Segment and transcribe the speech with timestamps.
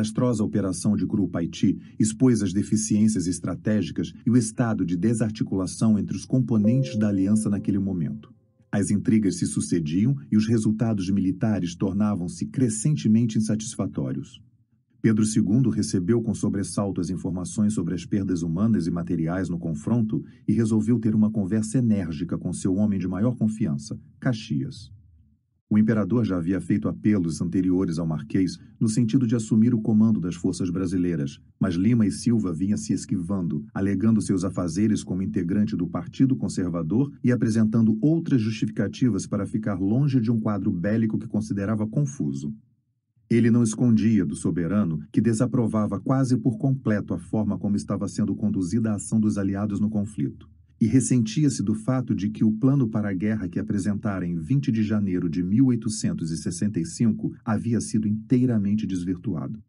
[0.00, 6.24] desastrosa operação de Curupaiti expôs as deficiências estratégicas e o estado de desarticulação entre os
[6.24, 8.32] componentes da aliança naquele momento.
[8.70, 14.40] As intrigas se sucediam e os resultados militares tornavam-se crescentemente insatisfatórios.
[15.02, 20.22] Pedro II recebeu com sobressalto as informações sobre as perdas humanas e materiais no confronto
[20.46, 24.92] e resolveu ter uma conversa enérgica com seu homem de maior confiança, Caxias.
[25.72, 30.18] O imperador já havia feito apelos anteriores ao Marquês no sentido de assumir o comando
[30.18, 35.76] das forças brasileiras, mas Lima e Silva vinha se esquivando, alegando seus afazeres como integrante
[35.76, 41.28] do Partido Conservador e apresentando outras justificativas para ficar longe de um quadro bélico que
[41.28, 42.52] considerava confuso.
[43.30, 48.34] Ele não escondia do soberano que desaprovava quase por completo a forma como estava sendo
[48.34, 50.48] conduzida a ação dos aliados no conflito
[50.80, 54.72] e ressentia-se do fato de que o plano para a guerra que apresentara em 20
[54.72, 59.62] de janeiro de 1865 havia sido inteiramente desvirtuado.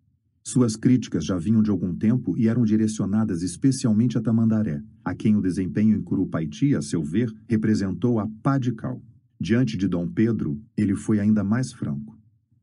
[0.43, 5.36] Suas críticas já vinham de algum tempo e eram direcionadas especialmente a Tamandaré, a quem
[5.36, 9.02] o desempenho em Curupaiti, a seu ver, representou a pá de cal.
[9.39, 12.17] Diante de Dom Pedro, ele foi ainda mais franco.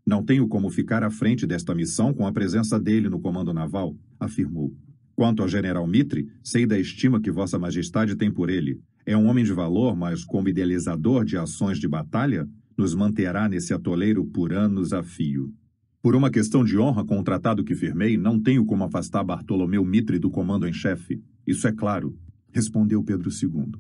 [0.07, 3.95] Não tenho como ficar à frente desta missão com a presença dele no comando naval,
[4.19, 4.75] afirmou.
[5.19, 8.81] Quanto ao general Mitre, sei da estima que Vossa Majestade tem por ele.
[9.05, 13.75] É um homem de valor, mas como idealizador de ações de batalha, nos manterá nesse
[13.75, 15.53] atoleiro por anos a fio.
[16.01, 19.85] Por uma questão de honra com o tratado que firmei, não tenho como afastar Bartolomeu
[19.85, 21.21] Mitre do comando em chefe.
[21.45, 22.17] Isso é claro,
[22.53, 23.73] respondeu Pedro II.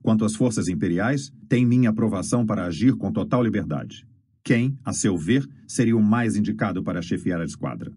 [0.00, 4.08] Quanto às forças imperiais, tem minha aprovação para agir com total liberdade.
[4.42, 7.92] Quem, a seu ver, seria o mais indicado para chefiar a esquadra?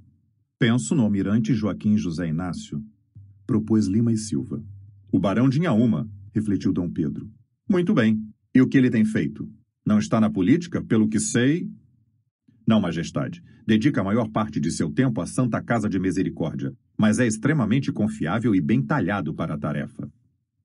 [0.60, 2.84] Penso no almirante Joaquim José Inácio,
[3.46, 4.64] propôs Lima e Silva.
[5.12, 7.30] O barão de Inhaúma, refletiu Dom Pedro.
[7.70, 8.22] Muito bem.
[8.56, 9.50] E o que ele tem feito?
[9.86, 11.70] Não está na política, pelo que sei?
[12.66, 13.44] Não, majestade.
[13.66, 17.92] Dedica a maior parte de seu tempo à Santa Casa de Misericórdia, mas é extremamente
[17.92, 20.10] confiável e bem talhado para a tarefa.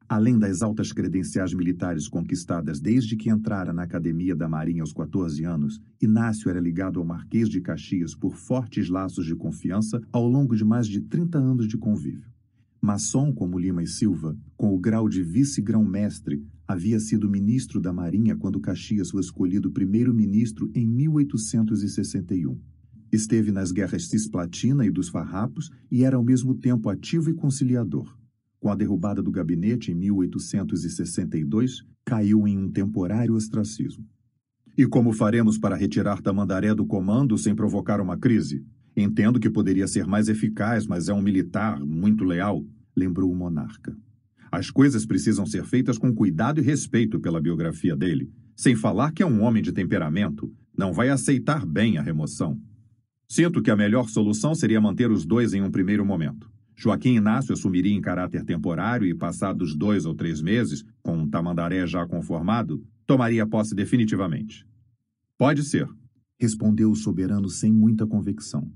[0.09, 5.45] Além das altas credenciais militares conquistadas desde que entrara na Academia da Marinha aos 14
[5.45, 10.57] anos, Inácio era ligado ao Marquês de Caxias por fortes laços de confiança ao longo
[10.57, 12.31] de mais de 30 anos de convívio.
[12.81, 18.35] Maçom como Lima e Silva, com o grau de vice-grão-mestre, havia sido ministro da Marinha
[18.35, 22.59] quando Caxias foi escolhido primeiro-ministro em 1861.
[23.13, 28.18] Esteve nas guerras cisplatina e dos farrapos e era ao mesmo tempo ativo e conciliador
[28.61, 34.05] com a derrubada do gabinete em 1862, caiu em um temporário ostracismo.
[34.77, 38.65] E como faremos para retirar Tamandaré do comando sem provocar uma crise?
[38.97, 42.65] Entendo que poderia ser mais eficaz, mas é um militar muito leal,
[42.97, 43.97] lembrou o monarca.
[44.51, 49.23] As coisas precisam ser feitas com cuidado e respeito pela biografia dele, sem falar que
[49.23, 52.59] é um homem de temperamento, não vai aceitar bem a remoção.
[53.29, 56.51] Sinto que a melhor solução seria manter os dois em um primeiro momento.
[56.81, 61.85] Joaquim Inácio assumiria em caráter temporário e, passados dois ou três meses, com um tamandaré
[61.89, 64.65] já conformado, tomaria posse definitivamente.
[65.37, 65.89] Pode ser,
[66.39, 68.71] respondeu o soberano sem muita convicção.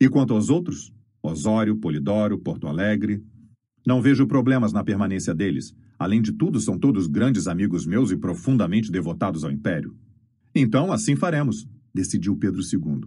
[0.00, 0.90] E quanto aos outros?
[1.22, 3.22] Osório, Polidoro, Porto Alegre.
[3.86, 5.76] Não vejo problemas na permanência deles.
[5.98, 9.94] Além de tudo, são todos grandes amigos meus e profundamente devotados ao Império.
[10.54, 13.02] Então, assim faremos, decidiu Pedro II.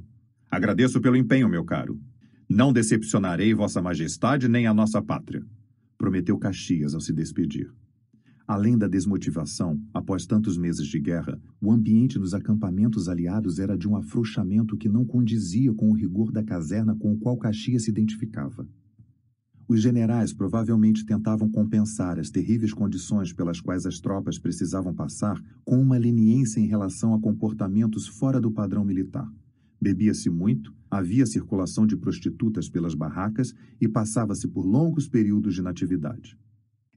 [0.48, 2.00] Agradeço pelo empenho, meu caro.
[2.54, 5.42] Não decepcionarei Vossa Majestade nem a nossa pátria,
[5.98, 7.72] prometeu Caxias ao se despedir.
[8.46, 13.88] Além da desmotivação, após tantos meses de guerra, o ambiente nos acampamentos aliados era de
[13.88, 17.90] um afrouxamento que não condizia com o rigor da caserna com o qual Caxias se
[17.90, 18.68] identificava.
[19.66, 25.82] Os generais provavelmente tentavam compensar as terríveis condições pelas quais as tropas precisavam passar com
[25.82, 29.32] uma leniência em relação a comportamentos fora do padrão militar.
[29.80, 36.38] Bebia-se muito, havia circulação de prostitutas pelas barracas e passava-se por longos períodos de natividade.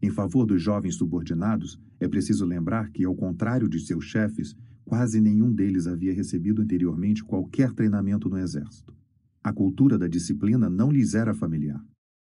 [0.03, 5.21] Em favor dos jovens subordinados, é preciso lembrar que, ao contrário de seus chefes, quase
[5.21, 8.93] nenhum deles havia recebido anteriormente qualquer treinamento no exército.
[9.43, 11.83] A cultura da disciplina não lhes era familiar.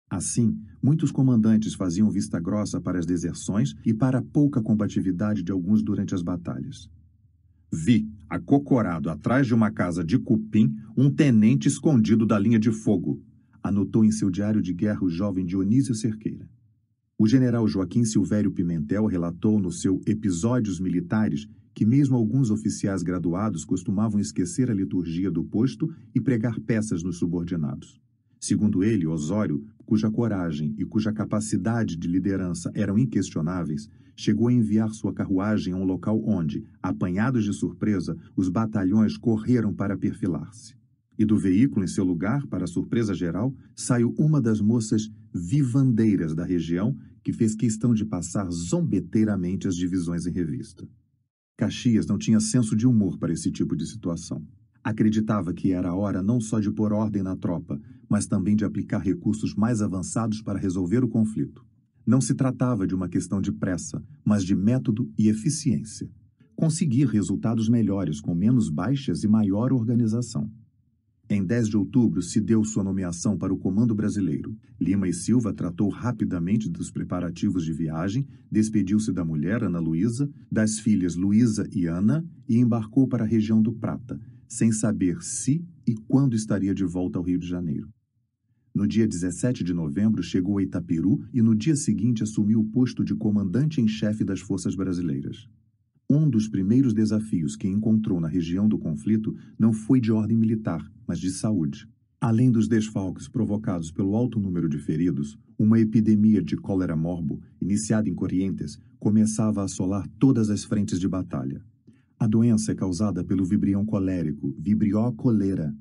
[0.10, 5.52] Assim, muitos comandantes faziam vista grossa para as deserções e para a pouca combatividade de
[5.52, 6.90] alguns durante as batalhas.
[7.76, 13.22] Vi, acocorado atrás de uma casa de cupim, um tenente escondido da linha de fogo,
[13.62, 16.48] anotou em seu diário de guerra o jovem Dionísio Cerqueira.
[17.18, 23.66] O general Joaquim Silvério Pimentel relatou no seu Episódios Militares que mesmo alguns oficiais graduados
[23.66, 28.00] costumavam esquecer a liturgia do posto e pregar peças nos subordinados.
[28.46, 34.94] Segundo ele, Osório, cuja coragem e cuja capacidade de liderança eram inquestionáveis, chegou a enviar
[34.94, 40.76] sua carruagem a um local onde, apanhados de surpresa, os batalhões correram para perfilar-se.
[41.18, 46.46] E do veículo em seu lugar, para surpresa geral, saiu uma das moças vivandeiras da
[46.46, 50.88] região que fez questão de passar zombeteiramente as divisões em revista.
[51.58, 54.46] Caxias não tinha senso de humor para esse tipo de situação.
[54.84, 57.82] Acreditava que era a hora não só de pôr ordem na tropa,
[58.16, 61.66] mas também de aplicar recursos mais avançados para resolver o conflito.
[62.08, 66.10] Não se tratava de uma questão de pressa, mas de método e eficiência.
[66.56, 70.50] Conseguir resultados melhores com menos baixas e maior organização.
[71.30, 74.56] Em 10 de outubro se deu sua nomeação para o Comando Brasileiro.
[74.80, 80.80] Lima e Silva tratou rapidamente dos preparativos de viagem, despediu-se da mulher, Ana Luísa, das
[80.80, 84.18] filhas Luísa e Ana e embarcou para a região do Prata,
[84.48, 87.95] sem saber se e quando estaria de volta ao Rio de Janeiro.
[88.76, 93.06] No dia 17 de novembro chegou a Itapiru e no dia seguinte assumiu o posto
[93.06, 95.48] de comandante em chefe das forças brasileiras.
[96.10, 100.86] Um dos primeiros desafios que encontrou na região do conflito não foi de ordem militar,
[101.08, 101.88] mas de saúde.
[102.20, 108.10] Além dos desfalques provocados pelo alto número de feridos, uma epidemia de cólera morbo, iniciada
[108.10, 111.64] em Corrientes, começava a assolar todas as frentes de batalha.
[112.20, 115.74] A doença é causada pelo vibrião colérico, Vibrio cholera,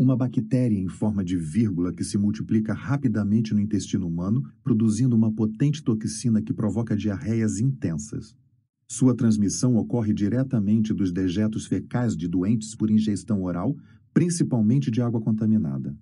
[0.00, 5.30] uma bactéria em forma de vírgula que se multiplica rapidamente no intestino humano, produzindo uma
[5.30, 8.34] potente toxina que provoca diarreias intensas.
[8.88, 13.76] Sua transmissão ocorre diretamente dos dejetos fecais de doentes por ingestão oral,
[14.14, 15.94] principalmente de água contaminada.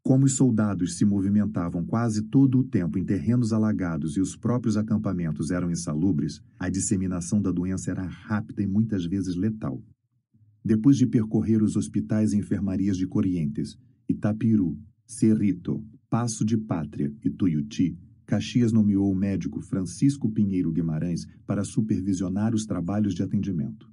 [0.00, 4.76] Como os soldados se movimentavam quase todo o tempo em terrenos alagados e os próprios
[4.76, 9.82] acampamentos eram insalubres, a disseminação da doença era rápida e muitas vezes letal.
[10.64, 13.78] Depois de percorrer os hospitais e enfermarias de Corrientes,
[14.08, 17.96] Itapiru, Cerrito, Passo de Pátria e Tuiuti,
[18.26, 23.90] Caxias nomeou o médico Francisco Pinheiro Guimarães para supervisionar os trabalhos de atendimento.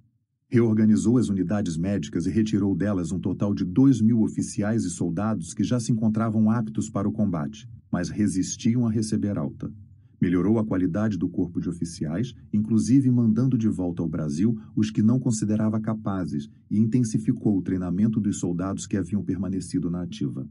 [0.49, 5.53] Reorganizou as unidades médicas e retirou delas um total de 2 mil oficiais e soldados
[5.53, 9.71] que já se encontravam aptos para o combate, mas resistiam a receber alta.
[10.19, 15.03] Melhorou a qualidade do corpo de oficiais, inclusive mandando de volta ao Brasil os que
[15.03, 20.47] não considerava capazes, e intensificou o treinamento dos soldados que haviam permanecido na ativa.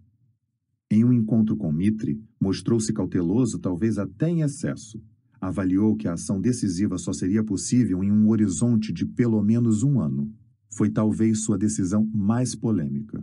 [0.89, 5.03] Em um encontro com Mitre, mostrou-se cauteloso, talvez até em excesso.
[5.41, 10.01] Avaliou que a ação decisiva só seria possível em um horizonte de pelo menos um
[10.01, 10.33] ano.
[10.71, 13.23] Foi talvez sua decisão mais polêmica.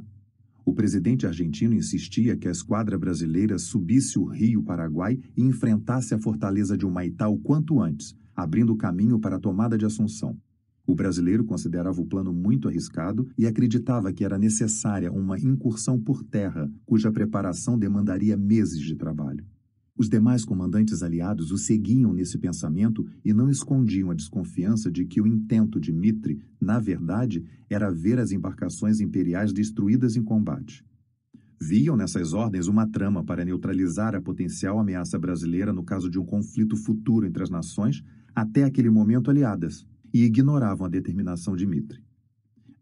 [0.65, 6.19] O presidente argentino insistia que a esquadra brasileira subisse o rio Paraguai e enfrentasse a
[6.19, 10.37] fortaleza de Humaitá o quanto antes, abrindo caminho para a tomada de Assunção.
[10.85, 16.23] O brasileiro considerava o plano muito arriscado e acreditava que era necessária uma incursão por
[16.23, 19.45] terra, cuja preparação demandaria meses de trabalho.
[19.95, 25.21] Os demais comandantes aliados o seguiam nesse pensamento e não escondiam a desconfiança de que
[25.21, 30.83] o intento de Mitre, na verdade, era ver as embarcações imperiais destruídas em combate.
[31.61, 36.25] Viam nessas ordens uma trama para neutralizar a potencial ameaça brasileira no caso de um
[36.25, 38.03] conflito futuro entre as nações,
[38.35, 42.03] até aquele momento aliadas, e ignoravam a determinação de Mitre.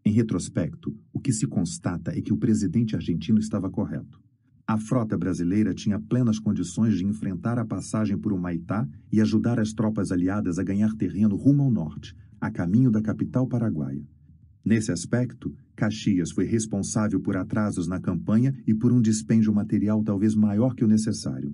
[0.04, 4.20] Em retrospecto, o que se constata é que o presidente argentino estava correto.
[4.66, 9.72] A frota brasileira tinha plenas condições de enfrentar a passagem por Humaitá e ajudar as
[9.72, 14.06] tropas aliadas a ganhar terreno rumo ao norte, a caminho da capital paraguaia.
[14.64, 20.34] Nesse aspecto, Caxias foi responsável por atrasos na campanha e por um dispêndio material talvez
[20.36, 21.52] maior que o necessário.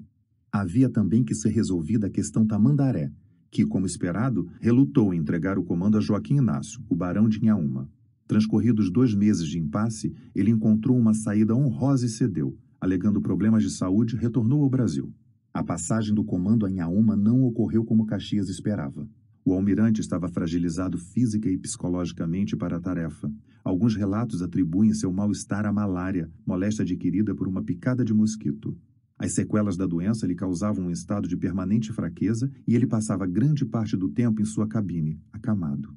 [0.52, 3.10] Havia também que ser resolvida a questão Tamandaré,
[3.50, 7.88] que, como esperado, relutou em entregar o comando a Joaquim Inácio, o barão de Inhaúma.
[8.26, 12.54] Transcorridos dois meses de impasse, ele encontrou uma saída honrosa e cedeu.
[12.80, 15.12] Alegando problemas de saúde, retornou ao Brasil.
[15.52, 19.08] A passagem do comando a Inhaúma não ocorreu como Caxias esperava.
[19.44, 23.32] O almirante estava fragilizado física e psicologicamente para a tarefa.
[23.64, 28.78] Alguns relatos atribuem seu mal-estar à malária, moléstia adquirida por uma picada de mosquito.
[29.18, 33.64] As sequelas da doença lhe causavam um estado de permanente fraqueza e ele passava grande
[33.64, 35.96] parte do tempo em sua cabine, acamado.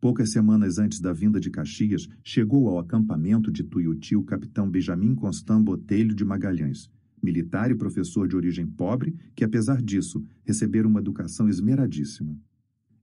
[0.00, 5.14] Poucas semanas antes da vinda de Caxias, chegou ao acampamento de Tuiuti o capitão Benjamin
[5.14, 6.90] Constant Botelho de Magalhães,
[7.22, 12.38] militar e professor de origem pobre, que, apesar disso, recebera uma educação esmeradíssima.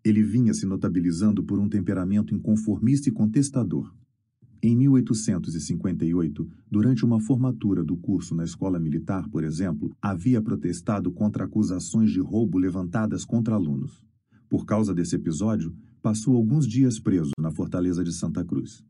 [0.03, 3.91] Ele vinha se notabilizando por um temperamento inconformista e contestador.
[4.61, 11.45] Em 1858, durante uma formatura do curso na escola militar, por exemplo, havia protestado contra
[11.45, 14.01] acusações de roubo levantadas contra alunos.
[14.47, 18.83] Por causa desse episódio, passou alguns dias preso na fortaleza de Santa Cruz.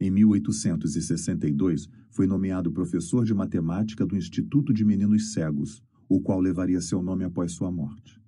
[0.00, 6.80] Em 1862, foi nomeado professor de matemática do Instituto de Meninos Cegos, o qual levaria
[6.80, 8.20] seu nome após sua morte.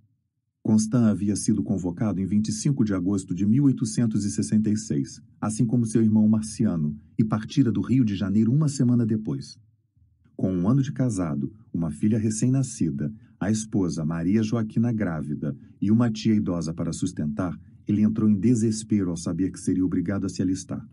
[0.62, 6.96] Constant havia sido convocado em 25 de agosto de 1866, assim como seu irmão Marciano,
[7.18, 9.58] e partira do Rio de Janeiro uma semana depois.
[10.36, 16.08] Com um ano de casado, uma filha recém-nascida, a esposa Maria Joaquina grávida e uma
[16.08, 20.42] tia idosa para sustentar, ele entrou em desespero ao saber que seria obrigado a se
[20.42, 20.86] alistar.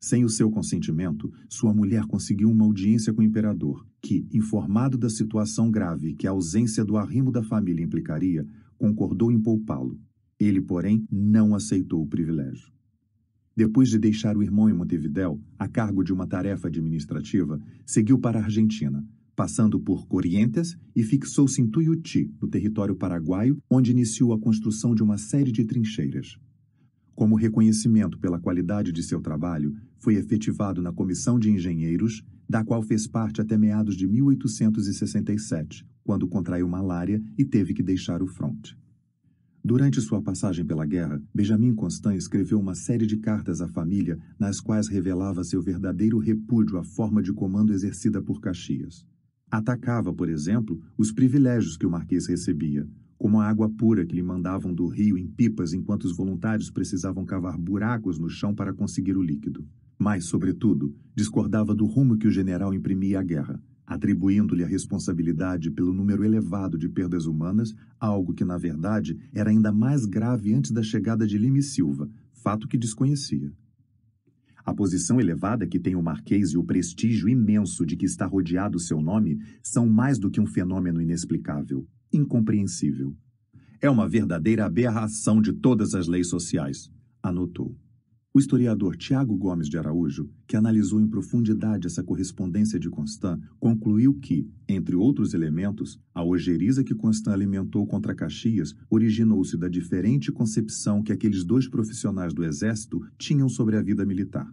[0.00, 5.08] Sem o seu consentimento, sua mulher conseguiu uma audiência com o imperador, que, informado da
[5.08, 8.44] situação grave que a ausência do arrimo da família implicaria,
[8.76, 10.00] concordou em poupá-lo.
[10.38, 12.72] Ele, porém, não aceitou o privilégio.
[13.54, 18.40] Depois de deixar o irmão em Montevidéu, a cargo de uma tarefa administrativa, seguiu para
[18.40, 24.38] a Argentina, passando por Corrientes e fixou-se em Tuiuti, no território paraguaio, onde iniciou a
[24.38, 26.36] construção de uma série de trincheiras.
[27.14, 32.82] Como reconhecimento pela qualidade de seu trabalho, foi efetivado na Comissão de Engenheiros, da qual
[32.82, 38.76] fez parte até meados de 1867, quando contraiu malária e teve que deixar o fronte.
[39.62, 44.58] Durante sua passagem pela guerra, Benjamin Constant escreveu uma série de cartas à família nas
[44.58, 49.06] quais revelava seu verdadeiro repúdio à forma de comando exercida por Caxias.
[49.50, 52.86] Atacava, por exemplo, os privilégios que o marquês recebia,
[53.18, 57.24] como a água pura que lhe mandavam do rio em pipas enquanto os voluntários precisavam
[57.24, 59.66] cavar buracos no chão para conseguir o líquido.
[59.98, 65.92] Mas, sobretudo, discordava do rumo que o general imprimia à guerra, atribuindo-lhe a responsabilidade pelo
[65.92, 70.82] número elevado de perdas humanas, algo que, na verdade, era ainda mais grave antes da
[70.82, 73.52] chegada de Lima e Silva, fato que desconhecia.
[74.64, 78.78] A posição elevada que tem o Marquês e o prestígio imenso de que está rodeado
[78.78, 83.16] seu nome são mais do que um fenômeno inexplicável, incompreensível.
[83.80, 86.90] É uma verdadeira aberração de todas as leis sociais,
[87.22, 87.74] anotou.
[88.32, 94.14] O historiador Tiago Gomes de Araújo, que analisou em profundidade essa correspondência de Constant, concluiu
[94.14, 101.02] que, entre outros elementos, a ojeriza que Constant alimentou contra Caxias originou-se da diferente concepção
[101.02, 104.48] que aqueles dois profissionais do Exército tinham sobre a vida militar.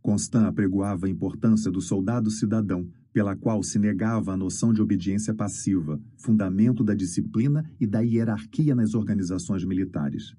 [0.00, 5.34] Constant apregoava a importância do soldado cidadão, pela qual se negava a noção de obediência
[5.34, 10.36] passiva, fundamento da disciplina e da hierarquia nas organizações militares.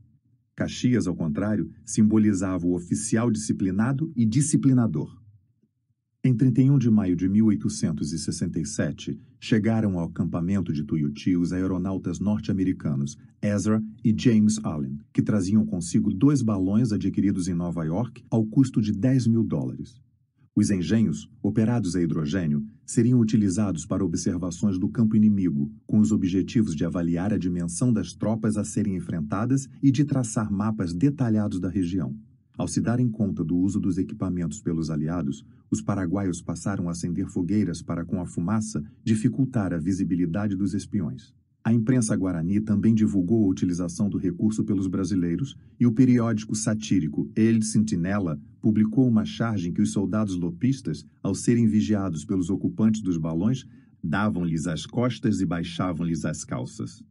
[0.58, 5.16] Caxias, ao contrário, simbolizava o oficial disciplinado e disciplinador.
[6.24, 13.84] Em 31 de maio de 1867, chegaram ao acampamento de Tuiuti os aeronautas norte-americanos Ezra
[14.04, 18.92] e James Allen, que traziam consigo dois balões adquiridos em Nova York ao custo de
[18.92, 20.02] 10 mil dólares.
[20.58, 26.76] Os engenhos, operados a hidrogênio, seriam utilizados para observações do campo inimigo, com os objetivos
[26.76, 31.70] de avaliar a dimensão das tropas a serem enfrentadas e de traçar mapas detalhados da
[31.70, 32.16] região.
[32.58, 37.28] Ao se darem conta do uso dos equipamentos pelos aliados, os paraguaios passaram a acender
[37.28, 41.36] fogueiras para, com a fumaça, dificultar a visibilidade dos espiões.
[41.68, 47.30] A imprensa guarani também divulgou a utilização do recurso pelos brasileiros e o periódico satírico
[47.36, 53.02] El Sentinela publicou uma charge em que os soldados lopistas, ao serem vigiados pelos ocupantes
[53.02, 53.66] dos balões,
[54.02, 57.04] davam-lhes as costas e baixavam-lhes as calças.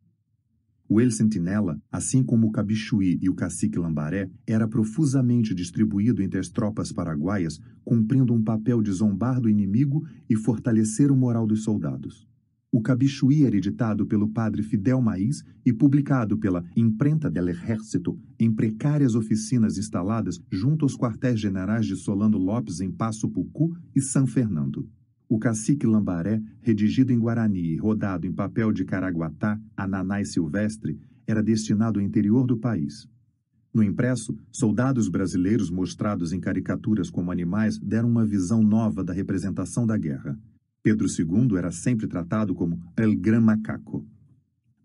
[0.88, 6.40] O El Sentinela, assim como o Cabichuí e o Cacique Lambaré, era profusamente distribuído entre
[6.40, 11.62] as tropas paraguaias, cumprindo um papel de zombar do inimigo e fortalecer o moral dos
[11.62, 12.25] soldados.
[12.72, 18.52] O Cabichuí era editado pelo padre Fidel Maís e publicado pela Imprenta del Ejército em
[18.52, 24.26] precárias oficinas instaladas junto aos quartéis generais de Solano Lopes em Passo Pucu e São
[24.26, 24.88] Fernando.
[25.28, 31.42] O Cacique Lambaré, redigido em Guarani e rodado em papel de Caraguatá, Ananai Silvestre, era
[31.42, 33.08] destinado ao interior do país.
[33.74, 39.86] No impresso, soldados brasileiros mostrados em caricaturas como animais deram uma visão nova da representação
[39.86, 40.38] da guerra.
[40.86, 44.06] Pedro II era sempre tratado como El Gran Macaco.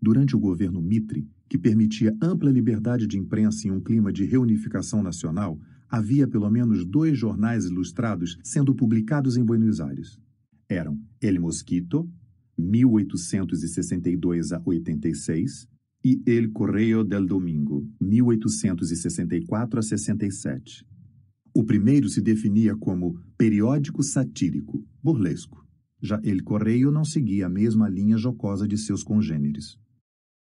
[0.00, 5.00] Durante o governo Mitre, que permitia ampla liberdade de imprensa em um clima de reunificação
[5.00, 5.56] nacional,
[5.88, 10.18] havia pelo menos dois jornais ilustrados sendo publicados em Buenos Aires.
[10.68, 12.10] Eram El Mosquito,
[12.58, 15.68] 1862 a 86,
[16.04, 20.84] e El Correio del Domingo, 1864 a 67.
[21.54, 25.62] O primeiro se definia como periódico satírico, burlesco.
[26.02, 29.78] Já El Correio não seguia a mesma linha jocosa de seus congêneres.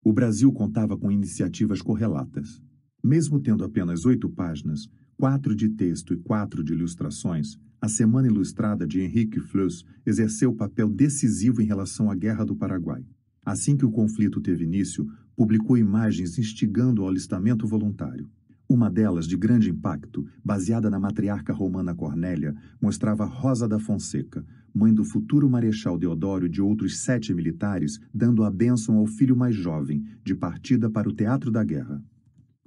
[0.02, 2.60] O Brasil contava com iniciativas correlatas.
[3.02, 8.84] Mesmo tendo apenas oito páginas, quatro de texto e quatro de ilustrações, a Semana Ilustrada
[8.84, 13.06] de Henrique Fluss exerceu papel decisivo em relação à Guerra do Paraguai.
[13.44, 18.28] Assim que o conflito teve início, publicou imagens instigando ao alistamento voluntário.
[18.68, 24.44] Uma delas, de grande impacto, baseada na matriarca romana Cornélia, mostrava Rosa da Fonseca,
[24.76, 29.34] mãe do futuro Marechal Deodoro e de outros sete militares, dando a bênção ao filho
[29.34, 32.04] mais jovem, de partida para o teatro da guerra.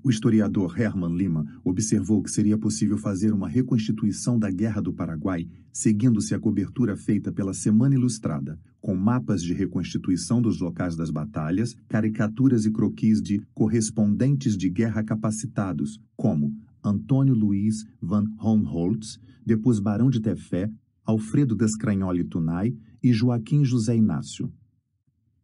[0.03, 5.47] O historiador Herman Lima observou que seria possível fazer uma reconstituição da Guerra do Paraguai,
[5.71, 11.75] seguindo-se a cobertura feita pela Semana Ilustrada, com mapas de reconstituição dos locais das batalhas,
[11.87, 20.09] caricaturas e croquis de correspondentes de guerra capacitados, como Antônio Luiz van Honholtz, depois Barão
[20.09, 20.71] de Tefé,
[21.09, 24.53] Alfredo Descranholi Tunai e Joaquim José Inácio.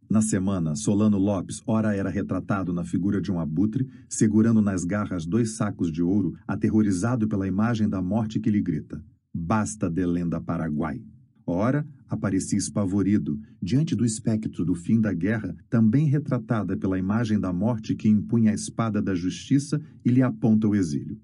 [0.07, 5.25] Na semana, Solano Lopes ora era retratado na figura de um abutre, segurando nas garras
[5.25, 9.03] dois sacos de ouro, aterrorizado pela imagem da morte que lhe grita:
[9.33, 11.01] Basta de lenda Paraguai.
[11.47, 17.51] Ora, aparecia espavorido, diante do espectro do fim da guerra, também retratada pela imagem da
[17.51, 21.19] morte que impunha a espada da justiça e lhe aponta o exílio.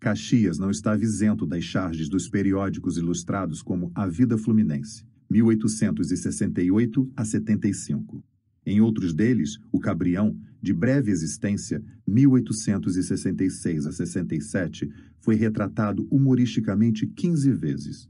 [0.00, 5.04] Caxias não estava isento das charges dos periódicos ilustrados como A Vida Fluminense.
[5.28, 8.24] 1868 a 75.
[8.64, 14.88] Em outros deles, o Cabrião, de breve existência, 1866 a 67,
[15.20, 18.08] foi retratado humoristicamente 15 vezes.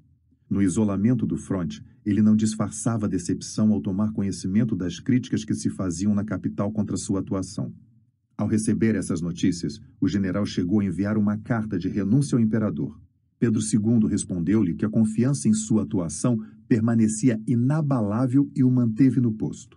[0.49, 5.71] No isolamento do fronte, ele não disfarçava decepção ao tomar conhecimento das críticas que se
[5.71, 7.73] faziam na capital contra sua atuação.
[8.39, 12.97] Ao receber essas notícias, o general chegou a enviar uma carta de renúncia ao imperador.
[13.37, 19.33] Pedro II respondeu-lhe que a confiança em sua atuação permanecia inabalável e o manteve no
[19.33, 19.77] posto.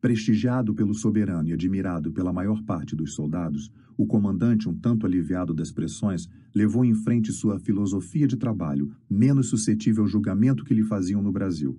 [0.00, 5.52] Prestigiado pelo soberano e admirado pela maior parte dos soldados, o comandante, um tanto aliviado
[5.52, 10.84] das pressões, levou em frente sua filosofia de trabalho, menos suscetível ao julgamento que lhe
[10.84, 11.76] faziam no Brasil.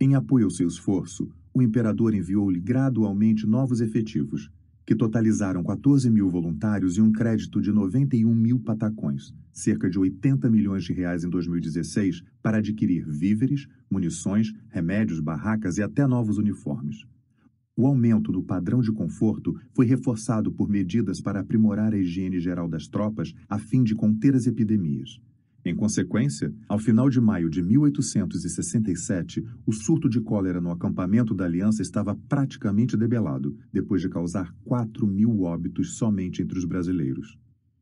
[0.00, 4.50] Em apoio ao seu esforço, o imperador enviou-lhe gradualmente novos efetivos,
[4.84, 10.50] que totalizaram 14 mil voluntários e um crédito de 91 mil patacões, cerca de 80
[10.50, 17.04] milhões de reais em 2016, para adquirir víveres, munições, remédios, barracas e até novos uniformes.
[17.74, 22.68] O aumento do padrão de conforto foi reforçado por medidas para aprimorar a higiene geral
[22.68, 25.18] das tropas a fim de conter as epidemias.
[25.64, 31.44] Em consequência, ao final de maio de 1867, o surto de cólera no acampamento da
[31.44, 37.38] Aliança estava praticamente debelado, depois de causar 4 mil óbitos somente entre os brasileiros.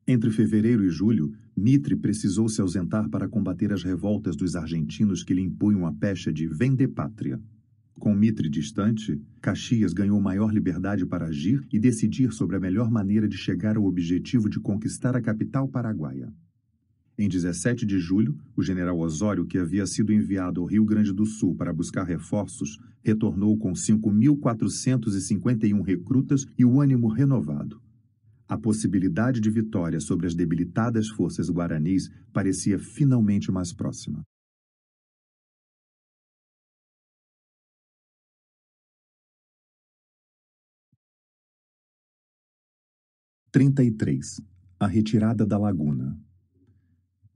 [0.07, 5.33] Entre fevereiro e julho, Mitre precisou se ausentar para combater as revoltas dos argentinos que
[5.33, 7.40] lhe impunham a pecha de vender pátria.
[7.94, 13.26] Com Mitre distante, Caxias ganhou maior liberdade para agir e decidir sobre a melhor maneira
[13.26, 16.31] de chegar ao objetivo de conquistar a capital paraguaia.
[17.22, 21.26] Em 17 de julho, o general Osório, que havia sido enviado ao Rio Grande do
[21.26, 27.78] Sul para buscar reforços, retornou com 5.451 recrutas e o ânimo renovado.
[28.48, 34.22] A possibilidade de vitória sobre as debilitadas forças guaranis parecia finalmente mais próxima.
[43.52, 44.40] Trinta e três.
[44.78, 46.18] A retirada da laguna.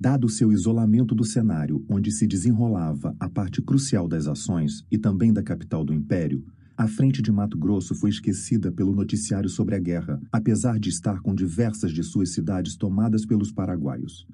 [0.05, 5.33] Dado seu isolamento do cenário onde se desenrolava a parte crucial das ações e também
[5.33, 6.45] da capital do Império,
[6.77, 11.23] a frente de Mato Grosso foi esquecida pelo noticiário sobre a guerra, apesar de estar
[11.23, 14.27] com diversas de suas cidades tomadas pelos paraguaios.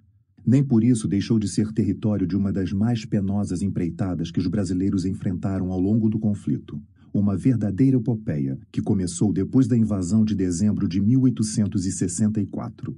[0.45, 4.49] Nem por isso deixou de ser território de uma das mais penosas empreitadas que os
[4.49, 6.83] brasileiros enfrentaram ao longo do conflito.
[7.15, 12.97] Uma verdadeira epopeia que começou depois da invasão de dezembro de 1864.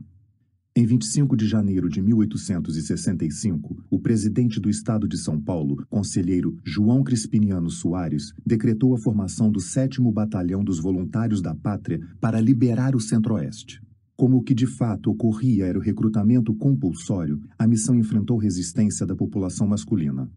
[0.74, 7.04] Em 25 de janeiro de 1865, o presidente do Estado de São Paulo, conselheiro João
[7.04, 13.00] Crispiniano Soares, decretou a formação do 7 Batalhão dos Voluntários da Pátria para liberar o
[13.00, 13.82] Centro-Oeste.
[14.16, 19.14] Como o que de fato ocorria era o recrutamento compulsório, a missão enfrentou resistência da
[19.14, 20.30] população masculina.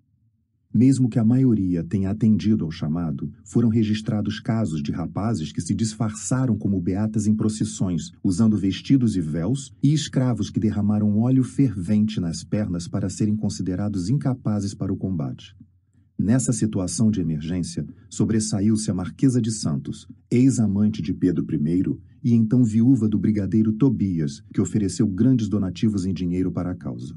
[0.77, 5.73] Mesmo que a maioria tenha atendido ao chamado, foram registrados casos de rapazes que se
[5.73, 12.19] disfarçaram como beatas em procissões, usando vestidos e véus, e escravos que derramaram óleo fervente
[12.19, 15.55] nas pernas para serem considerados incapazes para o combate.
[16.19, 21.83] Nessa situação de emergência, sobressaiu-se a Marquesa de Santos, ex-amante de Pedro I
[22.21, 27.15] e então viúva do brigadeiro Tobias, que ofereceu grandes donativos em dinheiro para a causa.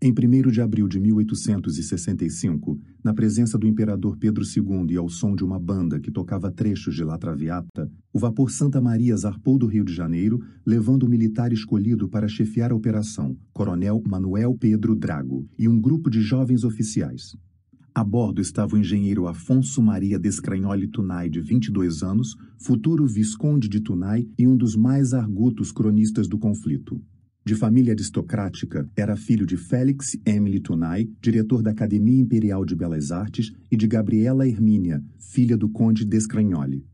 [0.00, 5.34] Em 1 de abril de 1865, na presença do imperador Pedro II e ao som
[5.34, 9.66] de uma banda que tocava trechos de La Traviata, o vapor Santa Maria zarpou do
[9.66, 15.48] Rio de Janeiro, levando o militar escolhido para chefiar a operação, Coronel Manuel Pedro Drago,
[15.58, 17.34] e um grupo de jovens oficiais.
[17.94, 23.80] A bordo estava o engenheiro Afonso Maria Descranholi Tunai, de 22 anos, futuro visconde de
[23.80, 27.00] Tunai e um dos mais argutos cronistas do conflito.
[27.46, 33.12] De família aristocrática, era filho de Félix Emily Tunay, diretor da Academia Imperial de Belas
[33.12, 36.84] Artes, e de Gabriela Hermínia, filha do conde d'Escragnoli.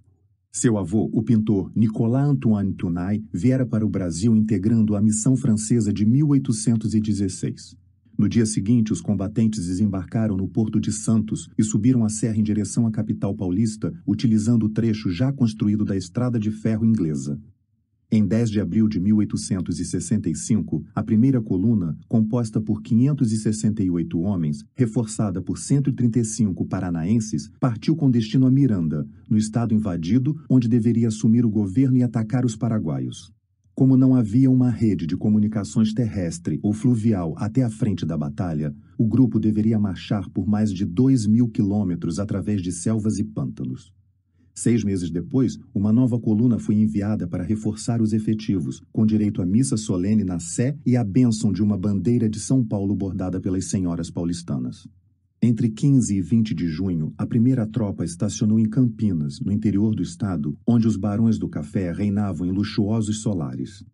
[0.53, 5.91] Seu avô, o pintor Nicolas Antoine Tunay, viera para o Brasil integrando a missão francesa
[5.91, 7.75] de 1816.
[8.19, 12.43] No dia seguinte, os combatentes desembarcaram no Porto de Santos e subiram a serra em
[12.43, 17.41] direção à capital paulista, utilizando o trecho já construído da estrada de ferro inglesa.
[18.15, 25.57] Em 10 de abril de 1865, a primeira coluna, composta por 568 homens, reforçada por
[25.57, 31.97] 135 paranaenses, partiu com destino a Miranda, no estado invadido, onde deveria assumir o governo
[31.97, 33.33] e atacar os paraguaios.
[33.75, 38.75] Como não havia uma rede de comunicações terrestre ou fluvial até a frente da batalha,
[38.99, 43.91] o grupo deveria marchar por mais de 2 mil quilômetros através de selvas e pântanos.
[44.55, 49.47] Seis meses depois, uma nova coluna foi enviada para reforçar os efetivos, com direito à
[49.47, 53.71] missa solene na Sé e à bênção de uma bandeira de São Paulo bordada pelas
[53.71, 54.87] senhoras paulistanas.
[55.41, 60.03] Entre 15 e 20 de junho, a primeira tropa estacionou em Campinas, no interior do
[60.03, 63.85] estado, onde os barões do café reinavam em luxuosos solares.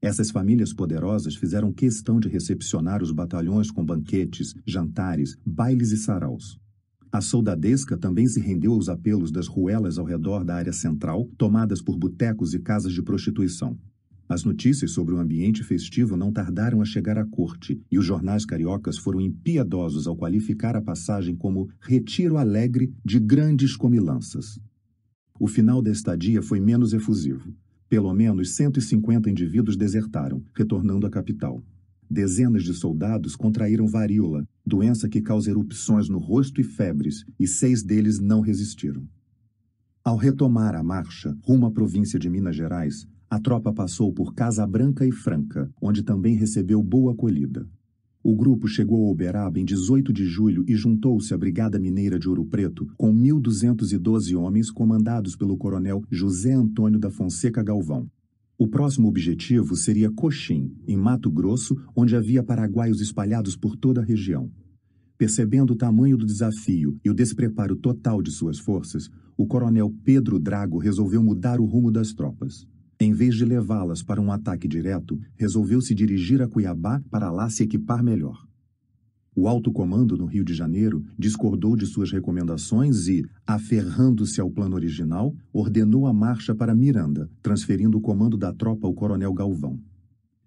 [0.00, 6.58] Essas famílias poderosas fizeram questão de recepcionar os batalhões com banquetes, jantares, bailes e saraus.
[7.14, 11.80] A soldadesca também se rendeu aos apelos das ruelas ao redor da área central, tomadas
[11.80, 13.78] por botecos e casas de prostituição.
[14.28, 18.44] As notícias sobre o ambiente festivo não tardaram a chegar à corte, e os jornais
[18.44, 24.58] cariocas foram impiedosos ao qualificar a passagem como retiro alegre de grandes comilanças.
[25.38, 27.54] O final da estadia foi menos efusivo.
[27.88, 31.62] Pelo menos 150 indivíduos desertaram, retornando à capital.
[32.10, 37.82] Dezenas de soldados contraíram varíola, doença que causa erupções no rosto e febres, e seis
[37.82, 39.06] deles não resistiram.
[40.02, 44.66] Ao retomar a marcha rumo à província de Minas Gerais, a tropa passou por Casa
[44.66, 47.66] Branca e Franca, onde também recebeu boa acolhida.
[48.22, 52.28] O grupo chegou a Uberaba em 18 de julho e juntou-se à Brigada Mineira de
[52.28, 58.08] Ouro Preto com 1.212 homens comandados pelo coronel José Antônio da Fonseca Galvão.
[58.56, 64.04] O próximo objetivo seria Coxim, em Mato Grosso, onde havia paraguaios espalhados por toda a
[64.04, 64.48] região.
[65.18, 70.38] Percebendo o tamanho do desafio e o despreparo total de suas forças, o coronel Pedro
[70.38, 72.64] Drago resolveu mudar o rumo das tropas.
[73.00, 77.50] Em vez de levá-las para um ataque direto, resolveu se dirigir a Cuiabá para lá
[77.50, 78.46] se equipar melhor.
[79.36, 84.76] O alto comando no Rio de Janeiro discordou de suas recomendações e, aferrando-se ao plano
[84.76, 89.80] original, ordenou a marcha para Miranda, transferindo o comando da tropa ao coronel Galvão.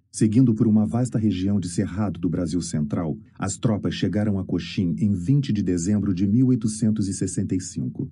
[0.10, 4.96] Seguindo por uma vasta região de cerrado do Brasil Central, as tropas chegaram a Coxim
[4.98, 8.10] em 20 de dezembro de 1865.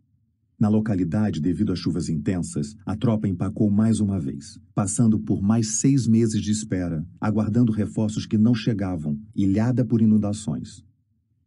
[0.58, 5.80] Na localidade, devido às chuvas intensas, a tropa empacou mais uma vez, passando por mais
[5.80, 10.82] seis meses de espera, aguardando reforços que não chegavam, ilhada por inundações.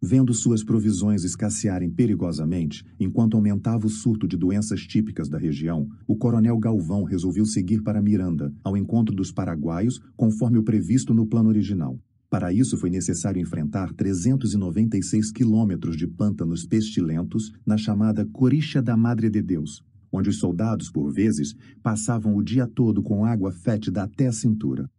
[0.00, 6.14] Vendo suas provisões escassearem perigosamente, enquanto aumentava o surto de doenças típicas da região, o
[6.14, 11.48] coronel Galvão resolveu seguir para Miranda, ao encontro dos paraguaios, conforme o previsto no plano
[11.48, 11.98] original.
[12.30, 19.30] Para isso, foi necessário enfrentar 396 quilômetros de pântanos pestilentos na chamada Coricha da Madre
[19.30, 24.26] de Deus, onde os soldados, por vezes, passavam o dia todo com água fétida até
[24.26, 24.90] a cintura.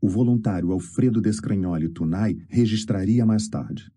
[0.00, 3.90] O voluntário Alfredo Descranholi Tunay registraria mais tarde.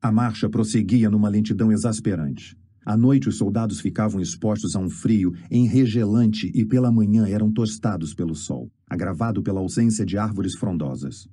[0.00, 2.56] A marcha prosseguia numa lentidão exasperante.
[2.84, 8.14] À noite, os soldados ficavam expostos a um frio enregelante e pela manhã eram tostados
[8.14, 11.28] pelo sol, agravado pela ausência de árvores frondosas.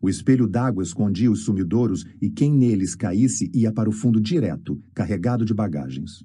[0.00, 4.80] O espelho d'água escondia os sumidouros e quem neles caísse ia para o fundo direto,
[4.94, 6.24] carregado de bagagens.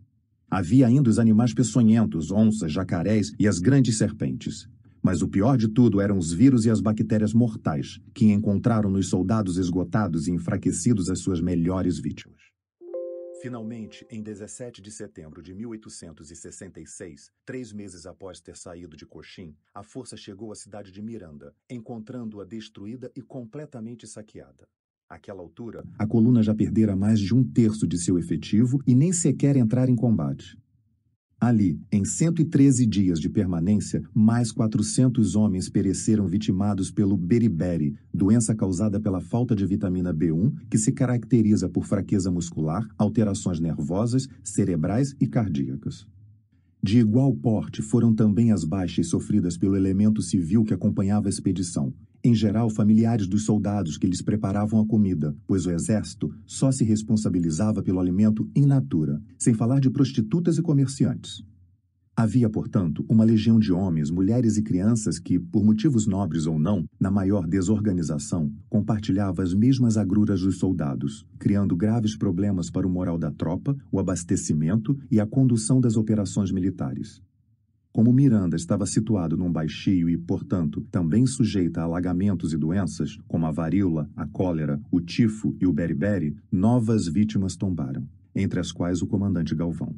[0.50, 4.70] Havia ainda os animais peçonhentos, onças, jacarés e as grandes serpentes.
[5.02, 9.10] Mas o pior de tudo eram os vírus e as bactérias mortais, que encontraram nos
[9.10, 12.43] soldados esgotados e enfraquecidos as suas melhores vítimas.
[13.44, 19.84] Finalmente, em 17 de setembro de 1866, três meses após ter saído de Coxim, a
[19.84, 24.66] força chegou à cidade de Miranda, encontrando-a destruída e completamente saqueada.
[25.10, 29.12] Àquela altura, a coluna já perdera mais de um terço de seu efetivo e nem
[29.12, 30.58] sequer entrar em combate.
[31.46, 38.98] Ali, em 113 dias de permanência, mais 400 homens pereceram vitimados pelo beriberi, doença causada
[38.98, 45.28] pela falta de vitamina B1, que se caracteriza por fraqueza muscular, alterações nervosas, cerebrais e
[45.28, 46.08] cardíacas.
[46.82, 51.94] De igual porte foram também as baixas sofridas pelo elemento civil que acompanhava a expedição,
[52.24, 56.84] em geral familiares dos soldados que lhes preparavam a comida, pois o exército só se
[56.84, 61.44] responsabilizava pelo alimento in natura, sem falar de prostitutas e comerciantes.
[62.16, 66.86] Havia, portanto, uma legião de homens, mulheres e crianças que, por motivos nobres ou não,
[67.00, 73.18] na maior desorganização, compartilhava as mesmas agruras dos soldados, criando graves problemas para o moral
[73.18, 77.20] da tropa, o abastecimento e a condução das operações militares.
[77.94, 83.46] Como Miranda estava situado num baixio e, portanto, também sujeita a alagamentos e doenças, como
[83.46, 88.04] a varíola, a cólera, o tifo e o beriberi, novas vítimas tombaram,
[88.36, 89.96] entre as quais o comandante Galvão.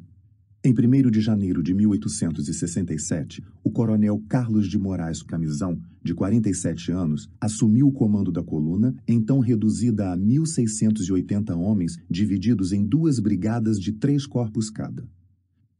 [0.62, 7.30] Em 1 de janeiro de 1867, o coronel Carlos de Moraes Camisão, de 47 anos,
[7.40, 13.92] assumiu o comando da coluna, então reduzida a 1.680 homens, divididos em duas brigadas de
[13.92, 15.08] três corpos cada.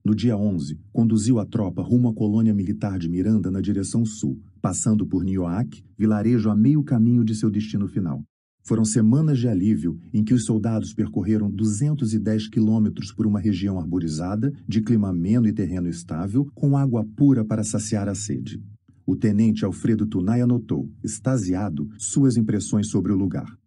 [0.06, 4.40] No dia 11, conduziu a tropa rumo à colônia militar de Miranda na direção sul,
[4.62, 8.22] passando por Nioac, vilarejo a meio caminho de seu destino final.
[8.62, 14.52] Foram semanas de alívio em que os soldados percorreram 210 quilômetros por uma região arborizada,
[14.68, 18.62] de clima ameno e terreno estável, com água pura para saciar a sede.
[19.04, 23.58] O tenente Alfredo Tunay anotou, extasiado, suas impressões sobre o lugar.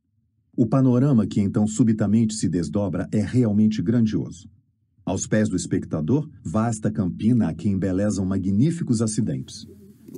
[0.56, 4.50] O panorama que então subitamente se desdobra é realmente grandioso.
[5.06, 9.66] Aos pés do espectador, vasta campina a que embelezam magníficos acidentes.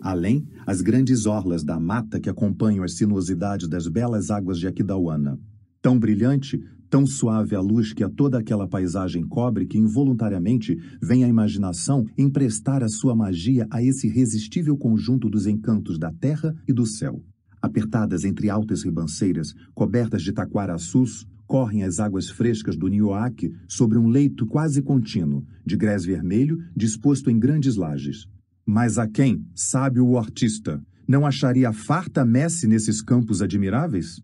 [0.01, 5.39] Além, as grandes orlas da mata que acompanham as sinuosidades das belas águas de Aquidauana.
[5.81, 11.23] Tão brilhante, tão suave a luz que a toda aquela paisagem cobre que involuntariamente vem
[11.23, 16.73] a imaginação emprestar a sua magia a esse irresistível conjunto dos encantos da terra e
[16.73, 17.23] do céu.
[17.61, 24.07] Apertadas entre altas ribanceiras, cobertas de taquaraçus, correm as águas frescas do Nioaque sobre um
[24.07, 28.25] leito quase contínuo, de grés vermelho disposto em grandes lajes.
[28.65, 34.21] Mas a quem, sabe o artista, não acharia farta messe nesses campos admiráveis?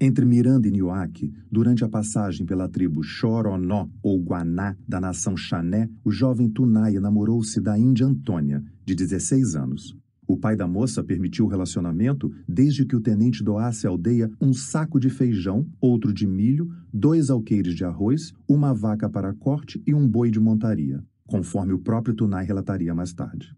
[0.00, 5.88] Entre Miranda e Nioaque, durante a passagem pela tribo Choronó ou Guaná da nação Xané,
[6.04, 9.96] o jovem Tunai namorou-se da índia Antônia, de 16 anos.
[10.28, 14.52] O pai da moça permitiu o relacionamento desde que o tenente doasse à aldeia um
[14.52, 19.94] saco de feijão, outro de milho, dois alqueires de arroz, uma vaca para corte e
[19.94, 23.54] um boi de montaria, conforme o próprio Tunai relataria mais tarde.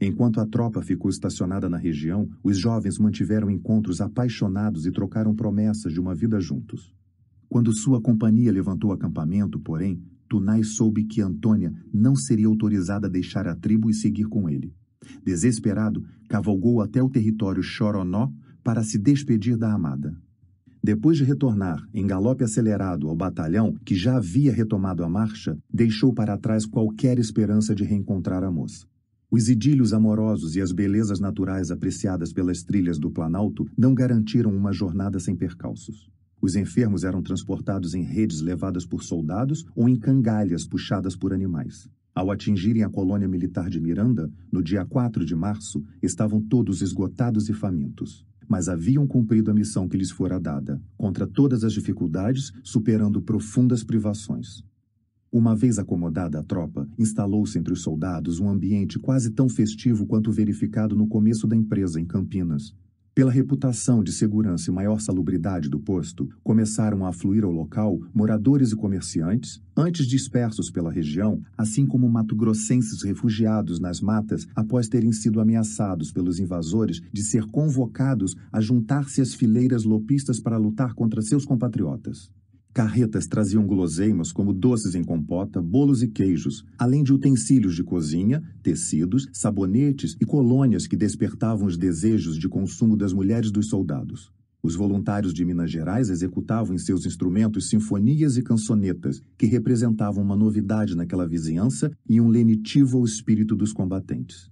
[0.00, 5.92] Enquanto a tropa ficou estacionada na região, os jovens mantiveram encontros apaixonados e trocaram promessas
[5.92, 6.94] de uma vida juntos.
[7.48, 13.48] Quando sua companhia levantou acampamento, porém, Tunai soube que Antônia não seria autorizada a deixar
[13.48, 14.74] a tribo e seguir com ele.
[15.24, 18.30] Desesperado, cavalgou até o território Choronó
[18.62, 20.16] para se despedir da amada.
[20.82, 26.14] Depois de retornar, em galope acelerado, ao batalhão, que já havia retomado a marcha, deixou
[26.14, 28.86] para trás qualquer esperança de reencontrar a moça.
[29.28, 34.72] Os idílios amorosos e as belezas naturais apreciadas pelas trilhas do Planalto não garantiram uma
[34.72, 36.08] jornada sem percalços.
[36.40, 41.88] Os enfermos eram transportados em redes levadas por soldados ou em cangalhas puxadas por animais.
[42.16, 47.50] Ao atingirem a colônia militar de Miranda, no dia 4 de março, estavam todos esgotados
[47.50, 48.24] e famintos.
[48.48, 53.84] Mas haviam cumprido a missão que lhes fora dada, contra todas as dificuldades, superando profundas
[53.84, 54.64] privações.
[55.30, 60.32] Uma vez acomodada a tropa, instalou-se entre os soldados um ambiente quase tão festivo quanto
[60.32, 62.74] verificado no começo da empresa em Campinas.
[63.16, 68.72] Pela reputação de segurança e maior salubridade do posto, começaram a afluir ao local moradores
[68.72, 75.40] e comerciantes, antes dispersos pela região, assim como mato-grossenses refugiados nas matas após terem sido
[75.40, 81.46] ameaçados pelos invasores de ser convocados a juntar-se às fileiras lopistas para lutar contra seus
[81.46, 82.30] compatriotas.
[82.76, 88.42] Carretas traziam guloseimas como doces em compota, bolos e queijos, além de utensílios de cozinha,
[88.62, 94.30] tecidos, sabonetes e colônias que despertavam os desejos de consumo das mulheres dos soldados.
[94.62, 100.36] Os voluntários de Minas Gerais executavam em seus instrumentos sinfonias e cançonetas, que representavam uma
[100.36, 104.50] novidade naquela vizinhança e um lenitivo ao espírito dos combatentes.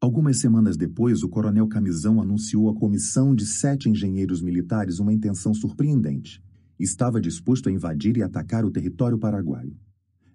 [0.00, 5.52] Algumas semanas depois, o coronel Camisão anunciou à comissão de sete engenheiros militares uma intenção
[5.52, 6.42] surpreendente
[6.84, 9.76] estava disposto a invadir e atacar o território paraguaio.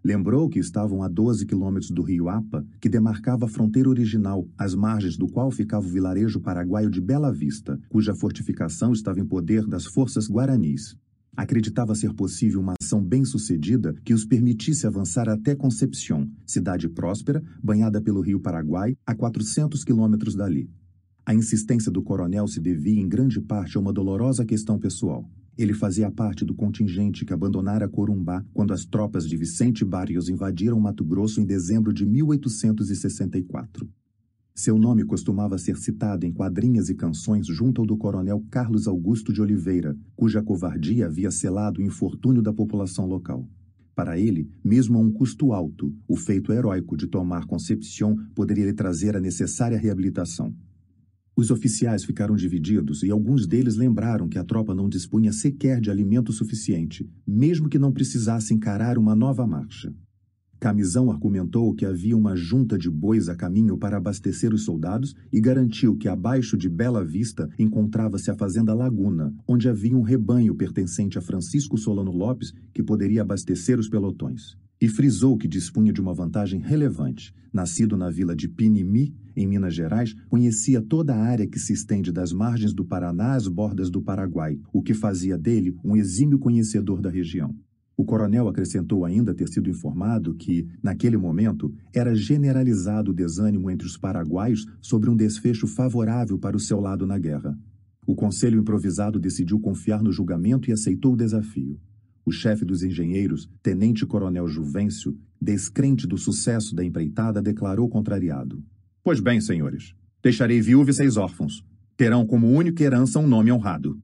[0.04, 4.74] Lembrou que estavam a 12 quilômetros do rio Apa, que demarcava a fronteira original, às
[4.74, 9.66] margens do qual ficava o vilarejo paraguaio de Bela Vista, cuja fortificação estava em poder
[9.66, 10.96] das forças guaranis.
[11.36, 18.02] Acreditava ser possível uma ação bem-sucedida que os permitisse avançar até Concepción, cidade próspera, banhada
[18.02, 20.70] pelo rio Paraguai, a 400 quilômetros dali.
[21.26, 25.30] A insistência do coronel se devia em grande parte a uma dolorosa questão pessoal.
[25.58, 30.80] Ele fazia parte do contingente que abandonara Corumbá quando as tropas de Vicente Barrios invadiram
[30.80, 33.90] Mato Grosso em dezembro de 1864.
[34.54, 39.34] Seu nome costumava ser citado em quadrinhas e canções junto ao do coronel Carlos Augusto
[39.34, 43.48] de Oliveira, cuja covardia havia selado o infortúnio da população local.
[43.96, 48.74] Para ele, mesmo a um custo alto, o feito heróico de tomar Concepción poderia lhe
[48.74, 50.54] trazer a necessária reabilitação.
[51.38, 55.92] Os oficiais ficaram divididos e alguns deles lembraram que a tropa não dispunha sequer de
[55.92, 59.94] alimento suficiente, mesmo que não precisasse encarar uma nova marcha.
[60.60, 65.40] Camisão argumentou que havia uma junta de bois a caminho para abastecer os soldados e
[65.40, 71.20] garantiu que abaixo de Bela Vista encontrava-se a fazenda Laguna, onde havia um rebanho pertencente
[71.20, 76.14] a Francisco Solano Lopes que poderia abastecer os pelotões e frisou que dispunha de uma
[76.14, 77.34] vantagem relevante.
[77.52, 82.12] Nascido na vila de Pinimi, em Minas Gerais, conhecia toda a área que se estende
[82.12, 87.02] das margens do Paraná às bordas do Paraguai, o que fazia dele um exímio conhecedor
[87.02, 87.56] da região.
[87.96, 93.88] O coronel acrescentou ainda ter sido informado que, naquele momento, era generalizado o desânimo entre
[93.88, 97.58] os paraguaios sobre um desfecho favorável para o seu lado na guerra.
[98.06, 101.80] O conselho improvisado decidiu confiar no julgamento e aceitou o desafio.
[102.28, 108.62] O chefe dos engenheiros, tenente-coronel Juvencio, descrente do sucesso da empreitada, declarou contrariado.
[109.02, 111.64] Pois bem, senhores, deixarei viúva e seis órfãos.
[111.96, 113.98] Terão como única herança um nome honrado.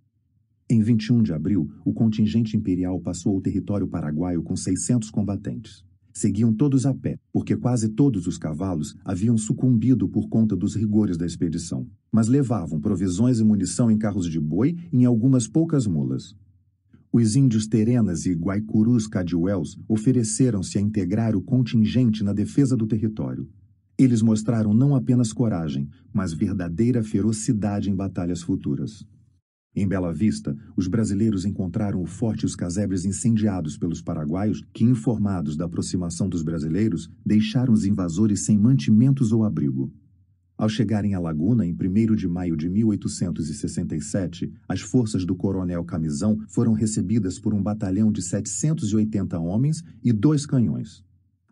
[0.69, 5.83] Em 21 de abril, o contingente imperial passou ao território paraguaio com 600 combatentes.
[6.13, 11.17] Seguiam todos a pé, porque quase todos os cavalos haviam sucumbido por conta dos rigores
[11.17, 15.85] da expedição, mas levavam provisões e munição em carros de boi e em algumas poucas
[15.85, 16.33] mulas.
[17.15, 23.47] Os índios Terenas e Guaicurus Cadiuels ofereceram-se a integrar o contingente na defesa do território.
[23.95, 29.05] Eles mostraram não apenas coragem, mas verdadeira ferocidade em batalhas futuras.
[29.75, 34.83] Em Bela Vista, os brasileiros encontraram o forte e os casebres incendiados pelos paraguaios, que,
[34.83, 39.93] informados da aproximação dos brasileiros, deixaram os invasores sem mantimentos ou abrigo.
[40.57, 46.37] Ao chegarem à laguna, em 1 de maio de 1867, as forças do coronel Camisão
[46.47, 51.03] foram recebidas por um batalhão de 780 homens e dois canhões.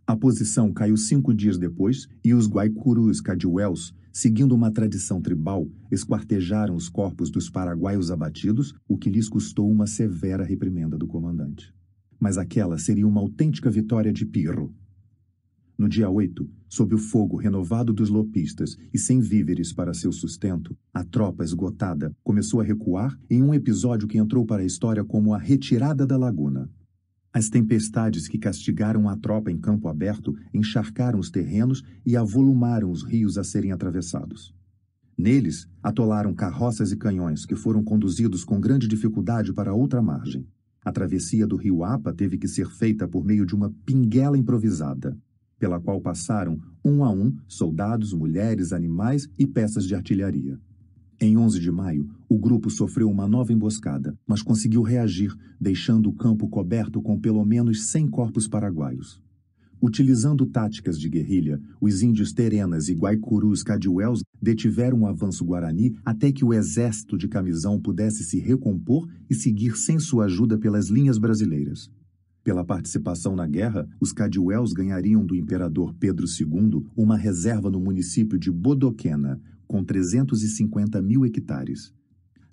[0.05, 6.75] A posição caiu cinco dias depois e os Guaicurus Cadiuels, seguindo uma tradição tribal, esquartejaram
[6.75, 11.73] os corpos dos paraguaios abatidos, o que lhes custou uma severa reprimenda do comandante.
[12.19, 14.75] Mas aquela seria uma autêntica vitória de Pirro,
[15.81, 20.77] no dia 8, sob o fogo renovado dos lopistas e sem víveres para seu sustento,
[20.93, 25.33] a tropa esgotada começou a recuar em um episódio que entrou para a história como
[25.33, 26.69] a retirada da laguna.
[27.33, 33.01] As tempestades que castigaram a tropa em campo aberto encharcaram os terrenos e avolumaram os
[33.01, 34.53] rios a serem atravessados.
[35.17, 40.45] Neles, atolaram carroças e canhões que foram conduzidos com grande dificuldade para outra margem.
[40.85, 45.17] A travessia do rio Apa teve que ser feita por meio de uma pinguela improvisada
[45.61, 50.59] pela qual passaram, um a um, soldados, mulheres, animais e peças de artilharia.
[51.19, 56.13] Em 11 de maio, o grupo sofreu uma nova emboscada, mas conseguiu reagir, deixando o
[56.13, 59.21] campo coberto com pelo menos 100 corpos paraguaios.
[59.79, 66.31] Utilizando táticas de guerrilha, os índios Terenas e Guaicurus Cadiuels detiveram o avanço guarani até
[66.31, 71.19] que o exército de Camisão pudesse se recompor e seguir sem sua ajuda pelas linhas
[71.19, 71.87] brasileiras.
[72.43, 78.39] Pela participação na guerra, os Cadiuels ganhariam do imperador Pedro II uma reserva no município
[78.39, 81.93] de Bodoquena, com 350 mil hectares.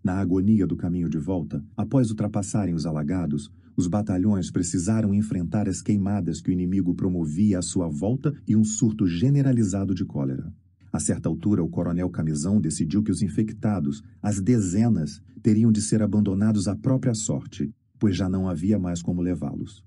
[0.04, 5.80] Na agonia do caminho de volta, após ultrapassarem os alagados, os batalhões precisaram enfrentar as
[5.80, 10.52] queimadas que o inimigo promovia à sua volta e um surto generalizado de cólera.
[10.92, 16.02] A certa altura, o coronel Camisão decidiu que os infectados, as dezenas, teriam de ser
[16.02, 19.84] abandonados à própria sorte, pois já não havia mais como levá-los.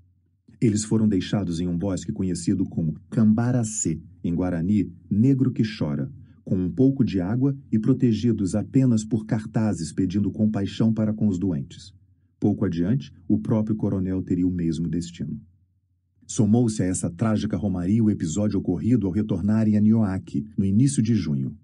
[0.60, 6.10] Eles foram deixados em um bosque conhecido como Cambaracê, em Guarani, negro que chora,
[6.44, 11.38] com um pouco de água e protegidos apenas por cartazes pedindo compaixão para com os
[11.38, 11.92] doentes.
[12.38, 15.40] Pouco adiante, o próprio coronel teria o mesmo destino.
[16.26, 21.14] Somou-se a essa trágica romaria o episódio ocorrido ao retornarem a Nioaque, no início de
[21.14, 21.56] junho.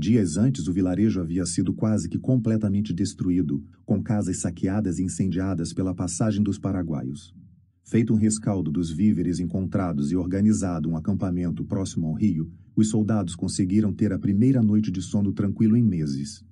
[0.00, 5.72] Dias antes, o vilarejo havia sido quase que completamente destruído, com casas saqueadas e incendiadas
[5.72, 7.34] pela passagem dos paraguaios.
[7.82, 13.34] Feito um rescaldo dos víveres encontrados e organizado um acampamento próximo ao rio, os soldados
[13.34, 16.44] conseguiram ter a primeira noite de sono tranquilo em meses.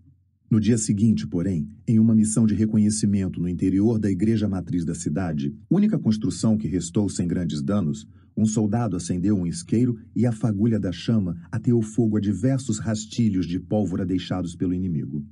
[0.51, 4.95] No dia seguinte, porém, em uma missão de reconhecimento no interior da igreja matriz da
[4.95, 10.33] cidade, única construção que restou sem grandes danos, um soldado acendeu um isqueiro e a
[10.33, 15.25] fagulha da chama ateou fogo a diversos rastilhos de pólvora deixados pelo inimigo.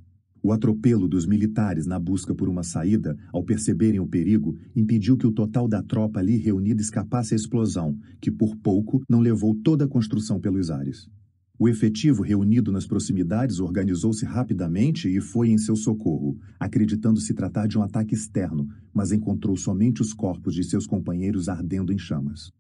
[0.43, 5.27] O atropelo dos militares na busca por uma saída, ao perceberem o perigo, impediu que
[5.27, 9.85] o total da tropa ali reunida escapasse à explosão, que por pouco não levou toda
[9.85, 11.09] a construção pelos ares.
[11.59, 17.69] O efetivo reunido nas proximidades organizou-se rapidamente e foi em seu socorro, acreditando se tratar
[17.69, 22.51] de um ataque externo, mas encontrou somente os corpos de seus companheiros ardendo em chamas.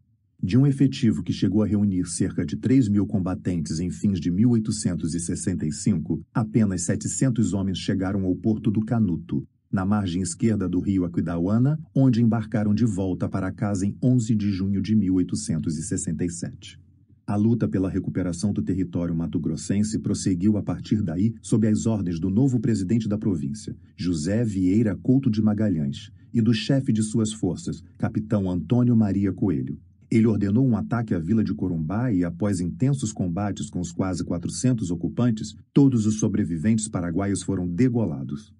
[0.46, 4.30] De um efetivo que chegou a reunir cerca de 3 mil combatentes em fins de
[4.30, 9.42] 1865, apenas 700 homens chegaram ao porto do Canuto,
[9.72, 14.50] na margem esquerda do rio Aquidauana, onde embarcaram de volta para casa em 11 de
[14.50, 16.78] junho de 1867.
[17.26, 22.28] A luta pela recuperação do território mato-grossense prosseguiu a partir daí sob as ordens do
[22.28, 27.82] novo presidente da província, José Vieira Couto de Magalhães, e do chefe de suas forças,
[27.96, 29.80] capitão Antônio Maria Coelho.
[30.16, 34.22] Ele ordenou um ataque à vila de Corumbá e, após intensos combates com os quase
[34.22, 38.54] 400 ocupantes, todos os sobreviventes paraguaios foram degolados.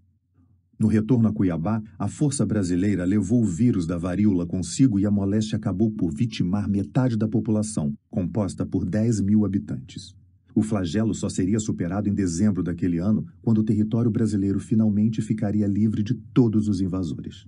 [0.77, 5.13] No retorno a Cuiabá, a força brasileira levou o vírus da varíola consigo e a
[5.13, 10.13] moléstia acabou por vitimar metade da população, composta por 10 mil habitantes.
[10.57, 15.69] O flagelo só seria superado em dezembro daquele ano, quando o território brasileiro finalmente ficaria
[15.69, 17.47] livre de todos os invasores.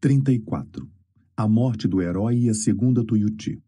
[0.00, 0.88] 34.
[1.36, 3.62] A morte do herói e a segunda Tuiuti.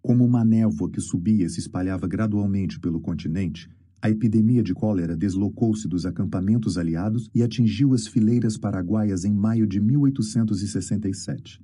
[0.00, 3.68] Como uma névoa que subia se espalhava gradualmente pelo continente,
[4.00, 9.66] a epidemia de cólera deslocou-se dos acampamentos aliados e atingiu as fileiras paraguaias em maio
[9.66, 11.60] de 1867.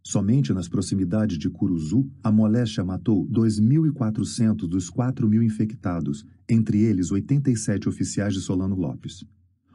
[0.00, 7.88] Somente nas proximidades de Curuzu, a moléstia matou 2.400 dos 4.000 infectados, entre eles 87
[7.88, 9.24] oficiais de Solano Lopes.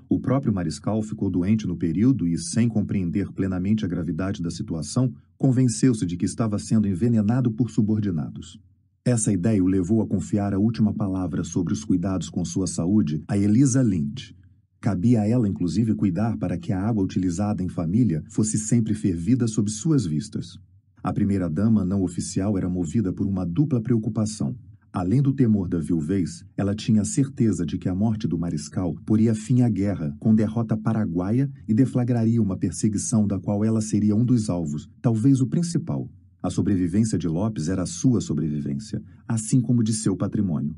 [0.09, 5.13] O próprio Mariscal ficou doente no período e, sem compreender plenamente a gravidade da situação,
[5.37, 8.57] convenceu-se de que estava sendo envenenado por subordinados.
[9.03, 13.23] Essa ideia o levou a confiar a última palavra sobre os cuidados com sua saúde
[13.27, 14.31] a Elisa Lind.
[14.79, 19.47] Cabia a ela, inclusive, cuidar para que a água utilizada em família fosse sempre fervida
[19.47, 20.57] sob suas vistas.
[21.03, 24.55] A primeira-dama não oficial era movida por uma dupla preocupação.
[24.99, 29.35] Além do temor da viuvez, ela tinha certeza de que a morte do mariscal poria
[29.35, 34.25] fim à guerra, com derrota paraguaia e deflagraria uma perseguição da qual ela seria um
[34.25, 36.09] dos alvos, talvez o principal.
[36.41, 40.75] A sobrevivência de Lopes era a sua sobrevivência, assim como de seu patrimônio.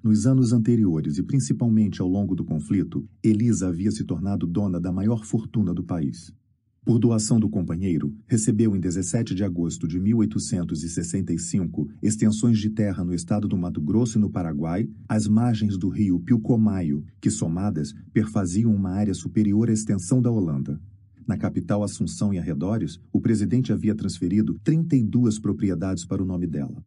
[0.00, 4.92] Nos anos anteriores e principalmente ao longo do conflito, Elisa havia se tornado dona da
[4.92, 6.32] maior fortuna do país.
[6.84, 13.14] Por doação do companheiro, recebeu em 17 de agosto de 1865 extensões de terra no
[13.14, 18.74] estado do Mato Grosso e no Paraguai, às margens do rio Pilcomayo, que somadas perfaziam
[18.74, 20.80] uma área superior à extensão da Holanda.
[21.24, 26.84] Na capital Assunção e arredores, o presidente havia transferido 32 propriedades para o nome dela.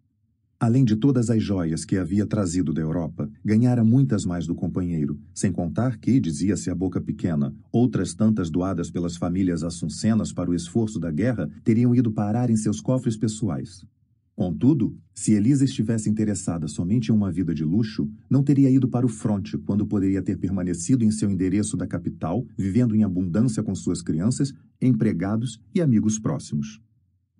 [0.58, 5.20] Além de todas as joias que havia trazido da Europa, ganhara muitas mais do companheiro,
[5.34, 10.56] sem contar que, dizia-se a boca pequena, outras tantas doadas pelas famílias assuncenas para o
[10.56, 13.86] esforço da guerra teriam ido parar em seus cofres pessoais.
[14.34, 19.06] Contudo, se Elisa estivesse interessada somente em uma vida de luxo, não teria ido para
[19.06, 23.76] o fronte quando poderia ter permanecido em seu endereço da capital, vivendo em abundância com
[23.76, 26.82] suas crianças, empregados e amigos próximos.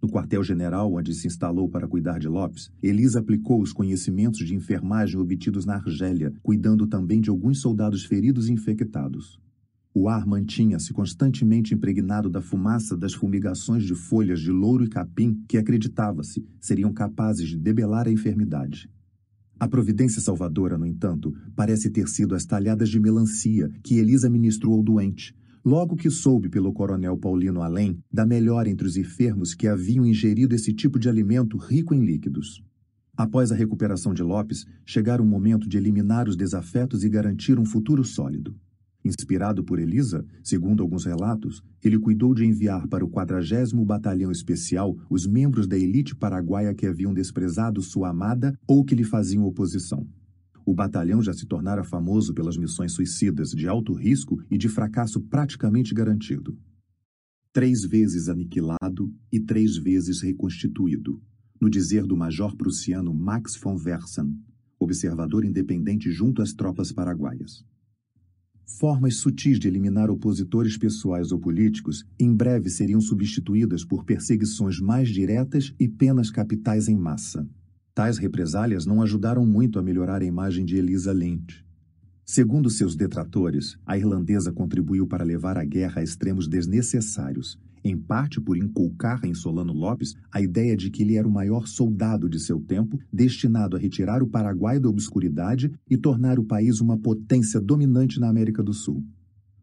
[0.02, 5.20] No quartel-general, onde se instalou para cuidar de Lopes, Elisa aplicou os conhecimentos de enfermagem
[5.20, 9.40] obtidos na Argélia, cuidando também de alguns soldados feridos e infectados.
[9.98, 15.42] O ar mantinha-se constantemente impregnado da fumaça das fumigações de folhas de louro e capim
[15.48, 18.90] que acreditava-se seriam capazes de debelar a enfermidade.
[19.58, 24.74] A providência salvadora, no entanto, parece ter sido as talhadas de melancia que Elisa ministrou
[24.74, 25.34] ao doente,
[25.66, 30.54] Logo que soube pelo coronel Paulino Além da melhor entre os enfermos que haviam ingerido
[30.54, 32.64] esse tipo de alimento rico em líquidos.
[33.18, 37.66] Após a recuperação de Lopes, chegara o momento de eliminar os desafetos e garantir um
[37.66, 38.56] futuro sólido.
[39.04, 44.96] Inspirado por Elisa, segundo alguns relatos, ele cuidou de enviar para o 40 Batalhão Especial
[45.10, 50.06] os membros da elite paraguaia que haviam desprezado sua amada ou que lhe faziam oposição.
[50.66, 55.22] O batalhão já se tornara famoso pelas missões suicidas de alto risco e de fracasso
[55.22, 56.58] praticamente garantido.
[57.54, 61.22] Três vezes aniquilado e três vezes reconstituído,
[61.62, 64.36] no dizer do major prussiano Max von Versen,
[64.80, 67.64] observador independente junto às tropas paraguaias.
[68.80, 75.10] Formas sutis de eliminar opositores pessoais ou políticos em breve seriam substituídas por perseguições mais
[75.10, 77.48] diretas e penas capitais em massa.
[77.96, 81.66] Tais represálias não ajudaram muito a melhorar a imagem de Elisa Lynch.
[82.26, 88.42] Segundo seus detratores, a irlandesa contribuiu para levar a guerra a extremos desnecessários, em parte
[88.42, 92.38] por inculcar em Solano Lopes a ideia de que ele era o maior soldado de
[92.38, 97.62] seu tempo, destinado a retirar o Paraguai da obscuridade e tornar o país uma potência
[97.62, 99.06] dominante na América do Sul.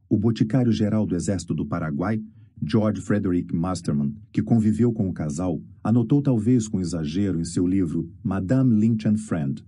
[0.08, 2.18] O boticário-geral do Exército do Paraguai,
[2.64, 8.08] George Frederick Masterman, que conviveu com o casal, anotou talvez com exagero em seu livro
[8.22, 9.64] Madame Lynch and Friend.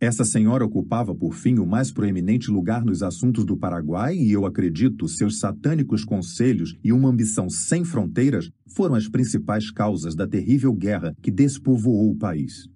[0.00, 4.46] Essa senhora ocupava, por fim, o mais proeminente lugar nos assuntos do Paraguai e, eu
[4.46, 10.72] acredito, seus satânicos conselhos e uma ambição sem fronteiras foram as principais causas da terrível
[10.72, 12.68] guerra que despovoou o país.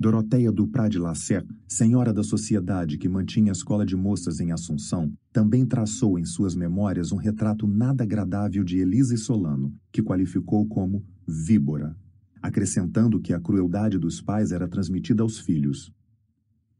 [0.00, 5.12] Doroteia Duprá de Lacer, senhora da sociedade que mantinha a escola de moças em Assunção,
[5.30, 11.04] também traçou em suas memórias um retrato nada agradável de Elise Solano, que qualificou como
[11.28, 11.94] víbora,
[12.40, 15.92] acrescentando que a crueldade dos pais era transmitida aos filhos.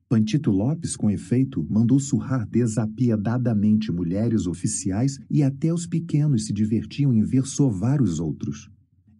[0.08, 7.12] Pantito Lopes, com efeito, mandou surrar desapiedadamente mulheres oficiais e até os pequenos se divertiam
[7.12, 8.70] em ver sovar os outros.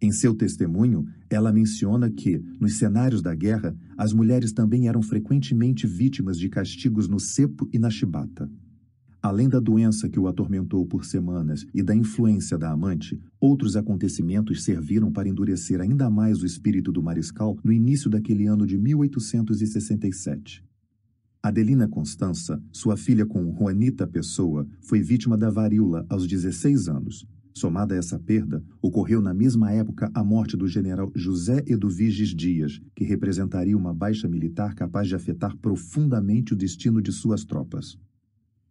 [0.03, 5.85] Em seu testemunho, ela menciona que, nos cenários da guerra, as mulheres também eram frequentemente
[5.85, 8.49] vítimas de castigos no cepo e na chibata.
[9.21, 14.63] Além da doença que o atormentou por semanas e da influência da amante, outros acontecimentos
[14.63, 20.65] serviram para endurecer ainda mais o espírito do mariscal no início daquele ano de 1867.
[21.43, 27.93] Adelina Constança, sua filha com Juanita Pessoa, foi vítima da varíola aos 16 anos, Somada
[27.93, 33.03] a essa perda, ocorreu na mesma época a morte do general José Eduviges Dias, que
[33.03, 37.99] representaria uma baixa militar capaz de afetar profundamente o destino de suas tropas.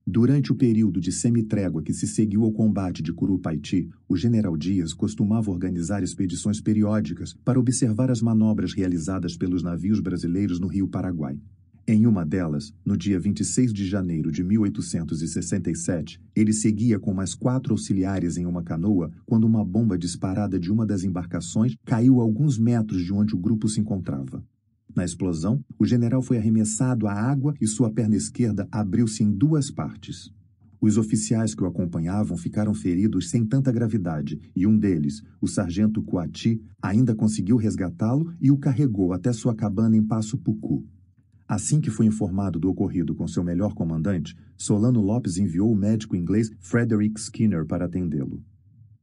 [0.07, 4.95] Durante o período de semitrégua que se seguiu ao combate de Curupaiti, o general Dias
[4.95, 11.39] costumava organizar expedições periódicas para observar as manobras realizadas pelos navios brasileiros no Rio Paraguai.
[11.87, 17.73] Em uma delas, no dia 26 de janeiro de 1867, ele seguia com mais quatro
[17.73, 22.59] auxiliares em uma canoa quando uma bomba disparada de uma das embarcações caiu a alguns
[22.59, 24.45] metros de onde o grupo se encontrava.
[24.95, 29.71] Na explosão, o general foi arremessado à água e sua perna esquerda abriu-se em duas
[29.71, 30.33] partes.
[30.81, 36.03] Os oficiais que o acompanhavam ficaram feridos sem tanta gravidade e um deles, o sargento
[36.03, 40.85] Coati, ainda conseguiu resgatá-lo e o carregou até sua cabana em Passo Pucu.
[41.51, 46.15] Assim que foi informado do ocorrido com seu melhor comandante, Solano Lopes enviou o médico
[46.15, 48.41] inglês Frederick Skinner para atendê-lo.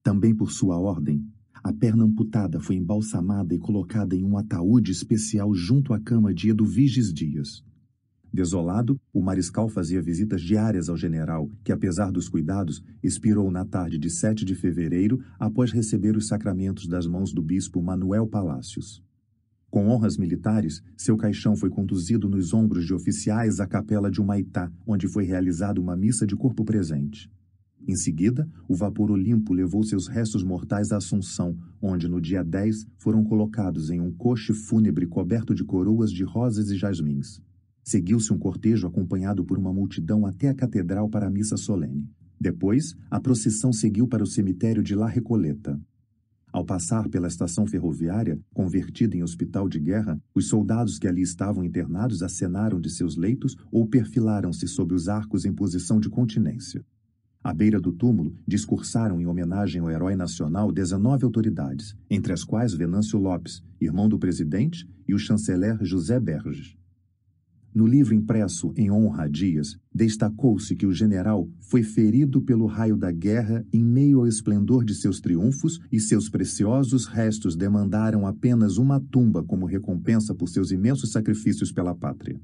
[0.01, 1.25] Também por sua ordem,
[1.61, 6.49] a perna amputada foi embalsamada e colocada em um ataúde especial junto à cama de
[6.49, 7.65] Eduviges Dias.
[8.31, 13.97] Desolado, o mariscal fazia visitas diárias ao general, que, apesar dos cuidados, expirou na tarde
[13.97, 19.05] de 7 de fevereiro após receber os sacramentos das mãos do bispo Manuel Palácios.
[19.69, 24.71] Com honras militares, seu caixão foi conduzido nos ombros de oficiais à capela de Humaitá,
[24.85, 27.29] onde foi realizada uma missa de corpo presente.
[27.85, 32.85] Em seguida, o vapor Olimpo levou seus restos mortais à Assunção, onde no dia 10
[32.97, 37.41] foram colocados em um coche fúnebre coberto de coroas de rosas e jasmins.
[37.83, 42.09] Seguiu-se um cortejo acompanhado por uma multidão até a catedral para a missa solene.
[42.39, 45.79] Depois, a procissão seguiu para o cemitério de La Recoleta.
[46.57, 51.63] Ao passar pela estação ferroviária, convertida em hospital de guerra, os soldados que ali estavam
[51.63, 56.83] internados acenaram de seus leitos ou perfilaram-se sob os arcos em posição de continência.
[57.43, 62.73] À beira do túmulo, discursaram em homenagem ao herói nacional 19 autoridades, entre as quais
[62.73, 66.76] Venâncio Lopes, irmão do presidente, e o chanceler José Berges.
[67.73, 72.97] No livro impresso em honra a Dias, destacou-se que o general foi ferido pelo raio
[72.97, 78.77] da guerra em meio ao esplendor de seus triunfos e seus preciosos restos demandaram apenas
[78.77, 82.39] uma tumba como recompensa por seus imensos sacrifícios pela pátria.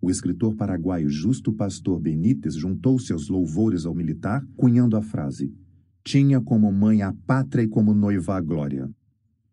[0.00, 5.52] O escritor paraguaio Justo Pastor Benítez juntou seus louvores ao militar, cunhando a frase:
[6.04, 8.88] Tinha como mãe a pátria e como noiva a glória.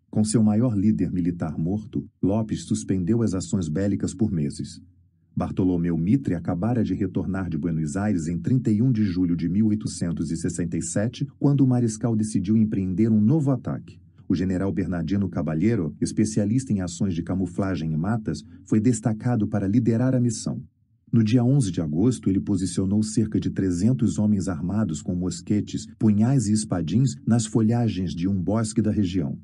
[0.10, 4.80] Com seu maior líder militar morto, Lopes suspendeu as ações bélicas por meses.
[5.36, 11.62] Bartolomeu Mitre acabara de retornar de Buenos Aires em 31 de julho de 1867, quando
[11.62, 14.00] o mariscal decidiu empreender um novo ataque.
[14.30, 20.16] O general Bernardino Caballero, especialista em ações de camuflagem em matas, foi destacado para liderar
[20.16, 20.64] a missão.
[21.12, 26.48] No dia 11 de agosto, ele posicionou cerca de 300 homens armados com mosquetes, punhais
[26.48, 29.38] e espadins nas folhagens de um bosque da região.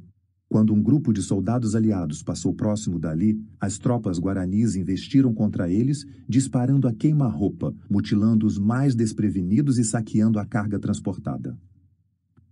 [0.52, 6.06] Quando um grupo de soldados aliados passou próximo dali, as tropas guaranis investiram contra eles,
[6.28, 11.58] disparando a queima-roupa, mutilando os mais desprevenidos e saqueando a carga transportada.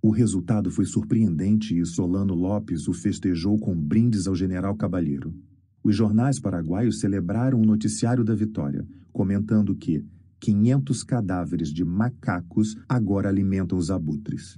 [0.02, 5.36] O resultado foi surpreendente e Solano Lopes o festejou com brindes ao general Cabalheiro.
[5.84, 10.06] Os jornais paraguaios celebraram o noticiário da vitória, comentando que
[10.40, 14.58] 500 cadáveres de macacos agora alimentam os abutres.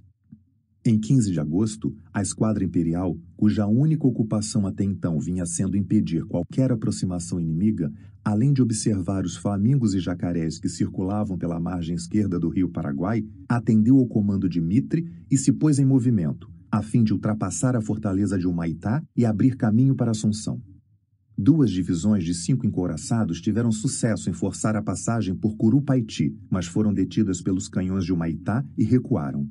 [0.83, 6.25] Em 15 de agosto, a Esquadra Imperial, cuja única ocupação até então vinha sendo impedir
[6.25, 7.93] qualquer aproximação inimiga,
[8.25, 13.23] além de observar os flamingos e jacarés que circulavam pela margem esquerda do rio Paraguai,
[13.47, 17.81] atendeu ao comando de Mitre e se pôs em movimento, a fim de ultrapassar a
[17.81, 20.59] fortaleza de Humaitá e abrir caminho para Assunção.
[21.37, 26.91] Duas divisões de cinco encouraçados tiveram sucesso em forçar a passagem por Curupaiti, mas foram
[26.91, 29.47] detidas pelos canhões de Humaitá e recuaram.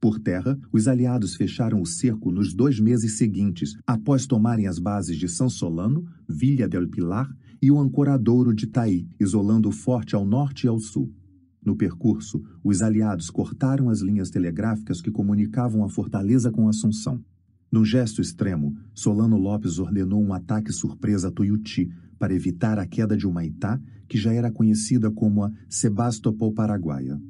[0.00, 5.16] Por terra, os aliados fecharam o cerco nos dois meses seguintes, após tomarem as bases
[5.16, 7.28] de São Solano, Villa del Pilar
[7.60, 11.12] e o ancoradouro de Taí, isolando o forte ao norte e ao sul.
[11.64, 17.20] No percurso, os aliados cortaram as linhas telegráficas que comunicavam a fortaleza com Assunção.
[17.70, 23.16] Num gesto extremo, Solano Lopes ordenou um ataque surpresa a Tuiuti para evitar a queda
[23.16, 27.20] de Humaitá, que já era conhecida como a Sebastopol Paraguaia.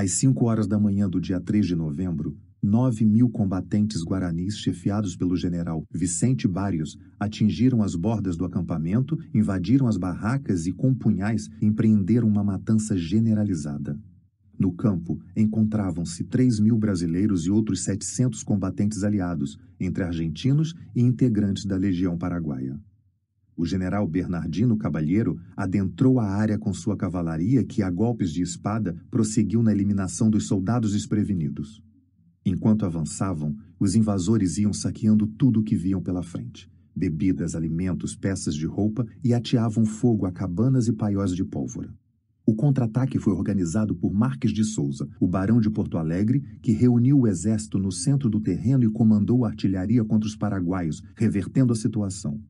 [0.00, 5.16] Às 5 horas da manhã do dia 3 de novembro, 9 mil combatentes guaranis chefiados
[5.16, 11.48] pelo general Vicente Barrios atingiram as bordas do acampamento, invadiram as barracas e, com punhais,
[11.60, 13.98] empreenderam uma matança generalizada.
[14.56, 21.64] No campo, encontravam-se 3 mil brasileiros e outros 700 combatentes aliados, entre argentinos e integrantes
[21.64, 22.78] da Legião Paraguaia
[23.58, 28.96] o general Bernardino Cabalheiro adentrou a área com sua cavalaria que, a golpes de espada,
[29.10, 31.82] prosseguiu na eliminação dos soldados desprevenidos.
[32.46, 36.70] Enquanto avançavam, os invasores iam saqueando tudo o que viam pela frente.
[36.94, 41.92] Bebidas, alimentos, peças de roupa e ateavam fogo a cabanas e paióis de pólvora.
[42.46, 47.18] O contra-ataque foi organizado por Marques de Souza, o barão de Porto Alegre, que reuniu
[47.18, 51.76] o exército no centro do terreno e comandou a artilharia contra os paraguaios, revertendo a
[51.76, 52.40] situação.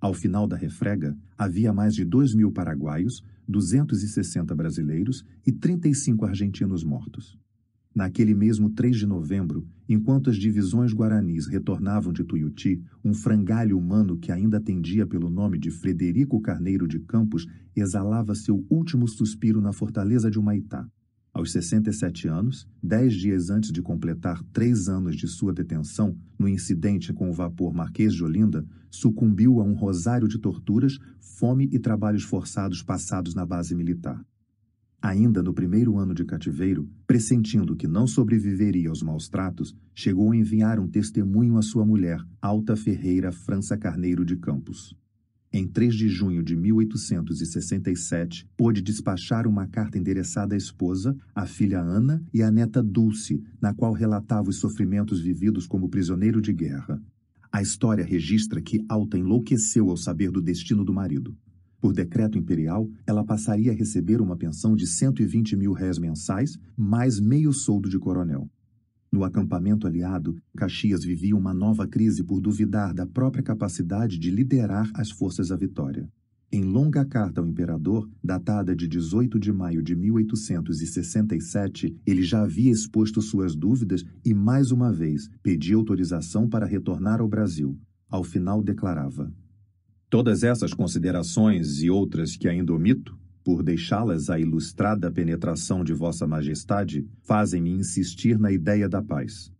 [0.00, 6.82] Ao final da refrega, havia mais de 2 mil paraguaios, 260 brasileiros e 35 argentinos
[6.82, 7.38] mortos.
[7.94, 14.16] Naquele mesmo 3 de novembro, enquanto as divisões guaranis retornavam de Tuiuti, um frangalho humano
[14.16, 17.46] que ainda atendia pelo nome de Frederico Carneiro de Campos
[17.76, 20.88] exalava seu último suspiro na fortaleza de Humaitá.
[21.32, 27.12] Aos 67 anos, dez dias antes de completar três anos de sua detenção, no incidente
[27.12, 32.24] com o vapor Marquês de Olinda, sucumbiu a um rosário de torturas, fome e trabalhos
[32.24, 34.20] forçados passados na base militar.
[35.00, 40.36] Ainda no primeiro ano de cativeiro, pressentindo que não sobreviveria aos maus tratos, chegou a
[40.36, 44.94] enviar um testemunho à sua mulher, Alta Ferreira França Carneiro de Campos.
[45.52, 51.80] Em 3 de junho de 1867, pôde despachar uma carta endereçada à esposa, à filha
[51.80, 57.02] Ana e à neta Dulce, na qual relatava os sofrimentos vividos como prisioneiro de guerra.
[57.50, 61.36] A história registra que Alta enlouqueceu ao saber do destino do marido.
[61.80, 67.18] Por decreto imperial, ela passaria a receber uma pensão de 120 mil réis mensais, mais
[67.18, 68.48] meio soldo de coronel.
[69.12, 74.88] No acampamento aliado, Caxias vivia uma nova crise por duvidar da própria capacidade de liderar
[74.94, 76.08] as forças à vitória.
[76.52, 82.70] Em longa carta ao imperador, datada de 18 de maio de 1867, ele já havia
[82.70, 87.76] exposto suas dúvidas e, mais uma vez, pedia autorização para retornar ao Brasil.
[88.08, 89.32] Ao final, declarava:
[90.08, 96.26] Todas essas considerações e outras que ainda omito por deixá-las à ilustrada penetração de Vossa
[96.26, 99.52] Majestade, fazem-me insistir na ideia da paz.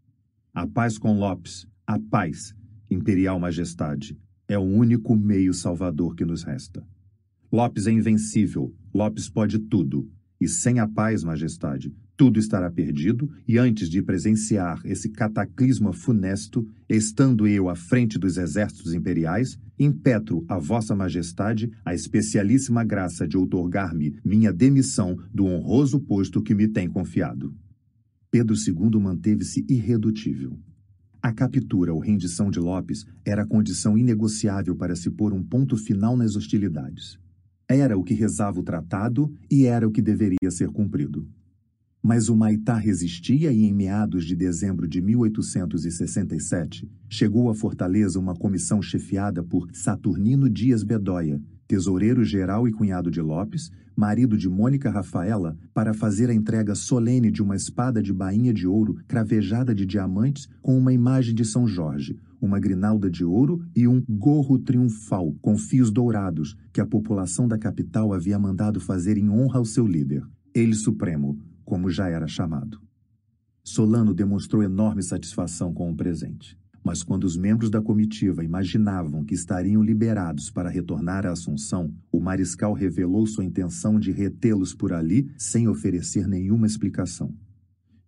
[0.52, 2.54] A paz com Lopes, a paz,
[2.90, 4.18] Imperial Majestade,
[4.48, 6.84] é o único meio salvador que nos resta.
[7.52, 10.10] Lopes é invencível, Lopes pode tudo,
[10.40, 16.68] e sem a paz, Majestade, tudo estará perdido, e antes de presenciar esse cataclisma funesto,
[16.86, 23.38] estando eu à frente dos exércitos imperiais, impetro a Vossa Majestade a especialíssima graça de
[23.38, 27.54] outorgar-me minha demissão do honroso posto que me tem confiado.
[28.30, 30.58] Pedro II manteve-se irredutível.
[31.22, 35.74] A captura ou rendição de Lopes era a condição inegociável para se pôr um ponto
[35.74, 37.18] final nas hostilidades.
[37.66, 41.26] Era o que rezava o tratado e era o que deveria ser cumprido.
[42.02, 48.34] Mas o Maitá resistia e, em meados de dezembro de 1867, chegou à fortaleza uma
[48.34, 55.56] comissão chefiada por Saturnino Dias Bedóia, tesoureiro-geral e cunhado de Lopes, marido de Mônica Rafaela,
[55.74, 60.48] para fazer a entrega solene de uma espada de bainha de ouro cravejada de diamantes
[60.62, 65.58] com uma imagem de São Jorge, uma grinalda de ouro e um gorro triunfal com
[65.58, 70.22] fios dourados que a população da capital havia mandado fazer em honra ao seu líder,
[70.54, 71.38] ele supremo,
[71.70, 72.80] como já era chamado.
[73.62, 76.58] Solano demonstrou enorme satisfação com o presente.
[76.84, 82.18] Mas quando os membros da comitiva imaginavam que estariam liberados para retornar à Assunção, o
[82.18, 87.32] mariscal revelou sua intenção de retê-los por ali sem oferecer nenhuma explicação.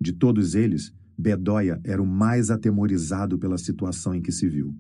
[0.01, 4.75] De todos eles, Bedóia era o mais atemorizado pela situação em que se viu.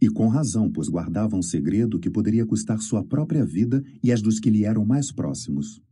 [0.00, 4.22] E com razão, pois guardava um segredo que poderia custar sua própria vida e as
[4.22, 5.82] dos que lhe eram mais próximos.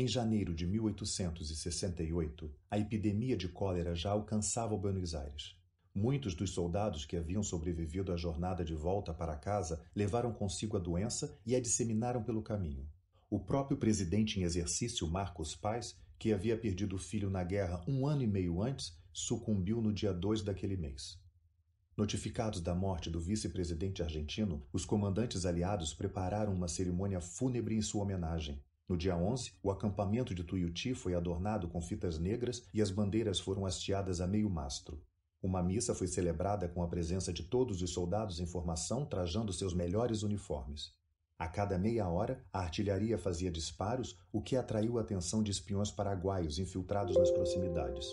[0.00, 5.56] Em janeiro de 1868, a epidemia de cólera já alcançava Buenos Aires.
[5.92, 10.78] Muitos dos soldados que haviam sobrevivido à jornada de volta para casa levaram consigo a
[10.80, 12.88] doença e a disseminaram pelo caminho.
[13.28, 18.06] O próprio presidente em exercício, Marcos Paz, que havia perdido o filho na guerra um
[18.06, 21.20] ano e meio antes, sucumbiu no dia 2 daquele mês.
[21.96, 28.04] Notificados da morte do vice-presidente argentino, os comandantes aliados prepararam uma cerimônia fúnebre em sua
[28.04, 28.62] homenagem.
[28.88, 33.38] No dia 11, o acampamento de Tuiuti foi adornado com fitas negras e as bandeiras
[33.38, 35.04] foram hasteadas a meio mastro.
[35.42, 39.74] Uma missa foi celebrada com a presença de todos os soldados em formação trajando seus
[39.74, 40.96] melhores uniformes.
[41.38, 45.90] A cada meia hora, a artilharia fazia disparos, o que atraiu a atenção de espiões
[45.90, 48.06] paraguaios infiltrados nas proximidades.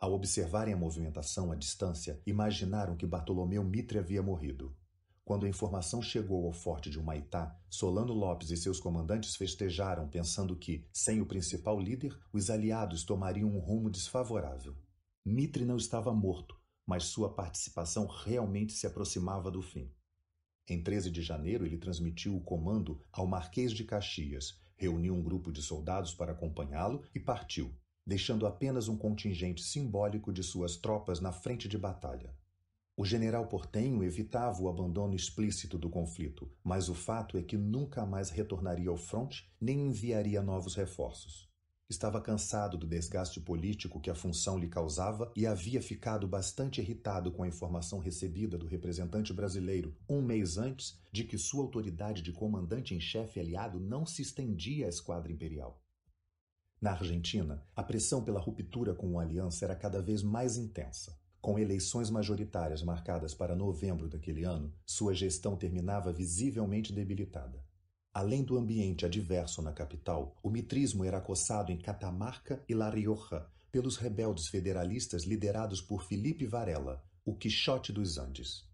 [0.00, 4.74] Ao observarem a movimentação à distância, imaginaram que Bartolomeu Mitre havia morrido.
[5.30, 10.56] Quando a informação chegou ao forte de Humaitá, Solano Lopes e seus comandantes festejaram, pensando
[10.56, 14.76] que, sem o principal líder, os aliados tomariam um rumo desfavorável.
[15.24, 19.88] Mitre não estava morto, mas sua participação realmente se aproximava do fim.
[20.68, 25.52] Em 13 de janeiro, ele transmitiu o comando ao Marquês de Caxias, reuniu um grupo
[25.52, 27.72] de soldados para acompanhá-lo e partiu,
[28.04, 32.34] deixando apenas um contingente simbólico de suas tropas na frente de batalha.
[33.00, 38.04] O general portenho evitava o abandono explícito do conflito, mas o fato é que nunca
[38.04, 41.48] mais retornaria ao fronte nem enviaria novos reforços.
[41.88, 47.32] Estava cansado do desgaste político que a função lhe causava e havia ficado bastante irritado
[47.32, 52.34] com a informação recebida do representante brasileiro um mês antes de que sua autoridade de
[52.34, 55.82] comandante em chefe aliado não se estendia à esquadra imperial.
[56.78, 61.18] Na Argentina, a pressão pela ruptura com a aliança era cada vez mais intensa.
[61.40, 67.64] Com eleições majoritárias marcadas para novembro daquele ano, sua gestão terminava visivelmente debilitada.
[68.12, 73.46] Além do ambiente adverso na capital, o mitrismo era acossado em Catamarca e La Rioja
[73.72, 78.68] pelos rebeldes federalistas liderados por Felipe Varela, o Quixote dos Andes.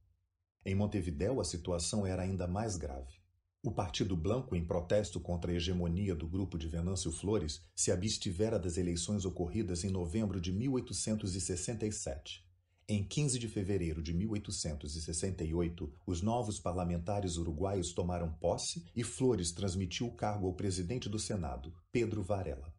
[0.64, 3.14] Em Montevidéu, a situação era ainda mais grave.
[3.62, 8.59] O Partido Blanco, em protesto contra a hegemonia do grupo de Venâncio Flores, se abstivera
[8.59, 12.45] das eleições ocorridas em novembro de 1867.
[12.89, 20.07] Em 15 de fevereiro de 1868, os novos parlamentares uruguaios tomaram posse e Flores transmitiu
[20.07, 22.72] o cargo ao presidente do Senado, Pedro Varela.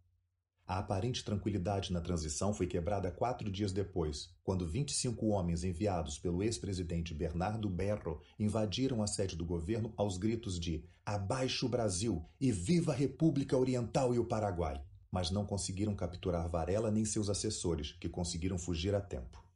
[0.65, 6.41] A aparente tranquilidade na transição foi quebrada quatro dias depois, quando 25 homens enviados pelo
[6.41, 12.49] ex-presidente Bernardo Berro invadiram a sede do governo aos gritos de Abaixo o Brasil e
[12.49, 14.81] viva a República Oriental e o Paraguai!
[15.11, 19.46] Mas não conseguiram capturar Varela nem seus assessores, que conseguiram fugir a tempo.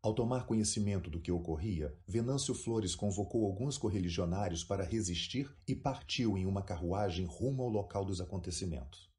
[0.00, 6.38] Ao tomar conhecimento do que ocorria, Venâncio Flores convocou alguns correligionários para resistir e partiu
[6.38, 9.10] em uma carruagem rumo ao local dos acontecimentos.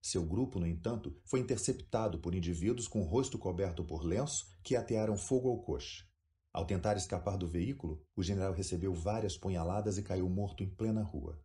[0.00, 4.76] Seu grupo, no entanto, foi interceptado por indivíduos com o rosto coberto por lenço que
[4.76, 6.04] atearam fogo ao coche.
[6.52, 11.02] Ao tentar escapar do veículo, o general recebeu várias punhaladas e caiu morto em plena
[11.02, 11.40] rua.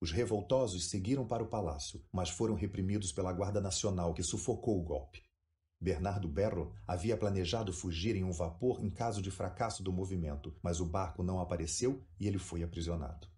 [0.00, 4.82] Os revoltosos seguiram para o palácio, mas foram reprimidos pela Guarda Nacional, que sufocou o
[4.82, 5.27] golpe.
[5.80, 10.80] Bernardo Berro havia planejado fugir em um vapor em caso de fracasso do movimento, mas
[10.80, 13.28] o barco não apareceu e ele foi aprisionado.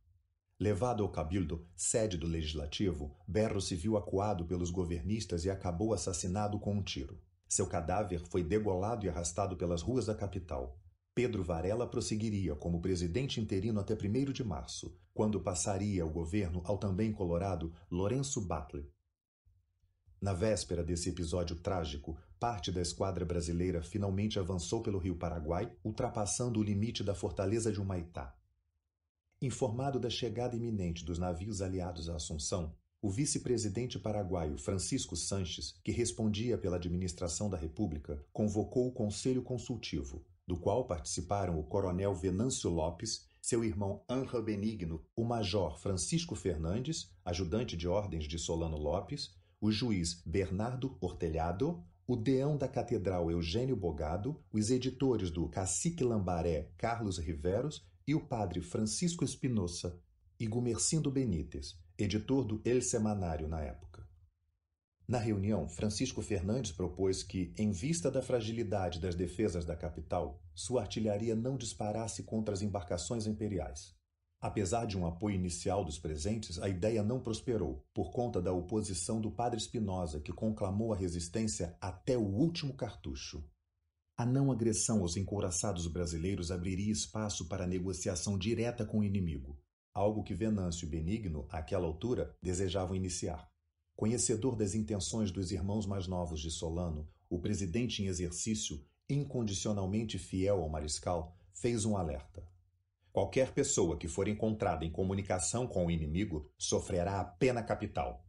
[0.59, 6.59] Levado ao Cabildo, sede do legislativo, Berro se viu acuado pelos governistas e acabou assassinado
[6.59, 7.19] com um tiro.
[7.49, 10.79] Seu cadáver foi degolado e arrastado pelas ruas da capital.
[11.15, 16.79] Pedro Varela prosseguiria como presidente interino até 1 de março, quando passaria o governo ao
[16.79, 18.89] também colorado Lourenço Batlle.
[20.21, 26.59] Na véspera desse episódio trágico, parte da esquadra brasileira finalmente avançou pelo rio Paraguai, ultrapassando
[26.59, 28.35] o limite da fortaleza de Humaitá.
[29.43, 35.93] Informado da chegada iminente dos navios aliados à Assunção, o vice-presidente paraguaio Francisco Sanches, que
[35.93, 42.71] respondia pela administração da República, convocou o Conselho Consultivo, do qual participaram o coronel Venâncio
[42.71, 49.35] Lopes, seu irmão Anra Benigno, o major Francisco Fernandes, ajudante de ordens de Solano Lopes,
[49.61, 56.69] o juiz Bernardo Hortelhado, o deão da Catedral Eugênio Bogado, os editores do Cacique Lambaré
[56.77, 59.97] Carlos Riveros e o padre Francisco Espinosa
[60.37, 64.05] e Gumercindo Benítez, editor do El Semanário na época.
[65.07, 70.81] Na reunião, Francisco Fernandes propôs que, em vista da fragilidade das defesas da capital, sua
[70.81, 73.95] artilharia não disparasse contra as embarcações imperiais.
[74.41, 79.21] Apesar de um apoio inicial dos presentes, a ideia não prosperou, por conta da oposição
[79.21, 83.45] do padre Espinosa, que conclamou a resistência até o último cartucho.
[84.17, 89.59] A não agressão aos encouraçados brasileiros abriria espaço para negociação direta com o inimigo,
[89.93, 93.47] algo que Venâncio Benigno, àquela altura, desejavam iniciar.
[93.95, 100.63] Conhecedor das intenções dos irmãos mais novos de Solano, o presidente em exercício, incondicionalmente fiel
[100.63, 102.43] ao mariscal, fez um alerta.
[103.13, 108.25] Qualquer pessoa que for encontrada em comunicação com o inimigo sofrerá a pena capital.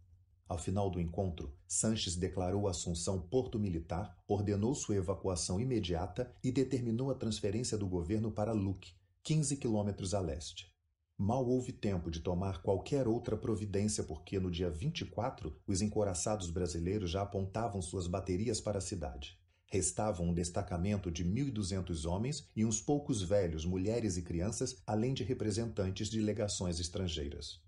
[0.49, 7.11] Ao final do encontro, Sanches declarou Assunção porto militar, ordenou sua evacuação imediata e determinou
[7.11, 10.73] a transferência do governo para Luque, 15 quilômetros a leste.
[11.15, 17.11] Mal houve tempo de tomar qualquer outra providência porque no dia 24 os encoraçados brasileiros
[17.11, 19.39] já apontavam suas baterias para a cidade.
[19.71, 25.23] Restavam um destacamento de 1.200 homens e uns poucos velhos, mulheres e crianças, além de
[25.23, 27.61] representantes de legações estrangeiras.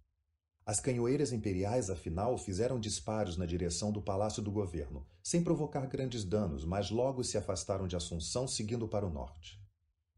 [0.66, 6.26] As canhoeiras imperiais, afinal, fizeram disparos na direção do Palácio do Governo, sem provocar grandes
[6.26, 9.63] danos, mas logo se afastaram de Assunção, seguindo para o norte.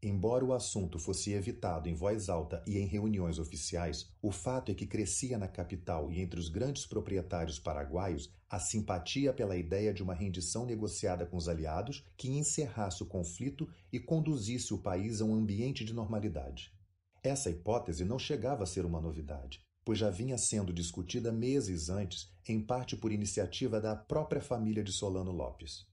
[0.02, 4.74] Embora o assunto fosse evitado em voz alta e em reuniões oficiais, o fato é
[4.74, 10.02] que crescia na capital e entre os grandes proprietários paraguaios a simpatia pela ideia de
[10.02, 15.24] uma rendição negociada com os aliados que encerrasse o conflito e conduzisse o país a
[15.24, 16.72] um ambiente de normalidade.
[17.22, 22.30] Essa hipótese não chegava a ser uma novidade, pois já vinha sendo discutida meses antes,
[22.46, 25.86] em parte por iniciativa da própria família de Solano Lopes.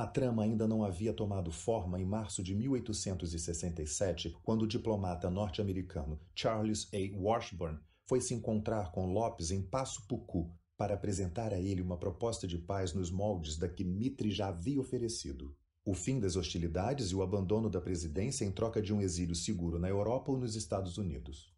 [0.00, 6.18] A trama ainda não havia tomado forma em março de 1867, quando o diplomata norte-americano
[6.34, 7.18] Charles A.
[7.18, 7.78] Washburn
[8.08, 12.56] foi se encontrar com Lopes em Passo Pucu para apresentar a ele uma proposta de
[12.56, 15.54] paz nos moldes da que Mitre já havia oferecido.
[15.84, 19.78] O fim das hostilidades e o abandono da presidência em troca de um exílio seguro
[19.78, 21.54] na Europa ou nos Estados Unidos.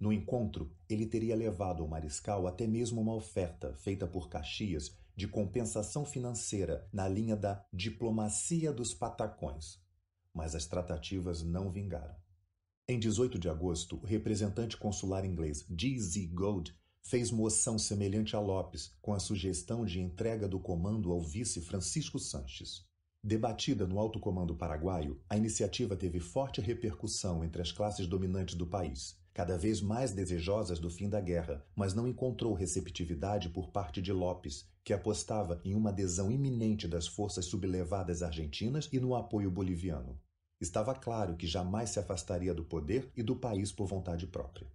[0.00, 5.28] No encontro, ele teria levado ao mariscal até mesmo uma oferta feita por Caxias de
[5.28, 9.78] compensação financeira na linha da diplomacia dos patacões.
[10.32, 12.16] Mas as tratativas não vingaram.
[12.88, 16.26] Em 18 de agosto, o representante consular inglês G.Z.
[16.28, 21.60] Gold fez moção semelhante a Lopes, com a sugestão de entrega do comando ao vice
[21.60, 22.86] Francisco Sanches.
[23.22, 28.66] Debatida no alto comando paraguaio, a iniciativa teve forte repercussão entre as classes dominantes do
[28.66, 34.02] país, cada vez mais desejosas do fim da guerra, mas não encontrou receptividade por parte
[34.02, 39.50] de Lopes, que apostava em uma adesão iminente das forças sublevadas argentinas e no apoio
[39.50, 40.20] boliviano.
[40.60, 44.70] Estava claro que jamais se afastaria do poder e do país por vontade própria.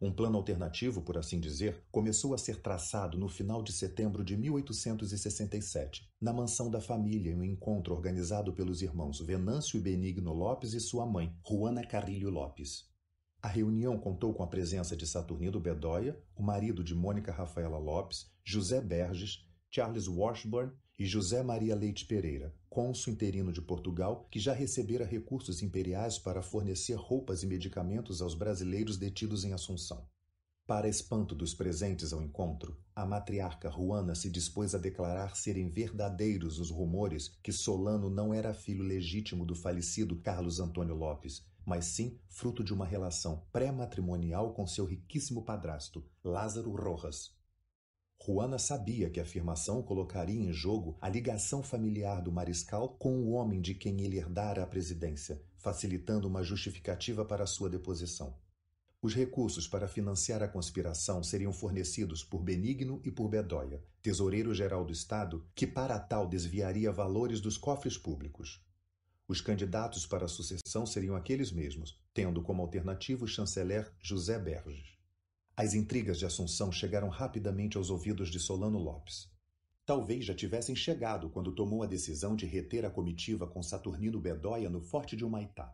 [0.00, 4.34] Um plano alternativo, por assim dizer, começou a ser traçado no final de setembro de
[4.34, 10.72] 1867, na mansão da família, em um encontro organizado pelos irmãos Venâncio e Benigno Lopes
[10.72, 12.89] e sua mãe, Juana Carrilho Lopes.
[13.42, 18.30] A reunião contou com a presença de Saturnino Bedoya, o marido de Mônica Rafaela Lopes,
[18.44, 24.52] José Berges, Charles Washburn e José Maria Leite Pereira, cônsul interino de Portugal, que já
[24.52, 30.06] recebera recursos imperiais para fornecer roupas e medicamentos aos brasileiros detidos em Assunção.
[30.66, 36.60] Para espanto dos presentes ao encontro, a matriarca Juana se dispôs a declarar serem verdadeiros
[36.60, 42.18] os rumores que Solano não era filho legítimo do falecido Carlos Antônio Lopes, mas sim
[42.28, 47.34] fruto de uma relação pré-matrimonial com seu riquíssimo padrasto, Lázaro Rojas.
[48.22, 53.30] Juana sabia que a afirmação colocaria em jogo a ligação familiar do mariscal com o
[53.30, 58.36] homem de quem ele herdara a presidência, facilitando uma justificativa para sua deposição.
[59.02, 64.92] Os recursos para financiar a conspiração seriam fornecidos por Benigno e por Bedóia, tesoureiro-geral do
[64.92, 68.62] Estado, que para tal desviaria valores dos cofres públicos.
[69.30, 74.98] Os candidatos para a sucessão seriam aqueles mesmos, tendo como alternativo o chanceler José Berges.
[75.56, 79.30] As intrigas de Assunção chegaram rapidamente aos ouvidos de Solano Lopes.
[79.86, 84.68] Talvez já tivessem chegado quando tomou a decisão de reter a comitiva com Saturnino Bedóia
[84.68, 85.72] no Forte de Humaitá.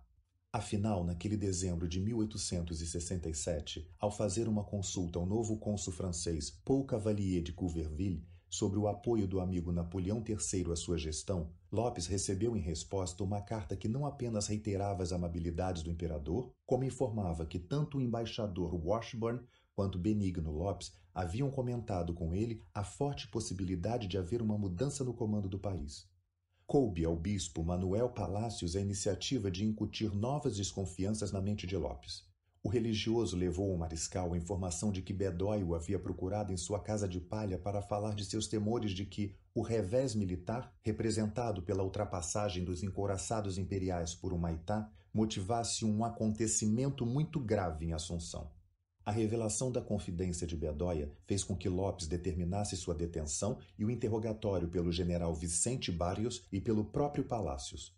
[0.52, 7.42] Afinal, naquele dezembro de 1867, ao fazer uma consulta ao novo cônsul francês Paul Cavalier
[7.42, 8.22] de Couverville,
[8.56, 13.42] sobre o apoio do amigo Napoleão III à sua gestão, Lopes recebeu em resposta uma
[13.42, 18.74] carta que não apenas reiterava as amabilidades do imperador, como informava que tanto o embaixador
[18.74, 19.40] Washburn
[19.74, 25.12] quanto Benigno Lopes haviam comentado com ele a forte possibilidade de haver uma mudança no
[25.12, 26.08] comando do país.
[26.66, 32.25] Coube ao bispo Manuel Palácios a iniciativa de incutir novas desconfianças na mente de Lopes.
[32.66, 36.80] O religioso levou ao mariscal a informação de que Bedói o havia procurado em sua
[36.80, 41.84] casa de palha para falar de seus temores de que o revés militar, representado pela
[41.84, 48.50] ultrapassagem dos encouraçados imperiais por Humaitá, motivasse um acontecimento muito grave em Assunção.
[49.04, 53.90] A revelação da confidência de Bedóia fez com que Lopes determinasse sua detenção e o
[53.92, 57.96] interrogatório pelo general Vicente Barrios e pelo próprio Palácios.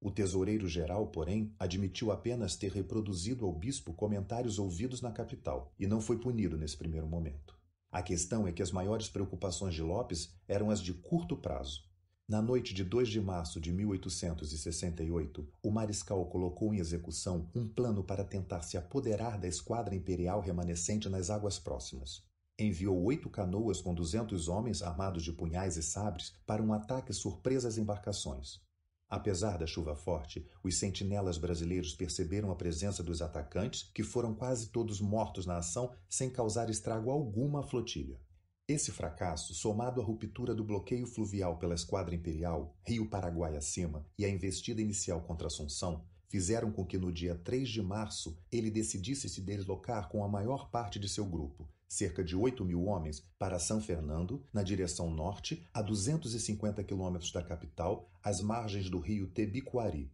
[0.00, 6.00] O tesoureiro-geral, porém, admitiu apenas ter reproduzido ao bispo comentários ouvidos na capital e não
[6.00, 7.56] foi punido nesse primeiro momento.
[7.90, 11.82] A questão é que as maiores preocupações de Lopes eram as de curto prazo.
[12.28, 18.02] Na noite de 2 de março de 1868, o mariscal colocou em execução um plano
[18.02, 22.22] para tentar se apoderar da esquadra imperial remanescente nas águas próximas.
[22.58, 27.68] Enviou oito canoas com duzentos homens armados de punhais e sabres para um ataque surpresa
[27.68, 28.65] às embarcações.
[29.08, 34.68] Apesar da chuva forte, os sentinelas brasileiros perceberam a presença dos atacantes, que foram quase
[34.70, 38.20] todos mortos na ação sem causar estrago alguma à flotilha.
[38.68, 44.24] Esse fracasso, somado à ruptura do bloqueio fluvial pela esquadra imperial, Rio Paraguai acima, e
[44.24, 49.28] a investida inicial contra Assunção, fizeram com que no dia 3 de março ele decidisse
[49.28, 53.58] se deslocar com a maior parte de seu grupo, cerca de 8 mil homens, para
[53.58, 60.10] São Fernando, na direção norte, a 250 quilômetros da capital, às margens do rio Tebiquari.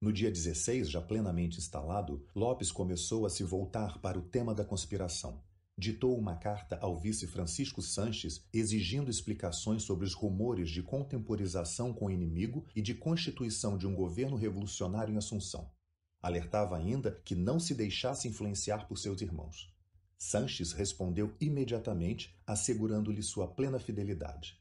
[0.00, 4.64] No dia 16, já plenamente instalado, Lopes começou a se voltar para o tema da
[4.64, 5.45] conspiração
[5.78, 12.06] ditou uma carta ao vice Francisco Sanches exigindo explicações sobre os rumores de contemporização com
[12.06, 15.70] o inimigo e de constituição de um governo revolucionário em Assunção.
[16.22, 19.70] Alertava ainda que não se deixasse influenciar por seus irmãos.
[20.16, 24.58] Sanches respondeu imediatamente, assegurando-lhe sua plena fidelidade.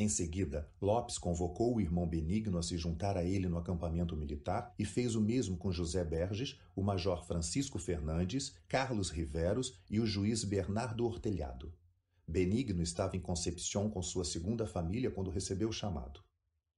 [0.00, 4.72] Em seguida, Lopes convocou o irmão Benigno a se juntar a ele no acampamento militar
[4.78, 10.06] e fez o mesmo com José Berges, o major Francisco Fernandes, Carlos Riveros e o
[10.06, 11.74] juiz Bernardo Hortelhado.
[12.28, 16.22] Benigno estava em Concepción com sua segunda família quando recebeu o chamado.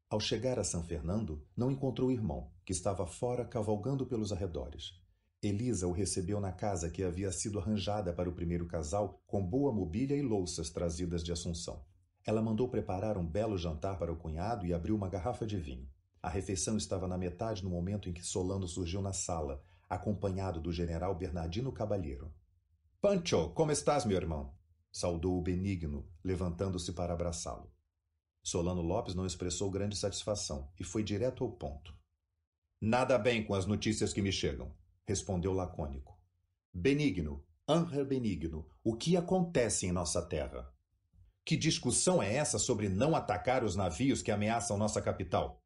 [0.09, 4.95] Ao chegar a São Fernando, não encontrou o irmão, que estava fora cavalgando pelos arredores.
[5.43, 9.71] Elisa o recebeu na casa que havia sido arranjada para o primeiro casal, com boa
[9.71, 11.85] mobília e louças trazidas de Assunção.
[12.27, 15.89] Ela mandou preparar um belo jantar para o cunhado e abriu uma garrafa de vinho.
[16.23, 20.73] A refeição estava na metade no momento em que Solano surgiu na sala, acompanhado do
[20.73, 22.33] general Bernardino Cabalheiro.
[23.01, 24.55] Pancho, como estás, meu irmão?
[24.93, 27.73] saudou o benigno, levantando-se para abraçá-lo.
[28.43, 31.95] Solano Lopes não expressou grande satisfação e foi direto ao ponto.
[32.81, 34.75] Nada bem com as notícias que me chegam,
[35.07, 36.19] respondeu lacônico.
[36.73, 40.73] Benigno, Anher Benigno, o que acontece em nossa terra?
[41.45, 45.63] Que discussão é essa sobre não atacar os navios que ameaçam nossa capital?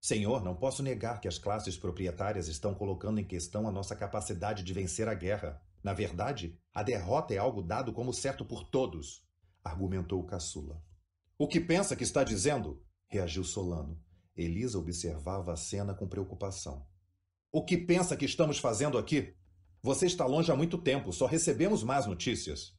[0.00, 4.62] Senhor, não posso negar que as classes proprietárias estão colocando em questão a nossa capacidade
[4.62, 5.60] de vencer a guerra.
[5.82, 9.26] Na verdade, a derrota é algo dado como certo por todos,
[9.62, 10.82] argumentou o caçula.
[11.38, 12.82] O que pensa que está dizendo?
[13.06, 14.00] reagiu Solano.
[14.36, 16.86] Elisa observava a cena com preocupação.
[17.52, 19.34] O que pensa que estamos fazendo aqui?
[19.82, 22.78] Você está longe há muito tempo, só recebemos más notícias.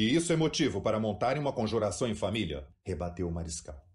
[0.00, 2.66] E isso é motivo para montarem uma conjuração em família?
[2.82, 3.86] rebateu o mariscal.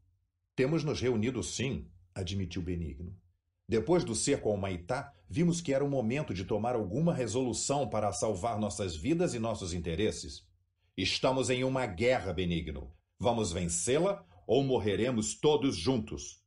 [0.55, 3.19] Temos nos reunido sim, admitiu Benigno.
[3.67, 8.11] Depois do cerco ao Maitá, vimos que era o momento de tomar alguma resolução para
[8.11, 10.47] salvar nossas vidas e nossos interesses.
[10.95, 12.93] Estamos em uma guerra, Benigno.
[13.19, 16.39] Vamos vencê-la ou morreremos todos juntos.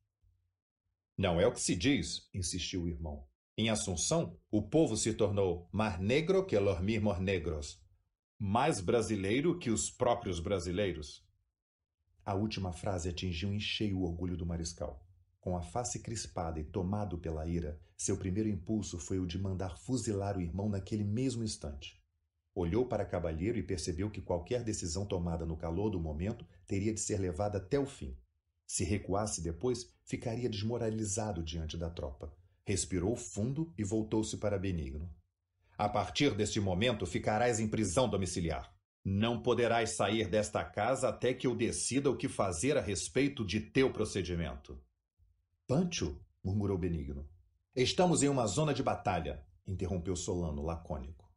[1.16, 3.26] Não é o que se diz, insistiu o irmão.
[3.56, 7.87] Em Assunção, o povo se tornou mar negro que los mismos negros
[8.40, 11.26] mais brasileiro que os próprios brasileiros?
[12.24, 15.04] A última frase atingiu em cheio o orgulho do mariscal.
[15.40, 19.76] Com a face crispada e tomado pela ira, seu primeiro impulso foi o de mandar
[19.76, 22.00] fuzilar o irmão naquele mesmo instante.
[22.54, 27.00] Olhou para Cabalheiro e percebeu que qualquer decisão tomada no calor do momento teria de
[27.00, 28.16] ser levada até o fim.
[28.68, 32.32] Se recuasse depois, ficaria desmoralizado diante da tropa.
[32.64, 35.12] Respirou fundo e voltou-se para Benigno.
[35.78, 38.68] A partir deste momento ficarás em prisão domiciliar.
[39.04, 43.60] Não poderás sair desta casa até que eu decida o que fazer a respeito de
[43.60, 44.76] teu procedimento.
[45.68, 47.30] Pancho, murmurou Benigno.
[47.76, 51.32] Estamos em uma zona de batalha, interrompeu Solano, lacônico.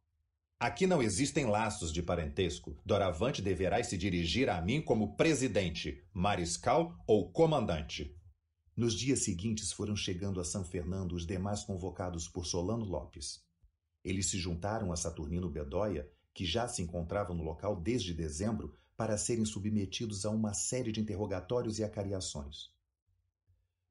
[0.58, 2.76] Aqui não existem laços de parentesco.
[2.84, 8.16] Doravante deverás se dirigir a mim como presidente, mariscal ou comandante.
[8.76, 13.40] Nos dias seguintes foram chegando a São Fernando os demais convocados por Solano Lopes.
[14.04, 19.16] Eles se juntaram a Saturnino Bedóia, que já se encontrava no local desde dezembro, para
[19.16, 22.70] serem submetidos a uma série de interrogatórios e acariações.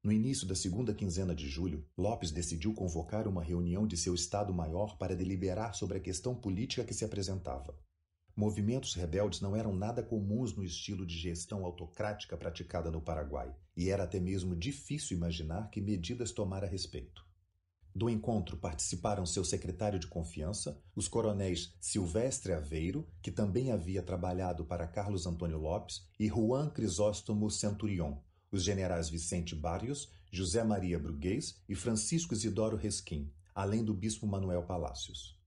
[0.02, 4.98] No início da segunda quinzena de julho, Lopes decidiu convocar uma reunião de seu Estado-Maior
[4.98, 7.78] para deliberar sobre a questão política que se apresentava.
[8.34, 13.90] Movimentos rebeldes não eram nada comuns no estilo de gestão autocrática praticada no Paraguai, e
[13.90, 17.24] era até mesmo difícil imaginar que medidas tomar a respeito.
[17.94, 24.64] Do encontro participaram seu secretário de confiança, os coronéis Silvestre Aveiro, que também havia trabalhado
[24.64, 28.16] para Carlos Antônio Lopes, e Juan Crisóstomo Centurion,
[28.50, 34.62] os generais Vicente Barrios, José Maria Bruguês e Francisco Isidoro Resquim, além do bispo Manuel
[34.62, 35.38] Palácios.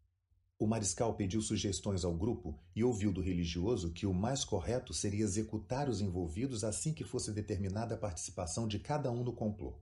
[0.57, 5.25] O mariscal pediu sugestões ao grupo e ouviu do religioso que o mais correto seria
[5.25, 9.77] executar os envolvidos assim que fosse determinada a participação de cada um no complô.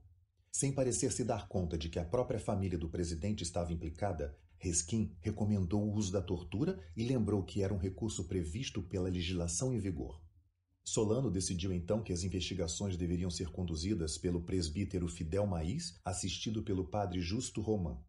[0.56, 5.12] Sem parecer se dar conta de que a própria família do presidente estava implicada, Reskin
[5.20, 9.80] recomendou o uso da tortura e lembrou que era um recurso previsto pela legislação em
[9.80, 10.22] vigor.
[10.84, 16.86] Solano decidiu então que as investigações deveriam ser conduzidas pelo presbítero Fidel Maís, assistido pelo
[16.86, 18.00] padre Justo Roman.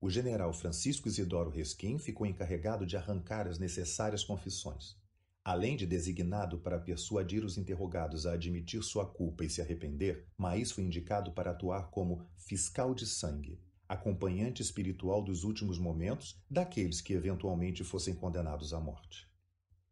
[0.00, 4.96] O general Francisco Isidoro Resquim ficou encarregado de arrancar as necessárias confissões.
[5.44, 10.70] Além de designado para persuadir os interrogados a admitir sua culpa e se arrepender, Maís
[10.70, 13.58] foi indicado para atuar como fiscal de sangue,
[13.88, 19.26] acompanhante espiritual dos últimos momentos daqueles que eventualmente fossem condenados à morte.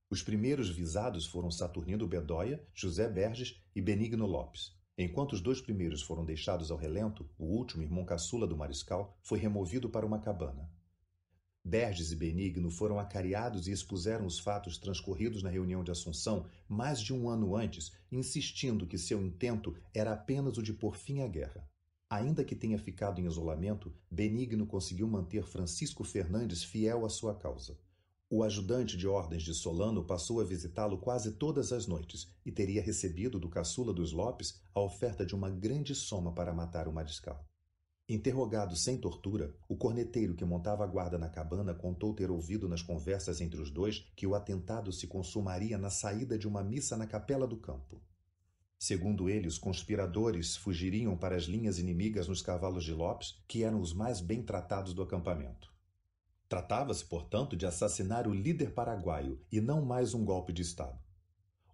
[0.08, 4.76] Os primeiros visados foram Saturnino Bedóia, José Berges e Benigno Lopes.
[4.98, 9.38] Enquanto os dois primeiros foram deixados ao relento, o último, irmão caçula do mariscal, foi
[9.38, 10.70] removido para uma cabana.
[11.68, 17.00] Berges e Benigno foram acariados e expuseram os fatos transcorridos na reunião de Assunção mais
[17.00, 21.26] de um ano antes, insistindo que seu intento era apenas o de pôr fim à
[21.26, 21.68] guerra.
[22.08, 27.76] Ainda que tenha ficado em isolamento, Benigno conseguiu manter Francisco Fernandes fiel à sua causa.
[28.30, 32.80] O ajudante de ordens de Solano passou a visitá-lo quase todas as noites e teria
[32.80, 37.44] recebido do caçula dos Lopes a oferta de uma grande soma para matar o mariscal.
[38.08, 42.80] Interrogado sem tortura, o corneteiro que montava a guarda na cabana contou ter ouvido nas
[42.80, 47.04] conversas entre os dois que o atentado se consumaria na saída de uma missa na
[47.04, 48.00] capela do campo.
[48.78, 53.80] Segundo ele, os conspiradores fugiriam para as linhas inimigas nos cavalos de Lopes, que eram
[53.80, 55.74] os mais bem tratados do acampamento.
[56.48, 61.05] Tratava-se, portanto, de assassinar o líder paraguaio e não mais um golpe de Estado.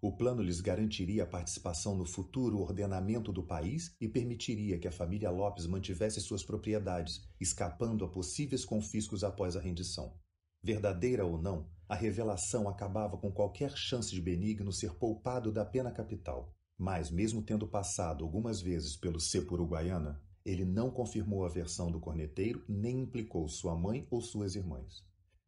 [0.03, 4.91] O plano lhes garantiria a participação no futuro ordenamento do país e permitiria que a
[4.91, 10.13] família Lopes mantivesse suas propriedades, escapando a possíveis confiscos após a rendição.
[10.61, 15.89] Verdadeira ou não, a revelação acabava com qualquer chance de Benigno ser poupado da pena
[15.89, 16.53] capital.
[16.77, 22.01] Mas, mesmo tendo passado algumas vezes pelo CEP Uruguaiana, ele não confirmou a versão do
[22.01, 25.01] corneteiro nem implicou sua mãe ou suas irmãs.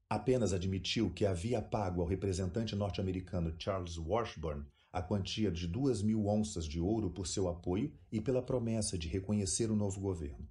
[0.10, 6.28] Apenas admitiu que havia pago ao representante norte-americano Charles Washburn a quantia de duas mil
[6.28, 10.48] onças de ouro por seu apoio e pela promessa de reconhecer o novo governo.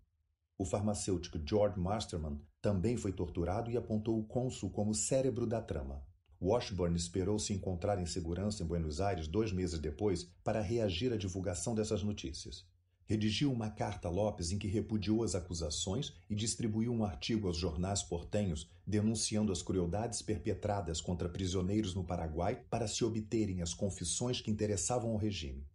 [0.58, 6.04] O farmacêutico George Masterman também foi torturado e apontou o cônsul como cérebro da trama.
[6.42, 11.16] Washburn esperou se encontrar em segurança em Buenos Aires dois meses depois para reagir à
[11.16, 12.66] divulgação dessas notícias.
[13.06, 17.56] Redigiu uma carta a Lopes em que repudiou as acusações e distribuiu um artigo aos
[17.56, 24.40] jornais portenhos denunciando as crueldades perpetradas contra prisioneiros no Paraguai para se obterem as confissões
[24.40, 25.66] que interessavam ao regime.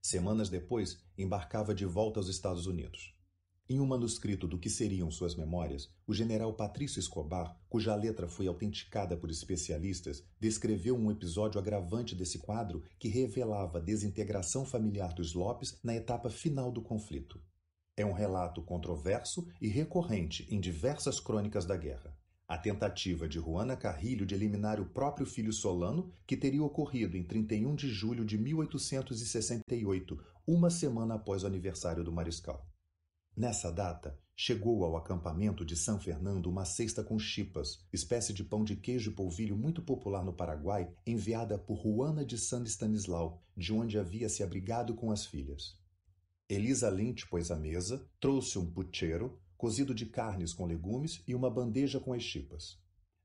[0.00, 3.15] Semanas depois, embarcava de volta aos Estados Unidos.
[3.68, 8.46] Em um manuscrito do que seriam suas memórias, o general Patrício Escobar, cuja letra foi
[8.46, 15.34] autenticada por especialistas, descreveu um episódio agravante desse quadro que revelava a desintegração familiar dos
[15.34, 17.42] Lopes na etapa final do conflito.
[17.96, 22.16] É um relato controverso e recorrente em diversas crônicas da guerra.
[22.46, 27.24] A tentativa de Juana Carrilho de eliminar o próprio filho Solano, que teria ocorrido em
[27.24, 32.64] 31 de julho de 1868, uma semana após o aniversário do Mariscal.
[33.36, 38.64] Nessa data, chegou ao acampamento de São Fernando uma cesta com chipas, espécie de pão
[38.64, 43.74] de queijo e polvilho muito popular no Paraguai, enviada por Juana de San Stanislau, de
[43.74, 45.78] onde havia se abrigado com as filhas.
[46.48, 51.50] Elisa Lynch pôs à mesa, trouxe um pucheiro, cozido de carnes com legumes e uma
[51.50, 52.78] bandeja com as chipas.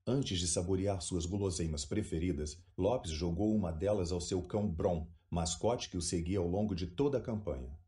[0.05, 5.89] Antes de saborear suas guloseimas preferidas, Lopes jogou uma delas ao seu cão Brom, mascote
[5.89, 7.79] que o seguia ao longo de toda a campanha.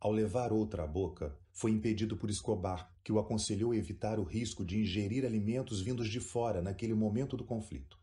[0.00, 4.22] Ao levar outra à boca, foi impedido por Escobar, que o aconselhou a evitar o
[4.22, 7.98] risco de ingerir alimentos vindos de fora naquele momento do conflito.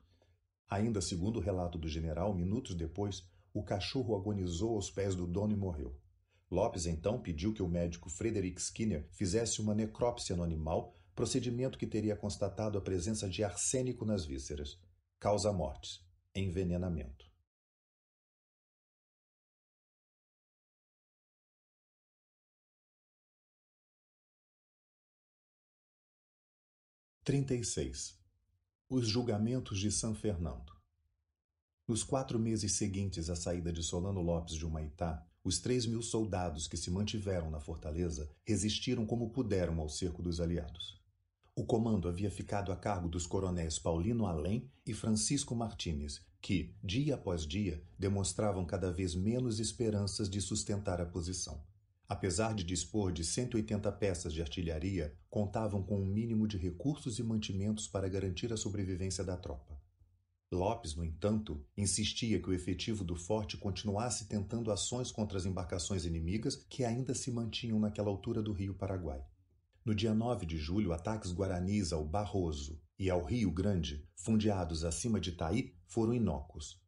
[0.69, 5.53] Ainda segundo o relato do general, minutos depois, o cachorro agonizou aos pés do dono
[5.53, 5.97] e morreu.
[6.51, 11.88] Lopes então pediu que o médico Frederick Skinner fizesse uma necrópsia no animal, procedimento que
[11.88, 14.77] teria constatado a presença de arsênico nas vísceras.
[15.17, 16.05] Causa mortes:
[16.35, 17.26] envenenamento.
[27.26, 28.19] 36.
[28.88, 30.72] Os julgamentos de São Fernando.
[31.88, 36.68] Nos quatro meses seguintes à saída de Solano Lopes de Humaitá, Os três mil soldados
[36.68, 41.02] que se mantiveram na fortaleza resistiram como puderam ao cerco dos aliados.
[41.56, 47.15] O comando havia ficado a cargo dos coronéis Paulino Além e Francisco Martínez, que, dia
[47.15, 51.60] após dia, demonstravam cada vez menos esperanças de sustentar a posição.
[52.07, 57.23] Apesar de dispor de 180 peças de artilharia, contavam com um mínimo de recursos e
[57.23, 59.76] mantimentos para garantir a sobrevivência da tropa.
[60.52, 66.06] Lopes, no entanto, insistia que o efetivo do forte continuasse tentando ações contra as embarcações
[66.06, 69.26] inimigas que ainda se mantinham naquela altura do rio Paraguai.
[69.84, 75.19] No dia 9 de julho, ataques guaranis ao Barroso e ao Rio Grande, fundeados acima
[75.19, 76.80] de Itaí, foram inócuos.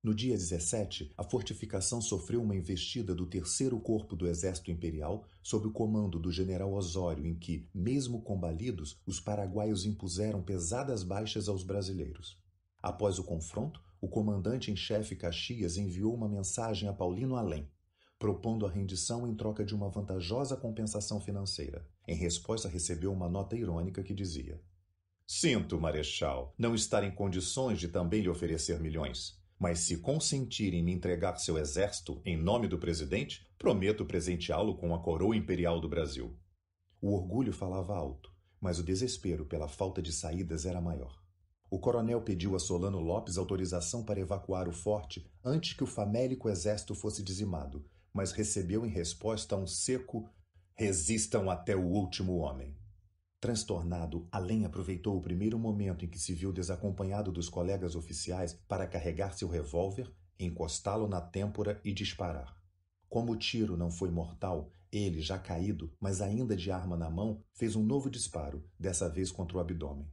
[0.00, 5.66] No dia 17, a fortificação sofreu uma investida do terceiro corpo do Exército Imperial, sob
[5.66, 11.64] o comando do general Osório, em que, mesmo combalidos, os paraguaios impuseram pesadas baixas aos
[11.64, 12.38] brasileiros.
[12.80, 17.68] Após o confronto, o comandante em chefe Caxias enviou uma mensagem a Paulino Além,
[18.20, 21.84] propondo a rendição em troca de uma vantajosa compensação financeira.
[22.06, 24.60] Em resposta, recebeu uma nota irônica que dizia:
[25.26, 29.37] Sinto, Marechal, não estar em condições de também lhe oferecer milhões.
[29.58, 34.94] Mas se consentir em me entregar seu exército em nome do presidente, prometo presenteá-lo com
[34.94, 36.38] a coroa imperial do Brasil.
[37.00, 41.20] O orgulho falava alto, mas o desespero pela falta de saídas era maior.
[41.70, 46.48] O coronel pediu a Solano Lopes autorização para evacuar o forte antes que o famélico
[46.48, 50.30] exército fosse dizimado, mas recebeu em resposta um seco
[50.78, 52.77] resistam até o último homem.
[53.40, 58.86] Transtornado, Além aproveitou o primeiro momento em que se viu desacompanhado dos colegas oficiais para
[58.86, 62.56] carregar seu revólver, encostá-lo na têmpora e disparar.
[63.08, 67.42] Como o tiro não foi mortal, ele, já caído, mas ainda de arma na mão,
[67.52, 70.10] fez um novo disparo, dessa vez contra o abdômen.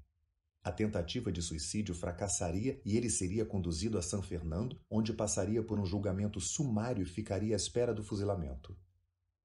[0.63, 5.79] A tentativa de suicídio fracassaria e ele seria conduzido a São Fernando, onde passaria por
[5.79, 8.77] um julgamento sumário e ficaria à espera do fuzilamento.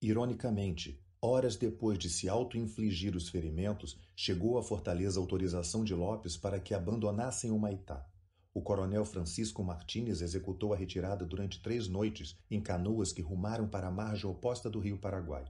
[0.03, 6.59] Ironicamente, horas depois de se auto-infligir os ferimentos, chegou à fortaleza autorização de Lopes para
[6.59, 8.07] que abandonassem o Maitá.
[8.55, 13.89] O coronel Francisco Martínez executou a retirada durante três noites em canoas que rumaram para
[13.89, 15.45] a margem oposta do rio Paraguai.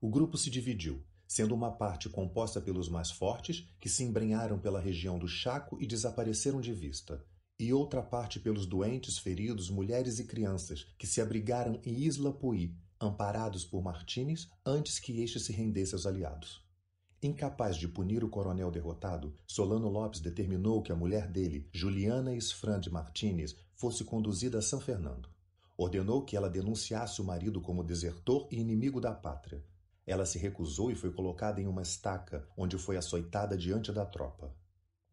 [0.00, 4.80] O grupo se dividiu, sendo uma parte composta pelos mais fortes, que se embrenharam pela
[4.80, 7.22] região do Chaco e desapareceram de vista,
[7.58, 12.74] e outra parte pelos doentes, feridos, mulheres e crianças, que se abrigaram em Isla Puí,
[13.00, 16.62] amparados por Martínez antes que este se rendesse aos aliados.
[17.22, 22.82] Incapaz de punir o coronel derrotado, Solano Lopes determinou que a mulher dele, Juliana Esfrand
[22.90, 25.28] Martínez, fosse conduzida a São Fernando.
[25.76, 29.64] Ordenou que ela denunciasse o marido como desertor e inimigo da pátria,
[30.10, 34.52] ela se recusou e foi colocada em uma estaca, onde foi açoitada diante da tropa.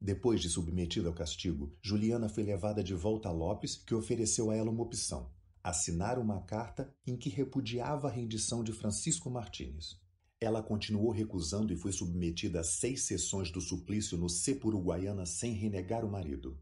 [0.01, 4.55] Depois de submetida ao castigo, Juliana foi levada de volta a Lopes, que ofereceu a
[4.55, 5.31] ela uma opção:
[5.69, 9.99] assinar uma carta em que repudiava a rendição de Francisco Martínez.
[10.39, 14.27] Ela continuou recusando e foi submetida a seis sessões do suplício no
[14.63, 16.61] Uruguaiana sem renegar o marido.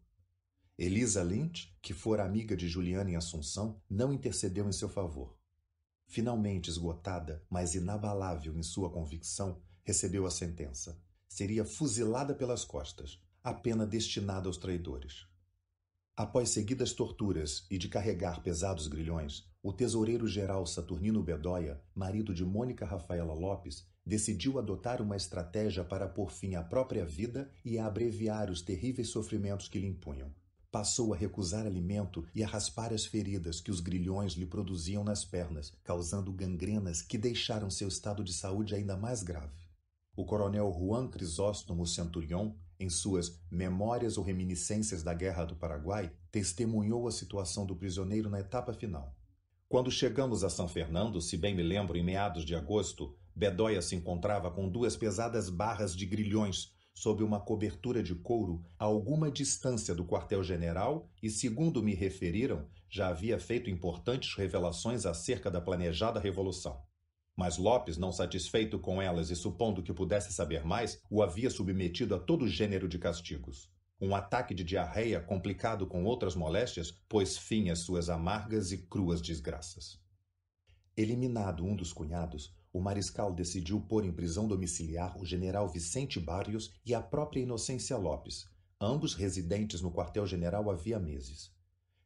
[0.77, 5.37] Elisa Lynch, que fora amiga de Juliana em Assunção, não intercedeu em seu favor.
[6.07, 10.99] Finalmente esgotada, mas inabalável em sua convicção, recebeu a sentença.
[11.27, 15.27] Seria fuzilada pelas costas, a pena destinada aos traidores.
[16.17, 22.85] Após seguidas torturas e de carregar pesados grilhões, o tesoureiro-geral Saturnino Bedóia, marido de Mônica
[22.85, 28.49] Rafaela Lopes, decidiu adotar uma estratégia para pôr fim à própria vida e a abreviar
[28.49, 30.31] os terríveis sofrimentos que lhe impunham
[30.75, 35.23] passou a recusar alimento e a raspar as feridas que os grilhões lhe produziam nas
[35.23, 39.55] pernas, causando gangrenas que deixaram seu estado de saúde ainda mais grave.
[40.17, 47.07] O coronel Juan Crisóstomo Centurion, em suas Memórias ou Reminiscências da Guerra do Paraguai, testemunhou
[47.07, 49.15] a situação do prisioneiro na etapa final.
[49.67, 53.95] Quando chegamos a São Fernando, se bem me lembro, em meados de agosto, Bedóia se
[53.95, 59.93] encontrava com duas pesadas barras de grilhões sob uma cobertura de couro a alguma distância
[59.93, 66.81] do quartel-general e, segundo me referiram, já havia feito importantes revelações acerca da planejada revolução.
[67.35, 72.15] Mas Lopes, não satisfeito com elas e supondo que pudesse saber mais, o havia submetido
[72.15, 73.69] a todo gênero de castigos.
[73.99, 79.21] Um ataque de diarreia, complicado com outras moléstias, pôs fim às suas amargas e cruas
[79.21, 79.99] desgraças.
[80.95, 86.73] Eliminado um dos cunhados, o mariscal decidiu pôr em prisão domiciliar o general Vicente Barrios
[86.85, 88.45] e a própria Inocência Lopes,
[88.81, 91.54] ambos residentes no quartel-general havia meses.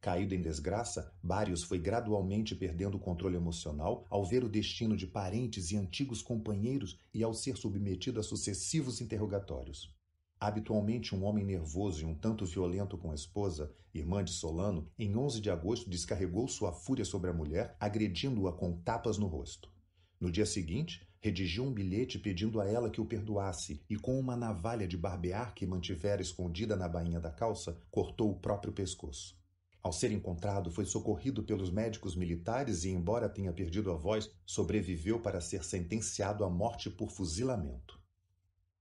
[0.00, 5.06] Caído em desgraça, Barrios foi gradualmente perdendo o controle emocional ao ver o destino de
[5.06, 9.94] parentes e antigos companheiros e ao ser submetido a sucessivos interrogatórios.
[10.40, 15.14] Habitualmente um homem nervoso e um tanto violento com a esposa, irmã de Solano, em
[15.14, 19.70] 11 de agosto descarregou sua fúria sobre a mulher, agredindo-a com tapas no rosto.
[20.18, 24.34] No dia seguinte, redigiu um bilhete pedindo a ela que o perdoasse e, com uma
[24.34, 29.39] navalha de barbear que mantivera escondida na bainha da calça, cortou o próprio pescoço.
[29.82, 35.20] Ao ser encontrado, foi socorrido pelos médicos militares e, embora tenha perdido a voz, sobreviveu
[35.20, 37.98] para ser sentenciado à morte por fuzilamento.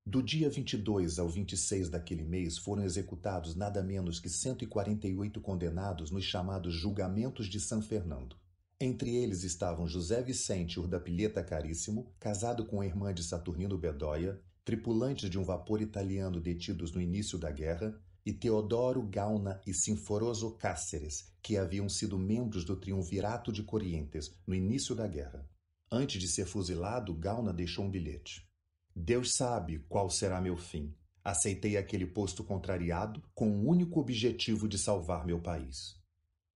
[0.05, 6.25] Do dia 22 ao 26 daquele mês foram executados nada menos que 148 condenados nos
[6.25, 8.35] chamados Julgamentos de São Fernando.
[8.81, 15.29] Entre eles estavam José Vicente Urdapilheta Caríssimo, casado com a irmã de Saturnino Bedoya, tripulantes
[15.29, 17.95] de um vapor italiano detidos no início da guerra,
[18.25, 24.53] e Teodoro Gauna e Sinforoso Cáceres, que haviam sido membros do Triunvirato de Corrientes no
[24.53, 25.49] início da guerra.
[25.91, 28.47] Antes de ser fuzilado, Gauna deixou um bilhete.
[28.95, 30.93] Deus sabe qual será meu fim.
[31.23, 35.99] Aceitei aquele posto contrariado com o único objetivo de salvar meu país.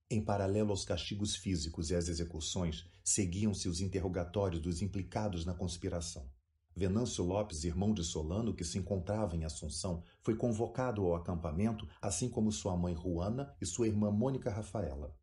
[0.10, 6.30] Em paralelo aos castigos físicos e às execuções, seguiam-se os interrogatórios dos implicados na conspiração.
[6.76, 12.28] Venâncio Lopes, irmão de Solano, que se encontrava em Assunção, foi convocado ao acampamento, assim
[12.28, 15.16] como sua mãe Juana e sua irmã Mônica Rafaela.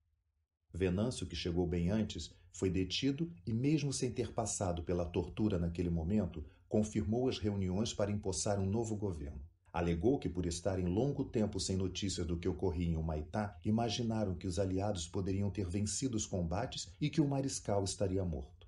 [0.73, 5.91] Venâncio, que chegou bem antes, foi detido e, mesmo sem ter passado pela tortura naquele
[5.91, 9.43] momento, confirmou as reuniões para empossar um novo governo.
[9.73, 14.47] Alegou que, por estarem longo tempo sem notícias do que ocorria em Humaitá, imaginaram que
[14.47, 18.60] os aliados poderiam ter vencido os combates e que o mariscal estaria morto.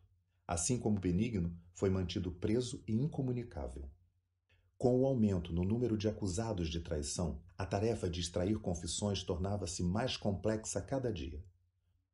[0.46, 3.88] Assim como Benigno, foi mantido preso e incomunicável.
[4.76, 9.82] Com o aumento no número de acusados de traição, a tarefa de extrair confissões tornava-se
[9.82, 11.44] mais complexa cada dia.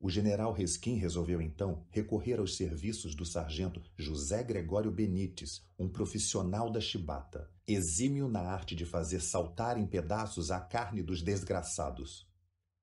[0.00, 6.70] O general Resquim resolveu então recorrer aos serviços do sargento José Gregório Benites, um profissional
[6.70, 12.28] da chibata, exímio na arte de fazer saltar em pedaços a carne dos desgraçados.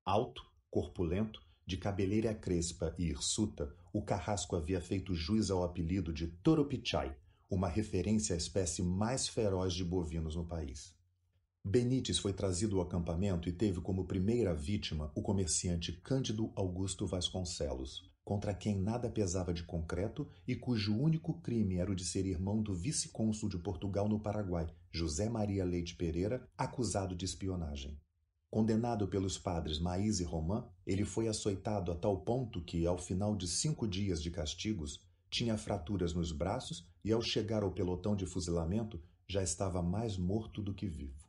[0.03, 6.27] Alto, corpulento, de cabeleira crespa e hirsuta, o carrasco havia feito jus ao apelido de
[6.27, 7.15] Toropichai,
[7.49, 10.95] uma referência à espécie mais feroz de bovinos no país.
[11.63, 18.11] Benites foi trazido ao acampamento e teve como primeira vítima o comerciante Cândido Augusto Vasconcelos,
[18.23, 22.61] contra quem nada pesava de concreto e cujo único crime era o de ser irmão
[22.61, 27.99] do vice-cônsul de Portugal no Paraguai, José Maria Leite Pereira, acusado de espionagem.
[28.55, 33.35] Condenado pelos padres Maís e Romã, ele foi açoitado a tal ponto que, ao final
[33.35, 38.25] de cinco dias de castigos, tinha fraturas nos braços e, ao chegar ao pelotão de
[38.25, 41.27] fuzilamento, já estava mais morto do que vivo.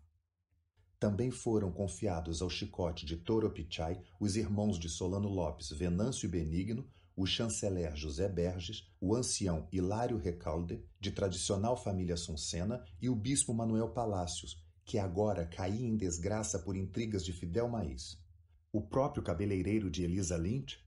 [1.00, 7.26] Também foram confiados ao chicote de Toropichai os irmãos de Solano Lopes, Venâncio Benigno, o
[7.26, 13.88] chanceler José Berges, o ancião Hilário Recalde, de tradicional família Suncena, e o bispo Manuel
[13.88, 18.16] Palácios, que agora caía em desgraça por intrigas de Fidel Maís.
[18.72, 20.78] O próprio cabeleireiro de Elisa Lynch,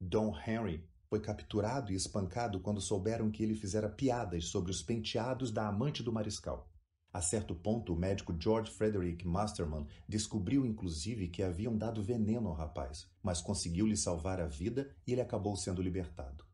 [0.00, 5.50] Dom Henry, foi capturado e espancado quando souberam que ele fizera piadas sobre os penteados
[5.50, 6.70] da amante do mariscal.
[7.12, 12.54] A certo ponto, o médico George Frederick Masterman descobriu inclusive que haviam dado veneno ao
[12.54, 16.44] rapaz, mas conseguiu lhe salvar a vida e ele acabou sendo libertado.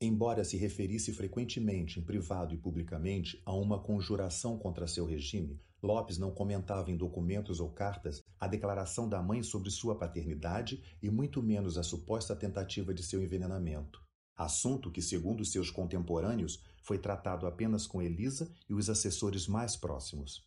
[0.00, 6.16] Embora se referisse frequentemente, em privado e publicamente, a uma conjuração contra seu regime, Lopes
[6.16, 11.42] não comentava em documentos ou cartas a declaração da mãe sobre sua paternidade e muito
[11.42, 14.00] menos a suposta tentativa de seu envenenamento.
[14.36, 20.42] Assunto que, segundo seus contemporâneos, foi tratado apenas com Elisa e os assessores mais próximos.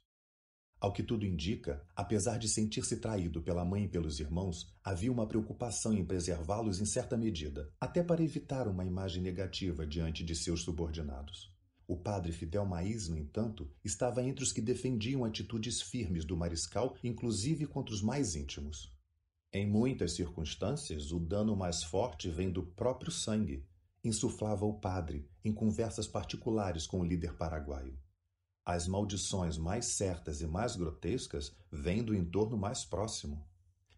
[0.79, 5.27] Ao que tudo indica, apesar de sentir-se traído pela mãe e pelos irmãos, havia uma
[5.27, 10.63] preocupação em preservá-los em certa medida, até para evitar uma imagem negativa diante de seus
[10.63, 11.54] subordinados.
[11.87, 16.95] O padre Fidel Maís, no entanto, estava entre os que defendiam atitudes firmes do mariscal,
[17.03, 18.91] inclusive contra os mais íntimos.
[19.53, 23.63] Em muitas circunstâncias, o dano mais forte vem do próprio sangue,
[24.03, 27.97] insuflava o padre em conversas particulares com o líder paraguaio.
[28.65, 33.47] As maldições mais certas e mais grotescas vêm do entorno mais próximo.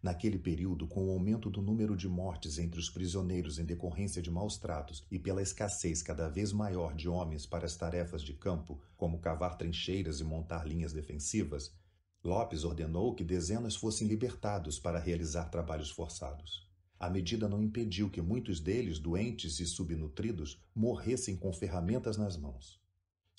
[0.00, 4.30] Naquele período, com o aumento do número de mortes entre os prisioneiros em decorrência de
[4.30, 8.80] maus tratos e pela escassez cada vez maior de homens para as tarefas de campo,
[8.96, 11.74] como cavar trincheiras e montar linhas defensivas,
[12.22, 16.68] Lopes ordenou que dezenas fossem libertados para realizar trabalhos forçados.
[16.98, 22.80] A medida não impediu que muitos deles, doentes e subnutridos, morressem com ferramentas nas mãos.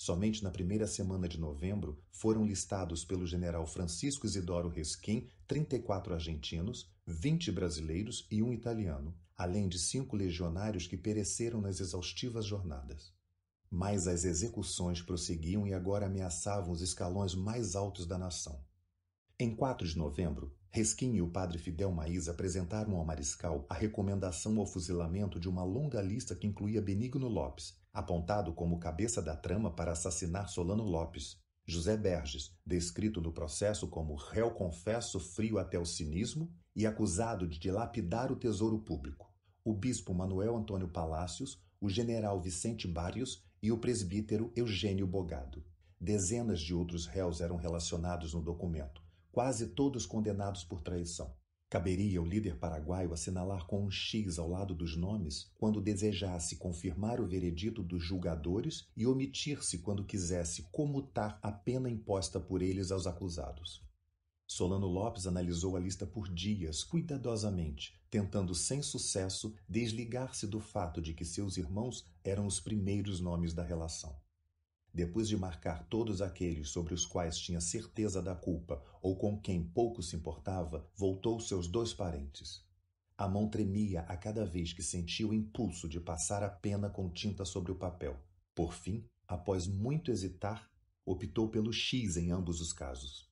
[0.02, 6.90] Somente na primeira semana de novembro foram listados pelo general Francisco Isidoro Resquim 34 argentinos,
[7.06, 13.12] 20 brasileiros e um italiano, além de cinco legionários que pereceram nas exaustivas jornadas.
[13.70, 18.58] Mas as execuções prosseguiam e agora ameaçavam os escalões mais altos da nação.
[19.38, 24.58] Em 4 de novembro, Resquim e o padre Fidel Maís apresentaram ao mariscal a recomendação
[24.58, 29.70] ao fuzilamento de uma longa lista que incluía Benigno Lopes, apontado como cabeça da trama
[29.70, 35.84] para assassinar Solano Lopes, José Berges, descrito no processo como réu confesso frio até o
[35.84, 39.32] cinismo e acusado de dilapidar o tesouro público,
[39.64, 45.64] o bispo Manuel Antônio Palácios, o general Vicente Barrios e o presbítero Eugênio Bogado.
[46.00, 51.34] Dezenas de outros réus eram relacionados no documento, quase todos condenados por traição.
[51.70, 57.20] Caberia o líder paraguaio assinalar com um X ao lado dos nomes quando desejasse confirmar
[57.20, 63.06] o veredito dos julgadores e omitir-se quando quisesse comutar a pena imposta por eles aos
[63.06, 63.88] acusados.
[64.48, 71.14] Solano Lopes analisou a lista por dias, cuidadosamente, tentando sem sucesso desligar-se do fato de
[71.14, 74.20] que seus irmãos eram os primeiros nomes da relação.
[74.92, 79.62] Depois de marcar todos aqueles sobre os quais tinha certeza da culpa ou com quem
[79.62, 82.64] pouco se importava, voltou seus dois parentes.
[83.16, 87.08] A mão tremia a cada vez que sentia o impulso de passar a pena com
[87.08, 88.18] tinta sobre o papel.
[88.54, 90.68] Por fim, após muito hesitar,
[91.04, 93.30] optou pelo X em ambos os casos.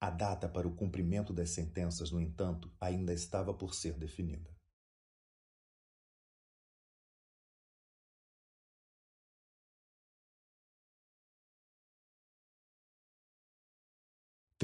[0.00, 4.53] A data para o cumprimento das sentenças, no entanto, ainda estava por ser definida.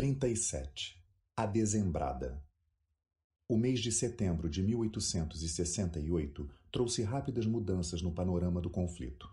[0.01, 0.99] 37.
[1.37, 2.43] A Dezembrada.
[3.47, 9.29] O mês de setembro de 1868 trouxe rápidas mudanças no panorama do conflito.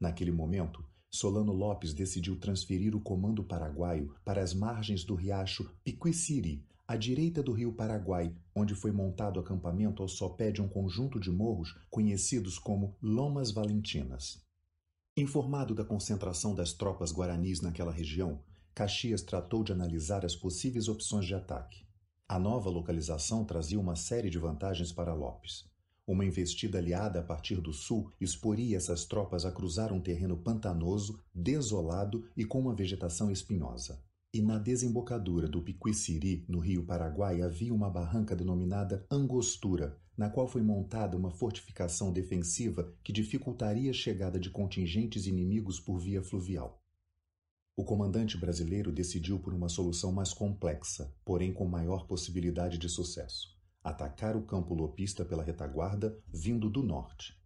[0.00, 6.64] Naquele momento, Solano Lopes decidiu transferir o comando paraguaio para as margens do riacho Piquiciri,
[6.88, 11.30] à direita do rio Paraguai, onde foi montado acampamento ao sopé de um conjunto de
[11.30, 14.42] morros conhecidos como Lomas Valentinas.
[15.14, 18.42] Informado da concentração das tropas guaranis naquela região,
[18.76, 21.86] Caxias tratou de analisar as possíveis opções de ataque.
[22.28, 25.64] A nova localização trazia uma série de vantagens para Lopes.
[26.06, 31.18] Uma investida aliada a partir do sul exporia essas tropas a cruzar um terreno pantanoso,
[31.34, 34.04] desolado e com uma vegetação espinhosa.
[34.30, 40.46] E na desembocadura do Piquiciri, no rio Paraguai, havia uma barranca denominada Angostura, na qual
[40.46, 46.82] foi montada uma fortificação defensiva que dificultaria a chegada de contingentes inimigos por via fluvial.
[47.78, 53.54] O comandante brasileiro decidiu por uma solução mais complexa, porém com maior possibilidade de sucesso:
[53.84, 57.38] atacar o campo lopista pela retaguarda vindo do norte.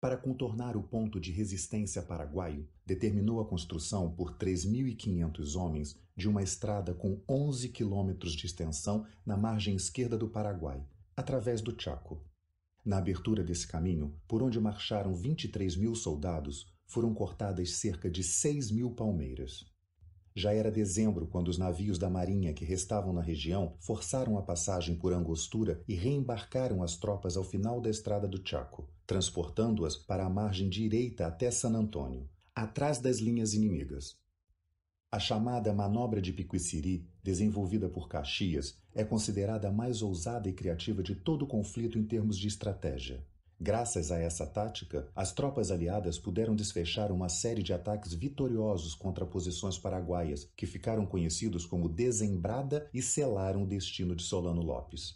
[0.00, 6.42] Para contornar o ponto de resistência paraguaio, determinou a construção por 3.500 homens de uma
[6.44, 10.86] estrada com 11 quilômetros de extensão na margem esquerda do Paraguai,
[11.16, 12.24] através do Chaco.
[12.84, 18.70] Na abertura desse caminho, por onde marcharam 23 mil soldados, foram cortadas cerca de 6
[18.70, 19.64] mil palmeiras.
[20.34, 24.94] Já era dezembro quando os navios da Marinha que restavam na região forçaram a passagem
[24.96, 30.30] por Angostura e reembarcaram as tropas ao final da estrada do Chaco, transportando-as para a
[30.30, 34.16] margem direita até San Antônio, atrás das linhas inimigas.
[35.10, 41.02] A chamada Manobra de Piquiciri, desenvolvida por Caxias, é considerada a mais ousada e criativa
[41.02, 43.22] de todo o conflito em termos de estratégia.
[43.64, 49.24] Graças a essa tática, as tropas aliadas puderam desfechar uma série de ataques vitoriosos contra
[49.24, 55.14] posições paraguaias, que ficaram conhecidos como Desembrada e selaram o destino de Solano Lopes.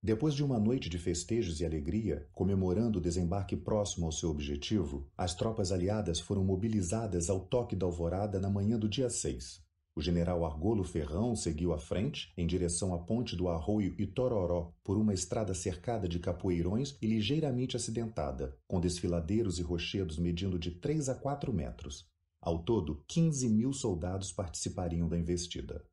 [0.00, 5.10] Depois de uma noite de festejos e alegria, comemorando o desembarque próximo ao seu objetivo,
[5.18, 9.61] as tropas aliadas foram mobilizadas ao toque da alvorada na manhã do dia 6.
[9.94, 14.96] O general Argolo Ferrão seguiu à frente, em direção à ponte do Arroio Itororó, por
[14.96, 21.10] uma estrada cercada de capoeirões e ligeiramente acidentada, com desfiladeiros e rochedos medindo de 3
[21.10, 22.08] a 4 metros.
[22.40, 25.84] Ao todo, 15 mil soldados participariam da investida.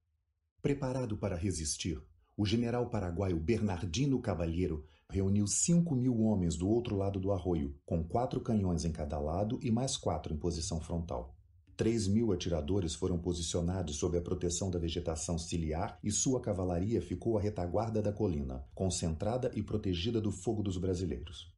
[0.61, 2.01] Preparado para resistir,
[2.37, 8.01] o general paraguaio Bernardino Cavalheiro reuniu 5 mil homens do outro lado do arroio, com
[8.01, 11.35] quatro canhões em cada lado e mais quatro em posição frontal.
[11.79, 17.37] Três mil atiradores foram posicionados sob a proteção da vegetação ciliar e sua cavalaria ficou
[17.37, 21.55] à retaguarda da colina, concentrada e protegida do fogo dos brasileiros.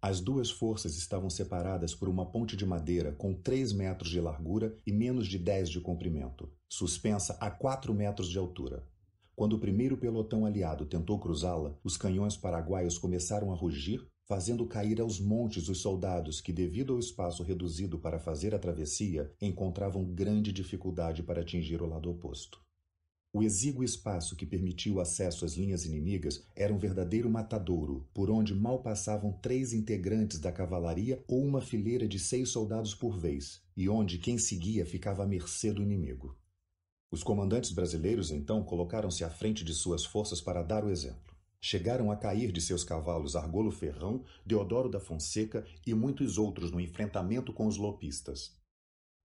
[0.00, 4.74] As duas forças estavam separadas por uma ponte de madeira com 3 metros de largura
[4.86, 8.88] e menos de 10 de comprimento, suspensa a 4 metros de altura.
[9.36, 15.00] Quando o primeiro pelotão aliado tentou cruzá-la, os canhões paraguaios começaram a rugir fazendo cair
[15.00, 20.52] aos montes os soldados que, devido ao espaço reduzido para fazer a travessia, encontravam grande
[20.52, 22.60] dificuldade para atingir o lado oposto.
[23.32, 28.30] O exíguo espaço que permitia o acesso às linhas inimigas era um verdadeiro matadouro, por
[28.30, 33.60] onde mal passavam três integrantes da cavalaria ou uma fileira de seis soldados por vez,
[33.76, 36.38] e onde quem seguia ficava à mercê do inimigo.
[37.10, 41.29] Os comandantes brasileiros então colocaram-se à frente de suas forças para dar o exemplo.
[41.60, 46.80] Chegaram a cair de seus cavalos Argolo Ferrão, Deodoro da Fonseca e muitos outros no
[46.80, 48.56] enfrentamento com os lopistas.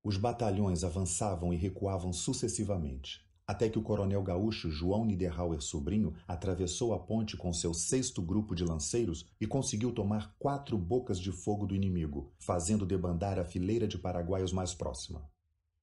[0.03, 6.93] Os batalhões avançavam e recuavam sucessivamente até que o coronel gaúcho João Niederauer Sobrinho atravessou
[6.93, 11.67] a ponte com seu sexto grupo de lanceiros e conseguiu tomar quatro bocas de fogo
[11.67, 15.29] do inimigo, fazendo debandar a fileira de paraguaios mais próxima.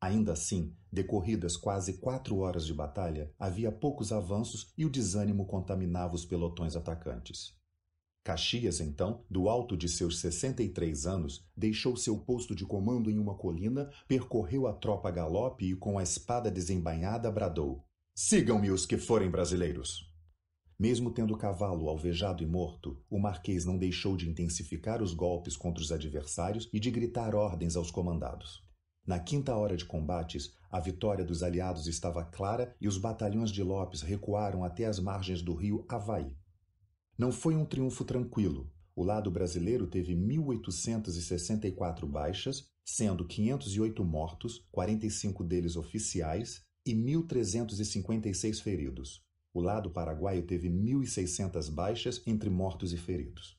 [0.03, 6.16] Ainda assim, decorridas quase quatro horas de batalha, havia poucos avanços e o desânimo contaminava
[6.16, 7.57] os pelotões atacantes.
[8.24, 13.37] Caxias, então, do alto de seus 63 anos, deixou seu posto de comando em uma
[13.37, 18.99] colina, percorreu a tropa a galope e, com a espada desembainhada, bradou: Sigam-me os que
[18.99, 20.12] forem brasileiros!
[20.77, 25.81] Mesmo tendo cavalo alvejado e morto, o marquês não deixou de intensificar os golpes contra
[25.81, 28.72] os adversários e de gritar ordens aos comandados.
[29.05, 33.62] Na quinta hora de combates, a vitória dos aliados estava clara e os batalhões de
[33.62, 36.37] Lopes recuaram até as margens do rio Havaí.
[37.19, 38.70] Não foi um triunfo tranquilo.
[38.95, 49.24] O lado brasileiro teve 1.864 baixas, sendo 508 mortos, 45 deles oficiais, e 1.356 feridos.
[49.55, 53.59] O lado paraguaio teve 1.600 baixas entre mortos e feridos.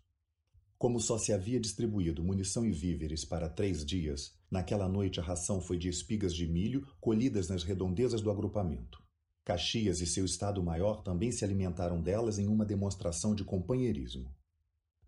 [0.78, 5.60] Como só se havia distribuído munição e víveres para três dias, naquela noite a ração
[5.60, 9.02] foi de espigas de milho colhidas nas redondezas do agrupamento.
[9.44, 14.32] Caxias e seu Estado-Maior também se alimentaram delas em uma demonstração de companheirismo.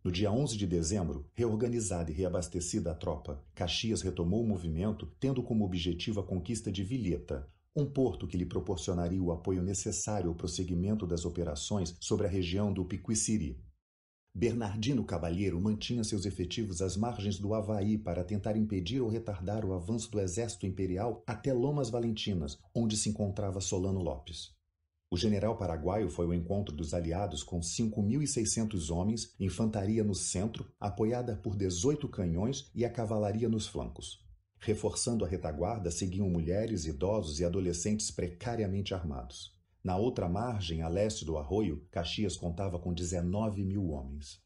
[0.03, 5.43] No dia 11 de dezembro, reorganizada e reabastecida a tropa, Caxias retomou o movimento, tendo
[5.43, 10.35] como objetivo a conquista de Vilheta, um porto que lhe proporcionaria o apoio necessário ao
[10.35, 13.63] prosseguimento das operações sobre a região do Piquiciri.
[14.38, 19.72] Bernardino Cabalheiro mantinha seus efetivos às margens do Havaí para tentar impedir ou retardar o
[19.72, 24.53] avanço do exército imperial até Lomas Valentinas, onde se encontrava Solano Lopes.
[25.10, 31.38] O general paraguaio foi ao encontro dos aliados com 5.600 homens, infantaria no centro, apoiada
[31.38, 34.22] por 18 canhões e a cavalaria nos flancos.
[34.60, 39.55] Reforçando a retaguarda seguiam mulheres, idosos e adolescentes precariamente armados.
[39.86, 44.44] Na outra margem, a leste do arroio, Caxias contava com 19 mil homens.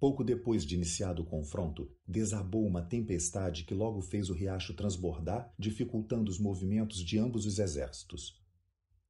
[0.00, 5.52] Pouco depois de iniciado o confronto, desabou uma tempestade que logo fez o riacho transbordar,
[5.58, 8.42] dificultando os movimentos de ambos os exércitos.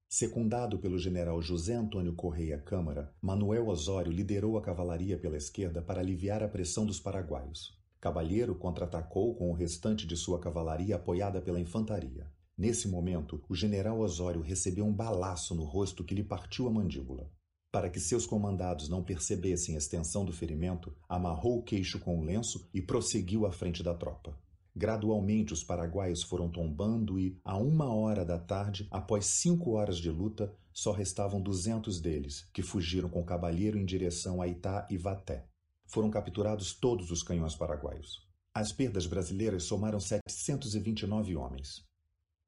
[0.08, 6.00] Secundado pelo general José Antônio Correia Câmara, Manuel Osório liderou a cavalaria pela esquerda para
[6.00, 7.80] aliviar a pressão dos paraguaios.
[8.00, 12.34] Cabalheiro contra-atacou com o restante de sua cavalaria apoiada pela infantaria.
[12.58, 17.30] Nesse momento, o general Osório recebeu um balaço no rosto que lhe partiu a mandíbula.
[17.70, 22.24] Para que seus comandados não percebessem a extensão do ferimento, amarrou o queixo com um
[22.24, 24.34] lenço e prosseguiu à frente da tropa.
[24.74, 30.10] Gradualmente, os paraguaios foram tombando e, a uma hora da tarde, após cinco horas de
[30.10, 34.96] luta, só restavam duzentos deles, que fugiram com o cabalheiro em direção a Itá e
[34.96, 35.46] Vaté.
[35.86, 38.26] Foram capturados todos os canhões paraguaios.
[38.54, 41.84] As perdas brasileiras somaram 729 homens.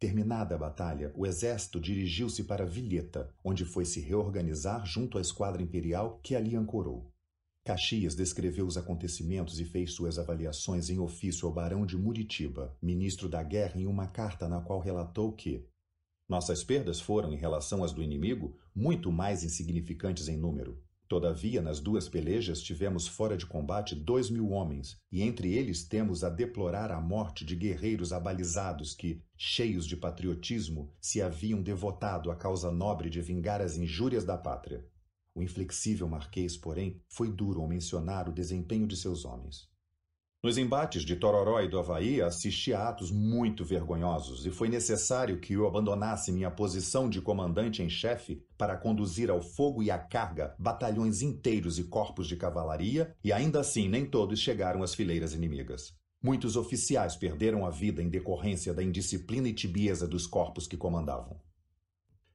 [0.00, 5.60] Terminada a batalha, o exército dirigiu-se para Vilheta, onde foi se reorganizar junto à esquadra
[5.60, 7.12] imperial que ali ancorou.
[7.64, 13.28] Caxias descreveu os acontecimentos e fez suas avaliações em ofício ao barão de Muritiba, ministro
[13.28, 15.66] da guerra, em uma carta na qual relatou que
[16.28, 20.80] nossas perdas foram, em relação às do inimigo, muito mais insignificantes em número.
[21.08, 26.22] Todavia, nas duas pelejas tivemos fora de combate dois mil homens, e entre eles temos
[26.22, 32.36] a deplorar a morte de guerreiros abalizados que, cheios de patriotismo, se haviam devotado à
[32.36, 34.86] causa nobre de vingar as injúrias da pátria.
[35.34, 39.66] O inflexível marquês, porém, foi duro ao mencionar o desempenho de seus homens.
[40.48, 45.38] Nos embates de Tororó e do Havaí, assisti a atos muito vergonhosos e foi necessário
[45.38, 49.98] que eu abandonasse minha posição de comandante em chefe para conduzir ao fogo e à
[49.98, 55.34] carga batalhões inteiros e corpos de cavalaria, e ainda assim nem todos chegaram às fileiras
[55.34, 55.94] inimigas.
[56.22, 61.38] Muitos oficiais perderam a vida em decorrência da indisciplina e tibieza dos corpos que comandavam.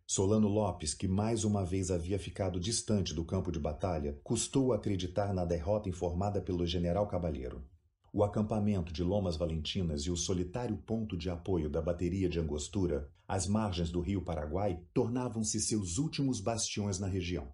[0.06, 5.34] Solano Lopes, que mais uma vez havia ficado distante do campo de batalha, custou acreditar
[5.34, 7.73] na derrota informada pelo general Cabalheiro.
[8.16, 13.10] O acampamento de Lomas Valentinas e o solitário ponto de apoio da bateria de Angostura,
[13.28, 17.52] às margens do rio Paraguai, tornavam-se seus últimos bastiões na região.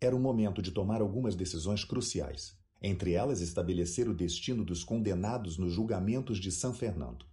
[0.00, 5.58] Era o momento de tomar algumas decisões cruciais, entre elas estabelecer o destino dos condenados
[5.58, 7.26] nos julgamentos de São Fernando.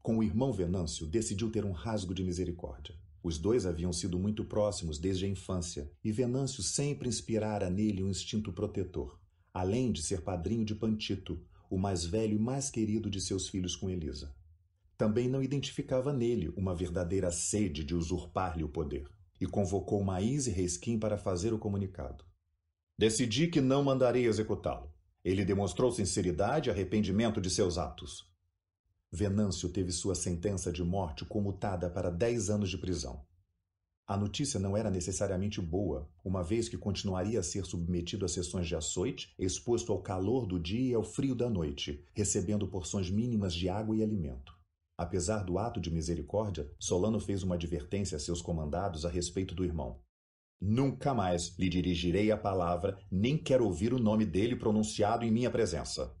[0.00, 2.94] Com o irmão Venâncio, decidiu ter um rasgo de misericórdia.
[3.20, 8.08] Os dois haviam sido muito próximos desde a infância, e Venâncio sempre inspirara nele um
[8.08, 9.18] instinto protetor,
[9.52, 13.76] além de ser padrinho de Pantito, o mais velho e mais querido de seus filhos
[13.76, 14.34] com Elisa.
[14.98, 19.08] Também não identificava nele uma verdadeira sede de usurpar-lhe o poder,
[19.40, 22.24] e convocou Maís e Resquim para fazer o comunicado.
[22.98, 24.92] Decidi que não mandarei executá-lo.
[25.24, 28.28] Ele demonstrou sinceridade e arrependimento de seus atos.
[29.12, 33.24] Venâncio teve sua sentença de morte comutada para dez anos de prisão.
[34.10, 38.66] A notícia não era necessariamente boa, uma vez que continuaria a ser submetido a sessões
[38.66, 43.54] de açoite, exposto ao calor do dia e ao frio da noite, recebendo porções mínimas
[43.54, 44.52] de água e alimento.
[44.98, 49.64] Apesar do ato de misericórdia, Solano fez uma advertência a seus comandados a respeito do
[49.64, 50.00] irmão.
[50.60, 55.52] Nunca mais lhe dirigirei a palavra, nem quero ouvir o nome dele pronunciado em minha
[55.52, 56.12] presença.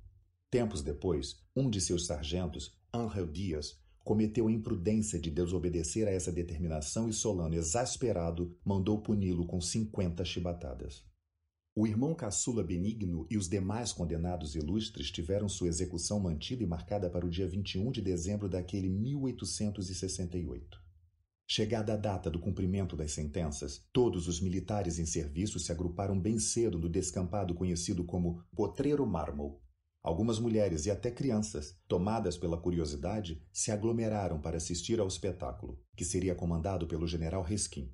[0.48, 6.32] Tempos depois, um de seus sargentos, Angel Dias, cometeu a imprudência de desobedecer a essa
[6.32, 11.04] determinação e Solano, exasperado, mandou puni-lo com cinquenta chibatadas.
[11.74, 17.08] O irmão caçula Benigno e os demais condenados ilustres tiveram sua execução mantida e marcada
[17.08, 20.80] para o dia 21 de dezembro daquele 1868.
[21.46, 26.38] Chegada a data do cumprimento das sentenças, todos os militares em serviço se agruparam bem
[26.38, 29.60] cedo no descampado conhecido como Potreiro Mármol,
[30.02, 36.04] Algumas mulheres e até crianças, tomadas pela curiosidade, se aglomeraram para assistir ao espetáculo, que
[36.04, 37.92] seria comandado pelo general Reskin.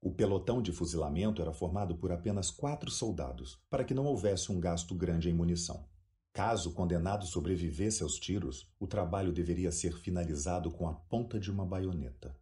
[0.00, 4.58] O pelotão de fuzilamento era formado por apenas quatro soldados, para que não houvesse um
[4.58, 5.88] gasto grande em munição.
[6.32, 11.50] Caso o condenado sobrevivesse aos tiros, o trabalho deveria ser finalizado com a ponta de
[11.50, 12.36] uma baioneta.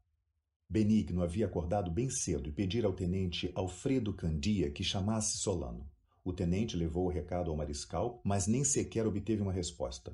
[0.68, 5.88] Benigno havia acordado bem cedo e pedira ao tenente Alfredo Candia que chamasse Solano.
[6.26, 10.12] O tenente levou o recado ao mariscal, mas nem sequer obteve uma resposta.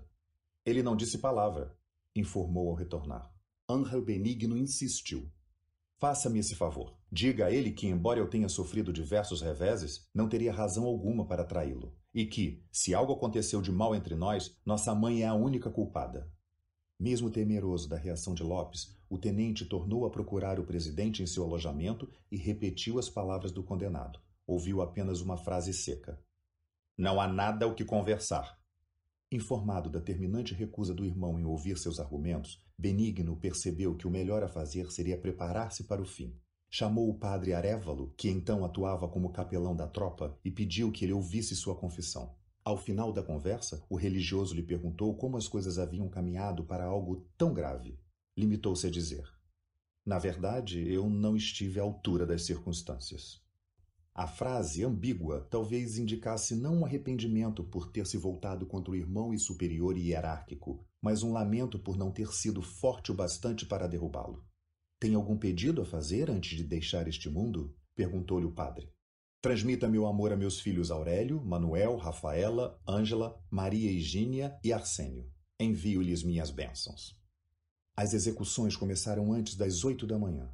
[0.62, 1.74] Ele não disse palavra,
[2.14, 3.32] informou ao retornar.
[3.66, 5.26] Angel Benigno insistiu.
[5.96, 6.94] Faça-me esse favor.
[7.10, 11.46] Diga a ele que, embora eu tenha sofrido diversos reveses, não teria razão alguma para
[11.46, 11.96] traí-lo.
[12.12, 16.30] E que, se algo aconteceu de mal entre nós, nossa mãe é a única culpada.
[17.00, 21.42] Mesmo temeroso da reação de Lopes, o tenente tornou a procurar o presidente em seu
[21.42, 26.18] alojamento e repetiu as palavras do condenado ouviu apenas uma frase seca.
[26.96, 28.58] Não há nada o que conversar.
[29.30, 34.42] Informado da terminante recusa do irmão em ouvir seus argumentos, Benigno percebeu que o melhor
[34.42, 36.36] a fazer seria preparar-se para o fim.
[36.70, 41.12] Chamou o padre Arévalo, que então atuava como capelão da tropa, e pediu que ele
[41.12, 42.34] ouvisse sua confissão.
[42.64, 47.26] Ao final da conversa, o religioso lhe perguntou como as coisas haviam caminhado para algo
[47.36, 47.98] tão grave.
[48.36, 49.24] Limitou-se a dizer:
[50.06, 53.42] Na verdade, eu não estive à altura das circunstâncias.
[54.14, 59.32] A frase, ambígua, talvez indicasse não um arrependimento por ter se voltado contra o irmão
[59.32, 63.86] e superior e hierárquico, mas um lamento por não ter sido forte o bastante para
[63.86, 64.44] derrubá-lo.
[65.00, 67.74] Tem algum pedido a fazer antes de deixar este mundo?
[67.94, 68.92] perguntou-lhe o padre.
[69.40, 75.28] Transmita meu amor a meus filhos Aurélio, Manuel, Rafaela, Ângela, Maria Egínia e Arsênio.
[75.58, 77.18] Envio-lhes minhas bênçãos.
[77.96, 80.48] As execuções começaram antes das oito da manhã.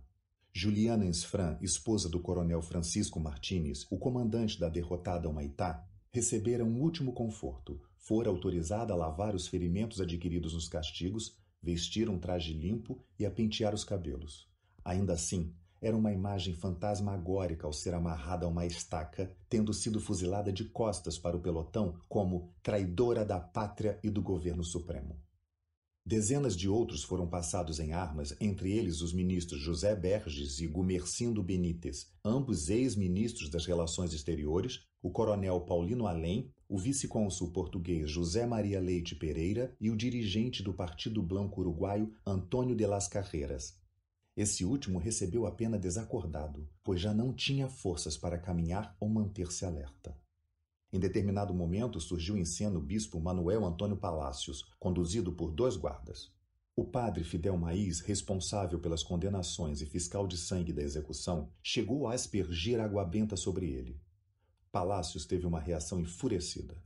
[0.52, 7.12] Juliana Ensfran, esposa do coronel Francisco Martínez, o comandante da derrotada Humaitá, recebera um último
[7.12, 7.80] conforto.
[7.96, 13.30] Fora autorizada a lavar os ferimentos adquiridos nos castigos, vestir um traje limpo e a
[13.30, 14.48] pentear os cabelos.
[14.84, 20.52] Ainda assim, era uma imagem fantasmagórica ao ser amarrada a uma estaca, tendo sido fuzilada
[20.52, 25.20] de costas para o pelotão como traidora da pátria e do governo supremo.
[26.08, 31.42] Dezenas de outros foram passados em armas, entre eles os ministros José Berges e Gumercindo
[31.42, 38.80] Benítez, ambos ex-ministros das Relações Exteriores, o coronel Paulino Além, o vice-cônsul português José Maria
[38.80, 43.78] Leite Pereira e o dirigente do Partido Blanco Uruguaio Antônio de las Carreiras.
[44.34, 49.66] Esse último recebeu a pena desacordado, pois já não tinha forças para caminhar ou manter-se
[49.66, 50.16] alerta.
[50.90, 56.32] Em determinado momento surgiu em cena o bispo Manuel Antônio Palácios, conduzido por dois guardas.
[56.74, 62.14] O padre Fidel Maís, responsável pelas condenações e fiscal de sangue da execução, chegou a
[62.14, 64.00] aspergir água benta sobre ele.
[64.72, 66.80] Palácios teve uma reação enfurecida.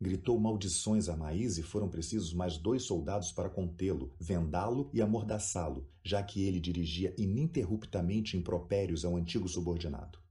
[0.00, 5.88] Gritou maldições a Maís e foram precisos mais dois soldados para contê-lo, vendá-lo e amordaçá-lo,
[6.04, 10.23] já que ele dirigia ininterruptamente impropérios ao antigo subordinado.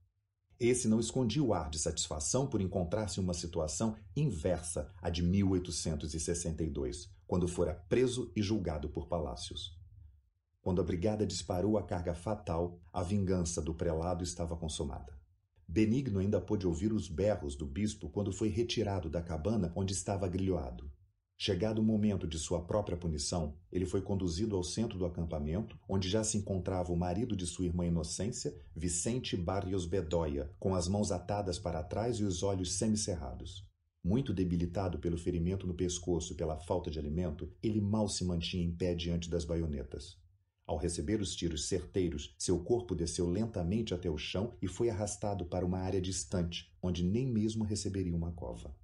[0.58, 5.22] Esse não escondia o ar de satisfação por encontrar-se em uma situação inversa à de
[5.22, 9.76] 1862, quando fora preso e julgado por Palácios.
[10.62, 15.12] Quando a brigada disparou a carga fatal, a vingança do prelado estava consumada.
[15.66, 20.24] Benigno ainda pôde ouvir os berros do bispo quando foi retirado da cabana onde estava
[20.24, 20.90] agrilhoado.
[21.36, 26.08] Chegado o momento de sua própria punição, ele foi conduzido ao centro do acampamento, onde
[26.08, 31.10] já se encontrava o marido de sua irmã Inocência, Vicente Barrios Bedoya, com as mãos
[31.10, 33.66] atadas para trás e os olhos semicerrados.
[34.02, 38.64] Muito debilitado pelo ferimento no pescoço e pela falta de alimento, ele mal se mantinha
[38.64, 40.16] em pé diante das baionetas.
[40.66, 45.44] Ao receber os tiros certeiros, seu corpo desceu lentamente até o chão e foi arrastado
[45.44, 48.74] para uma área distante, onde nem mesmo receberia uma cova.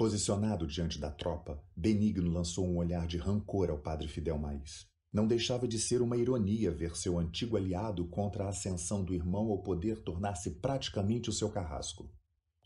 [0.00, 4.86] Posicionado diante da tropa, Benigno lançou um olhar de rancor ao padre Fidel Maís.
[5.12, 9.50] Não deixava de ser uma ironia ver seu antigo aliado contra a ascensão do irmão
[9.50, 12.10] ao poder tornar-se praticamente o seu carrasco.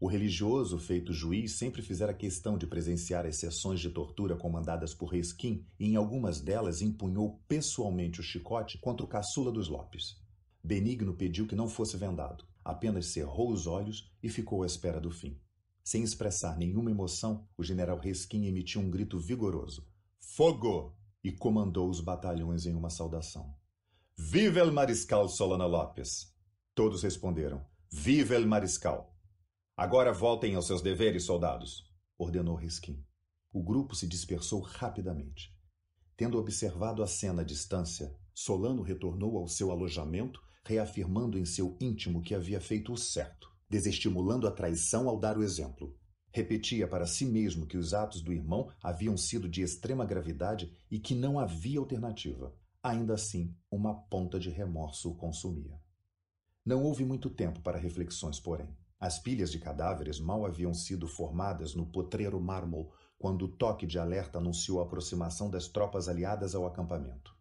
[0.00, 5.06] O religioso, feito juiz, sempre fizera questão de presenciar as sessões de tortura comandadas por
[5.06, 10.22] Resquim e em algumas delas empunhou pessoalmente o chicote contra o caçula dos Lopes.
[10.62, 15.10] Benigno pediu que não fosse vendado, apenas cerrou os olhos e ficou à espera do
[15.10, 15.36] fim.
[15.84, 19.86] Sem expressar nenhuma emoção, o general Resquim emitiu um grito vigoroso:
[20.18, 20.96] Fogo!
[21.22, 23.54] e comandou os batalhões em uma saudação.
[24.16, 26.34] Vive el Mariscal Solana Lopes!
[26.74, 29.14] Todos responderam: Vive el Mariscal!
[29.76, 31.84] Agora voltem aos seus deveres, soldados!
[32.16, 33.04] ordenou Resquim.
[33.52, 35.54] O grupo se dispersou rapidamente.
[36.16, 42.22] Tendo observado a cena à distância, Solano retornou ao seu alojamento, reafirmando em seu íntimo
[42.22, 45.96] que havia feito o certo desestimulando a traição ao dar o exemplo.
[46.32, 50.98] Repetia para si mesmo que os atos do irmão haviam sido de extrema gravidade e
[50.98, 52.52] que não havia alternativa.
[52.82, 55.80] Ainda assim, uma ponta de remorso o consumia.
[56.66, 58.76] Não houve muito tempo para reflexões, porém.
[58.98, 62.88] As pilhas de cadáveres mal haviam sido formadas no potreiro mármore
[63.18, 67.34] quando o toque de alerta anunciou a aproximação das tropas aliadas ao acampamento.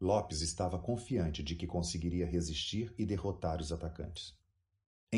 [0.00, 4.34] Lopes estava confiante de que conseguiria resistir e derrotar os atacantes.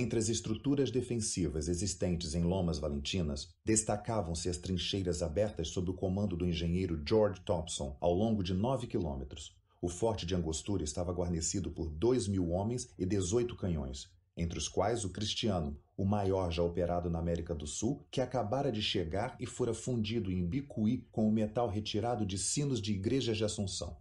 [0.01, 6.37] Entre as estruturas defensivas existentes em Lomas Valentinas, destacavam-se as trincheiras abertas sob o comando
[6.37, 9.59] do engenheiro George Thompson ao longo de nove quilômetros.
[9.83, 14.69] O forte de Angostura estava guarnecido por dois mil homens e dezoito canhões, entre os
[14.69, 19.37] quais o Cristiano, o maior já operado na América do Sul, que acabara de chegar
[19.41, 23.97] e fora fundido em Bicuí com o metal retirado de sinos de igrejas de Assunção.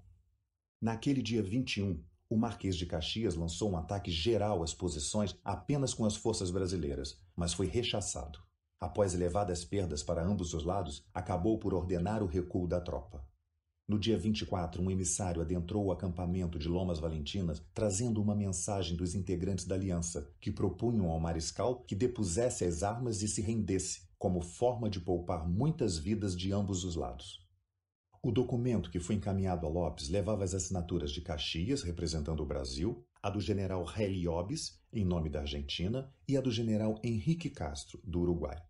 [0.79, 6.05] Naquele dia 21, o Marquês de Caxias lançou um ataque geral às posições apenas com
[6.05, 8.39] as forças brasileiras, mas foi rechaçado.
[8.79, 13.25] Após elevadas perdas para ambos os lados, acabou por ordenar o recuo da tropa.
[13.87, 19.15] No dia 24, um emissário adentrou o acampamento de Lomas Valentinas trazendo uma mensagem dos
[19.15, 24.41] integrantes da aliança, que propunham ao mariscal que depusesse as armas e se rendesse, como
[24.41, 27.46] forma de poupar muitas vidas de ambos os lados.
[28.21, 33.05] O documento que foi encaminhado a Lopes levava as assinaturas de Caxias, representando o Brasil,
[33.21, 38.21] a do general Heliobes, em nome da Argentina, e a do general Henrique Castro, do
[38.21, 38.61] Uruguai.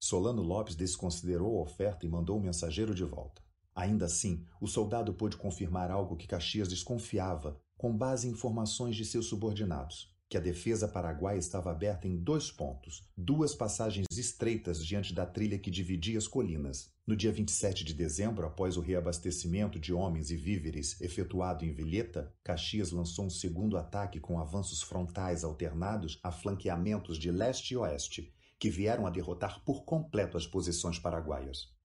[0.00, 3.42] Solano Lopes desconsiderou a oferta e mandou o mensageiro de volta.
[3.74, 9.04] Ainda assim, o soldado pôde confirmar algo que Caxias desconfiava, com base em informações de
[9.04, 15.14] seus subordinados que a defesa paraguaia estava aberta em dois pontos, duas passagens estreitas diante
[15.14, 16.92] da trilha que dividia as colinas.
[17.06, 22.30] No dia 27 de dezembro, após o reabastecimento de homens e víveres efetuado em Vilheta,
[22.44, 28.30] Caxias lançou um segundo ataque com avanços frontais alternados a flanqueamentos de leste e oeste,
[28.58, 31.77] que vieram a derrotar por completo as posições paraguaias.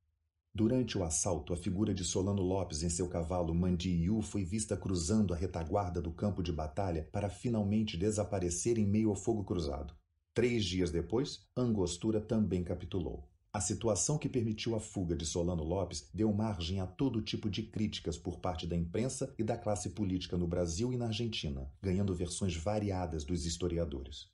[0.55, 5.34] Durante o assalto, a figura de Solano Lopes em seu cavalo Mandiu foi vista cruzando
[5.34, 9.95] a retaguarda do campo de batalha para finalmente desaparecer em meio ao fogo cruzado.
[10.31, 13.27] Três dias depois, Angostura também capitulou.
[13.51, 17.63] A situação que permitiu a fuga de Solano Lopes deu margem a todo tipo de
[17.63, 22.13] críticas por parte da imprensa e da classe política no Brasil e na Argentina, ganhando
[22.13, 24.27] versões variadas dos historiadores.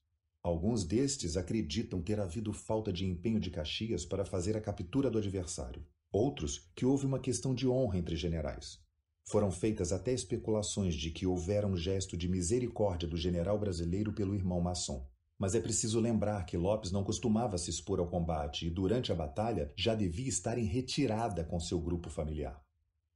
[0.43, 5.17] Alguns destes acreditam ter havido falta de empenho de Caxias para fazer a captura do
[5.17, 5.81] adversário.
[6.11, 8.79] Outros que houve uma questão de honra entre generais.
[9.23, 14.33] Foram feitas até especulações de que houvera um gesto de misericórdia do general brasileiro pelo
[14.33, 15.07] irmão maçom.
[15.37, 19.15] Mas é preciso lembrar que Lopes não costumava se expor ao combate e, durante a
[19.15, 22.59] batalha, já devia estar em retirada com seu grupo familiar.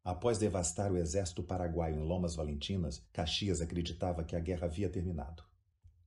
[0.04, 5.44] Após devastar o exército paraguaio em Lomas Valentinas, Caxias acreditava que a guerra havia terminado.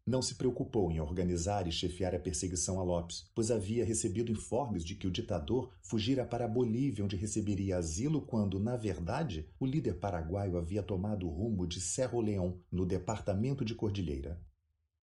[0.08, 4.84] Não se preocupou em organizar e chefiar a perseguição a Lopes, pois havia recebido informes
[4.84, 9.66] de que o ditador fugira para a Bolívia, onde receberia asilo quando, na verdade, o
[9.66, 14.40] líder paraguaio havia tomado o rumo de Cerro Leão, no departamento de Cordilheira.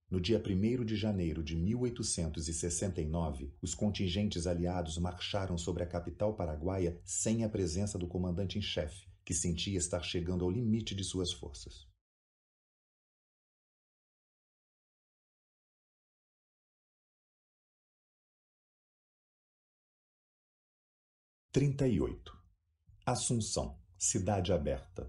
[0.10, 6.98] No dia 1 de janeiro de 1869, os contingentes aliados marcharam sobre a capital paraguaia
[7.04, 11.34] sem a presença do comandante em chefe, que sentia estar chegando ao limite de suas
[11.34, 11.92] forças.
[21.54, 22.36] 38.
[23.06, 25.08] Assunção, cidade aberta.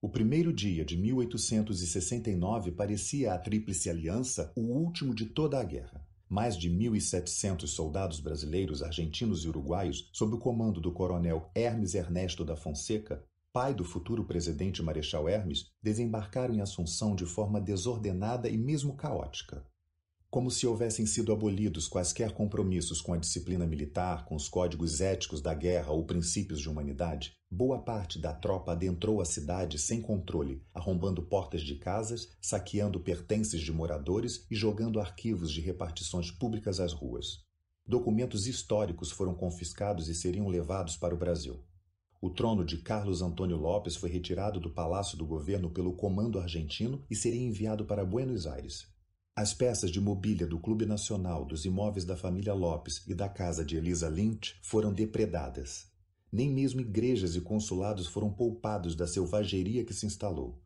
[0.00, 6.06] O primeiro dia de 1869 parecia à Tríplice Aliança o último de toda a guerra.
[6.28, 12.44] Mais de 1.700 soldados brasileiros, argentinos e uruguaios, sob o comando do coronel Hermes Ernesto
[12.44, 13.20] da Fonseca,
[13.52, 19.66] pai do futuro presidente Marechal Hermes, desembarcaram em Assunção de forma desordenada e mesmo caótica
[20.34, 25.40] como se houvessem sido abolidos quaisquer compromissos com a disciplina militar, com os códigos éticos
[25.40, 30.60] da guerra ou princípios de humanidade, boa parte da tropa adentrou a cidade sem controle,
[30.74, 36.92] arrombando portas de casas, saqueando pertences de moradores e jogando arquivos de repartições públicas às
[36.92, 37.44] ruas.
[37.86, 41.62] Documentos históricos foram confiscados e seriam levados para o Brasil.
[42.20, 47.04] O trono de Carlos Antônio Lopes foi retirado do palácio do governo pelo comando argentino
[47.08, 48.92] e seria enviado para Buenos Aires.
[49.36, 53.64] As peças de mobília do Clube Nacional, dos imóveis da família Lopes e da casa
[53.64, 55.90] de Elisa Lynch foram depredadas.
[56.30, 60.62] Nem mesmo igrejas e consulados foram poupados da selvageria que se instalou.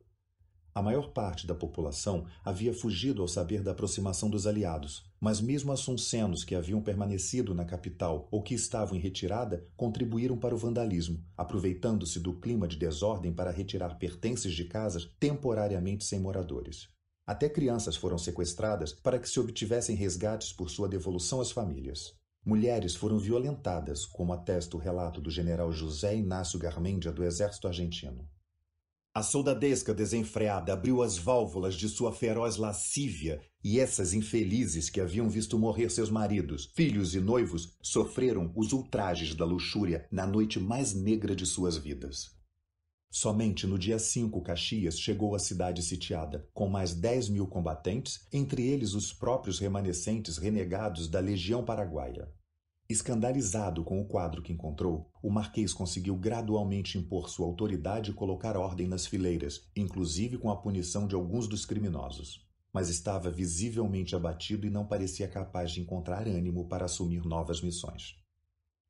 [0.71, 5.71] A maior parte da população havia fugido ao saber da aproximação dos aliados, mas mesmo
[5.71, 11.25] assuncenos que haviam permanecido na capital ou que estavam em retirada contribuíram para o vandalismo,
[11.35, 16.87] aproveitando-se do clima de desordem para retirar pertences de casas temporariamente sem moradores.
[17.29, 22.15] Até crianças foram sequestradas para que se obtivessem resgates por sua devolução às famílias.
[22.43, 28.27] Mulheres foram violentadas, como atesta o relato do general José Inácio Garmendia do Exército Argentino.
[29.13, 35.29] A soldadesca desenfreada abriu as válvulas de sua feroz lascívia e essas infelizes que haviam
[35.29, 40.95] visto morrer seus maridos, filhos e noivos sofreram os ultrajes da luxúria na noite mais
[40.95, 42.38] negra de suas vidas.
[43.11, 48.67] Somente no dia 5, Caxias chegou à cidade sitiada, com mais 10 mil combatentes, entre
[48.67, 52.31] eles os próprios remanescentes renegados da Legião Paraguaia.
[52.87, 58.55] Escandalizado com o quadro que encontrou, o Marquês conseguiu gradualmente impor sua autoridade e colocar
[58.55, 62.47] ordem nas fileiras, inclusive com a punição de alguns dos criminosos.
[62.71, 68.18] Mas estava visivelmente abatido e não parecia capaz de encontrar ânimo para assumir novas missões.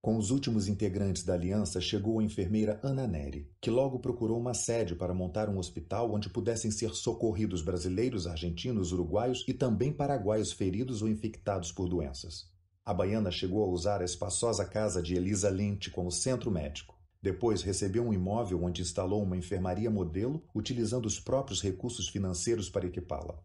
[0.01, 4.53] Com os últimos integrantes da aliança chegou a enfermeira Ana Neri, que logo procurou uma
[4.53, 10.53] sede para montar um hospital onde pudessem ser socorridos brasileiros, argentinos, uruguaios e também paraguaios
[10.53, 12.49] feridos ou infectados por doenças.
[12.85, 16.97] A baiana chegou a usar a espaçosa casa de Elisa Lynch como centro médico.
[17.21, 22.87] Depois recebeu um imóvel onde instalou uma enfermaria modelo, utilizando os próprios recursos financeiros para
[22.87, 23.43] equipá-la.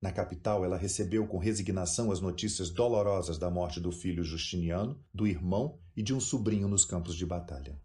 [0.00, 5.26] Na capital, ela recebeu com resignação as notícias dolorosas da morte do filho Justiniano, do
[5.26, 7.80] irmão e de um sobrinho nos campos de batalha.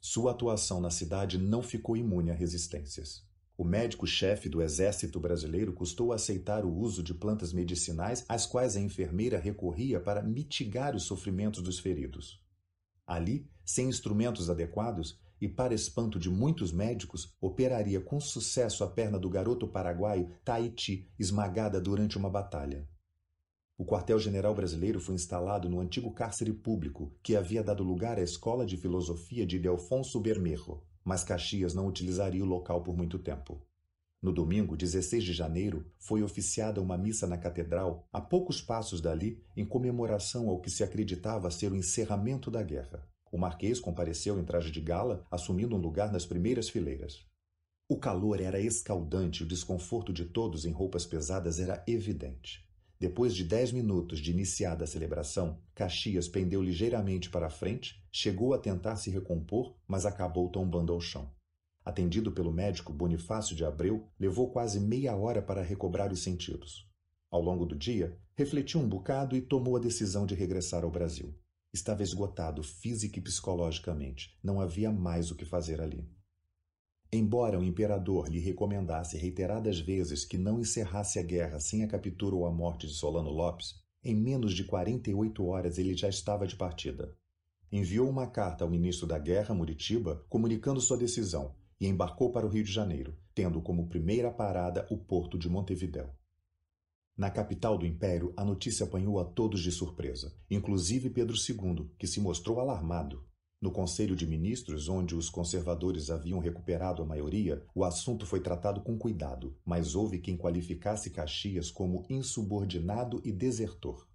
[0.00, 3.26] Sua atuação na cidade não ficou imune a resistências.
[3.56, 8.80] O médico-chefe do Exército Brasileiro custou aceitar o uso de plantas medicinais às quais a
[8.80, 12.40] enfermeira recorria para mitigar os sofrimentos dos feridos.
[13.04, 19.18] Ali, sem instrumentos adequados, e, para espanto de muitos médicos, operaria com sucesso a perna
[19.18, 22.88] do garoto paraguaio Tahiti, esmagada durante uma batalha.
[23.76, 28.66] O quartel-general brasileiro foi instalado no antigo cárcere público, que havia dado lugar à Escola
[28.66, 33.62] de Filosofia de Delfonso Bermejo, mas Caxias não utilizaria o local por muito tempo.
[34.20, 39.40] No domingo, 16 de janeiro, foi oficiada uma missa na catedral, a poucos passos dali,
[39.56, 43.08] em comemoração ao que se acreditava ser o encerramento da guerra.
[43.30, 47.26] O marquês compareceu em traje de gala, assumindo um lugar nas primeiras fileiras.
[47.88, 52.68] O calor era escaldante e o desconforto de todos em roupas pesadas era evidente.
[53.00, 58.52] Depois de dez minutos de iniciada a celebração, Caxias pendeu ligeiramente para a frente, chegou
[58.52, 61.30] a tentar se recompor, mas acabou tombando ao chão.
[61.84, 66.86] Atendido pelo médico Bonifácio de Abreu, levou quase meia hora para recobrar os sentidos.
[67.30, 71.34] Ao longo do dia, refletiu um bocado e tomou a decisão de regressar ao Brasil.
[71.72, 74.36] Estava esgotado física e psicologicamente.
[74.42, 76.08] Não havia mais o que fazer ali.
[77.12, 82.34] Embora o imperador lhe recomendasse reiteradas vezes que não encerrasse a guerra sem a captura
[82.34, 86.56] ou a morte de Solano Lopes, em menos de 48 horas ele já estava de
[86.56, 87.14] partida.
[87.70, 92.48] Enviou uma carta ao ministro da Guerra, Muritiba, comunicando sua decisão e embarcou para o
[92.48, 96.17] Rio de Janeiro, tendo como primeira parada o porto de Montevidéu.
[97.18, 102.06] Na capital do império, a notícia apanhou a todos de surpresa, inclusive Pedro II, que
[102.06, 103.26] se mostrou alarmado.
[103.60, 108.82] No Conselho de Ministros, onde os conservadores haviam recuperado a maioria, o assunto foi tratado
[108.82, 114.06] com cuidado, mas houve quem qualificasse Caxias como insubordinado e desertor.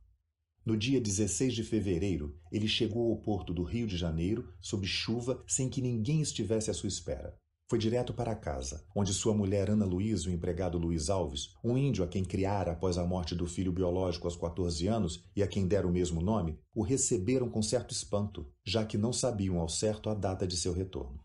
[0.66, 5.44] No dia 16 de fevereiro, ele chegou ao porto do Rio de Janeiro, sob chuva,
[5.46, 7.38] sem que ninguém estivesse à sua espera.
[7.74, 11.76] Foi direto para casa, onde sua mulher Ana Luiz e o empregado Luiz Alves, um
[11.76, 15.48] índio a quem criara após a morte do filho biológico aos 14 anos e a
[15.48, 19.68] quem dera o mesmo nome, o receberam com certo espanto, já que não sabiam ao
[19.68, 21.20] certo a data de seu retorno.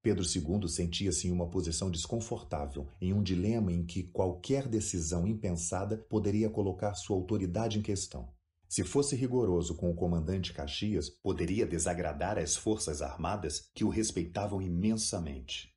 [0.00, 5.96] Pedro II sentia-se em uma posição desconfortável, em um dilema em que qualquer decisão impensada
[6.08, 8.28] poderia colocar sua autoridade em questão.
[8.68, 14.60] Se fosse rigoroso com o comandante Caxias, poderia desagradar as forças armadas que o respeitavam
[14.60, 15.74] imensamente.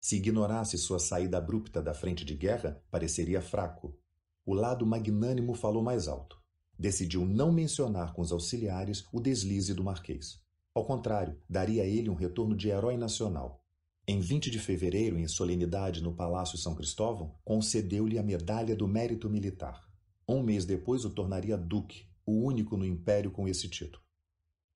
[0.00, 3.96] Se ignorasse sua saída abrupta da frente de guerra, pareceria fraco.
[4.44, 6.36] O lado magnânimo falou mais alto.
[6.76, 10.42] Decidiu não mencionar com os auxiliares o deslize do Marquês.
[10.74, 13.64] Ao contrário, daria a ele um retorno de herói nacional.
[14.08, 19.30] Em 20 de fevereiro, em solenidade no Palácio São Cristóvão, concedeu-lhe a Medalha do Mérito
[19.30, 19.88] Militar.
[20.28, 24.02] Um mês depois o tornaria duque, o único no império com esse título.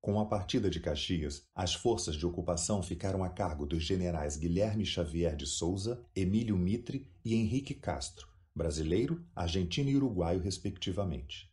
[0.01, 4.87] Com a partida de Caxias, as forças de ocupação ficaram a cargo dos generais Guilherme
[4.87, 11.53] Xavier de Souza, Emílio Mitre e Henrique Castro, brasileiro, argentino e uruguaio, respectivamente.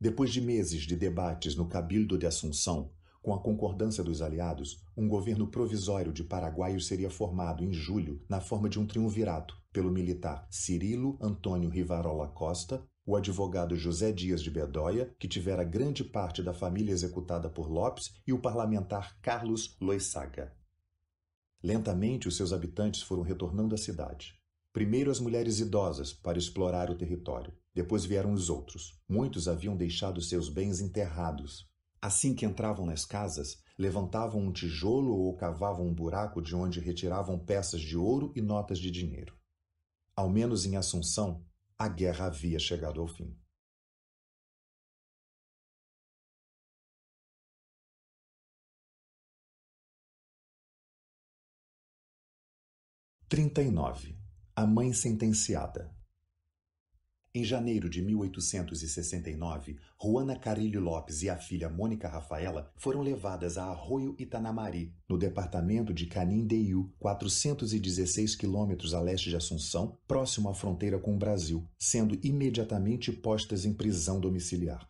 [0.00, 5.08] Depois de meses de debates no Cabildo de Assunção, com a concordância dos aliados, um
[5.08, 10.46] governo provisório de paraguaios seria formado em julho na forma de um triunvirato pelo militar
[10.50, 16.54] Cirilo Antônio Rivarola Costa, o advogado José Dias de Bedóia, que tivera grande parte da
[16.54, 20.52] família executada por Lopes, e o parlamentar Carlos Loisaga.
[21.62, 24.38] Lentamente, os seus habitantes foram retornando à cidade.
[24.72, 27.52] Primeiro as mulheres idosas para explorar o território.
[27.72, 29.00] Depois vieram os outros.
[29.08, 31.66] Muitos haviam deixado seus bens enterrados.
[32.02, 37.38] Assim que entravam nas casas, levantavam um tijolo ou cavavam um buraco de onde retiravam
[37.38, 39.34] peças de ouro e notas de dinheiro.
[40.14, 41.44] Ao menos em Assunção,
[41.78, 43.36] a guerra havia chegado ao fim.
[53.28, 54.16] Trinta e nove.
[54.54, 55.93] A mãe sentenciada.
[57.36, 63.64] Em janeiro de 1869, Juana Carilho Lopes e a filha Mônica Rafaela foram levadas a
[63.64, 70.96] Arroio Itanamari, no departamento de Canindeiu, 416 quilômetros a leste de Assunção, próximo à fronteira
[70.96, 74.88] com o Brasil, sendo imediatamente postas em prisão domiciliar.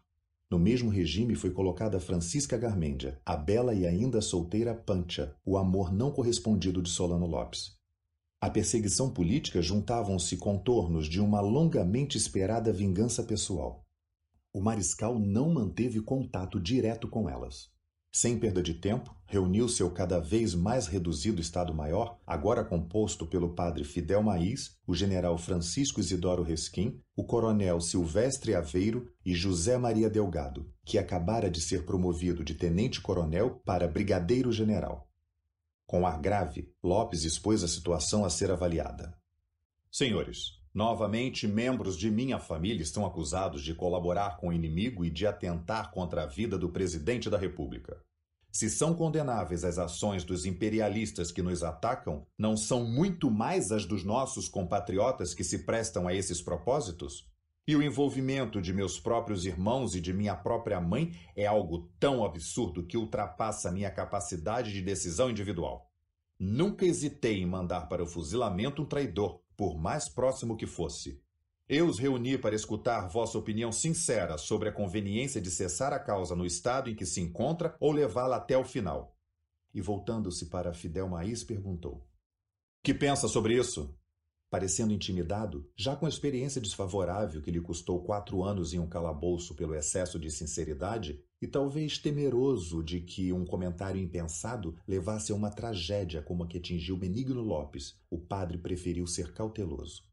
[0.51, 5.91] No mesmo regime foi colocada Francisca Garmendia, a bela e ainda solteira Pancha, o amor
[5.91, 7.83] não correspondido de Solano Lopes.
[8.45, 13.87] A perseguição política juntavam-se contornos de uma longamente esperada vingança pessoal.
[14.53, 17.71] O mariscal não manteve contato direto com elas.
[18.13, 23.83] Sem perda de tempo, reuniu seu cada vez mais reduzido Estado-Maior, agora composto pelo padre
[23.83, 30.71] Fidel Maís, o general Francisco Isidoro Resquim, o coronel Silvestre Aveiro e José Maria Delgado,
[30.85, 35.09] que acabara de ser promovido de tenente-coronel para brigadeiro-general.
[35.87, 39.17] Com ar grave, Lopes expôs a situação a ser avaliada.
[39.91, 45.27] Senhores, novamente membros de minha família estão acusados de colaborar com o inimigo e de
[45.27, 48.03] atentar contra a vida do presidente da República.
[48.51, 53.85] Se são condenáveis as ações dos imperialistas que nos atacam, não são muito mais as
[53.85, 57.29] dos nossos compatriotas que se prestam a esses propósitos?
[57.67, 62.23] E o envolvimento de meus próprios irmãos e de minha própria mãe é algo tão
[62.23, 65.91] absurdo que ultrapassa minha capacidade de decisão individual.
[66.39, 71.23] Nunca hesitei em mandar para o fuzilamento um traidor, por mais próximo que fosse.
[71.67, 76.37] Eu os reuni para escutar vossa opinião sincera sobre a conveniência de cessar a causa
[76.37, 79.17] no estado em que se encontra ou levá-la até o final.
[79.73, 82.07] E voltando-se para Fidel Maís, perguntou:
[82.83, 83.97] Que pensa sobre isso?
[84.55, 89.53] Parecendo intimidado, já com a experiência desfavorável que lhe custou quatro anos em um calabouço
[89.57, 95.51] pelo excesso de sinceridade, e talvez temeroso de que um comentário impensado levasse a uma
[95.51, 100.05] tragédia como a que atingiu Benigno Lopes, o padre preferiu ser cauteloso.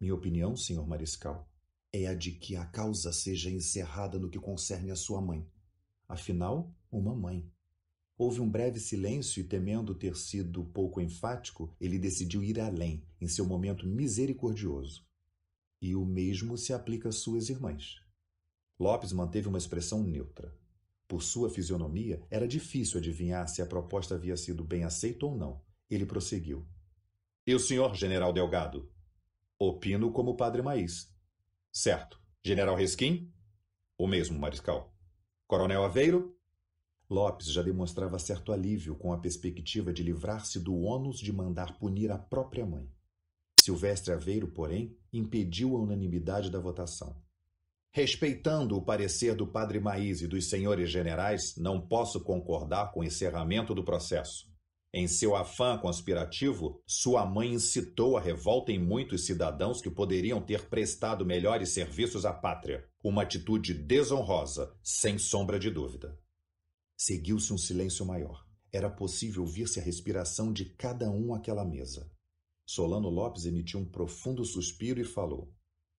[0.00, 1.50] Minha opinião, senhor Mariscal,
[1.92, 5.44] é a de que a causa seja encerrada no que concerne a sua mãe.
[6.06, 7.44] Afinal, uma mãe.
[8.16, 13.26] Houve um breve silêncio e, temendo ter sido pouco enfático, ele decidiu ir além, em
[13.26, 15.04] seu momento misericordioso.
[15.82, 17.96] E o mesmo se aplica às suas irmãs.
[18.78, 20.56] Lopes manteve uma expressão neutra.
[21.08, 25.60] Por sua fisionomia, era difícil adivinhar se a proposta havia sido bem aceita ou não.
[25.90, 26.66] Ele prosseguiu.
[27.46, 28.90] E o senhor, general Delgado?
[29.58, 31.12] Opino como o padre Maís.
[31.72, 32.20] Certo.
[32.42, 33.32] General Resquim?
[33.98, 34.94] O mesmo, mariscal.
[35.46, 36.33] Coronel Aveiro?
[37.08, 42.10] Lopes já demonstrava certo alívio com a perspectiva de livrar-se do ônus de mandar punir
[42.10, 42.88] a própria mãe.
[43.60, 47.16] Silvestre Aveiro, porém, impediu a unanimidade da votação.
[47.90, 53.04] Respeitando o parecer do padre Maís e dos senhores generais, não posso concordar com o
[53.04, 54.52] encerramento do processo.
[54.92, 60.68] Em seu afã conspirativo, sua mãe incitou a revolta em muitos cidadãos que poderiam ter
[60.68, 62.84] prestado melhores serviços à pátria.
[63.02, 66.18] Uma atitude desonrosa, sem sombra de dúvida.
[66.96, 68.44] Seguiu-se um silêncio maior.
[68.72, 72.10] Era possível ouvir-se a respiração de cada um àquela mesa.
[72.66, 75.52] Solano Lopes emitiu um profundo suspiro e falou: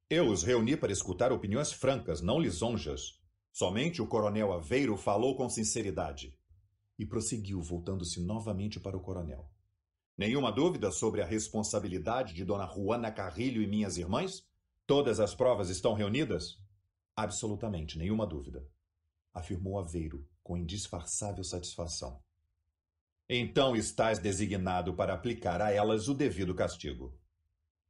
[0.10, 3.20] Eu os reuni para escutar opiniões francas, não lisonjas.
[3.52, 6.38] Somente o coronel Aveiro falou com sinceridade
[6.98, 9.50] e prosseguiu, voltando-se novamente para o coronel.
[10.18, 14.46] Nenhuma dúvida sobre a responsabilidade de Dona Juana Carrilho e minhas irmãs?
[14.88, 16.58] Todas as provas estão reunidas?
[17.16, 18.66] Absolutamente, nenhuma dúvida,
[19.34, 22.22] afirmou Aveiro, com indisfarçável satisfação.
[23.28, 27.20] Então estás designado para aplicar a elas o devido castigo.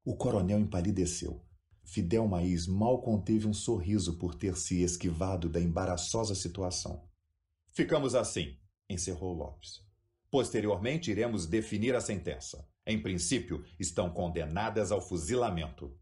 [0.06, 1.46] O coronel empalideceu.
[1.84, 7.06] Fidel Maís mal conteve um sorriso por ter se esquivado da embaraçosa situação.
[7.74, 8.58] Ficamos assim,
[8.90, 9.84] encerrou Lopes.
[10.32, 12.66] Posteriormente, iremos definir a sentença.
[12.88, 15.94] Em princípio, estão condenadas ao fuzilamento.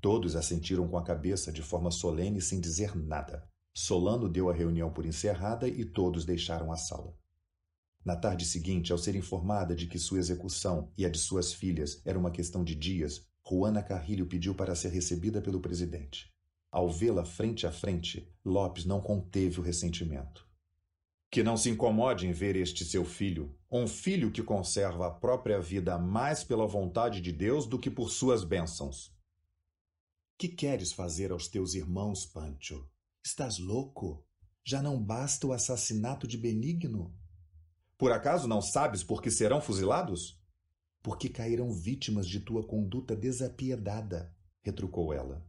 [0.00, 3.50] Todos assentiram com a cabeça de forma solene sem dizer nada.
[3.80, 7.16] Solano deu a reunião por encerrada e todos deixaram a sala.
[8.04, 12.02] Na tarde seguinte, ao ser informada de que sua execução e a de suas filhas
[12.04, 16.30] era uma questão de dias, Juana Carrilho pediu para ser recebida pelo presidente.
[16.70, 20.46] Ao vê-la frente a frente, Lopes não conteve o ressentimento.
[21.30, 25.58] Que não se incomode em ver este seu filho, um filho que conserva a própria
[25.58, 29.10] vida mais pela vontade de Deus do que por suas bênçãos.
[30.36, 32.86] Que queres fazer aos teus irmãos, Pancho?
[33.24, 34.24] Estás louco?
[34.64, 37.14] Já não basta o assassinato de Benigno?
[37.96, 40.40] Por acaso não sabes por que serão fuzilados?
[41.02, 45.48] Porque cairão vítimas de tua conduta desapiedada, retrucou ela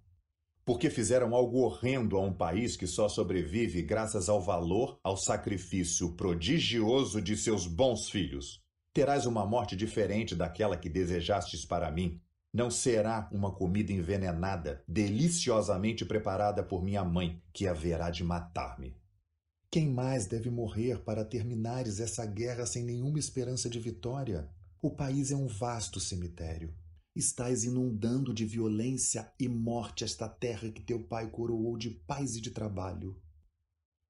[0.64, 6.16] porque fizeram algo horrendo a um país que só sobrevive graças ao valor, ao sacrifício
[6.16, 8.62] prodigioso de seus bons filhos.
[8.94, 12.22] Terás uma morte diferente daquela que desejastes para mim.
[12.54, 18.94] Não será uma comida envenenada, deliciosamente preparada por minha mãe, que haverá de matar-me.
[19.70, 24.50] Quem mais deve morrer para terminares essa guerra sem nenhuma esperança de vitória?
[24.82, 26.76] O país é um vasto cemitério.
[27.16, 32.42] Estás inundando de violência e morte esta terra que teu pai coroou de paz e
[32.42, 33.18] de trabalho.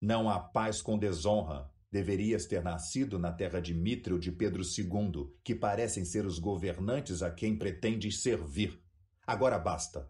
[0.02, 1.71] Não há paz com desonra.
[1.92, 6.40] Deverias ter nascido na terra de Mitre ou de Pedro II, que parecem ser os
[6.40, 8.82] governantes a quem pretendes servir.
[9.28, 10.10] Agora basta.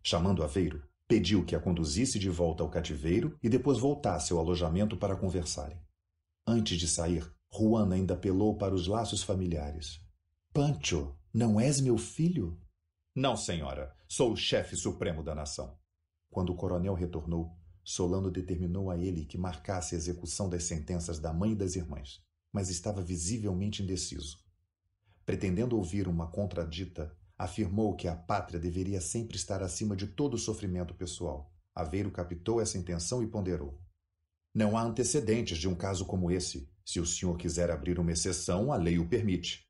[0.00, 4.96] Chamando Aveiro, pediu que a conduzisse de volta ao cativeiro e depois voltasse ao alojamento
[4.96, 5.80] para conversarem.
[6.46, 10.00] Antes de sair, Juana ainda apelou para os laços familiares.
[10.52, 12.60] Pancho, não és meu filho?
[13.14, 13.94] Não, senhora.
[14.08, 15.76] Sou o chefe supremo da nação.
[16.30, 21.32] Quando o coronel retornou, Solano determinou a ele que marcasse a execução das sentenças da
[21.32, 22.22] mãe e das irmãs,
[22.52, 24.38] mas estava visivelmente indeciso.
[25.24, 30.94] Pretendendo ouvir uma contradita, afirmou que a pátria deveria sempre estar acima de todo sofrimento
[30.94, 31.52] pessoal.
[31.74, 33.80] Aveiro captou essa intenção e ponderou.
[34.54, 36.68] Não há antecedentes de um caso como esse.
[36.84, 39.66] Se o senhor quiser abrir uma exceção, a lei o permite.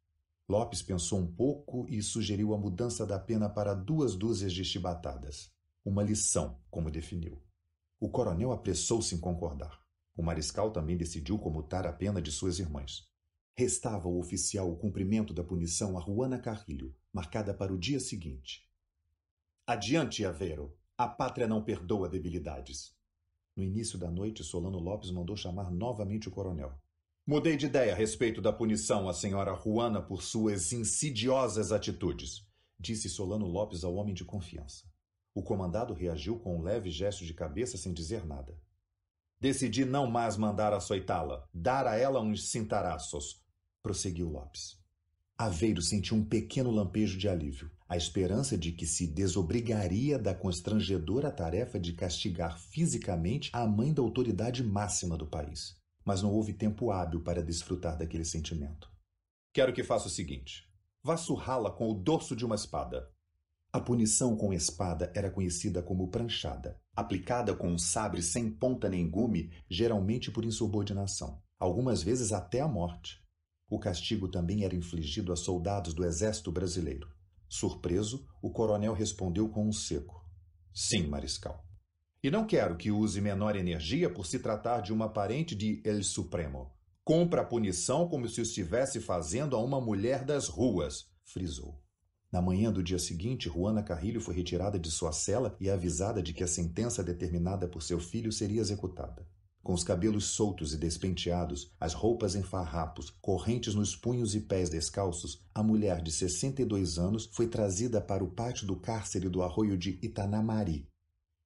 [0.48, 5.50] Lopes pensou um pouco e sugeriu a mudança da pena para duas dúzias de chibatadas.
[5.84, 7.40] Uma lição, como definiu.
[8.02, 9.80] O coronel apressou-se em concordar.
[10.16, 13.08] O mariscal também decidiu comutar a pena de suas irmãs.
[13.56, 18.68] Restava ao oficial o cumprimento da punição a Juana Carrilho, marcada para o dia seguinte.
[19.64, 20.76] Adiante, Aveiro!
[20.98, 22.92] A pátria não perdoa debilidades.
[23.54, 26.76] No início da noite, Solano Lopes mandou chamar novamente o coronel.
[27.24, 32.44] Mudei de ideia a respeito da punição à senhora Juana por suas insidiosas atitudes,
[32.80, 34.91] disse Solano Lopes ao homem de confiança.
[35.34, 38.58] O comandado reagiu com um leve gesto de cabeça sem dizer nada.
[39.40, 43.42] Decidi não mais mandar açoitá-la, dar a ela uns cintaraços,
[43.82, 44.80] prosseguiu Lopes.
[45.36, 51.32] Aveiro sentiu um pequeno lampejo de alívio, a esperança de que se desobrigaria da constrangedora
[51.32, 56.90] tarefa de castigar fisicamente a mãe da autoridade máxima do país mas não houve tempo
[56.90, 58.90] hábil para desfrutar daquele sentimento.
[59.52, 60.68] Quero que faça o seguinte:
[61.02, 63.11] vá surrá-la com o dorso de uma espada.
[63.74, 69.08] A punição com espada era conhecida como pranchada, aplicada com um sabre sem ponta nem
[69.08, 73.24] gume, geralmente por insubordinação, algumas vezes até a morte.
[73.70, 77.08] O castigo também era infligido a soldados do exército brasileiro.
[77.48, 80.22] Surpreso, o coronel respondeu com um seco:
[80.74, 81.64] Sim, mariscal.
[82.22, 86.02] E não quero que use menor energia por se tratar de uma parente de El
[86.02, 86.70] Supremo.
[87.02, 91.81] Compra a punição como se estivesse fazendo a uma mulher das ruas, frisou.
[92.32, 96.32] Na manhã do dia seguinte, Juana Carrilho foi retirada de sua cela e avisada de
[96.32, 99.28] que a sentença determinada por seu filho seria executada.
[99.62, 104.70] Com os cabelos soltos e despenteados, as roupas em farrapos, correntes nos punhos e pés
[104.70, 109.76] descalços, a mulher de 62 anos foi trazida para o pátio do cárcere do arroio
[109.76, 110.88] de Itanamari.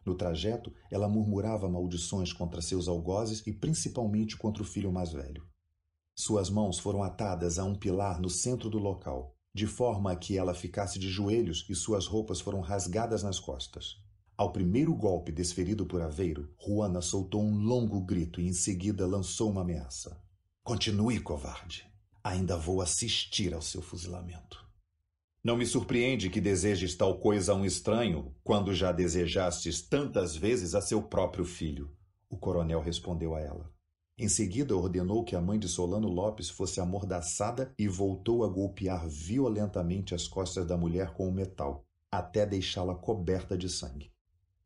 [0.04, 5.44] No trajeto, ela murmurava maldições contra seus algozes e principalmente contra o filho mais velho.
[6.14, 10.52] Suas mãos foram atadas a um pilar no centro do local, de forma que ela
[10.52, 13.96] ficasse de joelhos e suas roupas foram rasgadas nas costas.
[14.36, 19.50] Ao primeiro golpe desferido por Aveiro, Juana soltou um longo grito e em seguida lançou
[19.50, 20.22] uma ameaça.
[20.62, 21.90] Continue, covarde.
[22.22, 24.62] Ainda vou assistir ao seu fuzilamento.
[25.42, 30.74] Não me surpreende que desejes tal coisa a um estranho, quando já desejastes tantas vezes
[30.74, 31.96] a seu próprio filho.
[32.28, 33.74] O coronel respondeu a ela.
[34.18, 39.06] Em seguida, ordenou que a mãe de Solano Lopes fosse amordaçada e voltou a golpear
[39.06, 44.10] violentamente as costas da mulher com o metal, até deixá-la coberta de sangue.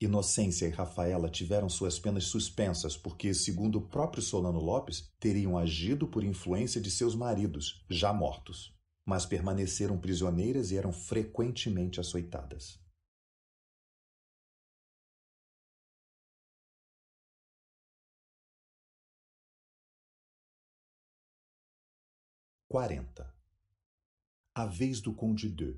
[0.00, 6.06] Inocência e Rafaela tiveram suas penas suspensas porque, segundo o próprio Solano Lopes, teriam agido
[6.06, 8.72] por influência de seus maridos, já mortos,
[9.04, 12.79] mas permaneceram prisioneiras e eram frequentemente açoitadas.
[22.72, 23.34] Quarenta.
[24.54, 25.76] A vez do Conde de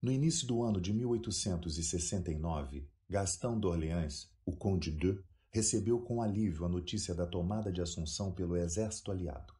[0.00, 5.20] no início do ano de 1869, Gastão d'Orléans, o Conde de,
[5.50, 9.52] recebeu com alívio a notícia da tomada de Assunção pelo exército aliado.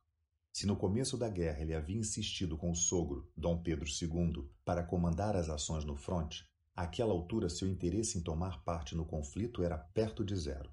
[0.53, 4.85] Se no começo da guerra ele havia insistido com o sogro, Dom Pedro II, para
[4.85, 9.77] comandar as ações no fronte, àquela altura seu interesse em tomar parte no conflito era
[9.77, 10.73] perto de zero.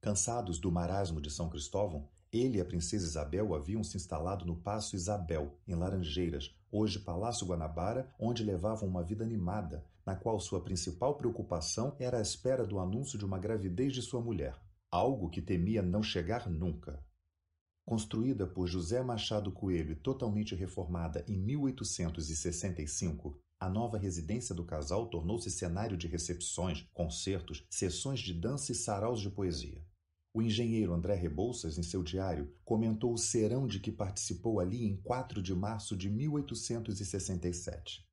[0.00, 4.56] Cansados do marasmo de São Cristóvão, ele e a princesa Isabel haviam se instalado no
[4.56, 10.62] Paço Isabel, em Laranjeiras, hoje Palácio Guanabara, onde levavam uma vida animada, na qual sua
[10.62, 14.60] principal preocupação era a espera do anúncio de uma gravidez de sua mulher,
[14.90, 17.02] algo que temia não chegar nunca.
[17.84, 25.06] Construída por José Machado Coelho e totalmente reformada em 1865, a nova residência do casal
[25.06, 29.85] tornou-se cenário de recepções, concertos, sessões de dança e saraus de poesia.
[30.36, 34.94] O engenheiro André Rebouças, em seu diário, comentou o serão de que participou ali em
[34.94, 38.06] 4 de março de 1867.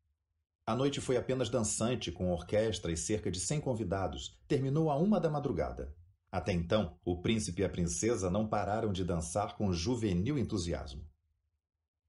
[0.65, 4.39] A noite foi apenas dançante, com orquestra e cerca de 100 convidados.
[4.47, 5.93] Terminou a uma da madrugada.
[6.31, 11.05] Até então, o príncipe e a princesa não pararam de dançar com juvenil entusiasmo.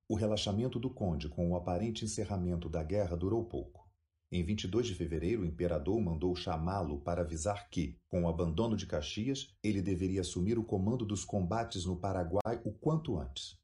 [0.08, 3.83] O relaxamento do conde com o aparente encerramento da guerra durou pouco.
[4.36, 8.84] Em 22 de fevereiro, o imperador mandou chamá-lo para avisar que, com o abandono de
[8.84, 13.56] Caxias, ele deveria assumir o comando dos combates no Paraguai o quanto antes.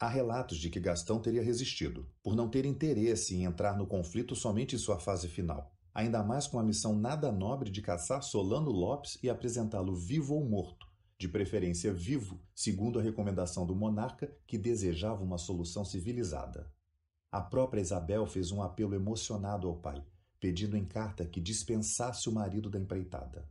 [0.00, 4.34] Há relatos de que Gastão teria resistido, por não ter interesse em entrar no conflito
[4.34, 8.70] somente em sua fase final, ainda mais com a missão nada nobre de caçar Solano
[8.70, 10.86] Lopes e apresentá-lo vivo ou morto,
[11.18, 16.72] de preferência vivo, segundo a recomendação do monarca, que desejava uma solução civilizada.
[17.32, 20.04] A própria Isabel fez um apelo emocionado ao pai,
[20.40, 23.48] pedindo em carta que dispensasse o marido da empreitada.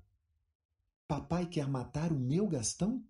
[1.07, 3.01] Papai quer matar o meu Gastão?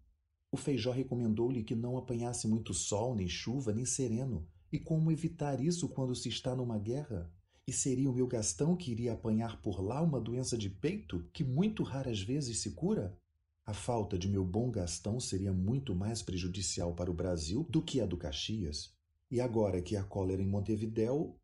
[0.52, 4.48] O feijó recomendou-lhe que não apanhasse muito sol, nem chuva, nem sereno.
[4.72, 7.32] E como evitar isso quando se está numa guerra?
[7.68, 11.44] E seria o meu Gastão que iria apanhar por lá uma doença de peito que
[11.44, 13.18] muito raras vezes se cura?
[13.66, 18.02] A falta de meu bom Gastão seria muito mais prejudicial para o Brasil do que
[18.02, 18.99] a do Caxias.
[19.32, 21.40] E agora que há cólera em Montevidéu,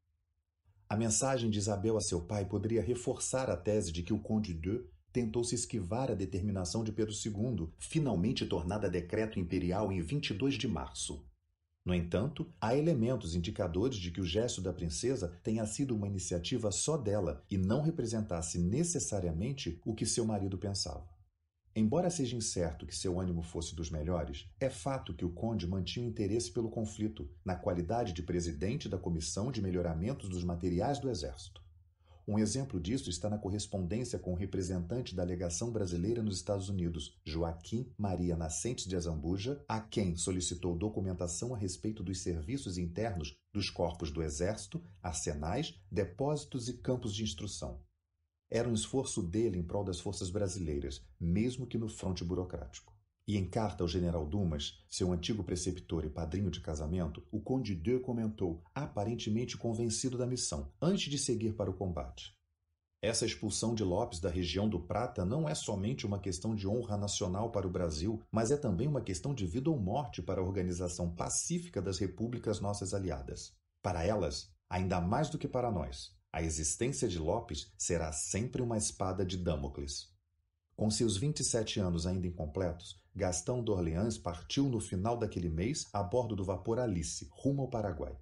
[0.90, 4.53] a mensagem de Isabel a seu pai poderia reforçar a tese de que o Conde
[4.53, 4.84] de
[5.14, 10.68] tentou se esquivar a determinação de Pedro II, finalmente tornada decreto imperial em 22 de
[10.68, 11.26] março.
[11.86, 16.72] No entanto, há elementos indicadores de que o gesto da princesa tenha sido uma iniciativa
[16.72, 21.15] só dela e não representasse necessariamente o que seu marido pensava.
[21.77, 26.07] Embora seja incerto que seu ânimo fosse dos melhores, é fato que o conde mantinha
[26.07, 31.61] interesse pelo conflito, na qualidade de presidente da Comissão de Melhoramentos dos Materiais do Exército.
[32.26, 37.19] Um exemplo disso está na correspondência com o representante da legação brasileira nos Estados Unidos,
[37.26, 43.69] Joaquim Maria Nascentes de Azambuja, a quem solicitou documentação a respeito dos serviços internos dos
[43.69, 47.84] corpos do Exército, arsenais, depósitos e campos de instrução.
[48.49, 52.95] Era um esforço dele em prol das forças brasileiras, mesmo que no fronte burocrático.
[53.27, 57.73] E em carta ao general Dumas, seu antigo preceptor e padrinho de casamento, o Conde
[57.73, 62.35] de comentou, aparentemente convencido da missão, antes de seguir para o combate.
[63.01, 66.97] Essa expulsão de Lopes da região do Prata não é somente uma questão de honra
[66.97, 70.43] nacional para o Brasil, mas é também uma questão de vida ou morte para a
[70.43, 73.53] organização pacífica das repúblicas nossas aliadas.
[73.81, 78.78] Para elas, ainda mais do que para nós, a existência de Lopes será sempre uma
[78.78, 80.14] espada de Damocles.
[80.76, 86.36] Com seus 27 anos ainda incompletos, Gastão d'Orleans partiu no final daquele mês a bordo
[86.36, 88.20] do vapor Alice, rumo ao Paraguai.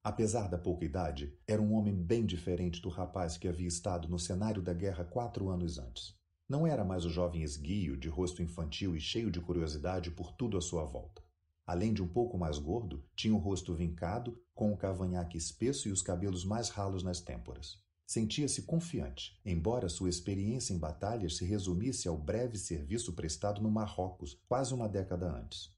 [0.00, 4.16] Apesar da pouca idade, era um homem bem diferente do rapaz que havia estado no
[4.16, 6.14] cenário da guerra quatro anos antes.
[6.48, 10.56] Não era mais o jovem esguio, de rosto infantil e cheio de curiosidade por tudo
[10.56, 11.25] à sua volta.
[11.66, 15.90] Além de um pouco mais gordo, tinha o rosto vincado, com o cavanhaque espesso e
[15.90, 17.84] os cabelos mais ralos nas têmporas.
[18.06, 24.40] Sentia-se confiante, embora sua experiência em batalhas se resumisse ao breve serviço prestado no Marrocos,
[24.48, 25.74] quase uma década antes.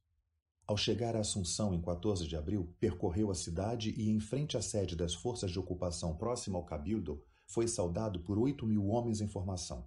[0.66, 4.60] Ao chegar a Assunção em 14 de abril, percorreu a cidade e, em frente à
[4.60, 9.26] sede das forças de ocupação próxima ao Cabildo, foi saudado por oito mil homens em
[9.26, 9.86] formação.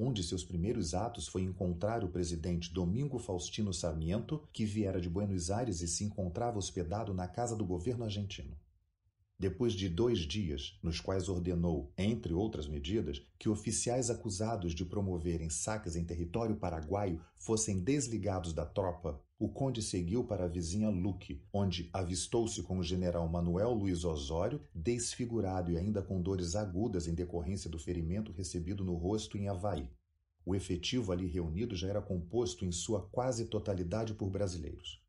[0.00, 5.10] Um de seus primeiros atos foi encontrar o presidente Domingo Faustino Sarmiento, que viera de
[5.10, 8.56] Buenos Aires e se encontrava hospedado na casa do governo argentino.
[9.40, 15.48] Depois de dois dias, nos quais ordenou, entre outras medidas, que oficiais acusados de promoverem
[15.48, 21.40] saques em território paraguaio fossem desligados da tropa, o conde seguiu para a vizinha Luque,
[21.52, 27.14] onde avistou-se com o general Manuel Luiz Osório, desfigurado e ainda com dores agudas em
[27.14, 29.88] decorrência do ferimento recebido no rosto em Havaí.
[30.44, 35.00] O efetivo ali reunido já era composto em sua quase totalidade por brasileiros.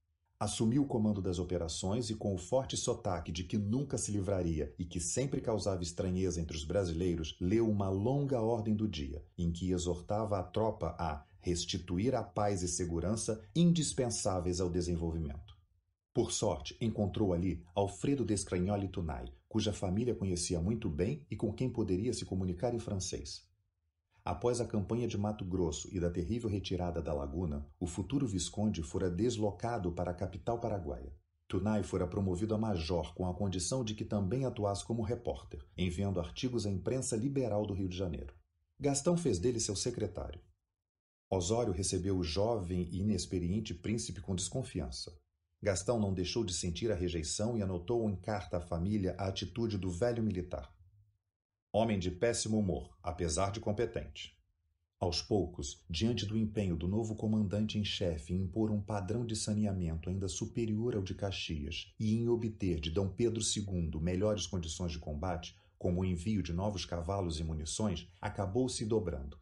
[0.42, 4.74] Assumiu o comando das operações e, com o forte sotaque de que nunca se livraria
[4.80, 9.52] e que sempre causava estranheza entre os brasileiros, leu uma longa ordem do dia, em
[9.52, 15.58] que exortava a tropa a restituir a paz e segurança indispensáveis ao desenvolvimento.
[16.14, 21.70] Por sorte, encontrou ali Alfredo Descragnoli Tunai, cuja família conhecia muito bem e com quem
[21.70, 23.49] poderia se comunicar em francês.
[24.30, 28.84] Após a campanha de Mato Grosso e da terrível retirada da Laguna, o futuro Visconde
[28.84, 31.12] fora deslocado para a capital paraguaia.
[31.48, 36.20] Tunai fora promovido a major com a condição de que também atuasse como repórter, enviando
[36.20, 38.36] artigos à imprensa liberal do Rio de Janeiro.
[38.80, 40.40] Gastão fez dele seu secretário.
[41.28, 45.12] Osório recebeu o jovem e inexperiente príncipe com desconfiança.
[45.60, 49.76] Gastão não deixou de sentir a rejeição e anotou em carta à família a atitude
[49.76, 50.72] do velho militar.
[51.72, 54.36] Homem de péssimo humor, apesar de competente.
[55.00, 59.36] Aos poucos, diante do empenho do novo comandante em chefe em impor um padrão de
[59.36, 63.00] saneamento ainda superior ao de Caxias e em obter de D.
[63.16, 68.68] Pedro II melhores condições de combate, como o envio de novos cavalos e munições, acabou
[68.68, 69.40] se dobrando.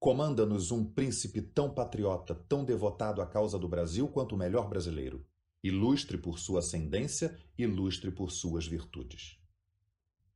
[0.00, 5.24] Comanda-nos um príncipe tão patriota, tão devotado à causa do Brasil quanto o melhor brasileiro.
[5.62, 9.40] Ilustre por sua ascendência, ilustre por suas virtudes.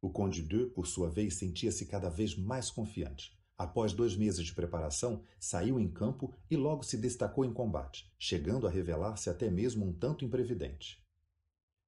[0.06, 3.36] O Conde de, por sua vez, sentia-se cada vez mais confiante.
[3.58, 8.68] Após dois meses de preparação, saiu em campo e logo se destacou em combate, chegando
[8.68, 11.04] a revelar-se até mesmo um tanto imprevidente.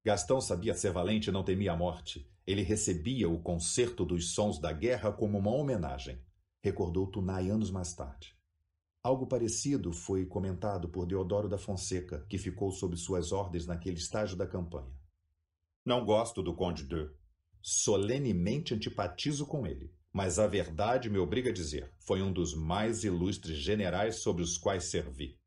[0.04, 2.28] Gastão sabia ser valente e não temia a morte.
[2.44, 6.18] Ele recebia o concerto dos sons da guerra como uma homenagem,
[6.60, 8.36] recordou Tunai anos mais tarde.
[9.00, 14.36] Algo parecido foi comentado por Deodoro da Fonseca, que ficou sob suas ordens naquele estágio
[14.36, 14.98] da campanha.
[15.86, 17.08] Não gosto do Conde de,
[17.70, 23.04] Solenemente antipatizo com ele, mas a verdade me obriga a dizer: foi um dos mais
[23.04, 25.38] ilustres generais sobre os quais servi.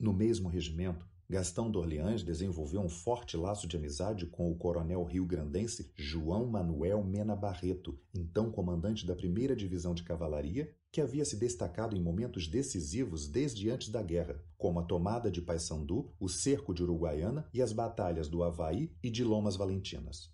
[0.00, 5.92] No mesmo regimento, Gastão d'Orleans desenvolveu um forte laço de amizade com o coronel rio-grandense
[5.94, 11.94] João Manuel Mena Barreto, então comandante da primeira divisão de cavalaria, que havia se destacado
[11.94, 16.82] em momentos decisivos desde antes da guerra, como a tomada de Paysandu, o cerco de
[16.82, 20.31] Uruguaiana e as batalhas do Havaí e de Lomas Valentinas.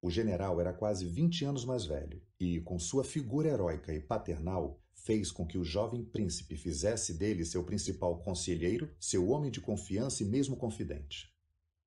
[0.00, 4.80] O general era quase 20 anos mais velho e, com sua figura heróica e paternal,
[4.94, 10.22] fez com que o jovem príncipe fizesse dele seu principal conselheiro, seu homem de confiança
[10.22, 11.32] e mesmo confidente.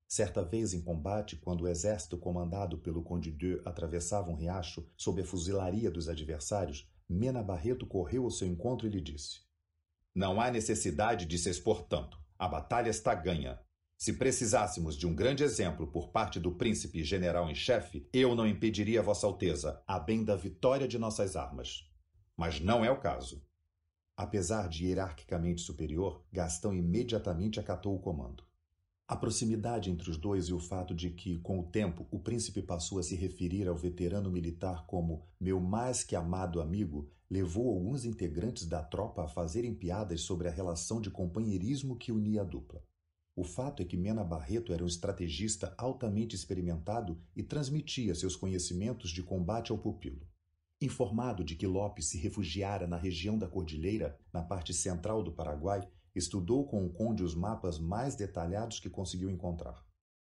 [0.08, 5.22] Certa vez em combate, quando o exército comandado pelo Conde de atravessava um riacho sob
[5.22, 9.40] a fuzilaria dos adversários, Mena Barreto correu ao seu encontro e lhe disse:
[10.14, 12.20] Não há necessidade de se expor tanto.
[12.38, 13.58] A batalha está ganha.
[14.02, 18.48] Se precisássemos de um grande exemplo por parte do príncipe general em chefe, eu não
[18.48, 21.88] impediria Vossa Alteza, a bem da vitória de nossas armas.
[22.36, 23.46] Mas não é o caso.
[24.18, 28.44] Apesar de hierarquicamente superior, Gastão imediatamente acatou o comando.
[29.08, 32.64] A proximidade entre os dois e o fato de que, com o tempo, o príncipe
[32.64, 38.04] passou a se referir ao veterano militar como meu mais que amado amigo, levou alguns
[38.04, 42.82] integrantes da tropa a fazerem piadas sobre a relação de companheirismo que unia a dupla.
[43.36, 49.10] O fato é que Mena Barreto era um estrategista altamente experimentado e transmitia seus conhecimentos
[49.10, 50.28] de combate ao pupilo.
[50.82, 55.88] Informado de que Lopes se refugiara na região da Cordilheira, na parte central do Paraguai,
[56.14, 59.86] estudou com o conde os mapas mais detalhados que conseguiu encontrar.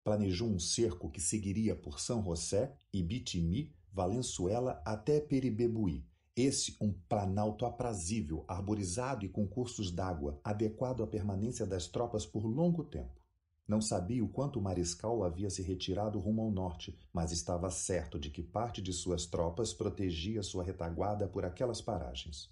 [0.02, 6.04] Planejou um cerco que seguiria por São José, Ibitimi, Valenzuela até Peribebuí,
[6.40, 12.46] Esse um planalto aprazível, arborizado e com cursos d'água, adequado à permanência das tropas por
[12.46, 13.20] longo tempo.
[13.66, 18.20] Não sabia o quanto o mariscal havia se retirado rumo ao norte, mas estava certo
[18.20, 22.48] de que parte de suas tropas protegia sua retaguarda por aquelas paragens.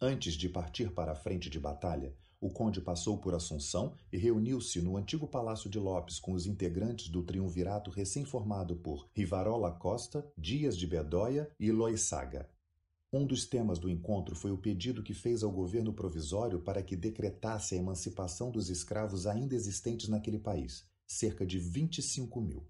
[0.00, 4.80] Antes de partir para a frente de batalha, o conde passou por Assunção e reuniu-se
[4.80, 10.78] no antigo Palácio de Lopes com os integrantes do triunvirato recém-formado por Rivarola Costa, Dias
[10.78, 12.53] de Bedóia e Loisaga.
[13.16, 16.96] Um dos temas do encontro foi o pedido que fez ao governo provisório para que
[16.96, 22.66] decretasse a emancipação dos escravos ainda existentes naquele país, cerca de 25 mil.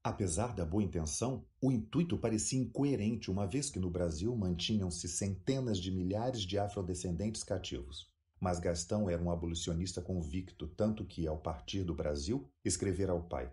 [0.00, 5.78] Apesar da boa intenção, o intuito parecia incoerente, uma vez que no Brasil mantinham-se centenas
[5.78, 8.08] de milhares de afrodescendentes cativos.
[8.38, 13.50] Mas Gastão era um abolicionista convicto, tanto que, ao partir do Brasil, escrevera ao pai: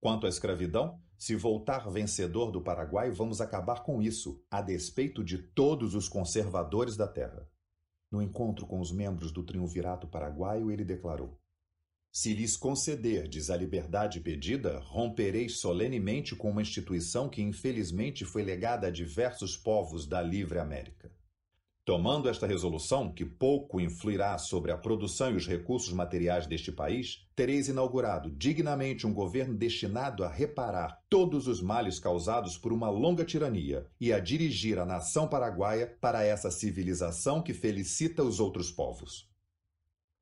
[0.00, 5.38] Quanto à escravidão, se voltar vencedor do Paraguai, vamos acabar com isso, a despeito de
[5.38, 7.48] todos os conservadores da terra.
[8.10, 11.40] No encontro com os membros do triunvirato paraguaio, ele declarou:
[12.12, 18.86] se lhes concederdes a liberdade pedida, rompereis solenemente com uma instituição que infelizmente foi legada
[18.86, 21.12] a diversos povos da livre América.
[21.86, 27.24] Tomando esta resolução, que pouco influirá sobre a produção e os recursos materiais deste país,
[27.36, 33.24] tereis inaugurado dignamente um governo destinado a reparar todos os males causados por uma longa
[33.24, 39.30] tirania e a dirigir a nação paraguaia para essa civilização que felicita os outros povos.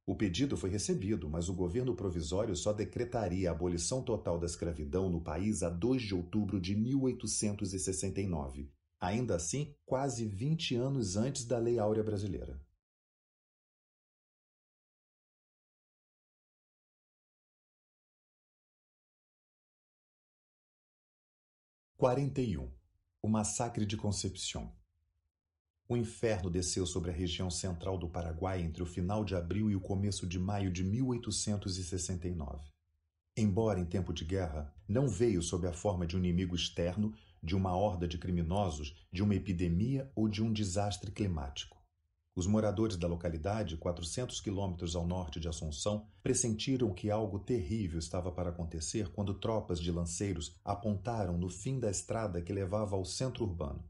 [0.05, 5.09] O pedido foi recebido, mas o governo provisório só decretaria a abolição total da escravidão
[5.09, 8.69] no país a 2 de outubro de 1869,
[9.05, 12.61] ainda assim, quase 20 anos antes da Lei Áurea Brasileira.
[21.97, 22.71] Quarenta e um.
[23.23, 24.71] O massacre de Concepción.
[25.89, 29.77] O inferno desceu sobre a região central do Paraguai entre o final de abril e
[29.77, 32.71] o começo de maio de 1869.
[33.37, 37.15] Embora em tempo de guerra, não veio sob a forma de um inimigo externo,
[37.45, 41.77] de uma horda de criminosos, de uma epidemia ou de um desastre climático.
[42.35, 48.33] Os moradores da localidade, 400 quilômetros ao norte de Assunção, pressentiram que algo terrível estava
[48.33, 53.45] para acontecer quando tropas de lanceiros apontaram no fim da estrada que levava ao centro
[53.45, 53.85] urbano.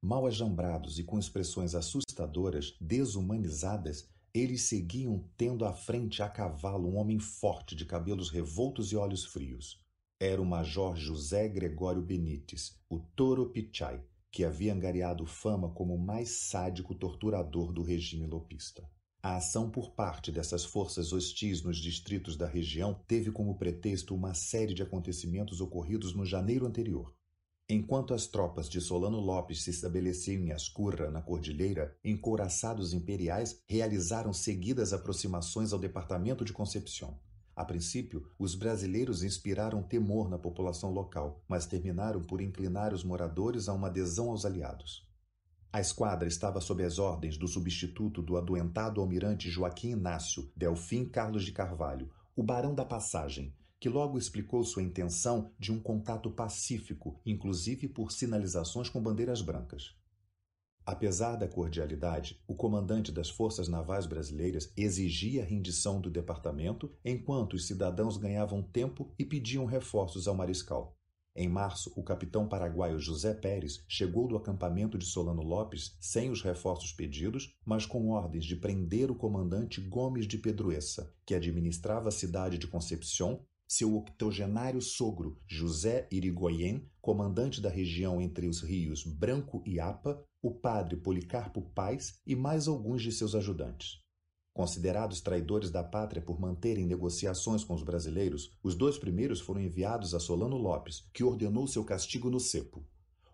[0.00, 6.96] Mal ajambrados e com expressões assustadoras, desumanizadas, eles seguiam tendo à frente a cavalo um
[6.96, 9.83] homem forte de cabelos revoltos e olhos frios.
[10.20, 14.00] Era o major José Gregório Benites, o Toro Pichai,
[14.30, 18.88] que havia angariado fama como o mais sádico torturador do regime lopista.
[19.20, 24.34] A ação por parte dessas forças hostis nos distritos da região teve como pretexto uma
[24.34, 27.12] série de acontecimentos ocorridos no janeiro anterior.
[27.68, 34.32] Enquanto as tropas de Solano Lopes se estabeleciam em Ascurra, na cordilheira, encouraçados imperiais realizaram
[34.32, 37.18] seguidas aproximações ao departamento de Concepción.
[37.56, 43.68] A princípio, os brasileiros inspiraram temor na população local, mas terminaram por inclinar os moradores
[43.68, 45.06] a uma adesão aos aliados.
[45.72, 51.44] A esquadra estava sob as ordens do substituto do adoentado almirante Joaquim Inácio Delfim Carlos
[51.44, 57.20] de Carvalho, o Barão da Passagem, que logo explicou sua intenção de um contato pacífico,
[57.24, 59.94] inclusive por sinalizações com bandeiras brancas.
[60.86, 67.54] Apesar da cordialidade, o comandante das Forças Navais Brasileiras exigia a rendição do departamento, enquanto
[67.54, 70.94] os cidadãos ganhavam tempo e pediam reforços ao mariscal.
[71.34, 76.42] Em março, o capitão paraguaio José Pérez chegou do acampamento de Solano Lopes sem os
[76.42, 82.12] reforços pedidos, mas com ordens de prender o comandante Gomes de Pedroessa, que administrava a
[82.12, 89.62] cidade de Concepción seu octogenário sogro, José Irigoyen, comandante da região entre os rios Branco
[89.66, 93.98] e Apa, o padre Policarpo Paz e mais alguns de seus ajudantes.
[94.52, 100.14] Considerados traidores da pátria por manterem negociações com os brasileiros, os dois primeiros foram enviados
[100.14, 102.84] a Solano Lopes, que ordenou seu castigo no cepo.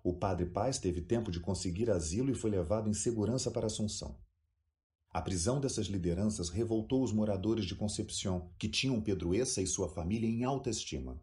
[0.05, 4.17] O padre Paz teve tempo de conseguir asilo e foi levado em segurança para Assunção.
[5.13, 10.29] A prisão dessas lideranças revoltou os moradores de Concepción, que tinham Pedroessa e sua família
[10.29, 11.21] em alta estima.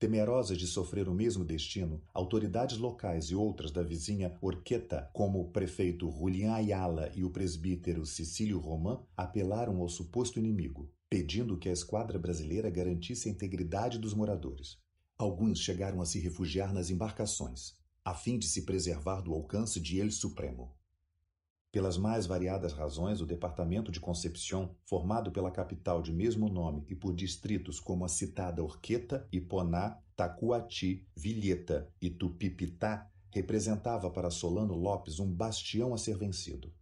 [0.00, 5.50] Temerosas de sofrer o mesmo destino, autoridades locais e outras da vizinha Orqueta, como o
[5.50, 11.72] prefeito Julián Ayala e o presbítero Cecílio Román, apelaram ao suposto inimigo, pedindo que a
[11.72, 14.78] esquadra brasileira garantisse a integridade dos moradores.
[15.18, 20.00] Alguns chegaram a se refugiar nas embarcações, a fim de se preservar do alcance de
[20.00, 20.79] El Supremo.
[21.72, 26.96] Pelas mais variadas razões, o departamento de Concepción, formado pela capital de mesmo nome e
[26.96, 35.20] por distritos como a citada Orqueta, Iponá, Tacuati, Vilheta e Tupipitá, representava para Solano Lopes
[35.20, 36.74] um bastião a ser vencido.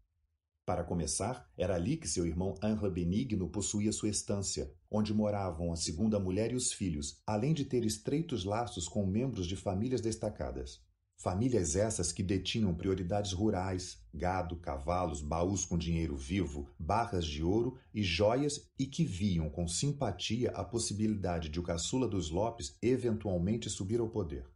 [0.64, 5.76] Para começar, era ali que seu irmão Henri Benigno possuía sua estância, onde moravam a
[5.76, 10.82] segunda mulher e os filhos, além de ter estreitos laços com membros de famílias destacadas.
[11.20, 17.76] Famílias essas que detinham prioridades rurais, gado, cavalos, baús com dinheiro vivo, barras de ouro
[17.92, 23.68] e joias e que viam com simpatia a possibilidade de o caçula dos Lopes eventualmente
[23.68, 24.46] subir ao poder.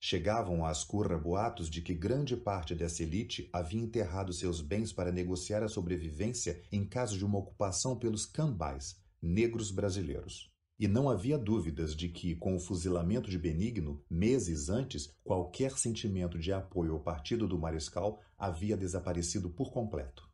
[0.00, 5.10] Chegavam às curra boatos de que grande parte dessa elite havia enterrado seus bens para
[5.10, 10.53] negociar a sobrevivência em caso de uma ocupação pelos cambais, negros brasileiros.
[10.78, 16.36] E não havia dúvidas de que, com o fuzilamento de Benigno, meses antes, qualquer sentimento
[16.38, 20.28] de apoio ao partido do Mariscal havia desaparecido por completo.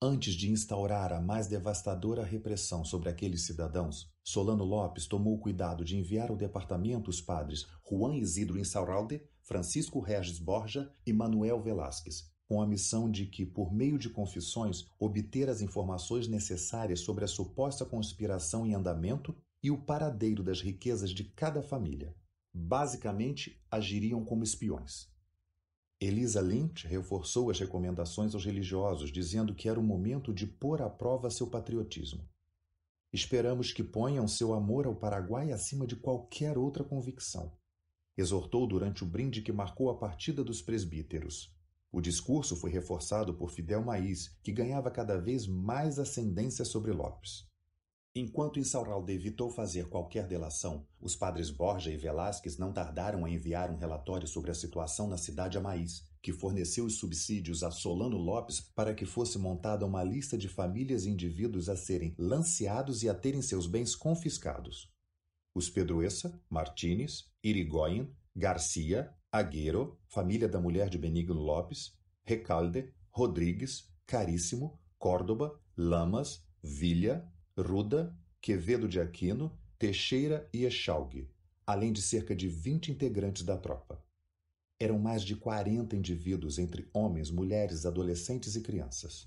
[0.00, 5.84] Antes de instaurar a mais devastadora repressão sobre aqueles cidadãos, Solano Lopes tomou o cuidado
[5.84, 12.30] de enviar ao departamento os padres Juan Isidro Insaurralde, Francisco Regis Borja e Manuel Velásquez,
[12.46, 17.28] com a missão de que, por meio de confissões, obter as informações necessárias sobre a
[17.28, 19.34] suposta conspiração em andamento
[19.66, 22.14] e o paradeiro das riquezas de cada família.
[22.54, 25.08] Basicamente, agiriam como espiões.
[26.00, 30.88] Elisa Lynch reforçou as recomendações aos religiosos, dizendo que era o momento de pôr à
[30.88, 32.24] prova seu patriotismo.
[33.12, 37.52] Esperamos que ponham seu amor ao Paraguai acima de qualquer outra convicção.
[38.16, 41.52] Exortou durante o brinde que marcou a partida dos presbíteros.
[41.90, 47.48] O discurso foi reforçado por Fidel Maís, que ganhava cada vez mais ascendência sobre Lopes.
[48.18, 53.70] Enquanto Insaurralde evitou fazer qualquer delação, os padres Borja e Velásquez não tardaram a enviar
[53.70, 58.58] um relatório sobre a situação na cidade Amaís, que forneceu os subsídios a Solano Lopes
[58.58, 63.14] para que fosse montada uma lista de famílias e indivíduos a serem lanceados e a
[63.14, 64.90] terem seus bens confiscados.
[65.54, 71.92] Os Pedroessa, Martínez, Irigoyen, Garcia, Aguero, família da mulher de Benigno Lopes,
[72.24, 81.30] Recalde, Rodrigues, Caríssimo, Córdoba, Lamas, Villa, Ruda, Quevedo de Aquino, Teixeira e Echalgue,
[81.66, 83.98] além de cerca de 20 integrantes da tropa.
[84.78, 89.26] Eram mais de 40 indivíduos entre homens, mulheres, adolescentes e crianças.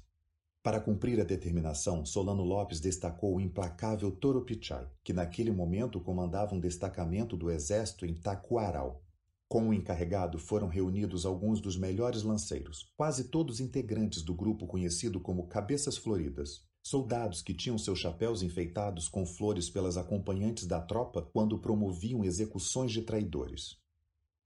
[0.61, 6.53] Para cumprir a determinação, Solano Lopes destacou o implacável Toro Pichai, que naquele momento comandava
[6.53, 9.03] um destacamento do exército em Taquaral.
[9.47, 15.19] Com o encarregado foram reunidos alguns dos melhores lanceiros, quase todos integrantes do grupo conhecido
[15.19, 21.21] como Cabeças Floridas, Soldados que tinham seus chapéus enfeitados com flores pelas acompanhantes da tropa
[21.21, 23.77] quando promoviam execuções de traidores.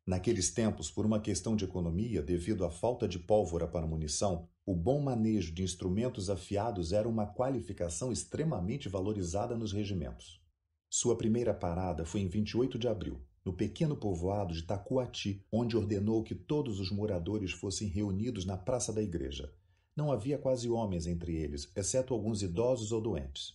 [0.05, 4.75] Naqueles tempos, por uma questão de economia, devido à falta de pólvora para munição, o
[4.75, 10.41] bom manejo de instrumentos afiados era uma qualificação extremamente valorizada nos regimentos.
[10.89, 16.21] Sua primeira parada foi em 28 de abril, no pequeno povoado de Tacuati, onde ordenou
[16.21, 19.49] que todos os moradores fossem reunidos na praça da igreja.
[19.95, 23.53] Não havia quase homens entre eles, exceto alguns idosos ou doentes.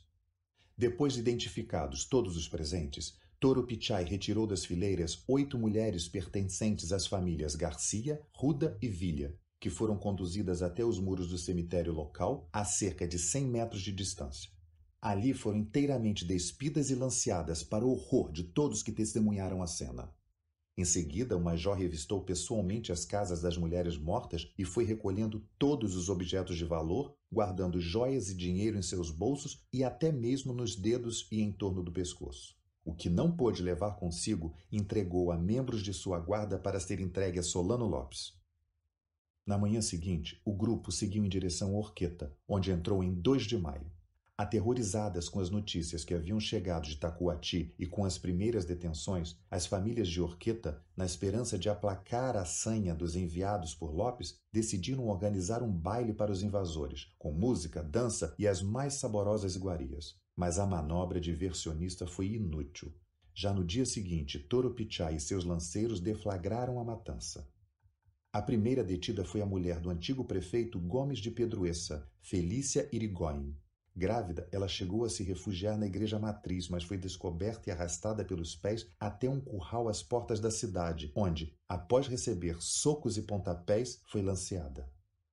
[0.76, 7.06] Depois de identificados todos os presentes, Toro Pichai retirou das fileiras oito mulheres pertencentes às
[7.06, 12.64] famílias Garcia, Ruda e Vilha, que foram conduzidas até os muros do cemitério local, a
[12.64, 14.50] cerca de cem metros de distância.
[15.00, 20.12] Ali foram inteiramente despidas e lanceadas para o horror de todos que testemunharam a cena.
[20.78, 25.96] Em seguida, o major revistou pessoalmente as casas das mulheres mortas e foi recolhendo todos
[25.96, 30.76] os objetos de valor, guardando joias e dinheiro em seus bolsos e até mesmo nos
[30.76, 32.56] dedos e em torno do pescoço.
[32.84, 37.40] O que não pôde levar consigo, entregou a membros de sua guarda para ser entregue
[37.40, 38.38] a Solano Lopes.
[39.44, 43.58] Na manhã seguinte, o grupo seguiu em direção a Orqueta, onde entrou em 2 de
[43.58, 43.97] maio.
[44.40, 49.66] Aterrorizadas com as notícias que haviam chegado de Tacuati e com as primeiras detenções, as
[49.66, 55.60] famílias de Orqueta, na esperança de aplacar a sanha dos enviados por Lopes, decidiram organizar
[55.60, 60.14] um baile para os invasores, com música, dança e as mais saborosas iguarias.
[60.36, 62.94] Mas a manobra diversionista foi inútil.
[63.34, 67.44] Já no dia seguinte, Toro Pichai e seus lanceiros deflagraram a matança.
[68.32, 73.56] A primeira detida foi a mulher do antigo prefeito Gomes de Pedroessa, Felícia Irigoyen.
[73.98, 78.54] Grávida, ela chegou a se refugiar na igreja matriz, mas foi descoberta e arrastada pelos
[78.54, 84.22] pés até um curral às portas da cidade, onde, após receber socos e pontapés, foi
[84.22, 84.88] lanceada.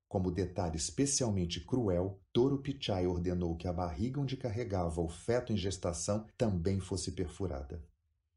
[0.07, 5.57] Como detalhe especialmente cruel, Toro Pichai ordenou que a barriga onde carregava o feto em
[5.57, 7.83] gestação também fosse perfurada.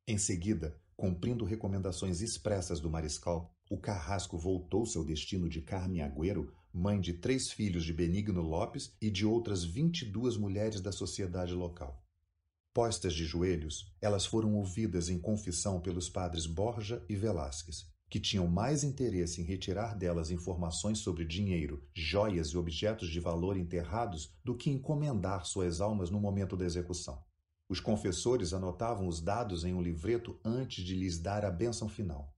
[0.07, 6.53] Em seguida, cumprindo recomendações expressas do mariscal, o carrasco voltou seu destino de Carme Agüero
[6.73, 12.05] mãe de três filhos de Benigno Lopes e de outras 22 mulheres da sociedade local.
[12.75, 17.87] Postas de joelhos, elas foram ouvidas em confissão pelos padres Borja e Velásquez.
[18.11, 23.57] que tinham mais interesse em retirar delas informações sobre dinheiro, joias e objetos de valor
[23.57, 27.23] enterrados do que encomendar suas almas no momento da execução.
[27.69, 32.35] Os confessores anotavam os dados em um livreto antes de lhes dar a bênção final.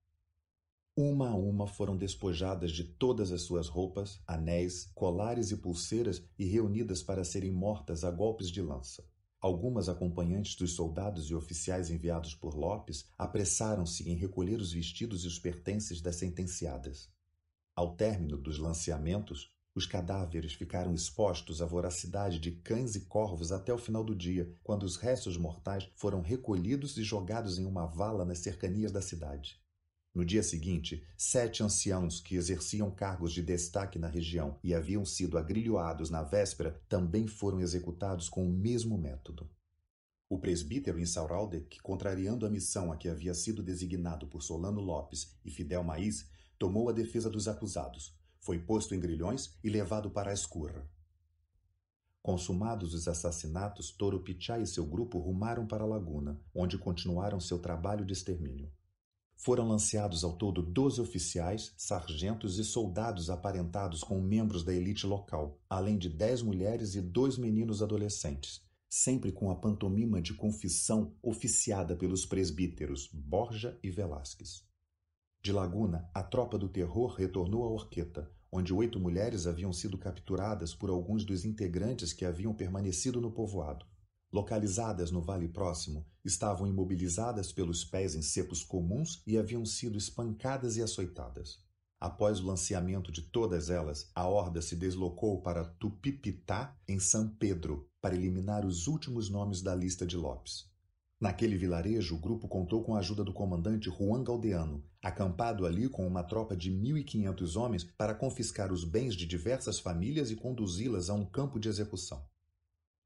[1.02, 6.44] Uma a uma foram despojadas de todas as suas roupas, anéis, colares e pulseiras e
[6.44, 9.02] reunidas para serem mortas a golpes de lança.
[9.40, 15.26] Algumas acompanhantes dos soldados e oficiais enviados por Lopes apressaram-se em recolher os vestidos e
[15.26, 17.08] os pertences das sentenciadas.
[17.74, 23.72] Ao término dos lanceamentos, os cadáveres ficaram expostos à voracidade de cães e corvos até
[23.72, 28.26] o final do dia, quando os restos mortais foram recolhidos e jogados em uma vala
[28.26, 29.58] nas cercanias da cidade.
[30.12, 35.38] No dia seguinte, sete anciãos que exerciam cargos de destaque na região e haviam sido
[35.38, 39.48] agrilhoados na véspera também foram executados com o mesmo método.
[40.28, 45.36] O presbítero Insaurralde, que contrariando a missão a que havia sido designado por Solano Lopes
[45.44, 46.28] e Fidel Maís,
[46.58, 50.88] tomou a defesa dos acusados, foi posto em grilhões e levado para a escurra.
[52.20, 57.60] Consumados os assassinatos, Toro Pichá e seu grupo rumaram para a laguna, onde continuaram seu
[57.60, 58.70] trabalho de extermínio.
[59.42, 65.58] Foram lanceados ao todo 12 oficiais, sargentos e soldados aparentados com membros da elite local,
[65.66, 71.96] além de 10 mulheres e dois meninos adolescentes, sempre com a pantomima de confissão oficiada
[71.96, 74.62] pelos presbíteros Borja e Velásquez.
[75.42, 80.74] De Laguna, a tropa do terror retornou a Orqueta, onde oito mulheres haviam sido capturadas
[80.74, 83.86] por alguns dos integrantes que haviam permanecido no povoado.
[84.32, 90.76] Localizadas no vale próximo, estavam imobilizadas pelos pés em cepos comuns e haviam sido espancadas
[90.76, 91.58] e açoitadas.
[91.98, 97.90] Após o lanceamento de todas elas, a horda se deslocou para Tupipitá, em São Pedro,
[98.00, 100.70] para eliminar os últimos nomes da lista de Lopes.
[101.20, 106.06] Naquele vilarejo, o grupo contou com a ajuda do comandante Juan Galdeano, acampado ali com
[106.06, 111.14] uma tropa de 1.500 homens para confiscar os bens de diversas famílias e conduzi-las a
[111.14, 112.24] um campo de execução.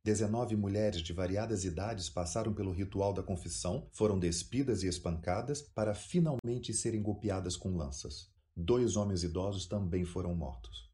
[0.05, 5.95] Dezenove mulheres de variadas idades passaram pelo ritual da confissão, foram despidas e espancadas para
[5.95, 8.31] finalmente serem golpeadas com lanças.
[8.55, 10.93] Dois homens idosos também foram mortos.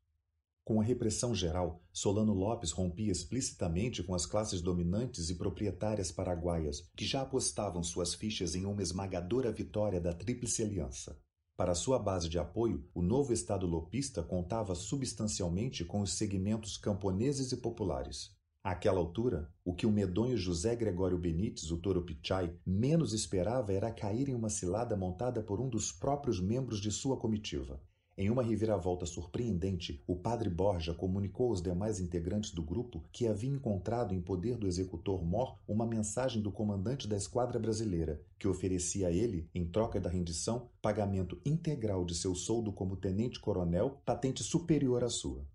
[0.65, 6.89] Com a repressão geral, Solano Lopes rompia explicitamente com as classes dominantes e proprietárias paraguaias,
[6.97, 11.19] que já apostavam suas fichas em uma esmagadora vitória da Tríplice Aliança.
[11.57, 17.51] Para sua base de apoio, o novo Estado lopista contava substancialmente com os segmentos camponeses
[17.51, 18.39] e populares.
[18.63, 23.91] Àquela altura, o que o medonho José Gregório Benites, o Toro Pichai, menos esperava era
[23.91, 27.81] cair em uma cilada montada por um dos próprios membros de sua comitiva.
[28.19, 33.49] Em uma reviravolta surpreendente, o padre Borja comunicou aos demais integrantes do grupo que havia
[33.49, 39.09] encontrado em poder do executor Mor uma mensagem do comandante da esquadra brasileira, que oferecia
[39.09, 45.03] a ele, em troca da rendição, pagamento integral de seu soldo como tenente-coronel, patente superior
[45.03, 45.47] à sua.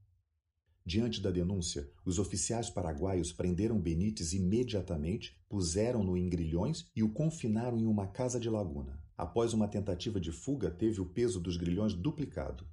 [0.88, 7.80] Diante da denúncia, os oficiais paraguaios prenderam Benítez imediatamente, puseram-no em grilhões e o confinaram
[7.80, 9.02] em uma casa de laguna.
[9.18, 12.68] Após uma tentativa de fuga, teve o peso dos grilhões duplicado.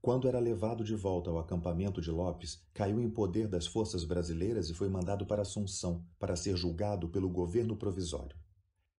[0.00, 4.70] Quando era levado de volta ao acampamento de Lopes, caiu em poder das forças brasileiras
[4.70, 8.36] e foi mandado para Assunção para ser julgado pelo governo provisório.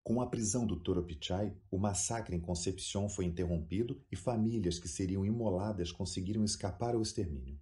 [0.02, 4.88] Com a prisão do Toro Pichai, o massacre em Concepción foi interrompido e famílias que
[4.88, 7.60] seriam imoladas conseguiram escapar ao extermínio.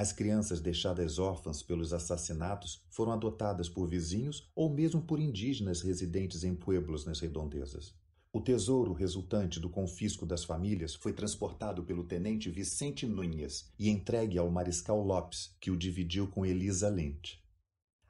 [0.00, 6.44] As crianças deixadas órfãs pelos assassinatos foram adotadas por vizinhos ou mesmo por indígenas residentes
[6.44, 7.92] em pueblos nas redondezas.
[8.32, 14.38] O tesouro resultante do confisco das famílias foi transportado pelo tenente Vicente Nunes e entregue
[14.38, 17.42] ao mariscal Lopes, que o dividiu com Elisa Lente.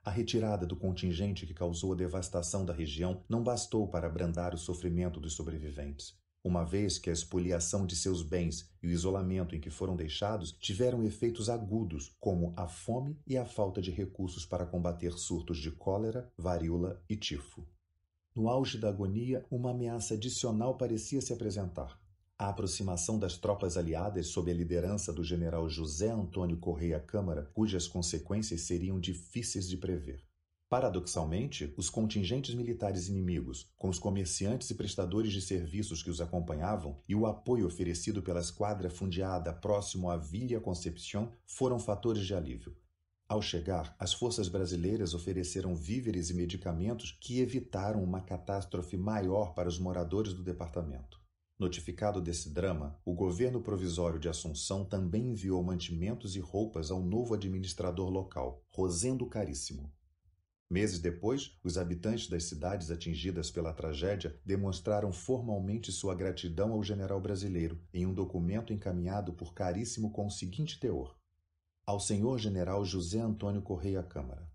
[0.04, 4.58] A retirada do contingente que causou a devastação da região não bastou para abrandar o
[4.58, 9.60] sofrimento dos sobreviventes uma vez que a expoliação de seus bens e o isolamento em
[9.60, 14.66] que foram deixados tiveram efeitos agudos, como a fome e a falta de recursos para
[14.66, 17.66] combater surtos de cólera, varíola e tifo.
[18.34, 22.00] No auge da agonia, uma ameaça adicional parecia se apresentar.
[22.38, 27.88] A aproximação das tropas aliadas sob a liderança do general José Antônio Correia Câmara, cujas
[27.88, 30.27] consequências seriam difíceis de prever.
[30.70, 37.00] Paradoxalmente, os contingentes militares inimigos, com os comerciantes e prestadores de serviços que os acompanhavam
[37.08, 42.76] e o apoio oferecido pela esquadra fundeada próximo à Villa Concepción foram fatores de alívio.
[43.26, 49.70] Ao chegar, as forças brasileiras ofereceram víveres e medicamentos que evitaram uma catástrofe maior para
[49.70, 51.18] os moradores do departamento.
[51.58, 57.34] Notificado desse drama, o governo provisório de Assunção também enviou mantimentos e roupas ao novo
[57.34, 59.90] administrador local, Rosendo Caríssimo.
[60.70, 67.18] Meses depois, os habitantes das cidades atingidas pela tragédia demonstraram formalmente sua gratidão ao general
[67.20, 71.16] brasileiro em um documento encaminhado por Caríssimo com o seguinte teor:
[71.86, 74.46] Ao senhor general José Antônio Correia Câmara.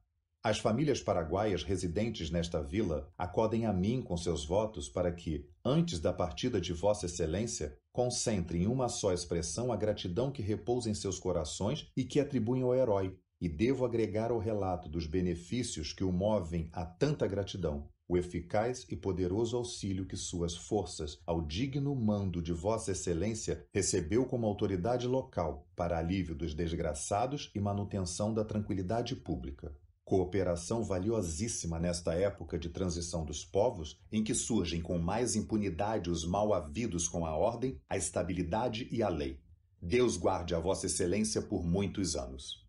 [0.45, 5.99] As famílias paraguaias residentes nesta vila acodem a mim com seus votos para que, antes
[5.99, 10.93] da partida de Vossa Excelência, concentre em uma só expressão a gratidão que repousa em
[10.93, 16.03] seus corações e que atribuem ao herói, e devo agregar ao relato dos benefícios que
[16.03, 21.95] o movem a tanta gratidão o eficaz e poderoso auxílio que suas forças, ao digno
[21.95, 28.43] mando de Vossa Excelência, recebeu como autoridade local para alívio dos desgraçados e manutenção da
[28.43, 29.75] tranquilidade pública.
[30.05, 36.25] Cooperação valiosíssima nesta época de transição dos povos, em que surgem com mais impunidade os
[36.25, 39.39] mal havidos com a ordem, a estabilidade e a lei.
[39.81, 42.62] Deus guarde a Vossa Excelência por muitos anos.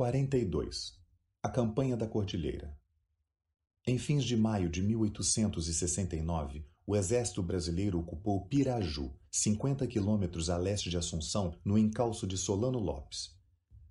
[0.00, 0.98] 42.
[1.42, 2.74] A Campanha da Cordilheira.
[3.86, 10.88] Em fins de maio de 1869, o exército brasileiro ocupou Piraju, 50 quilômetros a leste
[10.88, 13.38] de Assunção, no encalço de Solano Lopes.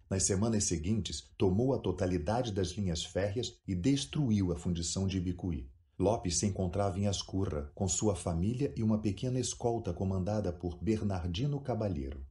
[0.10, 5.70] Nas semanas seguintes, tomou a totalidade das linhas férreas e destruiu a fundição de Ibicuí.
[6.00, 11.62] Lopes se encontrava em Ascurra, com sua família e uma pequena escolta comandada por Bernardino
[11.62, 12.26] Cabalheiro.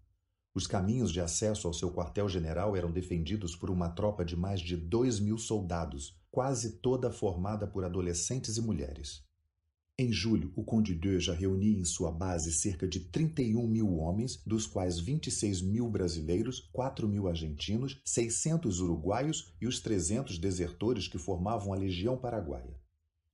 [0.54, 4.76] Os caminhos de acesso ao seu quartel-general eram defendidos por uma tropa de mais de
[4.76, 9.26] dois mil soldados, quase toda formada por adolescentes e mulheres.
[10.00, 14.40] Em julho, o Conde de já reunia em sua base cerca de 31 mil homens,
[14.46, 21.18] dos quais 26 mil brasileiros, 4 mil argentinos, 600 uruguaios e os 300 desertores que
[21.18, 22.78] formavam a Legião Paraguaia.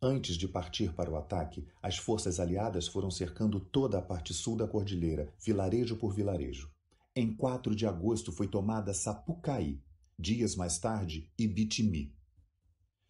[0.00, 4.56] Antes de partir para o ataque, as forças aliadas foram cercando toda a parte sul
[4.56, 6.73] da cordilheira, vilarejo por vilarejo.
[7.16, 9.80] Em 4 de agosto foi tomada Sapucaí,
[10.18, 12.12] dias mais tarde, Ibitimi.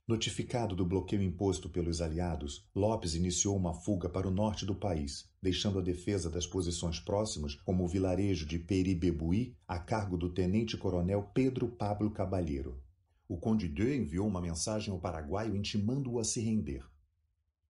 [0.06, 5.32] Notificado do bloqueio imposto pelos aliados, Lopes iniciou uma fuga para o norte do país,
[5.40, 11.30] deixando a defesa das posições próximas, como o vilarejo de Peribebuí, a cargo do tenente-coronel
[11.32, 12.78] Pedro Pablo Cabalheiro.
[13.26, 16.84] O Conde de enviou uma mensagem ao paraguaio intimando-o a se render.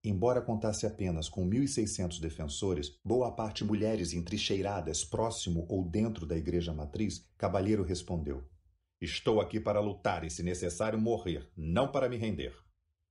[0.07, 6.75] Embora contasse apenas com 1.600 defensores, boa parte mulheres entrincheiradas próximo ou dentro da igreja
[6.75, 8.45] matriz, Cabalheiro respondeu:
[9.01, 12.55] Estou aqui para lutar e, se necessário, morrer, não para me render.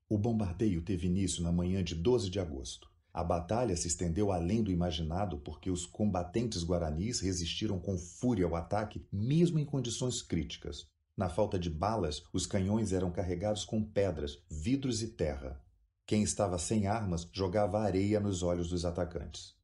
[0.08, 2.88] O bombardeio teve início na manhã de 12 de agosto.
[3.12, 8.56] A batalha se estendeu além do imaginado porque os combatentes guaranis resistiram com fúria ao
[8.56, 10.86] ataque, mesmo em condições críticas.
[11.18, 15.63] Na falta de balas, os canhões eram carregados com pedras, vidros e terra.
[16.06, 19.56] Quem estava sem armas jogava areia nos olhos dos atacantes.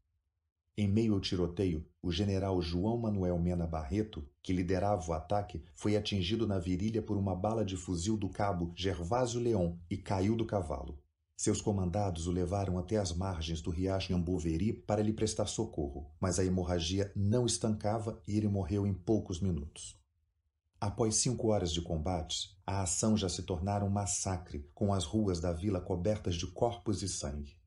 [0.78, 5.98] Em meio ao tiroteio, o general João Manuel Mena Barreto, que liderava o ataque, foi
[5.98, 10.46] atingido na virilha por uma bala de fuzil do cabo Gervásio Leão e caiu do
[10.46, 10.98] cavalo.
[11.36, 16.40] Seus comandados o levaram até as margens do riacho Amboveri para lhe prestar socorro, mas
[16.40, 19.99] a hemorragia não estancava e ele morreu em poucos minutos.
[20.82, 25.42] Após cinco horas de combates, a ação já se tornara um massacre, com as ruas
[25.42, 27.58] da vila cobertas de corpos e sangue.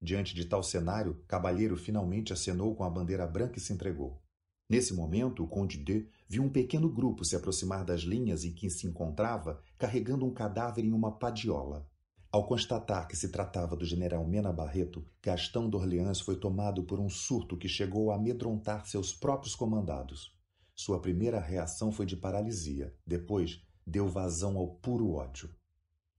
[0.00, 4.22] Diante de tal cenário, Cabalheiro finalmente acenou com a bandeira branca e se entregou.
[4.70, 8.70] Nesse momento, o Conde D viu um pequeno grupo se aproximar das linhas em que
[8.70, 11.86] se encontrava, carregando um cadáver em uma padiola.
[12.30, 17.10] Ao constatar que se tratava do general Mena Barreto, Gastão d'Orleans foi tomado por um
[17.10, 20.34] surto que chegou a amedrontar seus próprios comandados.
[20.74, 22.94] Sua primeira reação foi de paralisia.
[23.06, 25.54] Depois, deu vazão ao puro ódio.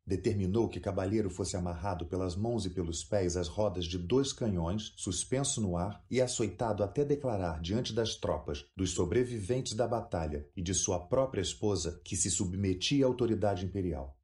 [0.06, 4.93] Determinou que Cabalheiro fosse amarrado pelas mãos e pelos pés às rodas de dois canhões,
[4.98, 10.61] suspenso no ar e açoitado até declarar diante das tropas, dos sobreviventes da batalha e
[10.61, 14.19] de sua própria esposa que se submetia à autoridade imperial.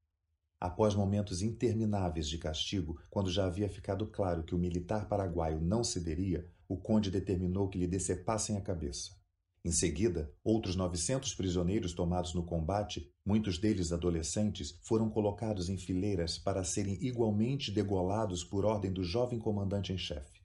[0.59, 5.85] Após momentos intermináveis de castigo, quando já havia ficado claro que o militar paraguaio não
[5.85, 9.18] cederia, o conde determinou que lhe decepassem a cabeça.
[9.63, 16.37] Em seguida, outros 900 prisioneiros tomados no combate, muitos deles adolescentes, foram colocados em fileiras
[16.37, 20.39] para serem igualmente degolados por ordem do jovem comandante em chefe.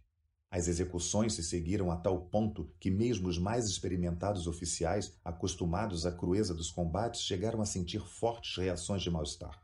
[0.50, 6.12] As execuções se seguiram a tal ponto que mesmo os mais experimentados oficiais, acostumados à
[6.12, 9.62] crueza dos combates, chegaram a sentir fortes reações de mal-estar.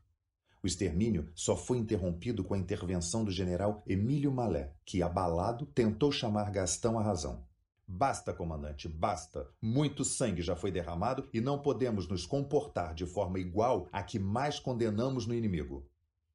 [0.62, 6.12] O extermínio só foi interrompido com a intervenção do general Emílio Malé, que, abalado, tentou
[6.12, 7.49] chamar Gastão à razão.
[7.92, 9.50] Basta, comandante, basta.
[9.60, 14.16] Muito sangue já foi derramado e não podemos nos comportar de forma igual a que
[14.16, 15.84] mais condenamos no inimigo.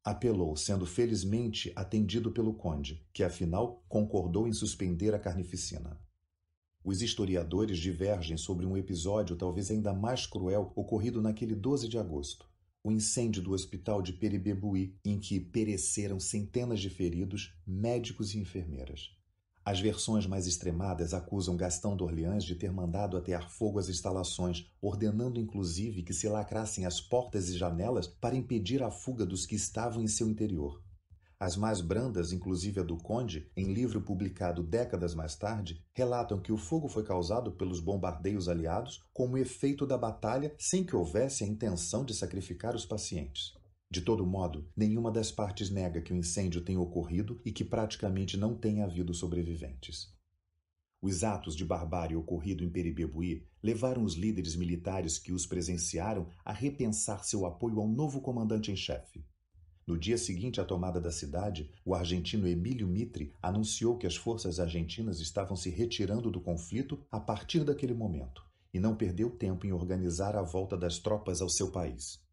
[0.04, 5.98] Apelou, sendo felizmente atendido pelo conde, que afinal concordou em suspender a carnificina.
[6.84, 12.50] Os historiadores divergem sobre um episódio talvez ainda mais cruel ocorrido naquele 12 de agosto,
[12.84, 19.16] o incêndio do hospital de Peribebuí, em que pereceram centenas de feridos, médicos e enfermeiras.
[19.68, 25.40] As versões mais extremadas acusam Gastão d'Orleans de ter mandado atear fogo às instalações, ordenando
[25.40, 30.04] inclusive que se lacrassem as portas e janelas para impedir a fuga dos que estavam
[30.04, 30.84] em seu interior.
[31.40, 36.52] As mais brandas, inclusive a do Conde, em livro publicado décadas mais tarde, relatam que
[36.52, 41.48] o fogo foi causado pelos bombardeios aliados como efeito da batalha sem que houvesse a
[41.48, 43.65] intenção de sacrificar os pacientes.
[43.96, 48.36] De todo modo, nenhuma das partes nega que o incêndio tenha ocorrido e que praticamente
[48.36, 50.14] não tenha havido sobreviventes.
[51.02, 56.52] Os atos de barbárie ocorrido em Peribebuí levaram os líderes militares que os presenciaram a
[56.52, 59.24] repensar seu apoio ao novo comandante em chefe.
[59.88, 64.60] No dia seguinte à tomada da cidade, o argentino Emílio Mitre anunciou que as forças
[64.60, 68.44] argentinas estavam se retirando do conflito a partir daquele momento
[68.74, 72.25] e não perdeu tempo em organizar a volta das tropas ao seu país.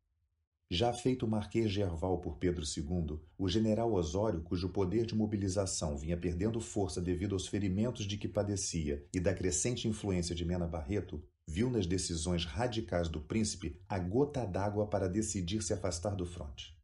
[0.74, 5.98] Já feito Marquês de Herval por Pedro II, o general Osório, cujo poder de mobilização
[5.98, 10.66] vinha perdendo força devido aos ferimentos de que padecia e da crescente influência de Mena
[10.66, 16.24] Barreto, viu nas decisões radicais do príncipe a gota d'água para decidir se afastar do
[16.24, 16.74] fronte.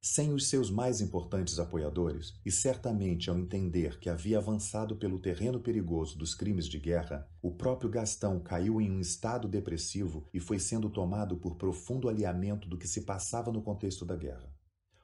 [0.00, 5.58] Sem os seus mais importantes apoiadores, e certamente ao entender que havia avançado pelo terreno
[5.58, 10.60] perigoso dos crimes de guerra, o próprio Gastão caiu em um estado depressivo e foi
[10.60, 14.48] sendo tomado por profundo alinhamento do que se passava no contexto da guerra.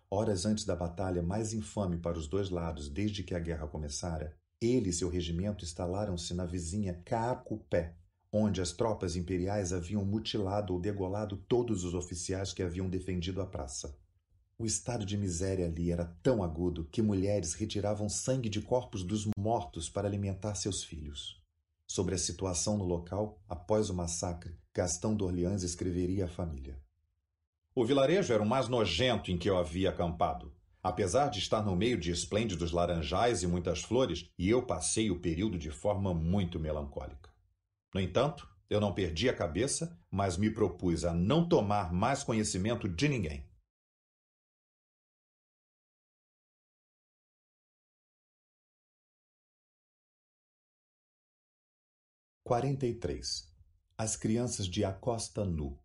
[0.08, 4.36] Horas antes da batalha mais infame para os dois lados desde que a guerra começara,
[4.60, 7.96] ele e seu regimento instalaram-se na vizinha Caacupé,
[8.32, 13.46] onde as tropas imperiais haviam mutilado ou degolado todos os oficiais que haviam defendido a
[13.46, 13.98] praça.
[14.56, 19.26] O estado de miséria ali era tão agudo que mulheres retiravam sangue de corpos dos
[19.36, 21.42] mortos para alimentar seus filhos.
[21.88, 26.80] Sobre a situação no local, após o massacre, Gastão d'Orleans escreveria à família.
[27.74, 30.54] O vilarejo era o mais nojento em que eu havia acampado.
[30.80, 35.18] Apesar de estar no meio de esplêndidos laranjais e muitas flores, e eu passei o
[35.18, 37.28] período de forma muito melancólica.
[37.92, 42.88] No entanto, eu não perdi a cabeça, mas me propus a não tomar mais conhecimento
[42.88, 43.44] de ninguém.
[52.46, 53.50] 43.
[53.96, 55.78] As crianças de Acosta Nu.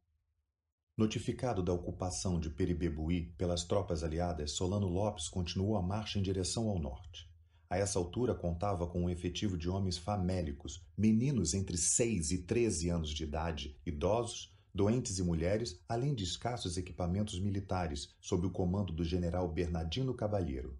[0.98, 6.68] Notificado da ocupação de Peribebuí pelas tropas aliadas, Solano Lopes continuou a marcha em direção
[6.68, 7.32] ao norte.
[7.70, 12.90] A essa altura contava com um efetivo de homens famélicos, meninos entre 6 e 13
[12.90, 18.92] anos de idade, idosos, doentes e mulheres, além de escassos equipamentos militares, sob o comando
[18.92, 20.78] do general Bernardino Cabalheiro.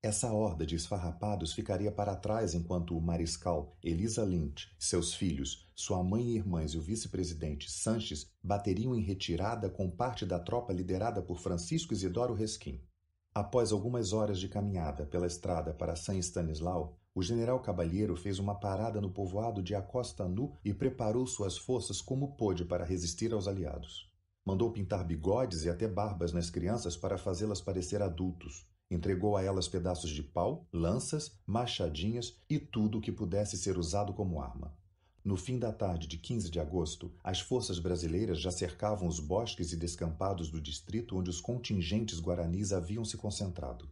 [0.00, 6.04] Essa horda de esfarrapados ficaria para trás enquanto o mariscal Elisa Lynch, seus filhos, sua
[6.04, 11.20] mãe e irmãs e o vice-presidente Sanches bateriam em retirada com parte da tropa liderada
[11.20, 12.80] por Francisco Isidoro Resquim.
[13.34, 18.54] Após algumas horas de caminhada pela estrada para San Stanislau, o general Cabalheiro fez uma
[18.54, 23.48] parada no povoado de Acosta Nu e preparou suas forças como pôde para resistir aos
[23.48, 24.08] aliados.
[24.44, 29.68] Mandou pintar bigodes e até barbas nas crianças para fazê-las parecer adultos, Entregou a elas
[29.68, 34.74] pedaços de pau, lanças, machadinhas e tudo o que pudesse ser usado como arma.
[35.22, 39.72] No fim da tarde de 15 de agosto, as forças brasileiras já cercavam os bosques
[39.72, 43.90] e descampados do distrito onde os contingentes guaranis haviam se concentrado.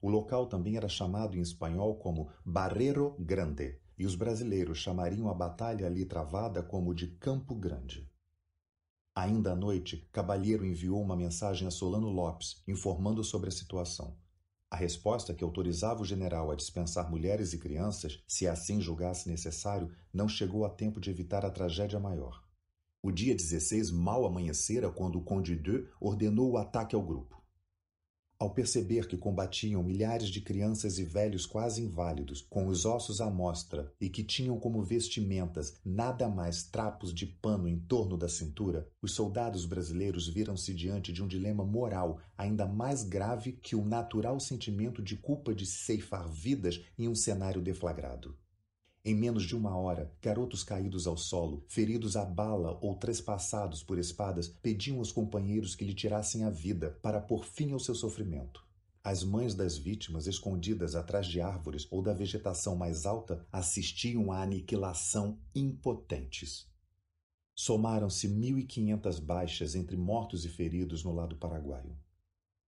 [0.00, 5.34] O local também era chamado em espanhol como Barreiro Grande, e os brasileiros chamariam a
[5.34, 8.08] batalha ali travada como de Campo Grande.
[9.14, 14.16] Ainda à noite, Cabalheiro enviou uma mensagem a Solano Lopes, informando sobre a situação.
[14.70, 19.90] A resposta que autorizava o general a dispensar mulheres e crianças, se assim julgasse necessário,
[20.12, 22.44] não chegou a tempo de evitar a tragédia maior.
[23.02, 27.37] O dia 16 mal amanhecera quando o Conde de ordenou o ataque ao grupo.
[28.40, 33.28] Ao perceber que combatiam milhares de crianças e velhos quase inválidos, com os ossos à
[33.28, 38.88] mostra e que tinham como vestimentas nada mais trapos de pano em torno da cintura,
[39.02, 44.38] os soldados brasileiros viram-se diante de um dilema moral ainda mais grave que o natural
[44.38, 48.36] sentimento de culpa de ceifar vidas em um cenário deflagrado.
[49.08, 53.98] Em menos de uma hora, garotos caídos ao solo, feridos a bala ou trespassados por
[53.98, 58.62] espadas, pediam aos companheiros que lhe tirassem a vida para pôr fim ao seu sofrimento.
[59.02, 64.42] As mães das vítimas, escondidas atrás de árvores ou da vegetação mais alta, assistiam à
[64.42, 66.70] aniquilação impotentes.
[67.54, 71.96] Somaram-se 1.500 baixas entre mortos e feridos no lado paraguaio.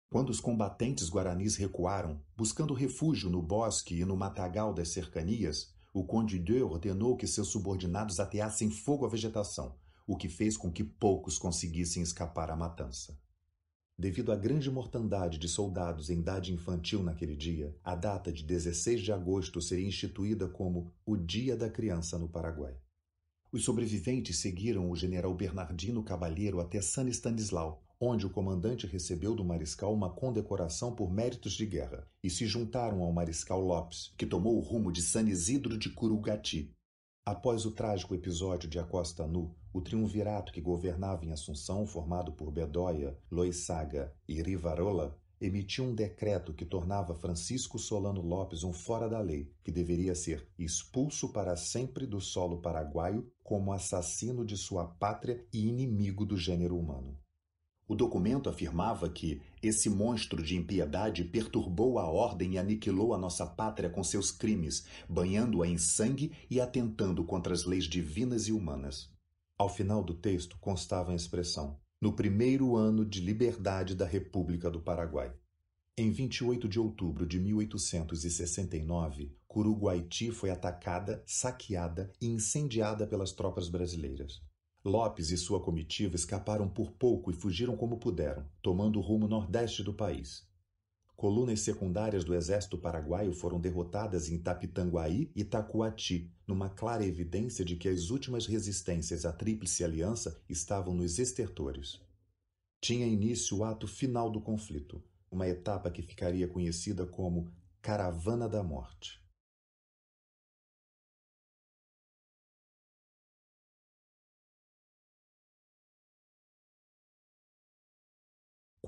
[0.09, 6.05] Quando os combatentes guaranis recuaram, buscando refúgio no bosque e no matagal das cercanias, o
[6.05, 10.85] conde de ordenou que seus subordinados ateassem fogo à vegetação, o que fez com que
[10.85, 13.19] poucos conseguissem escapar à matança.
[13.99, 19.03] Devido à grande mortandade de soldados em idade infantil naquele dia, a data de 16
[19.03, 22.75] de agosto seria instituída como o Dia da Criança no Paraguai.
[23.53, 29.45] Os sobreviventes seguiram o general Bernardino Cabalheiro até San Stanislau, onde o comandante recebeu do
[29.45, 34.57] mariscal uma condecoração por méritos de guerra, e se juntaram ao mariscal Lopes, que tomou
[34.57, 36.75] o rumo de San Isidro de Curugati.
[37.27, 42.51] Após o trágico episódio de Acosta Nu, o triunvirato que governava em Assunção, formado por
[42.51, 49.21] Bedóia, Loisaga e Rivarola, emitiu um decreto que tornava Francisco Solano Lopes um fora da
[49.21, 55.47] lei, que deveria ser expulso para sempre do solo paraguaio como assassino de sua pátria
[55.53, 57.19] e inimigo do gênero humano.
[57.91, 63.45] O documento afirmava que esse monstro de impiedade perturbou a ordem e aniquilou a nossa
[63.45, 69.13] pátria com seus crimes, banhando-a em sangue e atentando contra as leis divinas e humanas.
[69.59, 74.81] Ao final do texto constava a expressão: no primeiro ano de liberdade da República do
[74.81, 75.33] Paraguai.
[75.99, 84.41] Em 28 de outubro de 1869, Curuguaiti foi atacada, saqueada e incendiada pelas tropas brasileiras.
[84.85, 89.83] Lopes e sua comitiva escaparam por pouco e fugiram como puderam, tomando o rumo nordeste
[89.83, 90.49] do país.
[91.15, 97.77] Colunas secundárias do exército paraguaio foram derrotadas em Tapitanguaí e Tacuati, numa clara evidência de
[97.77, 102.01] que as últimas resistências à Tríplice Aliança estavam nos estertores.
[102.81, 107.53] Tinha início o ato final do conflito, uma etapa que ficaria conhecida como
[107.83, 109.21] Caravana da Morte.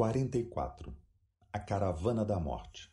[0.03, 0.93] 44
[1.53, 2.93] A Caravana da Morte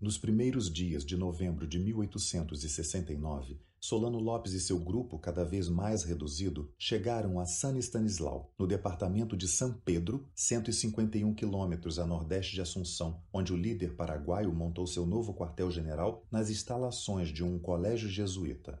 [0.00, 6.04] Nos primeiros dias de novembro de 1869, Solano Lopes e seu grupo, cada vez mais
[6.04, 12.60] reduzido, chegaram a San Stanislau, no departamento de São Pedro, 151 quilômetros a nordeste de
[12.60, 18.80] Assunção, onde o líder paraguaio montou seu novo quartel-general nas instalações de um colégio jesuíta.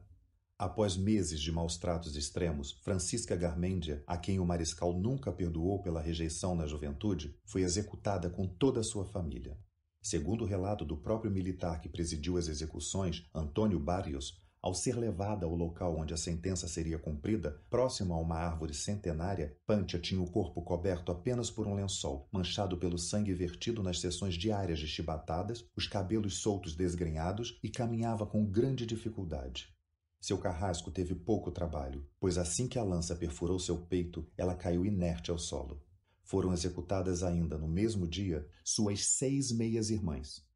[0.60, 6.02] Após meses de maus tratos extremos, Francisca Garmendia, a quem o mariscal nunca perdoou pela
[6.02, 9.56] rejeição na juventude, foi executada com toda a sua família.
[10.02, 15.46] Segundo o relato do próprio militar que presidiu as execuções, Antônio Barrios, ao ser levada
[15.46, 20.30] ao local onde a sentença seria cumprida, próximo a uma árvore centenária, Pantia tinha o
[20.30, 25.64] corpo coberto apenas por um lençol, manchado pelo sangue vertido nas sessões diárias de chibatadas,
[25.74, 29.74] os cabelos soltos desgrenhados e caminhava com grande dificuldade.
[30.20, 34.84] Seu carrasco teve pouco trabalho, pois assim que a lança perfurou seu peito, ela caiu
[34.84, 35.82] inerte ao solo.
[36.22, 40.46] Foram executadas ainda no mesmo dia suas seis meias-irmãs.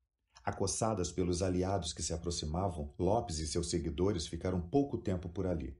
[0.44, 5.74] Acossadas pelos aliados que se aproximavam, Lopes e seus seguidores ficaram pouco tempo por ali.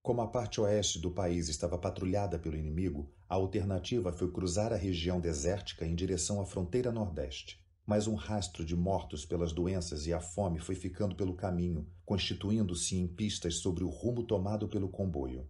[0.00, 4.76] Como a parte oeste do país estava patrulhada pelo inimigo, a alternativa foi cruzar a
[4.76, 10.12] região desértica em direção à fronteira nordeste mas um rastro de mortos pelas doenças e
[10.12, 15.48] a fome foi ficando pelo caminho, constituindo-se em pistas sobre o rumo tomado pelo comboio.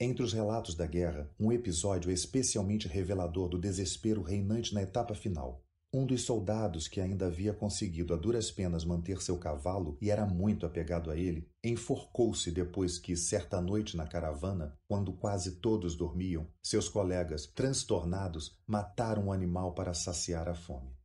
[0.00, 5.64] Entre os relatos da guerra, um episódio especialmente revelador do desespero reinante na etapa final.
[5.94, 10.26] Um dos soldados que ainda havia conseguido a duras penas manter seu cavalo e era
[10.26, 16.48] muito apegado a ele, enforcou-se depois que, certa noite na caravana, quando quase todos dormiam,
[16.60, 21.01] seus colegas, transtornados, mataram o animal para saciar a fome.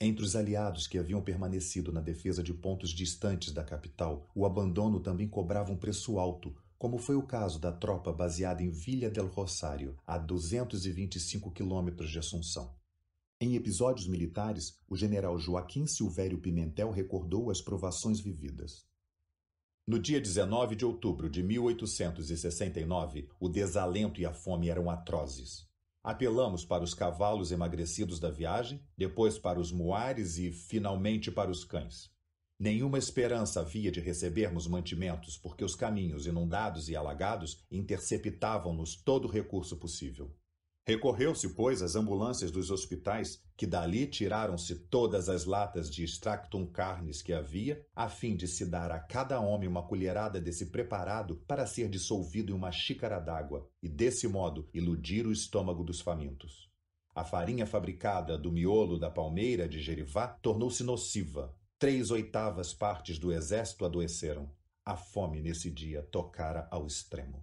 [0.00, 5.00] Entre os aliados que haviam permanecido na defesa de pontos distantes da capital, o abandono
[5.00, 9.28] também cobrava um preço alto, como foi o caso da tropa baseada em Villa del
[9.28, 12.74] Rosário, a 225 quilômetros de Assunção.
[13.40, 18.86] Em episódios militares, o general Joaquim Silvério Pimentel recordou as provações vividas.
[19.86, 25.68] No dia 19 de outubro de 1869, o desalento e a fome eram atrozes.
[26.04, 31.64] Apelamos para os cavalos emagrecidos da viagem, depois para os muares e, finalmente, para os
[31.64, 32.12] cães.
[32.58, 39.78] Nenhuma esperança havia de recebermos mantimentos, porque os caminhos inundados e alagados interceptavam-nos todo recurso
[39.78, 40.30] possível.
[40.86, 47.22] Recorreu-se, pois, às ambulâncias dos hospitais, que dali tiraram-se todas as latas de extractum carnes
[47.22, 51.66] que havia, a fim de se dar a cada homem uma colherada desse preparado para
[51.66, 56.70] ser dissolvido em uma xícara d'água, e desse modo iludir o estômago dos famintos.
[57.14, 61.54] A farinha fabricada do miolo da palmeira de Jerivá tornou-se nociva.
[61.78, 64.50] Três oitavas partes do exército adoeceram.
[64.84, 67.42] A fome nesse dia tocara ao extremo.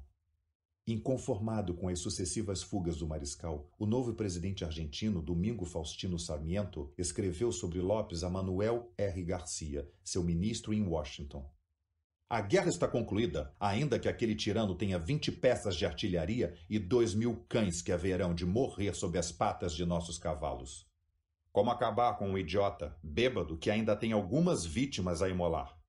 [0.88, 7.52] Inconformado com as sucessivas fugas do mariscal, o novo presidente argentino, Domingo Faustino Sarmiento, escreveu
[7.52, 9.24] sobre Lopes a Manuel R.
[9.24, 11.48] Garcia, seu ministro em Washington.
[12.28, 17.14] A guerra está concluída, ainda que aquele tirano tenha 20 peças de artilharia e dois
[17.14, 20.90] mil cães que haverão de morrer sob as patas de nossos cavalos.
[21.52, 25.81] Como acabar com um idiota, bêbado, que ainda tem algumas vítimas a imolar?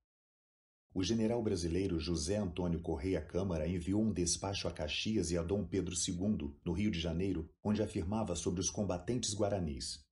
[0.95, 5.65] O general brasileiro José Antônio Correia Câmara enviou um despacho a Caxias e a Dom
[5.65, 10.03] Pedro II, no Rio de Janeiro, onde afirmava sobre os combatentes guaranis.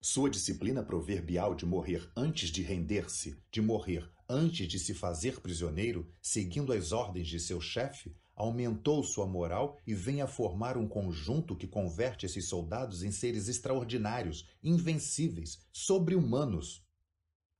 [0.00, 6.08] Sua disciplina proverbial de morrer antes de render-se, de morrer antes de se fazer prisioneiro,
[6.22, 11.56] seguindo as ordens de seu chefe, aumentou sua moral e vem a formar um conjunto
[11.56, 16.86] que converte esses soldados em seres extraordinários, invencíveis, sobre-humanos,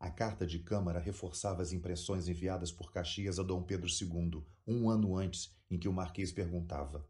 [0.02, 4.90] a carta de Câmara reforçava as impressões enviadas por Caxias a Dom Pedro II, um
[4.90, 7.08] ano antes, em que o Marquês perguntava: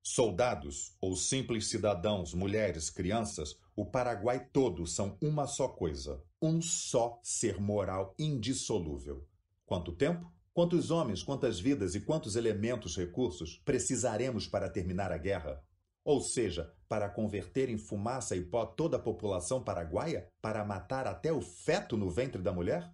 [0.00, 7.18] Soldados ou simples cidadãos, mulheres, crianças, o Paraguai todo são uma só coisa, um só
[7.24, 9.26] ser moral indissolúvel.
[9.66, 10.32] Quanto tempo?
[10.54, 15.60] Quantos homens, quantas vidas e quantos elementos, recursos precisaremos para terminar a guerra?
[16.04, 20.28] Ou seja, para converter em fumaça e pó toda a população paraguaia?
[20.40, 22.92] Para matar até o feto no ventre da mulher?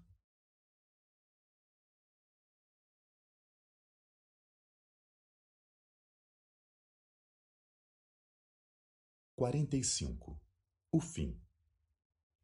[9.34, 10.38] Quarenta e cinco.
[10.92, 11.40] O fim.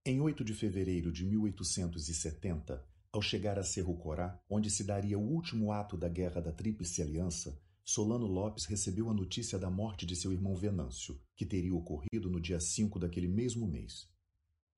[0.06, 5.22] Em 8 de fevereiro de 1870, ao chegar a Cerro Corá, onde se daria o
[5.22, 10.16] último ato da Guerra da Tríplice Aliança, Solano Lopes recebeu a notícia da morte de
[10.16, 14.08] seu irmão Venâncio, que teria ocorrido no dia 5 daquele mesmo mês.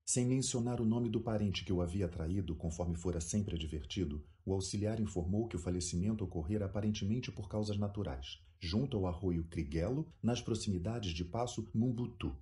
[0.05, 4.53] Sem mencionar o nome do parente que o havia traído, conforme fora sempre advertido, o
[4.53, 10.43] auxiliar informou que o falecimento ocorrera aparentemente por causas naturais, junto ao arroio Criguelo, nas
[10.43, 12.37] proximidades de Passo Mumbutu.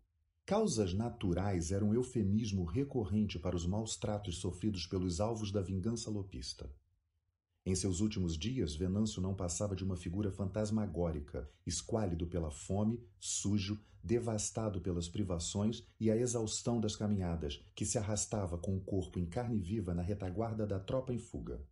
[0.46, 6.10] Causas naturais eram um eufemismo recorrente para os maus tratos sofridos pelos alvos da vingança
[6.10, 6.74] lopista.
[7.66, 13.80] Em seus últimos dias, Venâncio não passava de uma figura fantasmagórica, esquálido pela fome, sujo,
[14.02, 19.24] devastado pelas privações e a exaustão das caminhadas, que se arrastava com o corpo em
[19.24, 21.66] carne viva na retaguarda da tropa em fuga.